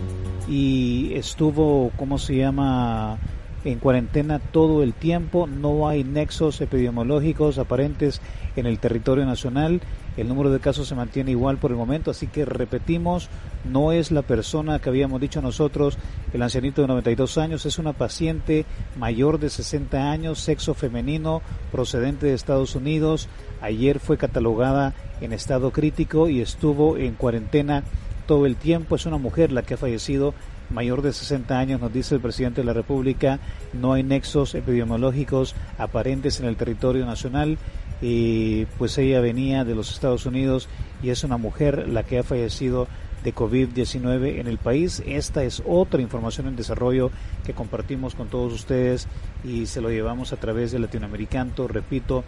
y 0.48 1.12
estuvo, 1.14 1.90
¿cómo 1.96 2.18
se 2.18 2.36
llama? 2.36 3.18
en 3.64 3.80
cuarentena 3.80 4.38
todo 4.38 4.84
el 4.84 4.94
tiempo, 4.94 5.48
no 5.48 5.88
hay 5.88 6.04
nexos 6.04 6.60
epidemiológicos 6.60 7.58
aparentes 7.58 8.20
en 8.54 8.66
el 8.66 8.78
territorio 8.78 9.26
nacional, 9.26 9.80
el 10.16 10.28
número 10.28 10.50
de 10.50 10.60
casos 10.60 10.88
se 10.88 10.94
mantiene 10.94 11.30
igual 11.30 11.58
por 11.58 11.70
el 11.70 11.76
momento, 11.76 12.10
así 12.10 12.26
que 12.26 12.44
repetimos, 12.44 13.28
no 13.64 13.92
es 13.92 14.10
la 14.10 14.22
persona 14.22 14.78
que 14.78 14.88
habíamos 14.88 15.20
dicho 15.20 15.42
nosotros, 15.42 15.98
el 16.32 16.42
ancianito 16.42 16.82
de 16.82 16.88
92 16.88 17.38
años, 17.38 17.66
es 17.66 17.78
una 17.78 17.92
paciente 17.92 18.64
mayor 18.98 19.38
de 19.38 19.50
60 19.50 20.10
años, 20.10 20.40
sexo 20.40 20.74
femenino, 20.74 21.42
procedente 21.70 22.26
de 22.26 22.34
Estados 22.34 22.74
Unidos, 22.74 23.28
ayer 23.60 24.00
fue 24.00 24.16
catalogada 24.16 24.94
en 25.20 25.32
estado 25.32 25.70
crítico 25.70 26.28
y 26.28 26.40
estuvo 26.40 26.96
en 26.96 27.14
cuarentena 27.14 27.84
todo 28.26 28.46
el 28.46 28.56
tiempo, 28.56 28.96
es 28.96 29.06
una 29.06 29.18
mujer 29.18 29.52
la 29.52 29.62
que 29.62 29.74
ha 29.74 29.78
fallecido 29.78 30.34
mayor 30.70 31.02
de 31.02 31.12
60 31.12 31.58
años, 31.58 31.80
nos 31.80 31.92
dice 31.92 32.14
el 32.14 32.20
presidente 32.20 32.60
de 32.60 32.66
la 32.66 32.72
República, 32.72 33.38
no 33.72 33.92
hay 33.92 34.02
nexos 34.02 34.54
epidemiológicos 34.54 35.54
aparentes 35.78 36.40
en 36.40 36.46
el 36.46 36.56
territorio 36.56 37.06
nacional. 37.06 37.58
Y 38.02 38.66
pues 38.78 38.98
ella 38.98 39.20
venía 39.20 39.64
de 39.64 39.74
los 39.74 39.92
Estados 39.92 40.26
Unidos 40.26 40.68
y 41.02 41.10
es 41.10 41.24
una 41.24 41.36
mujer 41.36 41.88
la 41.88 42.02
que 42.02 42.18
ha 42.18 42.22
fallecido 42.22 42.88
de 43.24 43.34
COVID-19 43.34 44.38
en 44.38 44.46
el 44.46 44.58
país. 44.58 45.02
Esta 45.06 45.42
es 45.42 45.62
otra 45.66 46.00
información 46.00 46.46
en 46.46 46.56
desarrollo 46.56 47.10
que 47.44 47.54
compartimos 47.54 48.14
con 48.14 48.28
todos 48.28 48.52
ustedes 48.52 49.08
y 49.42 49.66
se 49.66 49.80
lo 49.80 49.90
llevamos 49.90 50.32
a 50.32 50.36
través 50.36 50.72
de 50.72 50.78
Latinoamericano. 50.78 51.66
Repito, 51.66 52.22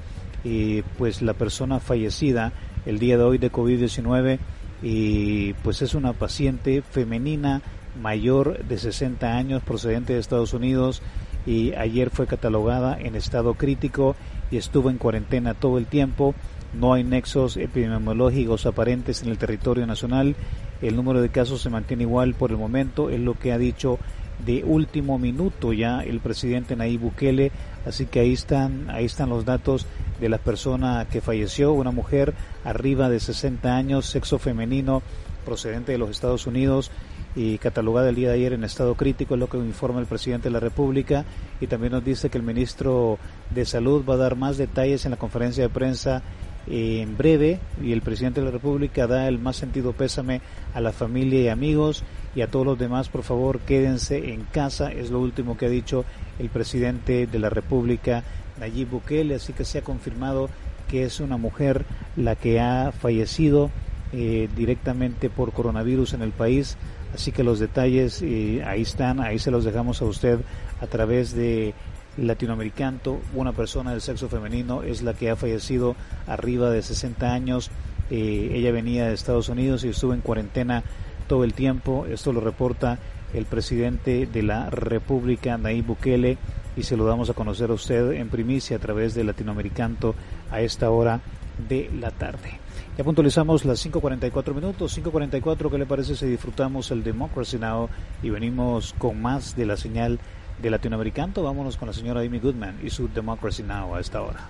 y 0.45 0.83
pues 0.97 1.23
la 1.23 1.35
persona 1.35 1.81
fallecida 1.81 2.53
el 2.87 2.99
día 2.99 3.17
de 3.17 3.25
hoy 3.25 3.39
de 3.39 3.53
COVID-19 3.53 4.39
y 4.83 5.53
pues 5.55 5.83
es 5.83 5.95
una 5.95 6.13
paciente 6.13 6.83
femenina 6.83 7.63
mayor 8.01 8.65
de 8.65 8.79
60 8.79 9.37
años 9.37 9.63
procedente 9.63 10.13
de 10.13 10.21
Estados 10.21 10.53
Unidos 10.53 11.03
y 11.47 11.75
ayer 11.75 12.11
fue 12.11 12.27
catalogada 12.27 12.99
en 12.99 13.17
estado 13.17 13.55
crítico 13.55 14.15
y 14.51 14.57
estuvo 14.57 14.91
en 14.91 14.99
cuarentena 14.99 15.55
todo 15.55 15.79
el 15.79 15.87
tiempo. 15.87 16.35
No 16.75 16.93
hay 16.93 17.05
nexos 17.05 17.57
epidemiológicos 17.57 18.67
aparentes 18.67 19.23
en 19.23 19.31
el 19.31 19.39
territorio 19.39 19.87
nacional. 19.87 20.37
El 20.83 20.97
número 20.97 21.21
de 21.21 21.31
casos 21.31 21.63
se 21.63 21.71
mantiene 21.71 22.05
igual 22.05 22.35
por 22.35 22.51
el 22.51 22.59
momento, 22.59 23.11
es 23.11 23.21
lo 23.21 23.35
que 23.35 23.53
ha 23.53 23.59
dicho 23.59 23.99
de 24.45 24.63
último 24.65 25.19
minuto 25.19 25.73
ya 25.73 26.01
el 26.01 26.21
presidente 26.21 26.77
Nayib 26.77 27.01
Bukele, 27.01 27.51
así 27.85 28.07
que 28.07 28.21
ahí 28.21 28.33
están 28.33 28.89
ahí 28.89 29.05
están 29.05 29.31
los 29.31 29.45
datos 29.45 29.87
de 30.21 30.29
la 30.29 30.39
persona 30.39 31.07
que 31.11 31.21
falleció, 31.21 31.73
una 31.73 31.91
mujer 31.91 32.35
arriba 32.65 33.09
de 33.09 33.21
60 33.21 33.77
años, 33.77 34.07
sexo 34.07 34.39
femenino, 34.39 35.03
procedente 35.45 35.93
de 35.93 35.99
los 35.99 36.11
Estados 36.11 36.47
Unidos, 36.47 36.91
y 37.39 37.57
catalogada 37.59 38.09
el 38.09 38.17
día 38.17 38.31
de 38.31 38.35
ayer 38.35 38.53
en 38.53 38.65
estado 38.65 38.97
crítico, 38.97 39.35
es 39.35 39.41
lo 39.41 39.49
que 39.49 39.59
informa 39.59 40.01
el 40.01 40.07
presidente 40.07 40.49
de 40.49 40.53
la 40.53 40.59
República 40.59 41.25
y 41.61 41.69
también 41.69 41.93
nos 41.93 42.05
dice 42.05 42.31
que 42.31 42.39
el 42.39 42.43
ministro 42.43 43.17
de 43.51 43.65
Salud 43.65 44.05
va 44.05 44.15
a 44.15 44.17
dar 44.17 44.35
más 44.35 44.59
detalles 44.59 45.05
en 45.05 45.13
la 45.13 45.19
conferencia 45.19 45.63
de 45.63 45.69
prensa 45.69 46.21
en 46.67 47.17
breve 47.17 47.61
y 47.81 47.93
el 47.93 48.03
presidente 48.03 48.41
de 48.41 48.47
la 48.47 48.51
República 48.51 49.07
da 49.07 49.29
el 49.29 49.39
más 49.39 49.55
sentido 49.55 49.93
pésame 49.93 50.41
a 50.75 50.81
la 50.81 50.91
familia 50.91 51.41
y 51.41 51.49
amigos 51.49 52.03
y 52.35 52.41
a 52.41 52.49
todos 52.49 52.67
los 52.67 52.79
demás, 52.79 53.09
por 53.09 53.23
favor, 53.23 53.61
quédense 53.61 54.33
en 54.33 54.43
casa, 54.43 54.91
es 54.91 55.11
lo 55.11 55.21
último 55.21 55.57
que 55.57 55.67
ha 55.67 55.71
dicho 55.71 56.05
el 56.41 56.49
presidente 56.49 57.29
de 57.29 57.39
la 57.39 57.51
República, 57.51 58.25
Nayib 58.59 58.91
Bukele, 58.91 59.37
así 59.37 59.53
que 59.53 59.65
se 59.65 59.79
ha 59.79 59.83
confirmado 59.83 60.51
que 60.89 61.05
es 61.05 61.21
una 61.21 61.37
mujer 61.37 61.85
la 62.17 62.35
que 62.35 62.59
ha 62.59 62.91
fallecido 62.91 63.71
eh, 64.13 64.49
directamente 64.57 65.31
por 65.31 65.53
coronavirus 65.53 66.15
en 66.15 66.23
el 66.23 66.33
país 66.33 66.77
Así 67.15 67.33
que 67.33 67.43
los 67.43 67.59
detalles 67.59 68.23
eh, 68.23 68.63
ahí 68.67 68.83
están, 68.83 69.21
ahí 69.21 69.39
se 69.39 69.51
los 69.51 69.65
dejamos 69.65 70.03
a 70.03 70.05
usted 70.05 70.41
a 70.81 70.87
través 70.87 71.35
de 71.35 71.75
Latinoamericano. 72.17 73.21
Una 73.35 73.53
persona 73.53 73.93
del 73.93 74.01
sexo 74.01 74.29
femenino 74.29 74.83
es 74.83 75.03
la 75.03 75.15
que 75.15 75.31
ha 75.31 75.37
fallecido 75.37 75.97
arriba 76.27 76.71
de 76.71 76.83
60 76.83 77.33
años. 77.33 77.71
Eh, 78.11 78.51
ella 78.55 78.73
venía 78.73 79.07
de 79.07 79.15
Estados 79.15 79.49
Unidos 79.49 79.85
y 79.85 79.89
estuvo 79.89 80.15
en 80.15 80.21
cuarentena 80.21 80.83
todo 81.27 81.45
el 81.45 81.55
tiempo. 81.55 82.07
Esto 82.07 82.33
lo 82.33 82.41
reporta 82.41 82.99
el 83.35 83.45
presidente 83.45 84.27
de 84.27 84.43
la 84.43 84.71
República, 84.71 85.59
Nayib 85.59 85.87
Bukele, 85.87 86.39
y 86.77 86.85
se 86.85 86.97
lo 86.97 87.05
damos 87.05 87.29
a 87.29 87.35
conocer 87.35 87.71
a 87.71 87.75
usted 87.75 88.13
en 88.13 88.29
primicia 88.29 88.77
a 88.77 88.81
través 88.81 89.15
de 89.15 89.25
Latinoamericano 89.25 90.15
a 90.51 90.61
esta 90.61 90.91
hora 90.91 91.21
de 91.69 91.91
la 91.99 92.11
tarde. 92.11 92.61
Ya 92.97 93.05
puntualizamos 93.05 93.65
las 93.65 93.85
5.44 93.85 94.55
minutos, 94.55 94.99
5.44, 94.99 95.71
¿qué 95.71 95.79
le 95.79 95.87
parece 95.87 96.17
si 96.17 96.27
disfrutamos 96.27 96.91
el 96.91 97.05
Democracy 97.05 97.59
Now? 97.59 97.89
Y 98.23 98.31
venimos 98.31 98.95
con 98.99 99.21
más 99.23 99.57
de 99.57 99.67
la 99.67 99.77
señal 99.77 100.19
de 100.61 100.71
latinoamericano? 100.71 101.43
Vámonos 101.43 101.77
con 101.77 101.89
la 101.89 101.95
señora 101.95 102.23
Amy 102.23 102.39
Goodman 102.41 102.81
y 102.83 102.91
su 102.91 103.09
Democracy 103.09 103.63
Now 103.63 103.95
a 103.95 104.01
esta 104.01 104.23
hora. 104.23 104.49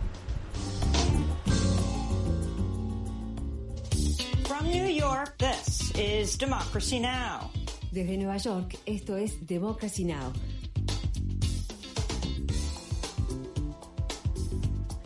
From 4.46 4.66
New 4.70 4.88
York, 4.88 5.36
this 5.36 5.92
is 5.96 6.38
Democracy 6.38 7.00
Now! 7.00 7.50
Desde 7.90 8.16
Nueva 8.16 8.36
York, 8.38 8.78
esto 8.86 9.16
es 9.16 9.46
Democracy 9.46 10.04
Now! 10.04 10.32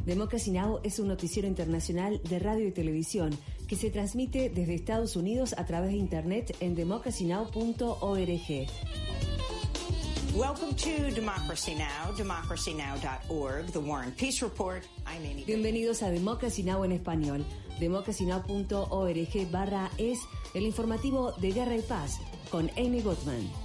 Democracy 0.05 0.51
Now! 0.51 0.81
es 0.83 0.99
un 0.99 1.09
noticiero 1.09 1.47
internacional 1.47 2.21
de 2.29 2.39
radio 2.39 2.67
y 2.67 2.73
televisión 2.73 3.31
que 3.69 3.77
se 3.77 3.91
transmite 3.91 4.51
desde 4.51 4.75
Estados 4.75 5.15
Unidos 5.15 5.55
a 5.57 5.65
través 5.65 5.93
de 5.93 5.99
Internet 5.99 6.57
en 6.61 6.75
democracynow.org. 6.75 8.67
Welcome 10.35 10.75
to 10.75 11.15
Democracy 11.15 11.75
Now!, 11.75 12.15
democracynow.org, 12.17 13.71
The 13.71 13.79
War 13.79 14.03
and 14.03 14.17
Peace 14.17 14.43
Report. 14.43 14.83
I'm 15.07 15.25
Amy. 15.25 15.45
Bienvenidos 15.45 16.03
a 16.03 16.11
Democracy 16.11 16.63
Now! 16.63 16.85
en 16.85 16.93
español. 16.93 17.45
democracynow.org 17.79 19.51
barra 19.51 19.91
es 19.99 20.19
el 20.55 20.65
informativo 20.65 21.33
de 21.33 21.53
Guerra 21.53 21.77
y 21.77 21.83
Paz 21.83 22.19
con 22.51 22.71
Amy 22.77 23.03
Goodman. 23.03 23.62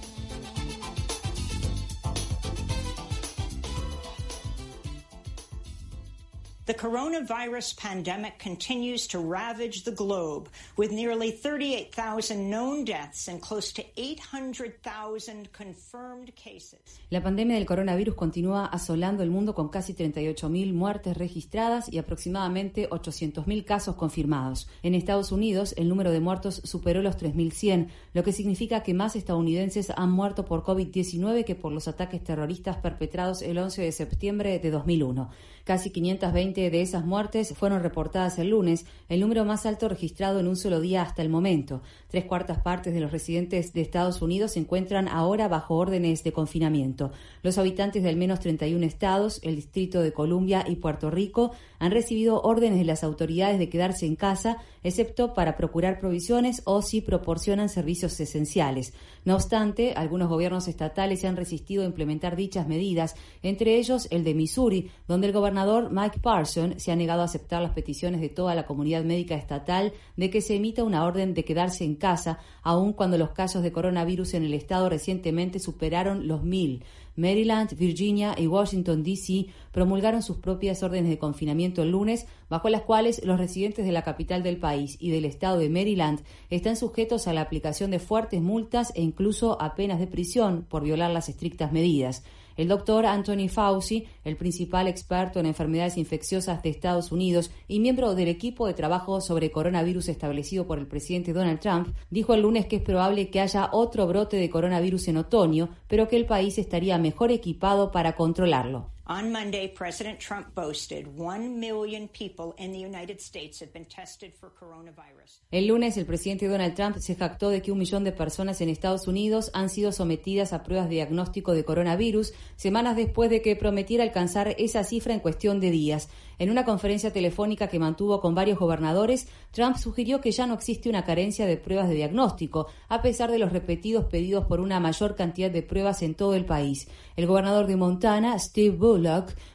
The 6.68 6.76
coronavirus 6.76 7.80
pandemic 7.80 8.38
continues 8.38 9.08
to 9.08 9.18
ravage 9.18 9.84
the 9.84 9.90
globe 9.90 10.50
with 10.76 10.92
nearly 10.92 11.30
38,000 11.30 12.50
known 12.50 12.84
deaths 12.84 13.26
and 13.26 13.40
close 13.40 13.72
to 13.72 13.82
800,000 13.96 15.50
confirmed 15.50 16.34
cases. 16.34 17.00
La 17.08 17.22
pandemia 17.22 17.56
del 17.56 17.64
coronavirus 17.64 18.16
continúa 18.16 18.66
asolando 18.66 19.22
el 19.22 19.30
mundo 19.30 19.54
con 19.54 19.70
casi 19.70 19.94
38.000 19.94 20.74
muertes 20.74 21.16
registradas 21.16 21.90
y 21.90 21.96
aproximadamente 21.96 22.86
800.000 22.90 23.64
casos 23.64 23.96
confirmados. 23.96 24.68
En 24.82 24.94
Estados 24.94 25.32
Unidos, 25.32 25.72
el 25.78 25.88
número 25.88 26.10
de 26.10 26.20
muertos 26.20 26.60
superó 26.64 27.00
los 27.00 27.16
3.100, 27.16 27.88
lo 28.12 28.22
que 28.22 28.32
significa 28.32 28.82
que 28.82 28.92
más 28.92 29.16
estadounidenses 29.16 29.90
han 29.96 30.10
muerto 30.10 30.44
por 30.44 30.64
COVID-19 30.64 31.46
que 31.46 31.54
por 31.54 31.72
los 31.72 31.88
ataques 31.88 32.22
terroristas 32.22 32.76
perpetrados 32.76 33.40
el 33.40 33.56
11 33.56 33.80
de 33.80 33.92
septiembre 33.92 34.58
de 34.58 34.70
2001. 34.70 35.30
Casi 35.64 35.90
520 35.90 36.57
de 36.58 36.82
esas 36.82 37.04
muertes 37.04 37.54
fueron 37.56 37.82
reportadas 37.82 38.38
el 38.38 38.50
lunes, 38.50 38.84
el 39.08 39.20
número 39.20 39.44
más 39.44 39.64
alto 39.64 39.88
registrado 39.88 40.40
en 40.40 40.48
un 40.48 40.56
solo 40.56 40.80
día 40.80 41.02
hasta 41.02 41.22
el 41.22 41.28
momento. 41.28 41.82
Tres 42.08 42.24
cuartas 42.24 42.58
partes 42.58 42.92
de 42.92 43.00
los 43.00 43.12
residentes 43.12 43.72
de 43.72 43.80
Estados 43.80 44.20
Unidos 44.20 44.52
se 44.52 44.60
encuentran 44.60 45.06
ahora 45.06 45.46
bajo 45.46 45.76
órdenes 45.76 46.24
de 46.24 46.32
confinamiento. 46.32 47.12
Los 47.42 47.58
habitantes 47.58 48.02
de 48.02 48.08
al 48.08 48.16
menos 48.16 48.40
31 48.40 48.84
estados, 48.84 49.40
el 49.44 49.54
Distrito 49.54 50.02
de 50.02 50.12
Columbia 50.12 50.64
y 50.68 50.76
Puerto 50.76 51.10
Rico 51.10 51.52
han 51.78 51.92
recibido 51.92 52.40
órdenes 52.42 52.78
de 52.78 52.84
las 52.84 53.04
autoridades 53.04 53.58
de 53.58 53.68
quedarse 53.68 54.06
en 54.06 54.16
casa, 54.16 54.58
excepto 54.82 55.34
para 55.34 55.56
procurar 55.56 56.00
provisiones 56.00 56.62
o 56.64 56.82
si 56.82 57.00
proporcionan 57.00 57.68
servicios 57.68 58.18
esenciales. 58.20 58.92
No 59.24 59.34
obstante, 59.34 59.94
algunos 59.94 60.28
gobiernos 60.28 60.68
estatales 60.68 61.20
se 61.20 61.28
han 61.28 61.36
resistido 61.36 61.82
a 61.82 61.86
implementar 61.86 62.36
dichas 62.36 62.66
medidas, 62.66 63.14
entre 63.42 63.76
ellos 63.76 64.08
el 64.10 64.24
de 64.24 64.34
Missouri, 64.34 64.90
donde 65.06 65.26
el 65.26 65.32
gobernador 65.32 65.90
Mike 65.90 66.20
Parsons 66.20 66.82
se 66.82 66.92
ha 66.92 66.96
negado 66.96 67.22
a 67.22 67.26
aceptar 67.26 67.62
las 67.62 67.72
peticiones 67.72 68.20
de 68.20 68.28
toda 68.28 68.54
la 68.54 68.66
comunidad 68.66 69.04
médica 69.04 69.34
estatal 69.34 69.92
de 70.16 70.30
que 70.30 70.40
se 70.40 70.56
emita 70.56 70.84
una 70.84 71.04
orden 71.04 71.34
de 71.34 71.44
quedarse 71.44 71.84
en 71.84 71.96
casa, 71.96 72.38
aun 72.62 72.92
cuando 72.92 73.18
los 73.18 73.30
casos 73.30 73.62
de 73.62 73.72
coronavirus 73.72 74.34
en 74.34 74.44
el 74.44 74.54
estado 74.54 74.88
recientemente 74.88 75.58
superaron 75.58 76.26
los 76.26 76.42
mil. 76.42 76.84
Maryland, 77.18 77.76
Virginia 77.76 78.36
y 78.38 78.46
Washington, 78.46 79.02
D.C. 79.02 79.46
promulgaron 79.72 80.22
sus 80.22 80.36
propias 80.36 80.84
órdenes 80.84 81.10
de 81.10 81.18
confinamiento 81.18 81.82
el 81.82 81.90
lunes, 81.90 82.26
bajo 82.48 82.68
las 82.68 82.82
cuales 82.82 83.20
los 83.24 83.38
residentes 83.38 83.84
de 83.84 83.92
la 83.92 84.02
capital 84.02 84.44
del 84.44 84.56
país 84.56 84.96
y 85.00 85.10
del 85.10 85.24
estado 85.24 85.58
de 85.58 85.68
Maryland 85.68 86.20
están 86.48 86.76
sujetos 86.76 87.26
a 87.26 87.32
la 87.32 87.40
aplicación 87.40 87.90
de 87.90 87.98
fuertes 87.98 88.40
multas 88.40 88.92
e 88.94 89.02
incluso 89.02 89.60
a 89.60 89.74
penas 89.74 89.98
de 89.98 90.06
prisión 90.06 90.64
por 90.68 90.84
violar 90.84 91.10
las 91.10 91.28
estrictas 91.28 91.72
medidas. 91.72 92.22
El 92.58 92.66
doctor 92.66 93.06
Anthony 93.06 93.48
Fauci, 93.48 94.08
el 94.24 94.36
principal 94.36 94.88
experto 94.88 95.38
en 95.38 95.46
enfermedades 95.46 95.96
infecciosas 95.96 96.60
de 96.60 96.70
Estados 96.70 97.12
Unidos 97.12 97.52
y 97.68 97.78
miembro 97.78 98.16
del 98.16 98.26
equipo 98.26 98.66
de 98.66 98.74
trabajo 98.74 99.20
sobre 99.20 99.52
coronavirus 99.52 100.08
establecido 100.08 100.66
por 100.66 100.80
el 100.80 100.88
presidente 100.88 101.32
Donald 101.32 101.60
Trump, 101.60 101.94
dijo 102.10 102.34
el 102.34 102.42
lunes 102.42 102.66
que 102.66 102.74
es 102.74 102.82
probable 102.82 103.30
que 103.30 103.40
haya 103.40 103.68
otro 103.70 104.08
brote 104.08 104.38
de 104.38 104.50
coronavirus 104.50 105.06
en 105.06 105.18
otoño, 105.18 105.68
pero 105.86 106.08
que 106.08 106.16
el 106.16 106.26
país 106.26 106.58
estaría 106.58 106.98
mejor 106.98 107.30
equipado 107.30 107.92
para 107.92 108.16
controlarlo. 108.16 108.88
On 109.10 109.32
Monday, 109.32 109.68
President 109.68 110.18
Trump 110.18 110.54
boasted 110.54 111.06
1 111.16 111.58
million 111.58 112.08
people 112.08 112.54
in 112.58 112.72
the 112.72 112.78
United 112.78 113.22
States 113.22 113.58
have 113.62 113.72
been 113.72 113.86
tested 113.86 114.34
for 114.38 114.50
coronavirus. 114.50 115.40
El 115.50 115.66
lunes, 115.66 115.96
el 115.96 116.04
presidente 116.04 116.46
Donald 116.46 116.74
Trump 116.74 116.98
se 116.98 117.14
jactó 117.14 117.48
de 117.48 117.62
que 117.62 117.72
un 117.72 117.78
millón 117.78 118.04
de 118.04 118.12
personas 118.12 118.60
en 118.60 118.68
Estados 118.68 119.08
Unidos 119.08 119.50
han 119.54 119.70
sido 119.70 119.92
sometidas 119.92 120.52
a 120.52 120.62
pruebas 120.62 120.90
de 120.90 120.96
diagnóstico 120.96 121.54
de 121.54 121.64
coronavirus, 121.64 122.34
semanas 122.56 122.96
después 122.96 123.30
de 123.30 123.40
que 123.40 123.56
prometiera 123.56 124.04
alcanzar 124.04 124.54
esa 124.58 124.84
cifra 124.84 125.14
en 125.14 125.20
cuestión 125.20 125.58
de 125.58 125.70
días. 125.70 126.10
En 126.38 126.50
una 126.50 126.64
conferencia 126.64 127.12
telefónica 127.12 127.66
que 127.66 127.80
mantuvo 127.80 128.20
con 128.20 128.34
varios 128.34 128.60
gobernadores, 128.60 129.26
Trump 129.50 129.76
sugirió 129.76 130.20
que 130.20 130.30
ya 130.30 130.46
no 130.46 130.54
existe 130.54 130.88
una 130.88 131.04
carencia 131.04 131.46
de 131.46 131.56
pruebas 131.56 131.88
de 131.88 131.96
diagnóstico, 131.96 132.68
a 132.88 133.02
pesar 133.02 133.32
de 133.32 133.40
los 133.40 133.52
repetidos 133.52 134.04
pedidos 134.04 134.44
por 134.46 134.60
una 134.60 134.78
mayor 134.78 135.16
cantidad 135.16 135.50
de 135.50 135.62
pruebas 135.62 136.02
en 136.02 136.14
todo 136.14 136.34
el 136.34 136.44
país. 136.44 136.88
El 137.16 137.26
gobernador 137.26 137.66
de 137.66 137.76
Montana, 137.76 138.38
Steve 138.38 138.76
Bull, 138.76 139.08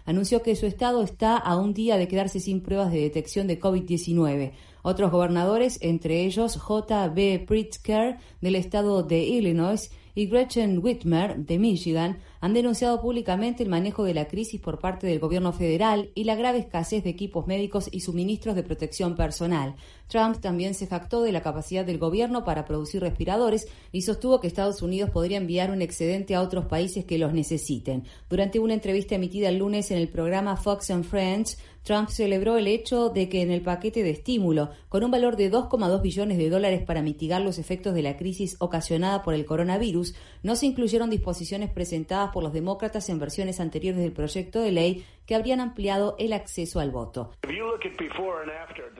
anunció 0.05 0.41
que 0.41 0.57
su 0.57 0.65
estado 0.65 1.03
está 1.03 1.37
a 1.37 1.55
un 1.55 1.73
día 1.73 1.97
de 1.97 2.07
quedarse 2.09 2.41
sin 2.41 2.61
pruebas 2.61 2.91
de 2.91 2.99
detección 2.99 3.47
de 3.47 3.61
COVID-19. 3.61 4.51
Otros 4.81 5.11
gobernadores, 5.11 5.79
entre 5.81 6.25
ellos 6.25 6.57
J.B. 6.57 7.45
Pritzker 7.47 8.17
del 8.41 8.55
estado 8.55 9.03
de 9.03 9.23
Illinois 9.23 9.89
y 10.15 10.27
Gretchen 10.27 10.79
Whitmer 10.83 11.37
de 11.37 11.57
Michigan, 11.57 12.19
han 12.43 12.53
denunciado 12.53 12.99
públicamente 12.99 13.63
el 13.63 13.69
manejo 13.69 14.03
de 14.03 14.13
la 14.13 14.27
crisis 14.27 14.59
por 14.59 14.77
parte 14.77 15.07
del 15.07 15.19
gobierno 15.19 15.53
federal 15.53 16.11
y 16.13 16.25
la 16.25 16.35
grave 16.35 16.57
escasez 16.57 17.01
de 17.01 17.09
equipos 17.09 17.47
médicos 17.47 17.87
y 17.89 18.01
suministros 18.01 18.53
de 18.53 18.63
protección 18.63 19.15
personal. 19.15 19.75
Trump 20.09 20.41
también 20.41 20.73
se 20.73 20.85
jactó 20.85 21.21
de 21.21 21.31
la 21.31 21.41
capacidad 21.41 21.85
del 21.85 21.99
gobierno 21.99 22.43
para 22.43 22.65
producir 22.65 22.99
respiradores 22.99 23.69
y 23.93 24.01
sostuvo 24.01 24.41
que 24.41 24.47
Estados 24.47 24.81
Unidos 24.81 25.09
podría 25.09 25.37
enviar 25.37 25.71
un 25.71 25.81
excedente 25.81 26.35
a 26.35 26.41
otros 26.41 26.65
países 26.65 27.05
que 27.05 27.17
los 27.17 27.33
necesiten. 27.33 28.03
Durante 28.29 28.59
una 28.59 28.73
entrevista 28.73 29.15
emitida 29.15 29.47
el 29.47 29.59
lunes 29.59 29.89
en 29.91 29.97
el 29.97 30.09
programa 30.09 30.57
Fox 30.57 30.91
and 30.91 31.05
Friends, 31.05 31.57
Trump 31.83 32.09
celebró 32.09 32.57
el 32.57 32.67
hecho 32.67 33.09
de 33.09 33.27
que 33.27 33.41
en 33.41 33.51
el 33.51 33.61
paquete 33.61 34.03
de 34.03 34.11
estímulo, 34.11 34.69
con 34.87 35.03
un 35.03 35.11
valor 35.11 35.35
de 35.35 35.51
2,2 35.51 36.01
billones 36.01 36.37
de 36.37 36.49
dólares 36.49 36.81
para 36.81 37.01
mitigar 37.01 37.41
los 37.41 37.59
efectos 37.59 37.93
de 37.93 38.01
la 38.01 38.15
crisis 38.15 38.55
ocasionada 38.59 39.21
por 39.21 39.33
el 39.33 39.45
coronavirus, 39.45 40.15
no 40.43 40.55
se 40.55 40.65
incluyeron 40.65 41.09
disposiciones 41.09 41.69
presentadas 41.69 42.31
por 42.33 42.43
los 42.43 42.51
demócratas 42.51 43.07
en 43.07 43.19
versiones 43.19 43.61
anteriores 43.61 44.01
del 44.01 44.11
proyecto 44.11 44.59
de 44.59 44.73
ley 44.73 45.05
que 45.25 45.35
habrían 45.35 45.61
ampliado 45.61 46.15
el 46.19 46.33
acceso 46.33 46.81
al 46.81 46.91
voto. 46.91 47.31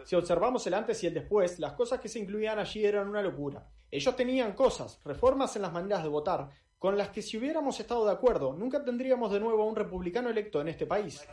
Si 0.05 0.15
observamos 0.15 0.65
el 0.68 0.73
antes 0.76 1.03
y 1.03 1.07
el 1.07 1.14
después, 1.14 1.60
las 1.60 1.73
cosas 1.73 1.99
que 1.99 2.07
se 2.07 2.19
incluían 2.19 2.60
allí 2.60 2.85
eran 2.85 3.10
una 3.10 3.22
locura. 3.22 3.68
Ellos 3.91 4.15
tenían 4.15 4.53
cosas, 4.53 5.01
reformas 5.03 5.55
en 5.57 5.64
las 5.64 5.73
maneras 5.73 6.03
de 6.03 6.10
votar, 6.10 6.49
con 6.80 6.97
las 6.97 7.10
que 7.10 7.22
si 7.22 7.38
hubiéramos 7.38 7.80
estado 7.80 8.05
de 8.05 8.11
acuerdo, 8.11 8.53
nunca 8.53 8.84
tendríamos 8.84 9.31
de 9.31 9.39
nuevo 9.39 9.64
a 9.64 9.65
un 9.65 9.76
republicano 9.76 10.30
electo 10.30 10.61
en 10.61 10.69
este 10.69 10.85
país. 10.85 11.26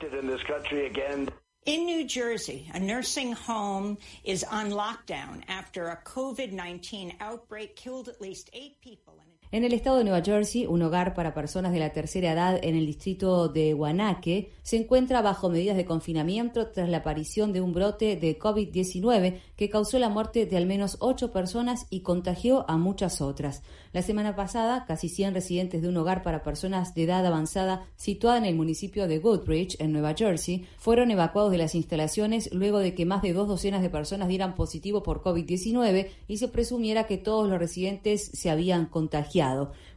In 1.67 1.85
New 1.85 2.07
Jersey, 2.09 2.71
a 2.73 2.81
nursing 2.81 3.35
home 3.35 3.99
is 4.25 4.45
on 4.51 4.71
lockdown 4.71 5.43
after 5.47 5.89
a 5.89 5.99
COVID-19 6.05 7.17
outbreak 7.21 7.77
killed 7.77 8.09
at 8.09 8.19
least 8.19 8.49
eight 8.55 8.81
people. 8.81 9.21
En 9.53 9.65
el 9.65 9.73
estado 9.73 9.99
de 9.99 10.05
Nueva 10.05 10.23
Jersey, 10.23 10.67
un 10.67 10.81
hogar 10.81 11.13
para 11.13 11.35
personas 11.35 11.73
de 11.73 11.81
la 11.81 11.93
tercera 11.93 12.31
edad 12.31 12.61
en 12.63 12.77
el 12.77 12.87
distrito 12.87 13.49
de 13.49 13.73
Guanaque 13.73 14.53
se 14.63 14.77
encuentra 14.77 15.23
bajo 15.23 15.49
medidas 15.49 15.77
de 15.77 15.85
confinamiento 15.85 16.69
tras 16.69 16.89
la 16.89 16.99
aparición 16.99 17.53
de 17.53 17.61
un 17.61 17.73
brote 17.73 18.15
de 18.15 18.39
COVID-19 18.39 19.41
que 19.57 19.69
causó 19.69 19.99
la 19.99 20.09
muerte 20.09 20.47
de 20.47 20.57
al 20.57 20.67
menos 20.67 20.99
ocho 21.01 21.33
personas 21.33 21.89
y 21.91 22.03
contagió 22.03 22.65
a 22.71 22.77
muchas 22.77 23.21
otras. 23.21 23.65
La 23.93 24.03
semana 24.03 24.37
pasada, 24.37 24.85
casi 24.87 25.09
100 25.09 25.35
residentes 25.35 25.83
de 25.83 25.89
un 25.89 25.97
hogar 25.97 26.23
para 26.23 26.45
personas 26.45 26.95
de 26.95 27.03
edad 27.03 27.27
avanzada 27.27 27.89
situada 27.97 28.39
en 28.39 28.45
el 28.45 28.55
municipio 28.55 29.09
de 29.09 29.19
Goodrich, 29.19 29.75
en 29.81 29.91
Nueva 29.91 30.15
Jersey, 30.15 30.65
fueron 30.79 31.11
evacuados 31.11 31.51
de 31.51 31.59
las 31.59 31.75
instalaciones 31.75 32.51
luego 32.53 32.79
de 32.79 32.95
que 32.95 33.05
más 33.05 33.21
de 33.21 33.33
dos 33.33 33.49
docenas 33.49 33.83
de 33.83 33.91
personas 33.91 34.29
dieran 34.29 34.55
positivo 34.55 35.03
por 35.03 35.25
COVID-19 35.25 36.07
y 36.29 36.37
se 36.37 36.47
presumiera 36.47 37.09
que 37.09 37.19
todos 37.19 37.49
los 37.49 37.59
residentes 37.59 38.31
se 38.33 38.49
habían 38.49 38.87
contagiado. 38.87 39.40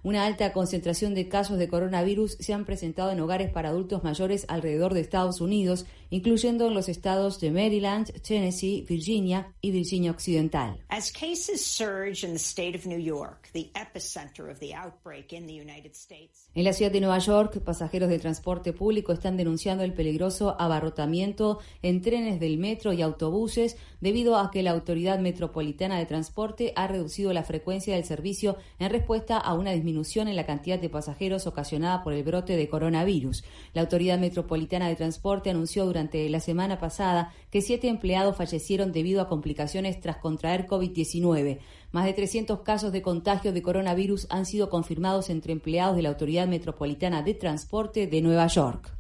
Una 0.04 0.26
alta 0.26 0.54
concentración 0.54 1.14
de 1.16 1.28
casos 1.28 1.58
de 1.58 1.68
coronavirus 1.68 2.38
se 2.40 2.54
han 2.54 2.66
presentado 2.66 3.12
en 3.12 3.20
hogares 3.20 3.52
para 3.52 3.70
adultos 3.70 4.04
mayores 4.04 4.46
alrededor 4.48 4.94
de 4.94 5.02
Estados 5.02 5.42
Unidos, 5.42 5.86
incluyendo 6.14 6.68
en 6.68 6.76
los 6.76 6.90
estados 6.90 7.40
de 7.40 7.50
Maryland, 7.50 8.12
Tennessee, 8.22 8.86
Virginia 8.88 9.52
y 9.62 9.72
Virginia 9.72 10.12
Occidental. 10.12 10.80
As 10.90 11.12
cases 11.12 11.66
surge 11.66 12.24
in 12.24 12.34
the 12.34 12.40
state 12.40 12.78
of 12.78 12.86
New 12.86 13.00
York, 13.00 13.50
the 13.52 13.72
epicenter 13.74 14.48
of 14.52 14.60
the 14.60 14.76
outbreak 14.76 15.34
in 15.34 15.48
the 15.48 15.60
United 15.60 15.94
States. 15.94 16.52
En 16.54 16.66
la 16.66 16.74
ciudad 16.74 16.92
de 16.92 17.02
Nueva 17.02 17.18
York, 17.18 17.60
pasajeros 17.64 18.10
de 18.10 18.20
transporte 18.20 18.74
público 18.74 19.12
están 19.12 19.38
denunciando 19.38 19.84
el 19.84 19.94
peligroso 19.94 20.56
abarrotamiento 20.60 21.58
en 21.82 22.04
trenes 22.04 22.40
del 22.40 22.60
metro 22.60 22.94
y 22.94 23.02
autobuses 23.02 23.76
debido 24.00 24.38
a 24.38 24.52
que 24.52 24.62
la 24.62 24.70
Autoridad 24.70 25.18
Metropolitana 25.18 25.98
de 25.98 26.06
Transporte 26.06 26.74
ha 26.76 26.86
reducido 26.86 27.34
la 27.34 27.42
frecuencia 27.42 27.96
del 27.96 28.06
servicio 28.06 28.58
en 28.78 28.92
respuesta 28.92 29.40
a 29.40 29.56
una 29.56 29.72
disminución 29.72 30.28
en 30.28 30.36
la 30.36 30.46
cantidad 30.46 30.78
de 30.78 30.90
pasajeros 30.90 31.48
ocasionada 31.48 32.04
por 32.04 32.14
el 32.14 32.24
brote 32.24 32.56
de 32.56 32.70
coronavirus. 32.70 33.44
La 33.74 33.82
Autoridad 33.82 34.20
Metropolitana 34.20 34.90
de 34.90 34.96
Transporte 34.96 35.50
anunció 35.50 35.86
durante 35.88 36.03
la 36.12 36.40
semana 36.40 36.80
pasada 36.80 37.34
que 37.50 37.62
siete 37.62 37.88
empleados 37.88 38.36
fallecieron 38.36 38.92
debido 38.92 39.22
a 39.22 39.28
complicaciones 39.28 40.00
tras 40.00 40.18
contraer 40.18 40.68
COVID-19. 40.68 41.60
Más 41.92 42.06
de 42.06 42.14
300 42.14 42.62
casos 42.62 42.92
de 42.92 43.04
contagio 43.04 43.54
de 43.54 43.62
coronavirus 43.62 44.26
han 44.32 44.48
sido 44.48 44.70
confirmados 44.70 45.30
entre 45.30 45.54
empleados 45.54 45.96
de 45.96 46.02
la 46.02 46.10
Autoridad 46.10 46.48
Metropolitana 46.48 47.22
de 47.22 47.36
Transporte 47.36 48.08
de 48.08 48.22
Nueva 48.22 48.48
York. 48.48 48.92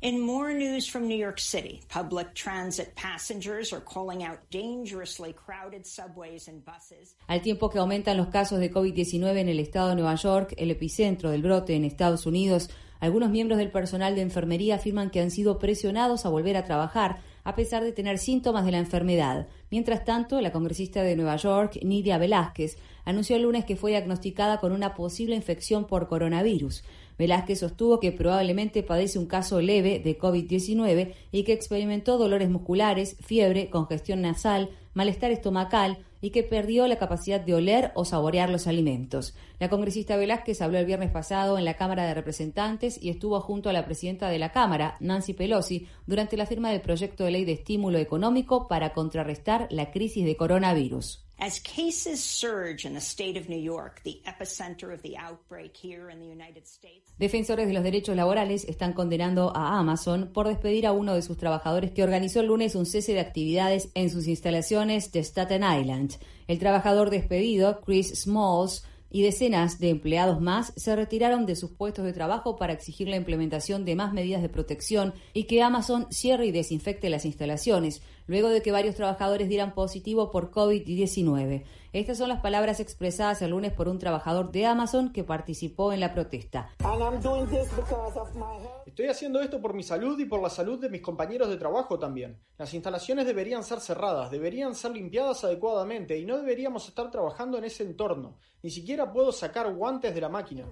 Al 7.27 7.41
tiempo 7.41 7.69
que 7.69 7.79
aumentan 7.79 8.17
los 8.17 8.27
casos 8.27 8.59
de 8.59 8.71
COVID-19 8.71 9.37
en 9.37 9.49
el 9.49 9.59
estado 9.59 9.89
de 9.89 9.95
Nueva 9.95 10.15
York, 10.15 10.53
el 10.57 10.69
epicentro 10.69 11.31
del 11.31 11.41
brote 11.41 11.75
en 11.75 11.85
Estados 11.85 12.27
Unidos, 12.27 12.69
algunos 13.03 13.31
miembros 13.31 13.59
del 13.59 13.69
personal 13.69 14.15
de 14.15 14.21
enfermería 14.21 14.75
afirman 14.75 15.09
que 15.09 15.19
han 15.19 15.29
sido 15.29 15.59
presionados 15.59 16.25
a 16.25 16.29
volver 16.29 16.55
a 16.55 16.63
trabajar 16.63 17.17
a 17.43 17.53
pesar 17.53 17.83
de 17.83 17.91
tener 17.91 18.17
síntomas 18.17 18.63
de 18.63 18.71
la 18.71 18.77
enfermedad. 18.77 19.47
Mientras 19.69 20.05
tanto, 20.05 20.39
la 20.39 20.53
congresista 20.53 21.03
de 21.03 21.17
Nueva 21.17 21.35
York, 21.35 21.79
Nidia 21.83 22.17
Velázquez, 22.17 22.77
anunció 23.03 23.35
el 23.35 23.41
lunes 23.41 23.65
que 23.65 23.75
fue 23.75 23.91
diagnosticada 23.91 24.61
con 24.61 24.71
una 24.71 24.93
posible 24.95 25.35
infección 25.35 25.83
por 25.85 26.07
coronavirus. 26.07 26.85
Velázquez 27.17 27.59
sostuvo 27.59 27.99
que 27.99 28.13
probablemente 28.13 28.83
padece 28.83 29.19
un 29.19 29.25
caso 29.25 29.59
leve 29.59 29.99
de 29.99 30.17
COVID-19 30.17 31.13
y 31.33 31.43
que 31.43 31.51
experimentó 31.51 32.17
dolores 32.17 32.49
musculares, 32.49 33.17
fiebre, 33.19 33.69
congestión 33.69 34.21
nasal, 34.21 34.69
malestar 34.93 35.31
estomacal 35.31 35.97
y 36.23 36.29
que 36.29 36.41
perdió 36.41 36.87
la 36.87 36.95
capacidad 36.95 37.41
de 37.41 37.53
oler 37.53 37.91
o 37.95 38.05
saborear 38.05 38.49
los 38.49 38.65
alimentos. 38.65 39.35
La 39.59 39.69
congresista 39.69 40.15
Velázquez 40.15 40.61
habló 40.61 40.77
el 40.77 40.85
viernes 40.85 41.11
pasado 41.11 41.57
en 41.57 41.65
la 41.65 41.75
Cámara 41.75 42.05
de 42.05 42.13
Representantes 42.13 42.97
y 43.03 43.09
estuvo 43.09 43.41
junto 43.41 43.69
a 43.69 43.73
la 43.73 43.83
presidenta 43.83 44.29
de 44.29 44.39
la 44.39 44.53
Cámara, 44.53 44.95
Nancy 45.01 45.33
Pelosi, 45.33 45.89
durante 46.07 46.37
la 46.37 46.45
firma 46.45 46.71
del 46.71 46.79
proyecto 46.79 47.25
de 47.25 47.31
ley 47.31 47.43
de 47.43 47.51
estímulo 47.51 47.97
económico 47.97 48.69
para 48.69 48.93
contrarrestar 48.93 49.67
la 49.69 49.91
crisis 49.91 50.23
de 50.23 50.37
coronavirus. 50.37 51.25
Defensores 57.17 57.67
de 57.67 57.73
los 57.73 57.83
derechos 57.83 58.15
laborales 58.15 58.63
están 58.63 58.93
condenando 58.93 59.51
a 59.53 59.77
Amazon 59.77 60.31
por 60.31 60.47
despedir 60.47 60.87
a 60.87 60.93
uno 60.93 61.15
de 61.15 61.21
sus 61.21 61.37
trabajadores 61.37 61.91
que 61.91 62.03
organizó 62.03 62.39
el 62.39 62.47
lunes 62.47 62.75
un 62.75 62.85
cese 62.85 63.13
de 63.13 63.19
actividades 63.19 63.89
en 63.93 64.09
sus 64.09 64.27
instalaciones 64.27 65.11
de 65.11 65.21
Staten 65.21 65.63
Island. 65.63 66.12
El 66.47 66.59
trabajador 66.59 67.09
despedido, 67.09 67.81
Chris 67.81 68.23
Smalls, 68.23 68.83
y 69.13 69.21
decenas 69.21 69.79
de 69.79 69.89
empleados 69.89 70.41
más 70.41 70.73
se 70.75 70.95
retiraron 70.95 71.45
de 71.45 71.55
sus 71.55 71.69
puestos 71.69 72.03
de 72.03 72.13
trabajo 72.13 72.57
para 72.57 72.73
exigir 72.73 73.07
la 73.07 73.15
implementación 73.15 73.85
de 73.85 73.95
más 73.95 74.11
medidas 74.11 74.41
de 74.41 74.49
protección 74.49 75.13
y 75.33 75.43
que 75.43 75.61
Amazon 75.61 76.07
cierre 76.09 76.47
y 76.47 76.51
desinfecte 76.51 77.11
las 77.11 77.23
instalaciones, 77.23 78.01
luego 78.25 78.49
de 78.49 78.63
que 78.63 78.71
varios 78.71 78.95
trabajadores 78.95 79.49
dieran 79.49 79.75
positivo 79.75 80.31
por 80.31 80.49
COVID-19. 80.49 81.63
Estas 81.93 82.17
son 82.17 82.29
las 82.29 82.41
palabras 82.41 82.79
expresadas 82.79 83.43
el 83.43 83.51
lunes 83.51 83.71
por 83.71 83.87
un 83.87 83.99
trabajador 83.99 84.51
de 84.51 84.65
Amazon 84.65 85.13
que 85.13 85.23
participó 85.23 85.93
en 85.93 85.99
la 85.99 86.11
protesta. 86.11 86.71
Estoy 88.87 89.05
haciendo 89.09 89.39
esto 89.41 89.61
por 89.61 89.75
mi 89.75 89.83
salud 89.83 90.19
y 90.19 90.25
por 90.25 90.41
la 90.41 90.49
salud 90.49 90.79
de 90.79 90.89
mis 90.89 91.03
compañeros 91.03 91.49
de 91.49 91.57
trabajo 91.57 91.99
también. 91.99 92.41
Las 92.57 92.73
instalaciones 92.73 93.27
deberían 93.27 93.63
ser 93.63 93.79
cerradas, 93.79 94.31
deberían 94.31 94.73
ser 94.73 94.89
limpiadas 94.89 95.43
adecuadamente 95.43 96.17
y 96.17 96.25
no 96.25 96.37
deberíamos 96.37 96.87
estar 96.87 97.11
trabajando 97.11 97.59
en 97.59 97.65
ese 97.65 97.83
entorno. 97.83 98.39
Ni 98.63 98.69
siquiera 98.69 99.11
puedo 99.11 99.33
sacar 99.33 99.73
guantes 99.73 100.15
de 100.15 100.21
la 100.21 100.29
máquina. 100.29 100.63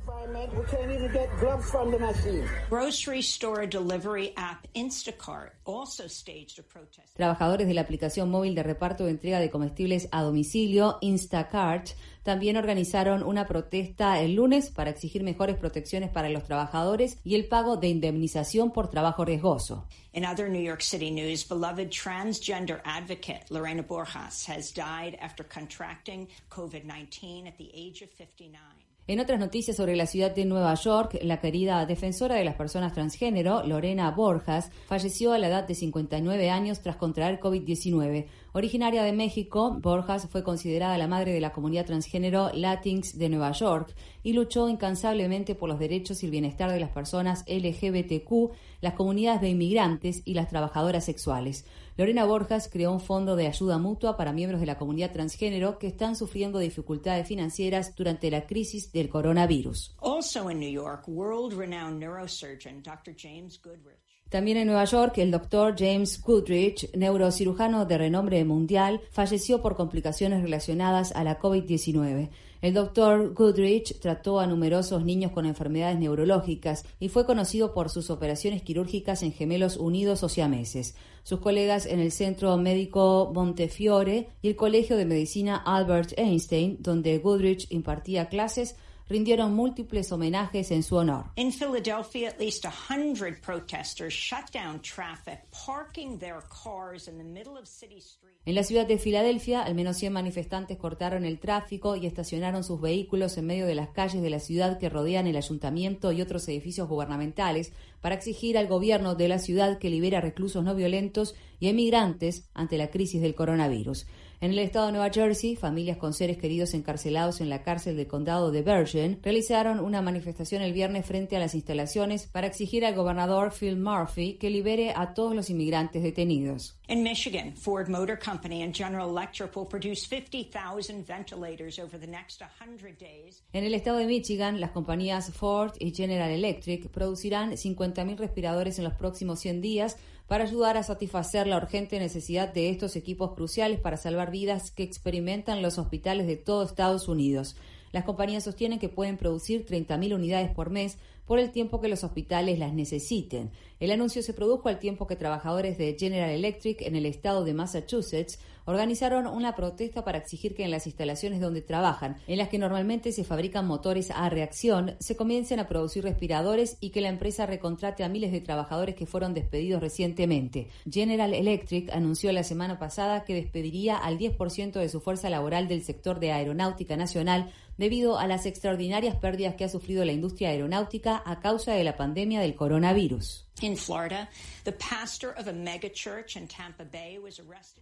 Grocery 2.69 3.19
store 3.19 3.68
delivery 3.68 4.31
app 4.38 4.65
Instacart 4.73 5.51
also 5.65 6.07
staged 6.07 6.57
a 6.57 6.63
protest. 6.63 7.13
Trabajadores 7.18 7.68
de 7.68 7.73
la 7.73 7.81
aplicación 7.81 8.31
móvil 8.31 8.55
de 8.55 8.63
reparto 8.63 9.03
de 9.03 9.11
entrega 9.11 9.41
de 9.41 9.49
comestibles 9.49 10.07
a 10.13 10.22
domicilio 10.22 10.99
Instacart 11.01 11.89
también 12.23 12.57
organizaron 12.57 13.23
una 13.23 13.48
protesta 13.48 14.22
el 14.22 14.35
lunes 14.35 14.69
para 14.69 14.91
exigir 14.91 15.23
mejores 15.23 15.57
protecciones 15.57 16.10
para 16.10 16.30
los 16.30 16.43
trabajadores 16.43 17.18
y 17.23 17.35
el 17.35 17.48
pago 17.48 17.77
de 17.77 17.88
indemnización 17.88 18.72
por 18.72 18.89
trabajo 18.89 19.26
riesgoso. 19.26 19.88
In 20.14 20.26
other 20.26 20.49
New 20.49 20.61
York 20.61 20.81
City 20.81 21.10
news, 21.10 21.48
beloved 21.48 21.89
transgender 21.89 22.81
advocate 22.84 23.45
Lorena 23.49 23.84
Borjas 23.84 24.45
has 24.48 24.72
died 24.73 25.18
after 25.22 25.43
contracting 25.43 26.27
COVID-19 26.49 27.48
at 27.48 27.57
the 27.57 27.72
age 27.73 28.02
of 28.02 28.10
59. 28.11 28.60
En 29.07 29.19
otras 29.19 29.40
noticias 29.40 29.76
sobre 29.76 29.95
la 29.95 30.06
ciudad 30.06 30.34
de 30.34 30.45
Nueva 30.45 30.76
York, 30.76 31.18
la 31.23 31.40
querida 31.41 31.84
defensora 31.88 32.36
de 32.36 32.45
las 32.45 32.53
personas 32.53 32.94
transgénero, 32.94 33.64
Lorena 33.64 34.11
Borjas, 34.11 34.69
falleció 34.86 35.34
a 35.34 35.40
la 35.40 35.48
edad 35.48 35.68
de 35.68 35.73
59 35.73 36.52
años 36.52 36.82
tras 36.82 36.98
contraer 36.98 37.40
COVID-19. 37.40 38.28
Originaria 38.53 39.02
de 39.02 39.11
México, 39.11 39.76
Borjas 39.82 40.28
fue 40.30 40.44
considerada 40.44 40.99
la 40.99 41.07
madre 41.07 41.34
de 41.34 41.41
la 41.41 41.52
comunidad 41.52 41.88
transgénero 41.88 42.52
Latinx 42.53 43.18
de 43.18 43.30
Nueva 43.30 43.53
York 43.53 43.95
y 44.22 44.34
luchó 44.34 44.69
incansablemente 44.69 45.56
por 45.56 45.68
los 45.68 45.80
derechos 45.80 46.22
y 46.22 46.28
el 46.28 46.32
bienestar 46.32 46.72
de 46.72 46.80
las 46.80 46.91
personas 46.91 47.44
LGBTQ, 47.48 48.52
las 48.82 48.94
comunidades 48.94 49.41
de 49.41 49.49
inmigrantes 49.49 50.22
y 50.26 50.36
las 50.36 50.48
trabajadoras 50.48 51.06
sexuales. 51.06 51.65
Lorena 51.97 52.26
Borjas 52.26 52.69
creó 52.72 52.91
un 52.91 52.99
fondo 52.99 53.35
de 53.35 53.47
ayuda 53.47 53.77
mutua 53.77 54.18
para 54.18 54.34
miembros 54.34 54.59
de 54.59 54.68
la 54.68 54.77
comunidad 54.77 55.11
transgénero 55.11 55.77
que 55.77 55.88
están 55.88 56.15
sufriendo 56.15 56.59
dificultades 56.59 57.27
financieras 57.27 57.95
durante 57.95 58.31
la 58.31 58.45
crisis 58.47 58.91
del 58.91 59.09
coronavirus. 59.09 59.95
Also 60.01 60.49
in 60.49 60.59
New 60.59 60.72
York, 60.72 61.07
world-renowned 61.07 61.99
neurosurgeon 61.99 62.81
Dr. 62.81 63.13
James 63.18 63.61
Goodrich 63.61 64.01
también 64.31 64.55
en 64.55 64.68
Nueva 64.68 64.85
York, 64.85 65.18
el 65.18 65.30
doctor 65.30 65.76
James 65.77 66.22
Goodrich, 66.22 66.89
neurocirujano 66.95 67.85
de 67.85 67.97
renombre 67.97 68.45
mundial, 68.45 69.01
falleció 69.11 69.61
por 69.61 69.76
complicaciones 69.76 70.41
relacionadas 70.41 71.11
a 71.11 71.26
la 71.26 71.38
COVID-19. 71.38 72.30
El 72.62 72.76
doctor 72.76 73.34
Goodrich 73.34 74.00
trató 74.00 74.40
a 74.40 74.46
numerosos 74.46 75.04
niños 75.04 75.32
con 75.32 75.48
enfermedades 75.48 75.98
neurológicas 75.98 76.86
y 77.00 77.10
fue 77.10 77.26
conocido 77.26 77.74
por 77.74 77.90
sus 77.90 78.12
operaciones 78.12 78.62
quirúrgicas 78.62 79.24
en 79.24 79.34
gemelos 79.34 79.78
unidos 79.78 80.22
o 80.22 80.30
siameses. 80.30 80.94
Sus 81.24 81.40
colegas 81.40 81.88
en 81.88 82.00
el 82.00 82.12
Centro 82.12 82.56
Médico 82.58 83.32
Montefiore 83.34 84.30
y 84.44 84.50
el 84.50 84.56
Colegio 84.56 84.96
de 84.96 85.06
Medicina 85.06 85.56
Albert 85.56 86.14
Einstein, 86.18 86.78
donde 86.82 87.18
Goodrich 87.18 87.66
impartía 87.72 88.30
clases, 88.30 88.76
rindieron 89.12 89.54
múltiples 89.54 90.12
homenajes 90.12 90.72
en 90.72 90.84
su 90.84 90.96
honor. 90.96 91.26
In 91.36 91.52
Philadelphia, 91.52 92.30
at 92.30 92.40
least 92.40 92.66
100 92.66 93.42
protesters 93.42 94.14
shut 94.14 94.52
down 94.54 94.82
traffic, 94.82 95.42
parking 95.66 96.18
their 96.18 96.40
cars 96.50 97.08
in 97.08 97.18
the 97.18 97.24
middle 97.24 97.58
of 97.58 97.68
city 97.68 98.00
streets. 98.02 98.32
En 98.44 98.56
la 98.56 98.64
ciudad 98.64 98.88
de 98.88 98.98
Filadelfia, 98.98 99.62
al 99.62 99.76
menos 99.76 99.98
100 99.98 100.14
manifestantes 100.14 100.78
cortaron 100.78 101.26
el 101.26 101.40
tráfico 101.40 101.96
y 101.96 102.08
estacionaron 102.08 102.64
sus 102.64 102.82
vehículos 102.82 103.38
en 103.38 103.46
medio 103.46 103.68
de 103.68 103.76
las 103.76 103.90
calles 103.90 104.24
de 104.24 104.32
la 104.32 104.40
ciudad 104.40 104.80
que 104.80 104.90
rodean 104.90 105.28
el 105.28 105.36
ayuntamiento 105.36 106.12
y 106.12 106.22
otros 106.24 106.48
edificios 106.48 106.88
gubernamentales 106.88 107.72
para 108.02 108.16
exigir 108.16 108.58
al 108.58 108.66
gobierno 108.66 109.14
de 109.14 109.28
la 109.28 109.38
ciudad 109.38 109.78
que 109.78 109.92
libere 109.92 110.18
a 110.18 110.22
reclusos 110.22 110.64
no 110.64 110.74
violentos 110.74 111.36
y 111.60 111.68
emigrantes 111.68 112.50
ante 112.56 112.80
la 112.80 112.90
crisis 112.90 113.22
del 113.22 113.36
coronavirus. 113.36 114.08
En 114.43 114.53
el 114.53 114.57
estado 114.57 114.88
de 114.88 114.93
Nueva 114.93 115.11
Jersey, 115.13 115.55
familias 115.55 115.97
con 115.97 116.15
seres 116.15 116.39
queridos 116.39 116.73
encarcelados 116.73 117.41
en 117.41 117.49
la 117.49 117.61
cárcel 117.61 117.95
del 117.95 118.07
condado 118.07 118.49
de 118.49 118.63
Bergen 118.63 119.19
realizaron 119.22 119.80
una 119.80 120.01
manifestación 120.01 120.63
el 120.63 120.73
viernes 120.73 121.05
frente 121.05 121.35
a 121.35 121.39
las 121.39 121.53
instalaciones 121.53 122.26
para 122.26 122.47
exigir 122.47 122.84
al 122.84 122.95
gobernador 122.95 123.53
Phil 123.53 123.77
Murphy 123.77 124.39
que 124.39 124.49
libere 124.49 124.93
a 124.95 125.13
todos 125.13 125.35
los 125.35 125.51
inmigrantes 125.51 126.01
detenidos. 126.01 126.76
In 126.88 127.03
Michigan, 127.03 127.55
Ford 127.55 127.88
Motor 127.88 128.18
Company 128.18 128.63
and 128.63 128.76
General 128.76 129.07
Electric 129.07 129.55
will 129.55 129.68
produce 129.68 130.07
50,000 130.07 131.05
ventilators 131.05 131.77
over 131.77 131.99
the 131.99 132.07
next 132.07 132.41
100 132.41 132.97
days. 132.97 133.43
En 133.53 133.63
el 133.63 133.76
estado 133.76 133.99
de 133.99 134.07
Michigan, 134.07 134.59
las 134.59 134.72
compañías 134.72 135.31
Ford 135.31 135.73
y 135.80 135.93
General 135.93 136.31
Electric 136.31 136.89
producirán 136.89 137.51
50.000 137.51 138.18
respiradores 138.18 138.80
en 138.80 138.85
los 138.85 138.93
próximos 138.95 139.39
100 139.39 139.61
días 139.61 139.97
para 140.32 140.45
ayudar 140.45 140.78
a 140.78 140.84
satisfacer 140.84 141.45
la 141.45 141.58
urgente 141.58 141.99
necesidad 141.99 142.53
de 142.53 142.70
estos 142.70 142.95
equipos 142.95 143.34
cruciales 143.34 143.82
para 143.82 143.98
salvar 143.98 144.32
vidas 144.32 144.72
que 144.72 144.82
experimentan 144.82 145.62
los 145.62 145.78
hospitales 145.78 146.26
de 146.26 146.38
todo 146.38 146.64
Estados 146.64 147.10
Unidos. 147.10 147.58
Las 147.91 148.06
compañías 148.06 148.45
sostienen 148.45 148.80
que 148.80 148.88
pueden 148.88 149.18
producir 149.18 149.66
30.000 149.66 150.16
unidades 150.16 150.49
por 150.49 150.70
mes 150.70 150.98
por 151.26 151.38
el 151.38 151.52
tiempo 151.52 151.82
que 151.82 151.90
los 151.90 152.06
hospitales 152.06 152.60
las 152.60 152.74
necesiten. 152.74 153.52
El 153.82 153.91
anuncio 153.91 154.24
se 154.24 154.34
produjo 154.34 154.70
al 154.70 154.80
tiempo 154.80 155.06
que 155.06 155.18
trabajadores 155.18 155.78
de 155.78 155.98
General 155.99 156.30
Electric 156.30 156.82
en 156.82 156.95
el 156.95 157.06
estado 157.06 157.44
de 157.44 157.53
Massachusetts 157.53 158.40
organizaron 158.66 159.28
una 159.28 159.56
protesta 159.56 160.04
para 160.04 160.18
exigir 160.18 160.56
que 160.56 160.64
en 160.64 160.72
las 160.72 160.86
instalaciones 160.86 161.42
donde 161.42 161.62
trabajan, 161.62 162.18
en 162.28 162.38
las 162.38 162.50
que 162.50 162.58
normalmente 162.58 163.12
se 163.12 163.24
fabrican 163.24 163.68
motores 163.68 164.12
a 164.12 164.30
reacción, 164.30 164.96
se 165.00 165.16
comiencen 165.16 165.60
a 165.60 165.68
producir 165.68 166.04
respiradores 166.04 166.78
y 166.80 166.90
que 166.90 167.02
la 167.02 167.10
empresa 167.10 167.46
recontrate 167.46 168.04
a 168.04 168.10
miles 168.10 168.32
de 168.32 168.42
trabajadores 168.42 168.96
que 168.96 169.06
fueron 169.06 169.34
despedidos 169.34 169.82
recientemente. 169.82 170.68
General 170.90 171.34
Electric 171.34 171.92
anunció 171.92 172.32
la 172.32 172.44
semana 172.44 172.80
pasada 172.80 173.24
que 173.24 173.36
despediría 173.36 173.98
al 173.98 174.18
10% 174.18 174.74
de 174.74 174.90
su 174.90 175.02
fuerza 175.02 175.30
laboral 175.30 175.68
del 175.68 175.84
sector 175.84 176.20
de 176.20 176.32
aeronáutica 176.32 176.98
nacional 176.98 177.52
debido 177.77 178.19
a 178.19 178.27
las 178.27 178.45
extraordinarias 178.45 179.15
pérdidas 179.15 179.56
que 179.56 179.64
ha 179.64 179.69
sufrido 179.69 180.06
la 180.06 180.11
industria 180.11 180.49
aeronáutica 180.49 181.22
a 181.26 181.39
causa 181.39 181.73
de 181.73 181.84
la 181.84 181.98
pandemia 181.98 182.41
del 182.41 182.56
coronavirus. 182.56 183.48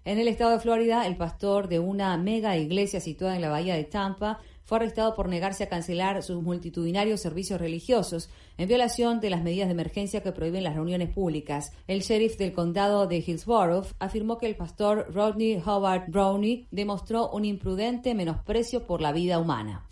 En 0.06 0.20
el 0.20 0.28
estado 0.28 0.52
de 0.52 0.60
Florida, 0.60 1.08
el 1.08 1.18
pastor 1.18 1.68
de 1.68 1.80
una 1.80 2.18
mega 2.18 2.58
iglesia 2.58 3.00
situada 3.00 3.36
en 3.36 3.42
la 3.42 3.50
bahía 3.50 3.76
de 3.76 3.84
Tampa 3.84 4.40
fue 4.64 4.78
arrestado 4.78 5.16
por 5.16 5.30
negarse 5.30 5.64
a 5.64 5.70
cancelar 5.70 6.22
sus 6.22 6.44
multitudinarios 6.44 7.22
servicios 7.22 7.60
religiosos 7.60 8.30
en 8.60 8.68
violación 8.68 9.20
de 9.20 9.32
las 9.32 9.42
medidas 9.42 9.70
de 9.70 9.74
emergencia 9.74 10.22
que 10.22 10.32
prohíben 10.32 10.64
las 10.64 10.76
reuniones 10.76 11.10
públicas. 11.10 11.72
El 11.88 12.02
sheriff 12.02 12.38
del 12.38 12.54
condado 12.54 13.08
de 13.08 13.24
Hillsborough 13.26 13.88
afirmó 13.98 14.38
que 14.38 14.46
el 14.46 14.56
pastor 14.56 15.08
Rodney 15.12 15.60
Howard 15.66 16.12
Brownie 16.12 16.68
demostró 16.70 17.30
un 17.32 17.46
imprudente 17.46 18.14
menosprecio 18.14 18.86
por 18.86 19.02
la 19.02 19.12
vida 19.12 19.40
humana. 19.40 19.86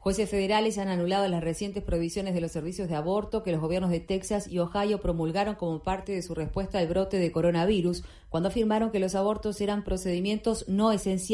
Jueces 0.00 0.28
federales 0.28 0.78
han 0.78 0.88
anulado 0.88 1.28
las 1.28 1.42
recientes 1.42 1.82
prohibiciones 1.82 2.34
de 2.34 2.40
los 2.40 2.52
servicios 2.52 2.88
de 2.88 2.96
aborto 2.96 3.42
que 3.42 3.52
los 3.52 3.60
gobiernos 3.62 3.90
de 3.90 4.00
Texas 4.00 4.48
y 4.48 4.58
Ohio 4.58 5.00
promulgaron 5.00 5.54
como 5.54 5.82
parte 5.82 6.12
de 6.12 6.22
su 6.22 6.34
respuesta 6.34 6.78
al 6.78 6.88
brote 6.88 7.18
de 7.18 7.32
coronavirus, 7.32 8.02
cuando 8.28 8.48
afirmaron 8.48 8.90
que 8.90 9.00
los 9.00 9.14
abortos 9.14 9.60
eran 9.60 9.84
procedimientos 9.84 10.68
no 10.68 10.92
esenciales 10.92 11.30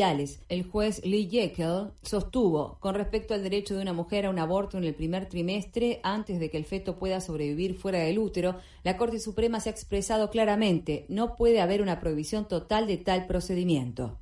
el 0.48 0.64
juez 0.64 1.04
Lee 1.04 1.28
Jekyll 1.30 1.90
sostuvo 2.02 2.76
con 2.80 2.94
respecto 2.94 3.34
al 3.34 3.42
derecho 3.42 3.74
de 3.74 3.82
una 3.86 3.92
mujer 3.92 4.26
a 4.26 4.30
un 4.30 4.40
aborto 4.40 4.78
en 4.78 4.84
el 4.84 4.96
primer 4.96 5.28
trimestre 5.28 6.00
antes 6.02 6.40
de 6.40 6.50
que 6.50 6.56
el 6.56 6.64
feto 6.64 6.98
pueda 6.98 7.20
sobrevivir 7.20 7.76
fuera 7.76 8.00
del 8.00 8.18
útero, 8.18 8.60
la 8.82 8.96
Corte 8.96 9.20
Suprema 9.20 9.60
se 9.60 9.68
ha 9.68 9.72
expresado 9.72 10.28
claramente, 10.28 11.06
no 11.08 11.36
puede 11.36 11.60
haber 11.60 11.82
una 11.82 12.00
prohibición 12.00 12.48
total 12.48 12.88
de 12.88 12.96
tal 12.96 13.28
procedimiento. 13.28 14.18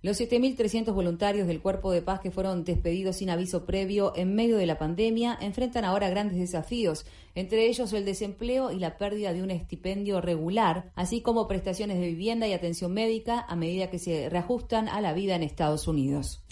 Los 0.00 0.20
7.300 0.20 0.94
voluntarios 0.94 1.48
del 1.48 1.60
Cuerpo 1.60 1.90
de 1.90 2.02
Paz 2.02 2.20
que 2.20 2.30
fueron 2.30 2.62
despedidos 2.62 3.16
sin 3.16 3.30
aviso 3.30 3.66
previo 3.66 4.12
en 4.14 4.32
medio 4.32 4.56
de 4.56 4.64
la 4.64 4.78
pandemia 4.78 5.36
enfrentan 5.40 5.84
ahora 5.84 6.08
grandes 6.08 6.38
desafíos, 6.38 7.04
entre 7.34 7.66
ellos 7.66 7.92
el 7.92 8.04
desempleo 8.04 8.70
y 8.70 8.78
la 8.78 8.96
pérdida 8.96 9.32
de 9.32 9.42
un 9.42 9.50
estipendio 9.50 10.20
regular, 10.20 10.92
así 10.94 11.20
como 11.20 11.48
prestaciones 11.48 11.98
de 11.98 12.06
vivienda 12.06 12.46
y 12.46 12.52
atención 12.52 12.94
médica 12.94 13.40
a 13.40 13.56
medida 13.56 13.90
que 13.90 13.98
se 13.98 14.28
reajustan 14.28 14.88
a 14.88 15.00
la 15.00 15.14
vida 15.14 15.34
en 15.34 15.42
Estados 15.42 15.88
Unidos. 15.88 16.44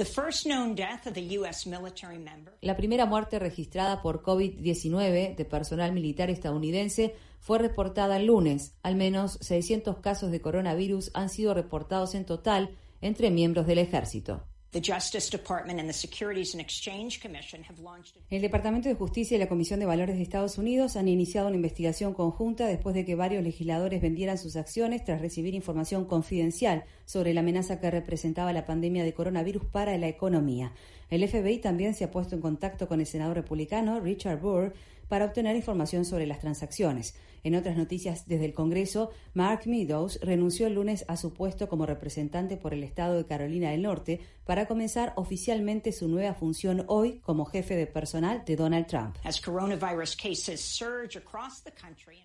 La 2.62 2.76
primera 2.76 3.06
muerte 3.06 3.38
registrada 3.38 4.02
por 4.02 4.24
COVID-19 4.24 5.36
de 5.36 5.44
personal 5.44 5.92
militar 5.92 6.30
estadounidense 6.30 7.14
fue 7.38 7.60
reportada 7.60 8.16
el 8.16 8.26
lunes. 8.26 8.74
Al 8.82 8.96
menos 8.96 9.38
600 9.40 9.98
casos 9.98 10.32
de 10.32 10.40
coronavirus 10.40 11.12
han 11.14 11.28
sido 11.28 11.54
reportados 11.54 12.16
en 12.16 12.24
total 12.24 12.76
entre 13.06 13.30
miembros 13.30 13.66
del 13.66 13.78
ejército. 13.78 14.42
El 18.28 18.42
Departamento 18.42 18.90
de 18.90 18.94
Justicia 18.94 19.36
y 19.36 19.38
la 19.38 19.48
Comisión 19.48 19.80
de 19.80 19.86
Valores 19.86 20.16
de 20.16 20.22
Estados 20.22 20.58
Unidos 20.58 20.96
han 20.96 21.08
iniciado 21.08 21.46
una 21.46 21.56
investigación 21.56 22.12
conjunta 22.12 22.66
después 22.66 22.94
de 22.94 23.06
que 23.06 23.14
varios 23.14 23.42
legisladores 23.42 24.02
vendieran 24.02 24.36
sus 24.36 24.56
acciones 24.56 25.02
tras 25.04 25.22
recibir 25.22 25.54
información 25.54 26.04
confidencial 26.04 26.84
sobre 27.06 27.32
la 27.32 27.40
amenaza 27.40 27.80
que 27.80 27.90
representaba 27.90 28.52
la 28.52 28.66
pandemia 28.66 29.04
de 29.04 29.14
coronavirus 29.14 29.64
para 29.64 29.96
la 29.96 30.08
economía. 30.08 30.74
El 31.08 31.26
FBI 31.26 31.58
también 31.58 31.94
se 31.94 32.04
ha 32.04 32.10
puesto 32.10 32.34
en 32.34 32.40
contacto 32.40 32.88
con 32.88 33.00
el 33.00 33.06
senador 33.06 33.36
republicano 33.36 34.00
Richard 34.00 34.40
Burr 34.40 34.72
para 35.08 35.24
obtener 35.26 35.54
información 35.54 36.04
sobre 36.04 36.26
las 36.26 36.40
transacciones. 36.40 37.14
En 37.46 37.54
otras 37.54 37.76
noticias 37.76 38.26
desde 38.26 38.46
el 38.46 38.54
Congreso, 38.54 39.10
Mark 39.32 39.66
Meadows 39.66 40.18
renunció 40.20 40.66
el 40.66 40.74
lunes 40.74 41.04
a 41.06 41.16
su 41.16 41.32
puesto 41.32 41.68
como 41.68 41.86
representante 41.86 42.56
por 42.56 42.74
el 42.74 42.82
estado 42.82 43.16
de 43.16 43.24
Carolina 43.24 43.70
del 43.70 43.82
Norte 43.82 44.20
para 44.44 44.66
comenzar 44.66 45.12
oficialmente 45.14 45.92
su 45.92 46.08
nueva 46.08 46.34
función 46.34 46.84
hoy 46.88 47.20
como 47.20 47.44
jefe 47.44 47.76
de 47.76 47.86
personal 47.86 48.42
de 48.44 48.56
Donald 48.56 48.86
Trump. 48.88 49.16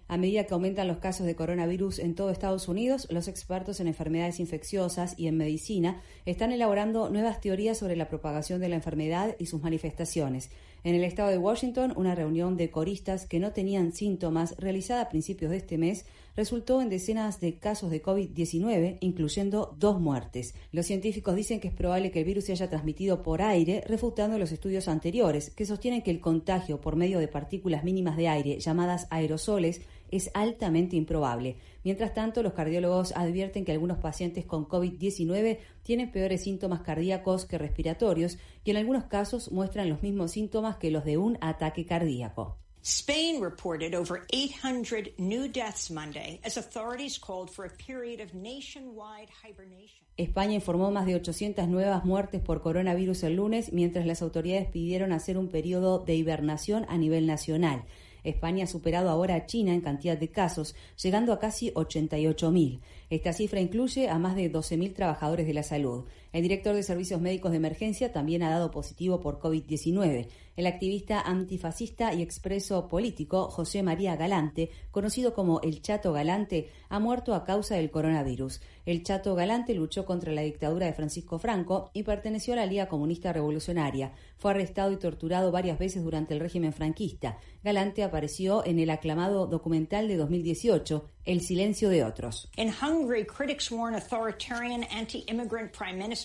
A 0.08 0.18
medida 0.18 0.44
que 0.46 0.54
aumentan 0.56 0.88
los 0.88 0.98
casos 0.98 1.28
de 1.28 1.36
coronavirus 1.36 2.00
en 2.00 2.16
todo 2.16 2.32
Estados 2.32 2.68
Unidos, 2.68 3.08
los 3.12 3.28
expertos 3.28 3.80
en 3.80 3.88
enfermedades 3.88 4.40
infecciosas 4.40 5.14
y 5.20 5.28
en 5.28 5.38
medicina 5.38 6.02
están 6.26 6.52
elaborando 6.52 7.12
nuevas 7.12 7.42
teorías 7.42 7.78
sobre 7.78 7.96
la 7.96 8.10
propagación 8.10 8.60
de 8.60 8.70
la 8.72 8.78
enfermedad 8.78 9.36
y 9.38 9.46
sus 9.46 9.62
manifestaciones. 9.62 10.50
En 10.84 10.96
el 10.96 11.04
estado 11.04 11.30
de 11.30 11.38
Washington, 11.38 11.94
una 11.96 12.16
reunión 12.16 12.58
de 12.58 12.72
coristas 12.72 13.28
que 13.28 13.40
no 13.40 13.52
tenían 13.52 13.94
síntomas 13.94 14.56
realizada 14.58 15.04
a 15.04 15.10
principios 15.10 15.52
de 15.52 15.58
este 15.58 15.78
mes 15.78 16.06
resultó 16.36 16.82
en 16.82 16.90
decenas 16.90 17.40
de 17.40 17.60
casos 17.60 17.92
de 17.92 18.02
COVID-19, 18.02 18.98
incluyendo 19.02 19.76
dos 19.78 20.00
muertes. 20.00 20.56
Los 20.72 20.88
científicos 20.88 21.36
dicen 21.36 21.60
que 21.60 21.68
es 21.68 21.74
probable 21.74 22.10
que 22.10 22.20
el 22.20 22.26
virus 22.26 22.46
se 22.46 22.54
haya 22.54 22.70
transmitido 22.70 23.22
por 23.22 23.44
aire, 23.44 23.84
refutando 23.86 24.40
los 24.40 24.52
estudios 24.52 24.88
anteriores, 24.88 25.52
que 25.52 25.68
sostienen 25.68 26.02
que 26.02 26.10
el 26.10 26.20
contagio 26.20 26.82
por 26.82 26.96
medio 26.96 27.20
de 27.20 27.28
partículas 27.28 27.84
mínimas 27.84 28.18
de 28.18 28.30
aire, 28.30 28.60
llamadas 28.60 29.06
aerosoles, 29.12 29.82
es 30.12 30.30
altamente 30.34 30.96
improbable. 30.96 31.58
Mientras 31.84 32.14
tanto, 32.14 32.44
los 32.44 32.54
cardiólogos 32.54 33.14
advierten 33.16 33.66
que 33.66 33.72
algunos 33.72 33.98
pacientes 33.98 34.46
con 34.46 34.68
COVID-19 34.68 35.60
tienen 35.82 36.12
peores 36.12 36.44
síntomas 36.44 36.82
cardíacos 36.82 37.46
que 37.46 37.58
respiratorios 37.58 38.38
y 38.64 38.72
en 38.72 38.78
algunos 38.78 39.06
casos 39.06 39.52
muestran 39.52 39.90
los 39.90 40.04
mismos 40.04 40.32
síntomas 40.32 40.78
que 40.78 40.92
los 40.92 41.06
de 41.06 41.18
un 41.18 41.38
ataque 41.42 41.86
cardíaco. 41.86 42.58
Spain 42.84 43.40
reported 43.40 43.94
over 43.94 44.26
800 44.34 45.14
new 45.20 45.48
deaths 45.48 45.92
Monday 45.92 46.40
as 46.44 46.58
authorities 46.58 47.20
called 47.20 47.52
for 47.52 47.66
a 47.66 47.70
period 47.70 48.20
of 48.20 48.34
nationwide 48.34 49.30
hibernation. 49.44 50.02
España 50.18 50.56
informó 50.56 50.92
más 50.92 51.06
de 51.06 51.16
800 51.16 51.68
nuevas 51.68 52.04
muertes 52.06 52.42
por 52.42 52.62
coronavirus 52.62 53.24
el 53.24 53.36
lunes, 53.36 53.72
mientras 53.72 54.06
las 54.08 54.24
autoridades 54.24 54.68
pidieron 54.68 55.14
hacer 55.14 55.38
un 55.38 55.48
periodo 55.50 56.00
de 56.00 56.16
hibernación 56.16 56.86
a 56.90 56.98
nivel 56.98 57.28
nacional. 57.28 57.86
España 58.24 58.66
ha 58.66 58.68
superado 58.68 59.10
ahora 59.10 59.36
a 59.36 59.46
China 59.46 59.74
en 59.74 59.82
cantidad 59.82 60.18
de 60.18 60.30
casos, 60.30 60.76
llegando 61.02 61.34
a 61.34 61.40
casi 61.40 61.72
88.000. 61.72 62.80
Esta 63.10 63.34
cifra 63.34 63.60
incluye 63.60 64.10
a 64.10 64.18
más 64.20 64.36
de 64.36 64.52
12.000 64.52 64.94
trabajadores 64.94 65.48
de 65.48 65.54
la 65.54 65.64
salud. 65.64 66.06
El 66.34 66.44
director 66.44 66.74
de 66.74 66.84
Servicios 66.84 67.20
Médicos 67.20 67.52
de 67.52 67.58
Emergencia 67.58 68.14
también 68.14 68.42
ha 68.42 68.50
dado 68.50 68.72
positivo 68.72 69.20
por 69.20 69.40
COVID-19. 69.40 70.30
El 70.56 70.66
activista 70.66 71.20
antifascista 71.20 72.14
y 72.14 72.22
expreso 72.22 72.88
político 72.88 73.50
José 73.50 73.84
María 73.84 74.16
Galante, 74.16 74.70
conocido 74.92 75.34
como 75.34 75.60
el 75.62 75.82
Chato 75.82 76.14
Galante, 76.14 76.70
ha 76.88 77.00
muerto 77.00 77.34
a 77.36 77.44
causa 77.44 77.76
del 77.76 77.92
coronavirus. 77.92 78.62
El 78.86 79.04
Chato 79.04 79.36
Galante 79.36 79.74
luchó 79.74 80.06
contra 80.06 80.32
la 80.32 80.42
dictadura 80.42 80.86
de 80.86 80.94
Francisco 80.94 81.38
Franco 81.38 81.90
y 81.94 82.04
perteneció 82.04 82.54
a 82.54 82.58
la 82.58 82.66
Liga 82.66 82.88
Comunista 82.88 83.34
Revolucionaria. 83.34 84.14
Fue 84.38 84.52
arrestado 84.52 84.92
y 84.92 84.98
torturado 84.98 85.52
varias 85.52 85.80
veces 85.80 86.04
durante 86.04 86.34
el 86.34 86.40
régimen 86.40 86.74
franquista. 86.74 87.38
Galante 87.64 88.04
apareció 88.04 88.66
en 88.66 88.80
el 88.80 88.90
aclamado 88.90 89.48
documental 89.48 90.08
de 90.08 90.18
2018, 90.18 91.10
El 91.26 91.42
silencio 91.42 91.90
de 91.90 92.04
otros. 92.04 92.50
En 92.56 92.70
Hungary, 92.70 93.26
critics 93.26 93.72
warn 93.72 93.96
authoritarian 93.96 94.84
anti-immigrant 94.92 95.72
Prime 95.72 95.98
Minister 95.98 96.21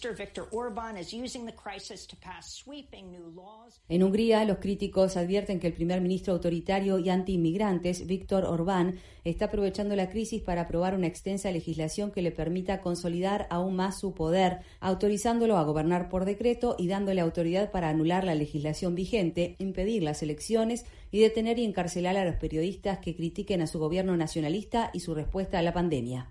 En 3.88 4.02
Hungría, 4.02 4.44
los 4.44 4.58
críticos 4.58 5.16
advierten 5.16 5.60
que 5.60 5.66
el 5.66 5.72
primer 5.72 6.00
ministro 6.00 6.34
autoritario 6.34 6.98
y 6.98 7.08
anti-inmigrantes, 7.08 8.06
Viktor 8.06 8.44
Orbán, 8.44 8.98
está 9.24 9.46
aprovechando 9.46 9.96
la 9.96 10.08
crisis 10.08 10.42
para 10.42 10.62
aprobar 10.62 10.94
una 10.94 11.06
extensa 11.06 11.50
legislación 11.50 12.12
que 12.12 12.22
le 12.22 12.30
permita 12.30 12.80
consolidar 12.80 13.46
aún 13.50 13.76
más 13.76 13.98
su 13.98 14.14
poder, 14.14 14.60
autorizándolo 14.80 15.56
a 15.56 15.64
gobernar 15.64 16.08
por 16.08 16.24
decreto 16.24 16.76
y 16.78 16.88
dándole 16.88 17.20
autoridad 17.20 17.70
para 17.70 17.88
anular 17.88 18.24
la 18.24 18.34
legislación 18.34 18.94
vigente, 18.94 19.56
impedir 19.58 20.02
las 20.02 20.22
elecciones 20.22 20.84
y 21.16 21.20
detener 21.20 21.58
y 21.58 21.64
encarcelar 21.64 22.14
a 22.18 22.26
los 22.26 22.36
periodistas 22.36 22.98
que 22.98 23.16
critiquen 23.16 23.62
a 23.62 23.66
su 23.66 23.78
gobierno 23.78 24.14
nacionalista 24.18 24.90
y 24.92 25.00
su 25.00 25.14
respuesta 25.14 25.58
a 25.58 25.62
la 25.62 25.72
pandemia. 25.72 26.28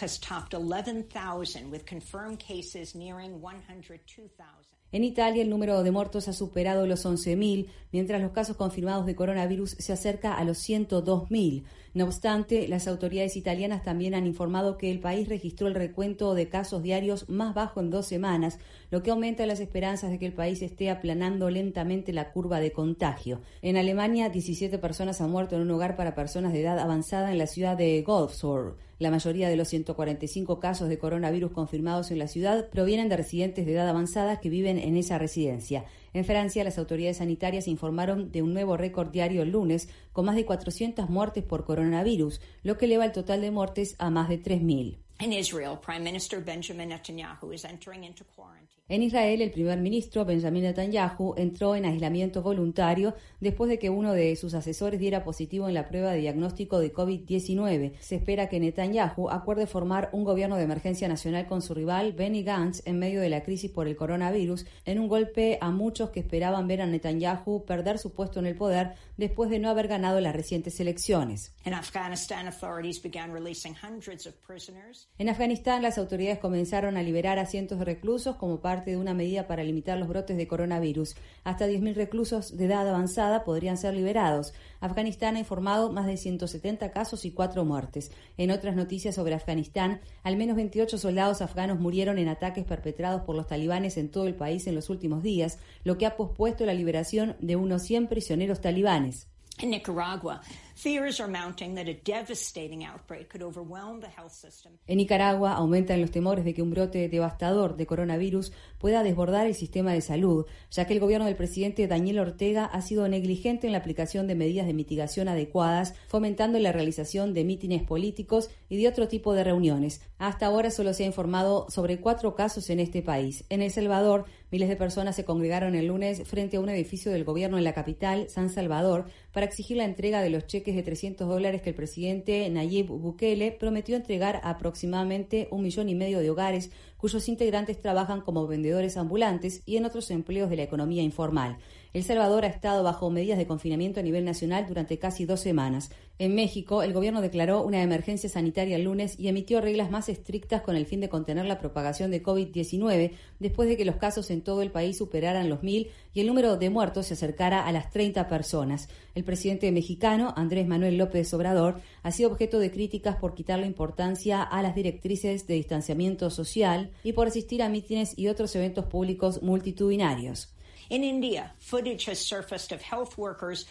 Has 0.00 0.18
topped 0.18 0.54
11,000 0.54 1.70
with 1.70 1.84
confirmed 1.86 2.40
cases 2.40 2.96
nearing 2.96 3.40
102,000. 3.40 4.67
En 4.90 5.04
Italia 5.04 5.42
el 5.42 5.50
número 5.50 5.82
de 5.82 5.90
muertos 5.90 6.28
ha 6.28 6.32
superado 6.32 6.86
los 6.86 7.04
11.000, 7.04 7.66
mientras 7.92 8.22
los 8.22 8.32
casos 8.32 8.56
confirmados 8.56 9.04
de 9.04 9.14
coronavirus 9.14 9.72
se 9.72 9.92
acerca 9.92 10.34
a 10.34 10.44
los 10.44 10.66
102.000. 10.66 11.64
No 11.92 12.04
obstante, 12.04 12.66
las 12.68 12.88
autoridades 12.88 13.36
italianas 13.36 13.82
también 13.82 14.14
han 14.14 14.26
informado 14.26 14.78
que 14.78 14.90
el 14.90 15.00
país 15.00 15.28
registró 15.28 15.66
el 15.66 15.74
recuento 15.74 16.34
de 16.34 16.48
casos 16.48 16.82
diarios 16.82 17.28
más 17.28 17.54
bajo 17.54 17.80
en 17.80 17.90
dos 17.90 18.06
semanas, 18.06 18.58
lo 18.90 19.02
que 19.02 19.10
aumenta 19.10 19.44
las 19.44 19.60
esperanzas 19.60 20.10
de 20.10 20.18
que 20.18 20.26
el 20.26 20.32
país 20.32 20.62
esté 20.62 20.88
aplanando 20.88 21.50
lentamente 21.50 22.14
la 22.14 22.32
curva 22.32 22.58
de 22.58 22.72
contagio. 22.72 23.42
En 23.60 23.76
Alemania, 23.76 24.30
17 24.30 24.78
personas 24.78 25.20
han 25.20 25.30
muerto 25.30 25.56
en 25.56 25.62
un 25.62 25.70
hogar 25.70 25.96
para 25.96 26.14
personas 26.14 26.54
de 26.54 26.62
edad 26.62 26.78
avanzada 26.78 27.30
en 27.30 27.36
la 27.36 27.46
ciudad 27.46 27.76
de 27.76 28.00
Golfsburg. 28.00 28.87
La 28.98 29.12
mayoría 29.12 29.48
de 29.48 29.54
los 29.54 29.68
145 29.68 30.58
casos 30.58 30.88
de 30.88 30.98
coronavirus 30.98 31.52
confirmados 31.52 32.10
en 32.10 32.18
la 32.18 32.26
ciudad 32.26 32.68
provienen 32.68 33.08
de 33.08 33.16
residentes 33.16 33.64
de 33.64 33.72
edad 33.72 33.88
avanzada 33.88 34.40
que 34.40 34.50
viven 34.50 34.76
en 34.76 34.96
esa 34.96 35.18
residencia. 35.18 35.84
En 36.14 36.24
Francia, 36.24 36.64
las 36.64 36.78
autoridades 36.78 37.18
sanitarias 37.18 37.68
informaron 37.68 38.32
de 38.32 38.42
un 38.42 38.52
nuevo 38.54 38.76
récord 38.76 39.10
diario 39.10 39.42
el 39.42 39.52
lunes, 39.52 39.88
con 40.12 40.24
más 40.24 40.34
de 40.34 40.44
400 40.44 41.08
muertes 41.10 41.44
por 41.44 41.64
coronavirus, 41.64 42.40
lo 42.64 42.76
que 42.76 42.86
eleva 42.86 43.04
el 43.04 43.12
total 43.12 43.40
de 43.40 43.52
muertes 43.52 43.94
a 44.00 44.10
más 44.10 44.28
de 44.28 44.42
3.000. 44.42 44.98
In 45.20 45.32
Israel, 45.32 45.76
Prime 45.80 46.04
Minister 46.04 46.40
Benjamin 46.40 46.90
Netanyahu 46.90 47.52
is 47.52 47.64
entering 47.64 48.04
into 48.04 48.24
quarantine. 48.36 48.78
En 48.90 49.02
Israel, 49.02 49.42
el 49.42 49.50
primer 49.50 49.78
ministro 49.80 50.24
Benjamin 50.24 50.62
Netanyahu 50.62 51.34
entró 51.36 51.76
en 51.76 51.84
aislamiento 51.84 52.40
voluntario 52.40 53.14
después 53.38 53.68
de 53.68 53.78
que 53.78 53.90
uno 53.90 54.14
de 54.14 54.34
sus 54.36 54.54
asesores 54.54 54.98
diera 54.98 55.24
positivo 55.24 55.68
en 55.68 55.74
la 55.74 55.88
prueba 55.88 56.12
de 56.12 56.20
diagnóstico 56.20 56.78
de 56.78 56.94
COVID-19. 56.94 57.98
Se 57.98 58.14
espera 58.14 58.48
que 58.48 58.60
Netanyahu 58.60 59.28
acuerde 59.28 59.66
formar 59.66 60.08
un 60.12 60.24
gobierno 60.24 60.56
de 60.56 60.62
emergencia 60.62 61.06
nacional 61.06 61.46
con 61.46 61.60
su 61.60 61.74
rival 61.74 62.14
Benny 62.14 62.42
Gantz 62.44 62.80
en 62.86 62.98
medio 62.98 63.20
de 63.20 63.28
la 63.28 63.42
crisis 63.42 63.70
por 63.70 63.88
el 63.88 63.96
coronavirus, 63.96 64.64
en 64.86 65.00
un 65.00 65.08
golpe 65.08 65.58
a 65.60 65.70
muchos 65.70 66.08
que 66.08 66.20
esperaban 66.20 66.66
ver 66.66 66.80
a 66.80 66.86
Netanyahu 66.86 67.66
perder 67.66 67.98
su 67.98 68.14
puesto 68.14 68.40
en 68.40 68.46
el 68.46 68.54
poder 68.54 68.94
después 69.18 69.50
de 69.50 69.58
no 69.58 69.68
haber 69.68 69.88
ganado 69.88 70.18
las 70.20 70.34
recientes 70.34 70.80
elecciones. 70.80 71.52
In 71.66 71.74
Afghanistan, 71.74 72.46
authorities 72.46 73.02
began 73.02 73.34
releasing 73.34 73.74
hundreds 73.74 74.26
of 74.26 74.32
prisoners. 74.46 75.07
En 75.20 75.28
Afganistán, 75.28 75.82
las 75.82 75.98
autoridades 75.98 76.38
comenzaron 76.38 76.96
a 76.96 77.02
liberar 77.02 77.40
a 77.40 77.46
cientos 77.46 77.80
de 77.80 77.84
reclusos 77.84 78.36
como 78.36 78.60
parte 78.60 78.92
de 78.92 78.96
una 78.96 79.14
medida 79.14 79.48
para 79.48 79.64
limitar 79.64 79.98
los 79.98 80.06
brotes 80.06 80.36
de 80.36 80.46
coronavirus. 80.46 81.16
Hasta 81.42 81.66
10.000 81.66 81.94
reclusos 81.94 82.56
de 82.56 82.66
edad 82.66 82.88
avanzada 82.88 83.42
podrían 83.42 83.76
ser 83.78 83.94
liberados. 83.94 84.54
Afganistán 84.78 85.34
ha 85.34 85.40
informado 85.40 85.90
más 85.90 86.06
de 86.06 86.16
170 86.16 86.92
casos 86.92 87.24
y 87.24 87.32
cuatro 87.32 87.64
muertes. 87.64 88.12
En 88.36 88.52
otras 88.52 88.76
noticias 88.76 89.16
sobre 89.16 89.34
Afganistán, 89.34 90.00
al 90.22 90.36
menos 90.36 90.54
28 90.54 90.98
soldados 90.98 91.42
afganos 91.42 91.80
murieron 91.80 92.18
en 92.18 92.28
ataques 92.28 92.64
perpetrados 92.64 93.22
por 93.22 93.34
los 93.34 93.48
talibanes 93.48 93.96
en 93.96 94.12
todo 94.12 94.28
el 94.28 94.36
país 94.36 94.68
en 94.68 94.76
los 94.76 94.88
últimos 94.88 95.24
días, 95.24 95.58
lo 95.82 95.98
que 95.98 96.06
ha 96.06 96.16
pospuesto 96.16 96.64
la 96.64 96.74
liberación 96.74 97.34
de 97.40 97.56
unos 97.56 97.82
100 97.82 98.06
prisioneros 98.06 98.60
talibanes. 98.60 99.26
In 99.60 99.70
Nicaragua, 99.70 100.40
fears 100.76 101.20
are 101.20 101.28
mounting 101.28 101.74
that 101.74 101.88
a 101.88 101.94
devastating 102.04 102.84
outbreak 102.84 103.28
could 103.28 103.42
overwhelm 103.42 104.00
the 104.00 104.06
health 104.06 104.32
system. 104.32 104.78
En 104.86 104.98
Nicaragua 104.98 105.54
aumentan 105.54 106.00
los 106.00 106.12
temores 106.12 106.44
de 106.44 106.54
que 106.54 106.62
un 106.62 106.70
brote 106.70 107.08
devastador 107.08 107.76
de 107.76 107.84
coronavirus 107.84 108.52
pueda 108.78 109.02
desbordar 109.02 109.48
el 109.48 109.56
sistema 109.56 109.92
de 109.92 110.00
salud, 110.00 110.46
ya 110.70 110.86
que 110.86 110.92
el 110.92 111.00
gobierno 111.00 111.26
del 111.26 111.34
presidente 111.34 111.88
Daniel 111.88 112.20
Ortega 112.20 112.66
ha 112.66 112.80
sido 112.82 113.08
negligente 113.08 113.66
en 113.66 113.72
la 113.72 113.78
aplicación 113.78 114.28
de 114.28 114.36
medidas 114.36 114.68
de 114.68 114.74
mitigación 114.74 115.26
adecuadas, 115.26 115.94
fomentando 116.06 116.60
la 116.60 116.70
realización 116.70 117.34
de 117.34 117.42
mítines 117.42 117.82
políticos 117.82 118.50
y 118.68 118.80
de 118.80 118.86
otro 118.86 119.08
tipo 119.08 119.34
de 119.34 119.42
reuniones. 119.42 120.02
Hasta 120.18 120.46
ahora 120.46 120.70
solo 120.70 120.94
se 120.94 121.02
ha 121.02 121.06
informado 121.06 121.66
sobre 121.68 122.00
cuatro 122.00 122.36
casos 122.36 122.70
en 122.70 122.78
este 122.78 123.02
país. 123.02 123.44
En 123.48 123.62
El 123.62 123.72
Salvador, 123.72 124.26
miles 124.50 124.68
de 124.68 124.76
personas 124.76 125.16
se 125.16 125.24
congregaron 125.24 125.74
el 125.74 125.86
lunes 125.86 126.22
frente 126.26 126.56
a 126.56 126.60
un 126.60 126.68
edificio 126.68 127.12
del 127.12 127.24
gobierno 127.24 127.58
en 127.58 127.64
la 127.64 127.74
capital, 127.74 128.28
San 128.28 128.50
Salvador, 128.50 129.06
para 129.32 129.46
exigir 129.46 129.76
la 129.76 129.84
entrega 129.84 130.22
de 130.22 130.30
los 130.30 130.46
cheques 130.46 130.74
de 130.74 130.82
300 130.82 131.28
dólares 131.28 131.62
que 131.62 131.70
el 131.70 131.76
presidente 131.76 132.48
Nayib 132.50 132.86
Bukele 132.86 133.52
prometió 133.52 133.96
entregar 133.96 134.40
a 134.42 134.50
aproximadamente 134.50 135.48
un 135.50 135.62
millón 135.62 135.88
y 135.88 135.94
medio 135.94 136.20
de 136.20 136.30
hogares 136.30 136.70
cuyos 136.96 137.28
integrantes 137.28 137.80
trabajan 137.80 138.20
como 138.20 138.46
vendedores 138.46 138.96
ambulantes 138.96 139.62
y 139.64 139.76
en 139.76 139.84
otros 139.84 140.10
empleos 140.10 140.50
de 140.50 140.56
la 140.56 140.64
economía 140.64 141.02
informal. 141.02 141.58
El 141.94 142.04
Salvador 142.04 142.44
ha 142.44 142.48
estado 142.48 142.82
bajo 142.82 143.08
medidas 143.08 143.38
de 143.38 143.46
confinamiento 143.46 144.00
a 144.00 144.02
nivel 144.02 144.24
nacional 144.24 144.66
durante 144.68 144.98
casi 144.98 145.24
dos 145.24 145.40
semanas. 145.40 145.90
En 146.18 146.34
México, 146.34 146.82
el 146.82 146.92
gobierno 146.92 147.22
declaró 147.22 147.62
una 147.62 147.80
emergencia 147.80 148.28
sanitaria 148.28 148.76
el 148.76 148.84
lunes 148.84 149.18
y 149.18 149.28
emitió 149.28 149.62
reglas 149.62 149.90
más 149.90 150.10
estrictas 150.10 150.60
con 150.60 150.76
el 150.76 150.84
fin 150.84 151.00
de 151.00 151.08
contener 151.08 151.46
la 151.46 151.58
propagación 151.58 152.10
de 152.10 152.22
COVID-19 152.22 153.12
después 153.38 153.68
de 153.68 153.78
que 153.78 153.86
los 153.86 153.96
casos 153.96 154.30
en 154.30 154.42
todo 154.42 154.60
el 154.60 154.70
país 154.70 154.98
superaran 154.98 155.48
los 155.48 155.62
mil 155.62 155.88
y 156.12 156.20
el 156.20 156.26
número 156.26 156.58
de 156.58 156.68
muertos 156.68 157.06
se 157.06 157.14
acercara 157.14 157.64
a 157.64 157.72
las 157.72 157.90
30 157.90 158.28
personas. 158.28 158.88
El 159.14 159.24
presidente 159.24 159.72
mexicano, 159.72 160.34
Andrés 160.36 160.66
Manuel 160.66 160.98
López 160.98 161.32
Obrador, 161.32 161.80
ha 162.02 162.12
sido 162.12 162.30
objeto 162.30 162.58
de 162.58 162.70
críticas 162.70 163.16
por 163.16 163.34
quitarle 163.34 163.66
importancia 163.66 164.42
a 164.42 164.60
las 164.60 164.74
directrices 164.74 165.46
de 165.46 165.54
distanciamiento 165.54 166.28
social 166.28 166.90
y 167.02 167.14
por 167.14 167.28
asistir 167.28 167.62
a 167.62 167.70
mítines 167.70 168.18
y 168.18 168.28
otros 168.28 168.54
eventos 168.56 168.84
públicos 168.86 169.42
multitudinarios. 169.42 170.52
In 170.90 171.04
India, 171.04 171.50
footage 171.58 172.06
has 172.06 172.18
surfaced 172.18 172.72
of 172.72 172.80
health 172.80 173.18
workers 173.18 173.66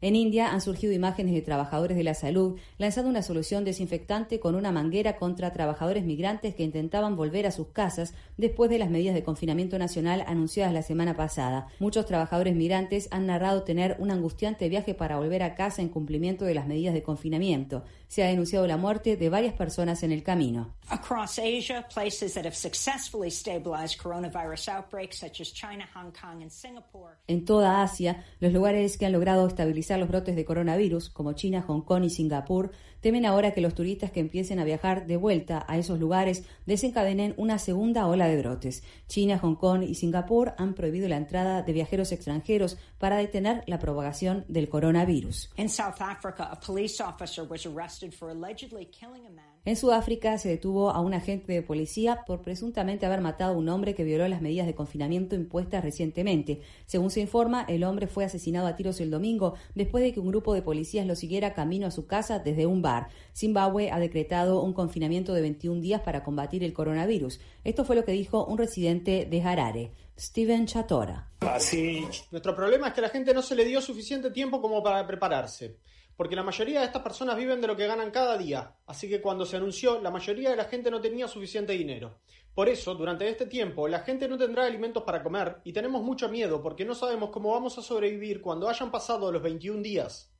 En 0.00 0.14
India 0.14 0.52
han 0.52 0.60
surgido 0.60 0.92
imágenes 0.92 1.34
de 1.34 1.42
trabajadores 1.42 1.96
de 1.96 2.04
la 2.04 2.14
salud 2.14 2.60
lanzando 2.78 3.10
una 3.10 3.22
solución 3.22 3.64
desinfectante 3.64 4.38
con 4.38 4.54
una 4.54 4.70
manguera 4.70 5.16
contra 5.16 5.52
trabajadores 5.52 6.04
migrantes 6.04 6.54
que 6.54 6.62
intentaban 6.62 7.16
volver 7.16 7.48
a 7.48 7.50
sus 7.50 7.66
casas 7.68 8.14
después 8.36 8.70
de 8.70 8.78
las 8.78 8.88
medidas 8.88 9.16
de 9.16 9.24
confinamiento 9.24 9.78
nacional 9.80 10.22
anunciadas 10.28 10.72
la 10.72 10.82
semana 10.82 11.16
pasada. 11.16 11.66
Muchos 11.80 12.06
trabajadores 12.06 12.54
migrantes 12.54 13.08
han 13.10 13.26
narrado 13.26 13.64
tener 13.64 13.96
un 13.98 14.12
angustiante 14.12 14.68
viaje 14.68 14.94
para 14.94 15.16
volver 15.16 15.42
a 15.42 15.56
casa 15.56 15.82
en 15.82 15.88
cumplimiento 15.88 16.44
de 16.44 16.54
las 16.54 16.68
medidas 16.68 16.94
de 16.94 17.02
confinamiento. 17.02 17.82
Se 18.06 18.22
ha 18.22 18.28
denunciado 18.28 18.64
la 18.68 18.76
muerte 18.76 19.16
de 19.16 19.28
varias 19.28 19.54
personas 19.54 20.04
en 20.04 20.12
el 20.12 20.22
camino. 20.22 20.76
En 27.26 27.46
toda 27.46 27.82
Asia, 27.82 28.22
los 28.38 28.52
lugares 28.52 28.98
que 28.98 29.06
han 29.06 29.12
logrado 29.12 29.46
estabilizar 29.46 29.98
los 29.98 30.10
brotes 30.10 30.36
de 30.36 30.44
coronavirus, 30.44 31.08
como 31.08 31.32
China, 31.32 31.62
Hong 31.62 31.80
Kong 31.80 32.04
y 32.04 32.10
Singapur, 32.10 32.72
temen 33.00 33.24
ahora 33.24 33.54
que 33.54 33.62
los 33.62 33.74
turistas 33.74 34.10
que 34.10 34.20
empiecen 34.20 34.58
a 34.58 34.64
viajar 34.64 35.06
de 35.06 35.16
vuelta 35.16 35.64
a 35.66 35.78
esos 35.78 35.98
lugares 35.98 36.44
desencadenen 36.66 37.32
una 37.38 37.58
segunda 37.58 38.06
ola 38.08 38.26
de 38.26 38.36
brotes. 38.36 38.82
China, 39.08 39.38
Hong 39.38 39.54
Kong 39.54 39.84
y 39.84 39.94
Singapur 39.94 40.52
han 40.58 40.74
prohibido 40.74 41.08
la 41.08 41.16
entrada 41.16 41.62
de 41.62 41.72
viajeros 41.72 42.12
extranjeros 42.12 42.76
para 42.98 43.16
detener 43.16 43.64
la 43.66 43.78
propagación 43.78 44.44
del 44.48 44.68
coronavirus. 44.68 45.50
In 45.56 45.70
South 45.70 46.00
Africa, 46.00 46.44
a 46.44 46.60
police 46.60 47.02
officer 47.02 47.46
was 47.48 47.64
arrested 47.64 48.12
for 48.12 48.28
allegedly 48.28 48.84
killing 48.84 49.24
a 49.26 49.30
man. 49.30 49.53
En 49.66 49.76
Sudáfrica 49.76 50.36
se 50.36 50.50
detuvo 50.50 50.90
a 50.90 51.00
un 51.00 51.14
agente 51.14 51.50
de 51.50 51.62
policía 51.62 52.24
por 52.26 52.42
presuntamente 52.42 53.06
haber 53.06 53.22
matado 53.22 53.54
a 53.54 53.56
un 53.56 53.70
hombre 53.70 53.94
que 53.94 54.04
violó 54.04 54.28
las 54.28 54.42
medidas 54.42 54.66
de 54.66 54.74
confinamiento 54.74 55.36
impuestas 55.36 55.82
recientemente. 55.82 56.60
Según 56.84 57.10
se 57.10 57.22
informa, 57.22 57.64
el 57.66 57.82
hombre 57.84 58.06
fue 58.06 58.26
asesinado 58.26 58.66
a 58.66 58.76
tiros 58.76 59.00
el 59.00 59.10
domingo 59.10 59.54
después 59.74 60.04
de 60.04 60.12
que 60.12 60.20
un 60.20 60.28
grupo 60.28 60.52
de 60.52 60.60
policías 60.60 61.06
lo 61.06 61.16
siguiera 61.16 61.54
camino 61.54 61.86
a 61.86 61.90
su 61.90 62.06
casa 62.06 62.40
desde 62.40 62.66
un 62.66 62.82
bar. 62.82 63.08
Zimbabue 63.34 63.90
ha 63.90 63.98
decretado 63.98 64.60
un 64.60 64.74
confinamiento 64.74 65.32
de 65.32 65.40
21 65.40 65.80
días 65.80 66.02
para 66.02 66.22
combatir 66.24 66.62
el 66.62 66.74
coronavirus. 66.74 67.40
Esto 67.64 67.86
fue 67.86 67.96
lo 67.96 68.04
que 68.04 68.12
dijo 68.12 68.44
un 68.44 68.58
residente 68.58 69.24
de 69.24 69.40
Harare, 69.40 69.92
Steven 70.18 70.66
Chatora. 70.66 71.30
Nuestro 72.30 72.54
problema 72.54 72.88
es 72.88 72.92
que 72.92 73.00
a 73.00 73.04
la 73.04 73.08
gente 73.08 73.32
no 73.32 73.40
se 73.40 73.56
le 73.56 73.64
dio 73.64 73.80
suficiente 73.80 74.30
tiempo 74.30 74.60
como 74.60 74.82
para 74.82 75.06
prepararse. 75.06 75.78
Porque 76.16 76.36
la 76.36 76.42
mayoría 76.42 76.80
de 76.80 76.86
estas 76.86 77.02
personas 77.02 77.36
viven 77.36 77.60
de 77.60 77.66
lo 77.66 77.76
que 77.76 77.86
ganan 77.86 78.10
cada 78.10 78.38
día, 78.38 78.76
así 78.86 79.08
que 79.08 79.20
cuando 79.20 79.44
se 79.44 79.56
anunció, 79.56 80.00
la 80.00 80.10
mayoría 80.10 80.50
de 80.50 80.56
la 80.56 80.64
gente 80.64 80.90
no 80.90 81.00
tenía 81.00 81.26
suficiente 81.26 81.72
dinero. 81.72 82.20
Por 82.54 82.68
eso, 82.68 82.94
durante 82.94 83.28
este 83.28 83.46
tiempo, 83.46 83.88
la 83.88 84.00
gente 84.00 84.28
no 84.28 84.38
tendrá 84.38 84.64
alimentos 84.64 85.02
para 85.02 85.22
comer 85.22 85.56
y 85.64 85.72
tenemos 85.72 86.02
mucho 86.02 86.28
miedo 86.28 86.62
porque 86.62 86.84
no 86.84 86.94
sabemos 86.94 87.30
cómo 87.30 87.50
vamos 87.50 87.76
a 87.78 87.82
sobrevivir 87.82 88.40
cuando 88.40 88.68
hayan 88.68 88.92
pasado 88.92 89.32
los 89.32 89.42
21 89.42 89.82
días. 89.82 90.30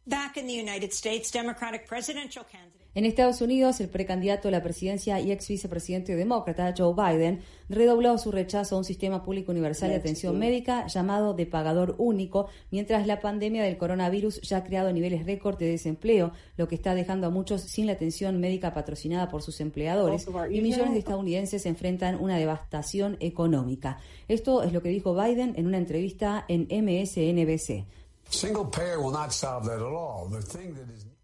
En 2.96 3.04
Estados 3.04 3.40
Unidos, 3.40 3.80
el 3.80 3.88
precandidato 3.88 4.46
a 4.46 4.50
la 4.52 4.62
presidencia 4.62 5.18
y 5.18 5.32
ex 5.32 5.48
vicepresidente 5.48 6.14
demócrata 6.14 6.72
Joe 6.78 6.94
Biden 6.94 7.40
redobló 7.68 8.16
su 8.18 8.30
rechazo 8.30 8.76
a 8.76 8.78
un 8.78 8.84
sistema 8.84 9.24
público 9.24 9.50
universal 9.50 9.90
de 9.90 9.96
atención 9.96 10.38
médica 10.38 10.86
llamado 10.86 11.34
de 11.34 11.44
pagador 11.44 11.96
único, 11.98 12.46
mientras 12.70 13.08
la 13.08 13.20
pandemia 13.20 13.64
del 13.64 13.78
coronavirus 13.78 14.40
ya 14.42 14.58
ha 14.58 14.64
creado 14.64 14.92
niveles 14.92 15.26
récord 15.26 15.58
de 15.58 15.66
desempleo, 15.66 16.30
lo 16.56 16.68
que 16.68 16.76
está 16.76 16.94
dejando 16.94 17.26
a 17.26 17.30
muchos 17.30 17.62
sin 17.62 17.86
la 17.86 17.94
atención 17.94 18.38
médica 18.38 18.72
patrocinada 18.72 19.28
por 19.28 19.42
sus 19.42 19.60
empleadores 19.60 20.28
y 20.50 20.60
millones 20.60 20.92
de 20.92 21.00
estadounidenses 21.00 21.66
enfrentan 21.66 22.22
una 22.22 22.38
devastación 22.38 23.16
económica. 23.18 23.98
Esto 24.28 24.62
es 24.62 24.72
lo 24.72 24.82
que 24.82 24.90
dijo 24.90 25.20
Biden 25.20 25.54
en 25.56 25.66
una 25.66 25.78
entrevista 25.78 26.44
en 26.46 26.68
MSNBC. 26.70 27.86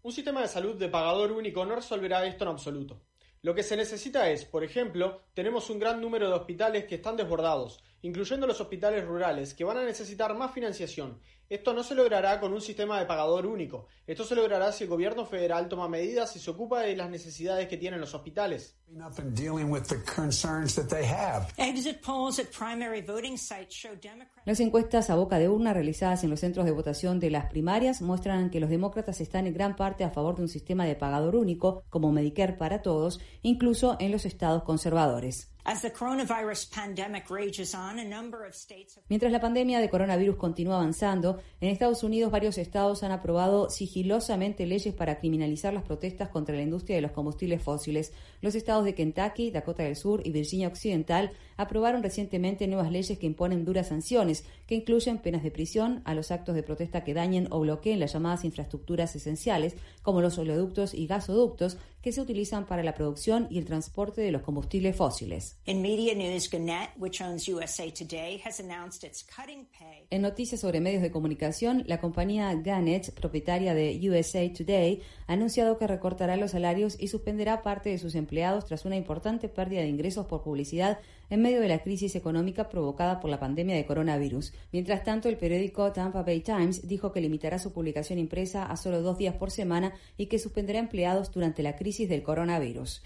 Un 0.03 0.11
sistema 0.11 0.41
de 0.41 0.47
salud 0.47 0.77
de 0.77 0.89
pagador 0.89 1.31
único 1.31 1.63
no 1.63 1.75
resolverá 1.75 2.25
esto 2.25 2.43
en 2.43 2.49
absoluto. 2.49 3.03
Lo 3.43 3.53
que 3.53 3.61
se 3.61 3.77
necesita 3.77 4.31
es, 4.31 4.45
por 4.45 4.63
ejemplo, 4.63 5.21
tenemos 5.35 5.69
un 5.69 5.77
gran 5.77 6.01
número 6.01 6.27
de 6.27 6.33
hospitales 6.33 6.85
que 6.85 6.95
están 6.95 7.17
desbordados, 7.17 7.83
incluyendo 8.01 8.47
los 8.47 8.59
hospitales 8.61 9.05
rurales, 9.05 9.53
que 9.53 9.63
van 9.63 9.77
a 9.77 9.85
necesitar 9.85 10.35
más 10.35 10.53
financiación. 10.53 11.19
Esto 11.51 11.73
no 11.73 11.83
se 11.83 11.95
logrará 11.95 12.39
con 12.39 12.53
un 12.53 12.61
sistema 12.61 12.97
de 12.97 13.05
pagador 13.05 13.45
único. 13.45 13.87
Esto 14.07 14.23
se 14.23 14.35
logrará 14.35 14.71
si 14.71 14.85
el 14.85 14.89
gobierno 14.89 15.25
federal 15.25 15.67
toma 15.67 15.89
medidas 15.89 16.33
y 16.37 16.39
se 16.39 16.49
ocupa 16.49 16.79
de 16.79 16.95
las 16.95 17.09
necesidades 17.09 17.67
que 17.67 17.75
tienen 17.75 17.99
los 17.99 18.13
hospitales. 18.13 18.77
Las 24.45 24.59
encuestas 24.61 25.09
a 25.09 25.15
boca 25.15 25.39
de 25.39 25.49
urna 25.49 25.73
realizadas 25.73 26.23
en 26.23 26.29
los 26.29 26.39
centros 26.39 26.65
de 26.65 26.71
votación 26.71 27.19
de 27.19 27.29
las 27.29 27.47
primarias 27.47 28.01
muestran 28.01 28.49
que 28.49 28.61
los 28.61 28.69
demócratas 28.69 29.19
están 29.19 29.45
en 29.45 29.53
gran 29.53 29.75
parte 29.75 30.05
a 30.05 30.11
favor 30.11 30.37
de 30.37 30.43
un 30.43 30.49
sistema 30.49 30.85
de 30.85 30.95
pagador 30.95 31.35
único, 31.35 31.83
como 31.89 32.13
Medicare 32.13 32.53
para 32.53 32.81
todos, 32.81 33.19
incluso 33.41 33.97
en 33.99 34.13
los 34.13 34.25
estados 34.25 34.63
conservadores. 34.63 35.50
Mientras 39.09 39.31
la 39.31 39.39
pandemia 39.39 39.79
de 39.79 39.89
coronavirus 39.89 40.35
continúa 40.35 40.75
avanzando, 40.75 41.41
en 41.59 41.69
Estados 41.69 42.03
Unidos 42.03 42.31
varios 42.31 42.57
estados 42.57 43.03
han 43.03 43.11
aprobado 43.11 43.69
sigilosamente 43.69 44.65
leyes 44.65 44.93
para 44.93 45.19
criminalizar 45.19 45.73
las 45.73 45.83
protestas 45.83 46.29
contra 46.29 46.55
la 46.55 46.63
industria 46.63 46.95
de 46.95 47.01
los 47.01 47.11
combustibles 47.11 47.61
fósiles. 47.61 48.11
Los 48.41 48.55
estados 48.55 48.85
de 48.85 48.95
Kentucky, 48.95 49.51
Dakota 49.51 49.83
del 49.83 49.95
Sur 49.95 50.25
y 50.25 50.31
Virginia 50.31 50.67
Occidental 50.67 51.31
aprobaron 51.57 52.01
recientemente 52.01 52.67
nuevas 52.67 52.91
leyes 52.91 53.19
que 53.19 53.27
imponen 53.27 53.65
duras 53.65 53.89
sanciones, 53.89 54.45
que 54.65 54.73
incluyen 54.73 55.19
penas 55.19 55.43
de 55.43 55.51
prisión 55.51 56.01
a 56.05 56.15
los 56.15 56.31
actos 56.31 56.55
de 56.55 56.63
protesta 56.63 57.03
que 57.03 57.13
dañen 57.13 57.47
o 57.51 57.59
bloqueen 57.59 57.99
las 57.99 58.13
llamadas 58.13 58.43
infraestructuras 58.43 59.15
esenciales, 59.15 59.75
como 60.01 60.21
los 60.21 60.39
oleoductos 60.39 60.95
y 60.95 61.05
gasoductos, 61.05 61.77
que 62.01 62.11
se 62.11 62.19
utilizan 62.19 62.65
para 62.65 62.81
la 62.81 62.95
producción 62.95 63.45
y 63.51 63.59
el 63.59 63.65
transporte 63.65 64.21
de 64.21 64.31
los 64.31 64.41
combustibles 64.41 64.95
fósiles. 64.95 65.59
En 70.09 70.23
noticias 70.23 70.61
sobre 70.61 70.81
medios 70.81 71.03
de 71.03 71.11
comunicación, 71.11 71.83
la 71.85 72.01
compañía 72.01 72.51
Gannett, 72.55 73.13
propietaria 73.13 73.75
de 73.75 73.99
USA 74.09 74.51
Today, 74.51 75.03
ha 75.27 75.33
anunciado 75.33 75.77
que 75.77 75.85
recortará 75.85 76.37
los 76.37 76.51
salarios 76.51 76.97
y 76.99 77.09
suspenderá 77.09 77.61
parte 77.61 77.89
de 77.91 77.99
sus 77.99 78.15
empleados 78.15 78.30
tras 78.65 78.85
una 78.85 78.95
importante 78.95 79.49
pérdida 79.49 79.81
de 79.81 79.89
ingresos 79.89 80.25
por 80.25 80.41
publicidad 80.41 80.99
en 81.31 81.41
medio 81.41 81.61
de 81.61 81.69
la 81.69 81.79
crisis 81.79 82.15
económica 82.15 82.69
provocada 82.69 83.19
por 83.19 83.31
la 83.31 83.39
pandemia 83.39 83.75
de 83.75 83.85
coronavirus. 83.85 84.53
Mientras 84.71 85.03
tanto, 85.03 85.29
el 85.29 85.37
periódico 85.37 85.91
Tampa 85.93 86.21
Bay 86.21 86.41
Times 86.41 86.87
dijo 86.87 87.11
que 87.11 87.21
limitará 87.21 87.57
su 87.57 87.71
publicación 87.71 88.19
impresa 88.19 88.65
a 88.65 88.75
solo 88.75 89.01
dos 89.01 89.17
días 89.17 89.35
por 89.35 89.49
semana 89.49 89.93
y 90.17 90.27
que 90.27 90.37
suspenderá 90.37 90.77
empleados 90.77 91.31
durante 91.31 91.63
la 91.63 91.77
crisis 91.77 92.09
del 92.09 92.21
coronavirus. 92.21 93.01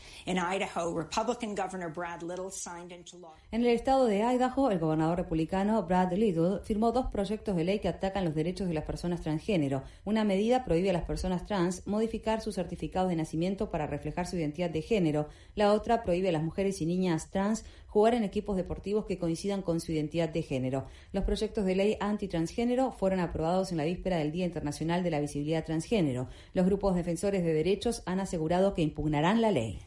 En 3.52 3.62
el 3.62 3.68
estado 3.68 4.06
de 4.08 4.24
Idaho, 4.24 4.72
el 4.72 4.80
gobernador 4.80 5.20
republicano 5.20 5.84
Brad 5.84 6.12
Little 6.14 6.62
firmó 6.64 6.92
dos 6.92 7.08
proyectos 7.08 7.56
de 7.56 7.64
ley 7.64 7.80
que 7.80 7.90
atacan 7.90 8.26
los 8.26 8.34
derechos 8.34 8.68
de 8.68 8.74
las 8.74 8.86
personas 8.86 9.22
transgénero. 9.22 9.84
Una 10.04 10.24
medida 10.24 10.66
prohíbe 10.66 10.90
a 10.90 10.94
las 10.94 11.04
personas 11.04 11.46
trans 11.46 11.86
modificar 11.86 12.42
sus 12.42 12.56
certificados 12.56 13.10
de 13.10 13.18
nacimiento 13.18 13.70
para 13.70 13.86
reflejar 13.86 14.26
su 14.26 14.36
identidad 14.36 14.72
de 14.72 14.82
género. 14.82 15.28
La 15.54 15.72
otra 15.74 16.02
prohíbe 16.02 16.30
a 16.30 16.32
las 16.32 16.44
mujeres 16.44 16.82
y 16.82 16.88
niñas 16.88 17.30
trans 17.30 17.66
jugar 17.96 18.14
en 18.14 18.26
equipos 18.26 18.58
deportivos 18.58 19.06
que 19.06 19.18
coincidan 19.18 19.62
con 19.62 19.80
su 19.80 19.94
identidad 19.94 20.28
de 20.28 20.42
género. 20.42 20.86
Los 21.14 21.24
proyectos 21.24 21.64
de 21.64 21.76
ley 21.76 21.98
antitransgénero 22.02 22.92
fueron 22.92 23.22
aprobados 23.22 23.72
en 23.72 23.78
la 23.78 23.86
víspera 23.86 24.18
del 24.18 24.34
Día 24.34 24.44
Internacional 24.44 25.02
de 25.02 25.12
la 25.12 25.22
Visibilidad 25.22 25.64
Transgénero. 25.64 26.28
Los 26.54 26.66
grupos 26.66 26.94
defensores 26.96 27.46
de 27.46 27.54
derechos 27.54 28.04
han 28.06 28.20
asegurado 28.20 28.74
que 28.74 28.82
impugnarán 28.82 29.40
la 29.40 29.52
ley. 29.52 29.80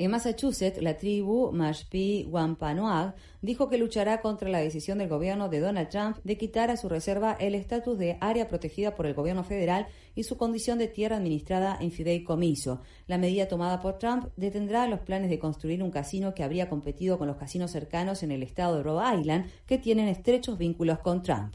En 0.00 0.10
Massachusetts, 0.10 0.80
la 0.80 0.96
tribu 0.96 1.52
Mashpee 1.52 2.24
Wampanoag 2.24 3.14
dijo 3.42 3.68
que 3.68 3.76
luchará 3.76 4.22
contra 4.22 4.48
la 4.48 4.56
decisión 4.56 4.96
del 4.96 5.10
gobierno 5.10 5.50
de 5.50 5.60
Donald 5.60 5.90
Trump 5.90 6.16
de 6.24 6.38
quitar 6.38 6.70
a 6.70 6.78
su 6.78 6.88
reserva 6.88 7.36
el 7.38 7.54
estatus 7.54 7.98
de 7.98 8.16
área 8.22 8.48
protegida 8.48 8.94
por 8.94 9.04
el 9.04 9.12
gobierno 9.12 9.44
federal 9.44 9.88
y 10.14 10.22
su 10.22 10.38
condición 10.38 10.78
de 10.78 10.88
tierra 10.88 11.18
administrada 11.18 11.76
en 11.78 11.90
fideicomiso. 11.90 12.80
La 13.08 13.18
medida 13.18 13.46
tomada 13.46 13.82
por 13.82 13.98
Trump 13.98 14.28
detendrá 14.38 14.86
los 14.86 15.00
planes 15.00 15.28
de 15.28 15.38
construir 15.38 15.82
un 15.82 15.90
casino 15.90 16.32
que 16.32 16.44
habría 16.44 16.70
competido 16.70 17.18
con 17.18 17.28
los 17.28 17.36
casinos 17.36 17.70
cercanos 17.70 18.22
en 18.22 18.30
el 18.30 18.42
estado 18.42 18.78
de 18.78 18.84
Rhode 18.84 19.20
Island, 19.20 19.50
que 19.66 19.76
tienen 19.76 20.08
estrechos 20.08 20.56
vínculos 20.56 21.00
con 21.00 21.22
Trump. 21.22 21.54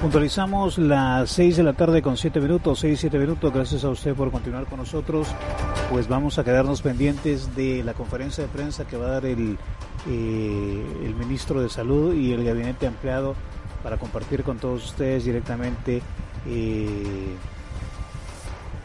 Puntualizamos 0.00 0.78
las 0.78 1.28
6 1.32 1.58
de 1.58 1.62
la 1.62 1.74
tarde 1.74 2.00
con 2.00 2.16
7 2.16 2.40
minutos, 2.40 2.78
6, 2.78 3.00
7 3.00 3.18
minutos. 3.18 3.52
Gracias 3.52 3.84
a 3.84 3.90
usted 3.90 4.14
por 4.14 4.30
continuar 4.30 4.64
con 4.64 4.78
nosotros. 4.78 5.28
Pues 5.90 6.08
vamos 6.08 6.38
a 6.38 6.44
quedarnos 6.44 6.80
pendientes 6.80 7.54
de 7.54 7.84
la 7.84 7.92
conferencia 7.92 8.42
de 8.44 8.48
prensa 8.48 8.86
que 8.86 8.96
va 8.96 9.08
a 9.08 9.10
dar 9.10 9.26
el, 9.26 9.58
eh, 10.08 10.86
el 11.04 11.14
ministro 11.16 11.60
de 11.60 11.68
Salud 11.68 12.14
y 12.14 12.32
el 12.32 12.42
gabinete 12.44 12.86
ampliado 12.86 13.34
para 13.82 13.98
compartir 13.98 14.42
con 14.42 14.56
todos 14.56 14.86
ustedes 14.86 15.26
directamente 15.26 16.00
eh, 16.46 17.36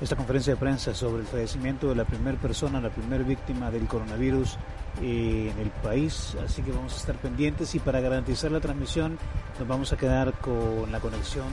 esta 0.01 0.17
conferencia 0.17 0.53
de 0.53 0.59
prensa 0.59 0.93
sobre 0.93 1.21
el 1.21 1.27
fallecimiento 1.27 1.87
de 1.87 1.95
la 1.95 2.03
primera 2.03 2.37
persona, 2.37 2.81
la 2.81 2.89
primera 2.89 3.23
víctima 3.23 3.71
del 3.71 3.87
coronavirus 3.87 4.57
eh, 5.01 5.51
en 5.53 5.61
el 5.61 5.69
país, 5.69 6.38
así 6.43 6.61
que 6.61 6.72
vamos 6.72 6.93
a 6.93 6.97
estar 6.97 7.15
pendientes 7.17 7.76
y 7.76 7.80
para 7.80 7.99
garantizar 7.99 8.51
la 8.51 8.61
transmisión 8.61 9.17
nos 9.59 9.67
vamos 9.67 9.91
a 9.91 9.97
quedar 9.97 10.34
con 10.39 10.91
la 10.91 10.99
conexión 10.99 11.47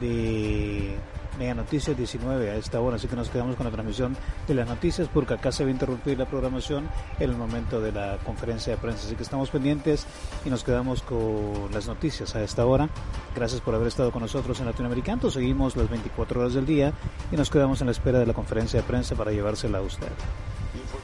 de 0.00 0.96
Mega 1.38 1.54
Noticias 1.54 1.96
19 1.96 2.50
a 2.50 2.56
esta 2.56 2.80
hora, 2.80 2.96
así 2.96 3.08
que 3.08 3.16
nos 3.16 3.28
quedamos 3.28 3.56
con 3.56 3.66
la 3.66 3.72
transmisión 3.72 4.16
de 4.46 4.54
las 4.54 4.68
noticias 4.68 5.08
porque 5.12 5.34
acá 5.34 5.50
se 5.50 5.64
va 5.64 5.70
a 5.70 5.72
interrumpir 5.72 6.18
la 6.18 6.26
programación 6.26 6.88
en 7.18 7.30
el 7.30 7.36
momento 7.36 7.80
de 7.80 7.92
la 7.92 8.18
conferencia 8.24 8.74
de 8.74 8.80
prensa, 8.80 9.06
así 9.06 9.16
que 9.16 9.22
estamos 9.22 9.50
pendientes 9.50 10.06
y 10.44 10.50
nos 10.50 10.62
quedamos 10.62 11.02
con 11.02 11.70
las 11.72 11.86
noticias 11.86 12.36
a 12.36 12.42
esta 12.42 12.66
hora. 12.66 12.88
Gracias 13.34 13.60
por 13.60 13.74
haber 13.74 13.88
estado 13.88 14.12
con 14.12 14.22
nosotros 14.22 14.60
en 14.60 14.66
Latinoamericano, 14.66 15.30
seguimos 15.30 15.76
las 15.76 15.88
24 15.88 16.40
horas 16.40 16.54
del 16.54 16.66
día 16.66 16.92
y 17.32 17.36
nos 17.36 17.50
quedamos 17.50 17.80
en 17.80 17.86
la 17.86 17.92
espera 17.92 18.18
de 18.18 18.26
la 18.26 18.34
conferencia 18.34 18.80
de 18.80 18.86
prensa 18.86 19.14
para 19.14 19.32
llevársela 19.32 19.78
a 19.78 19.82
usted. 19.82 20.12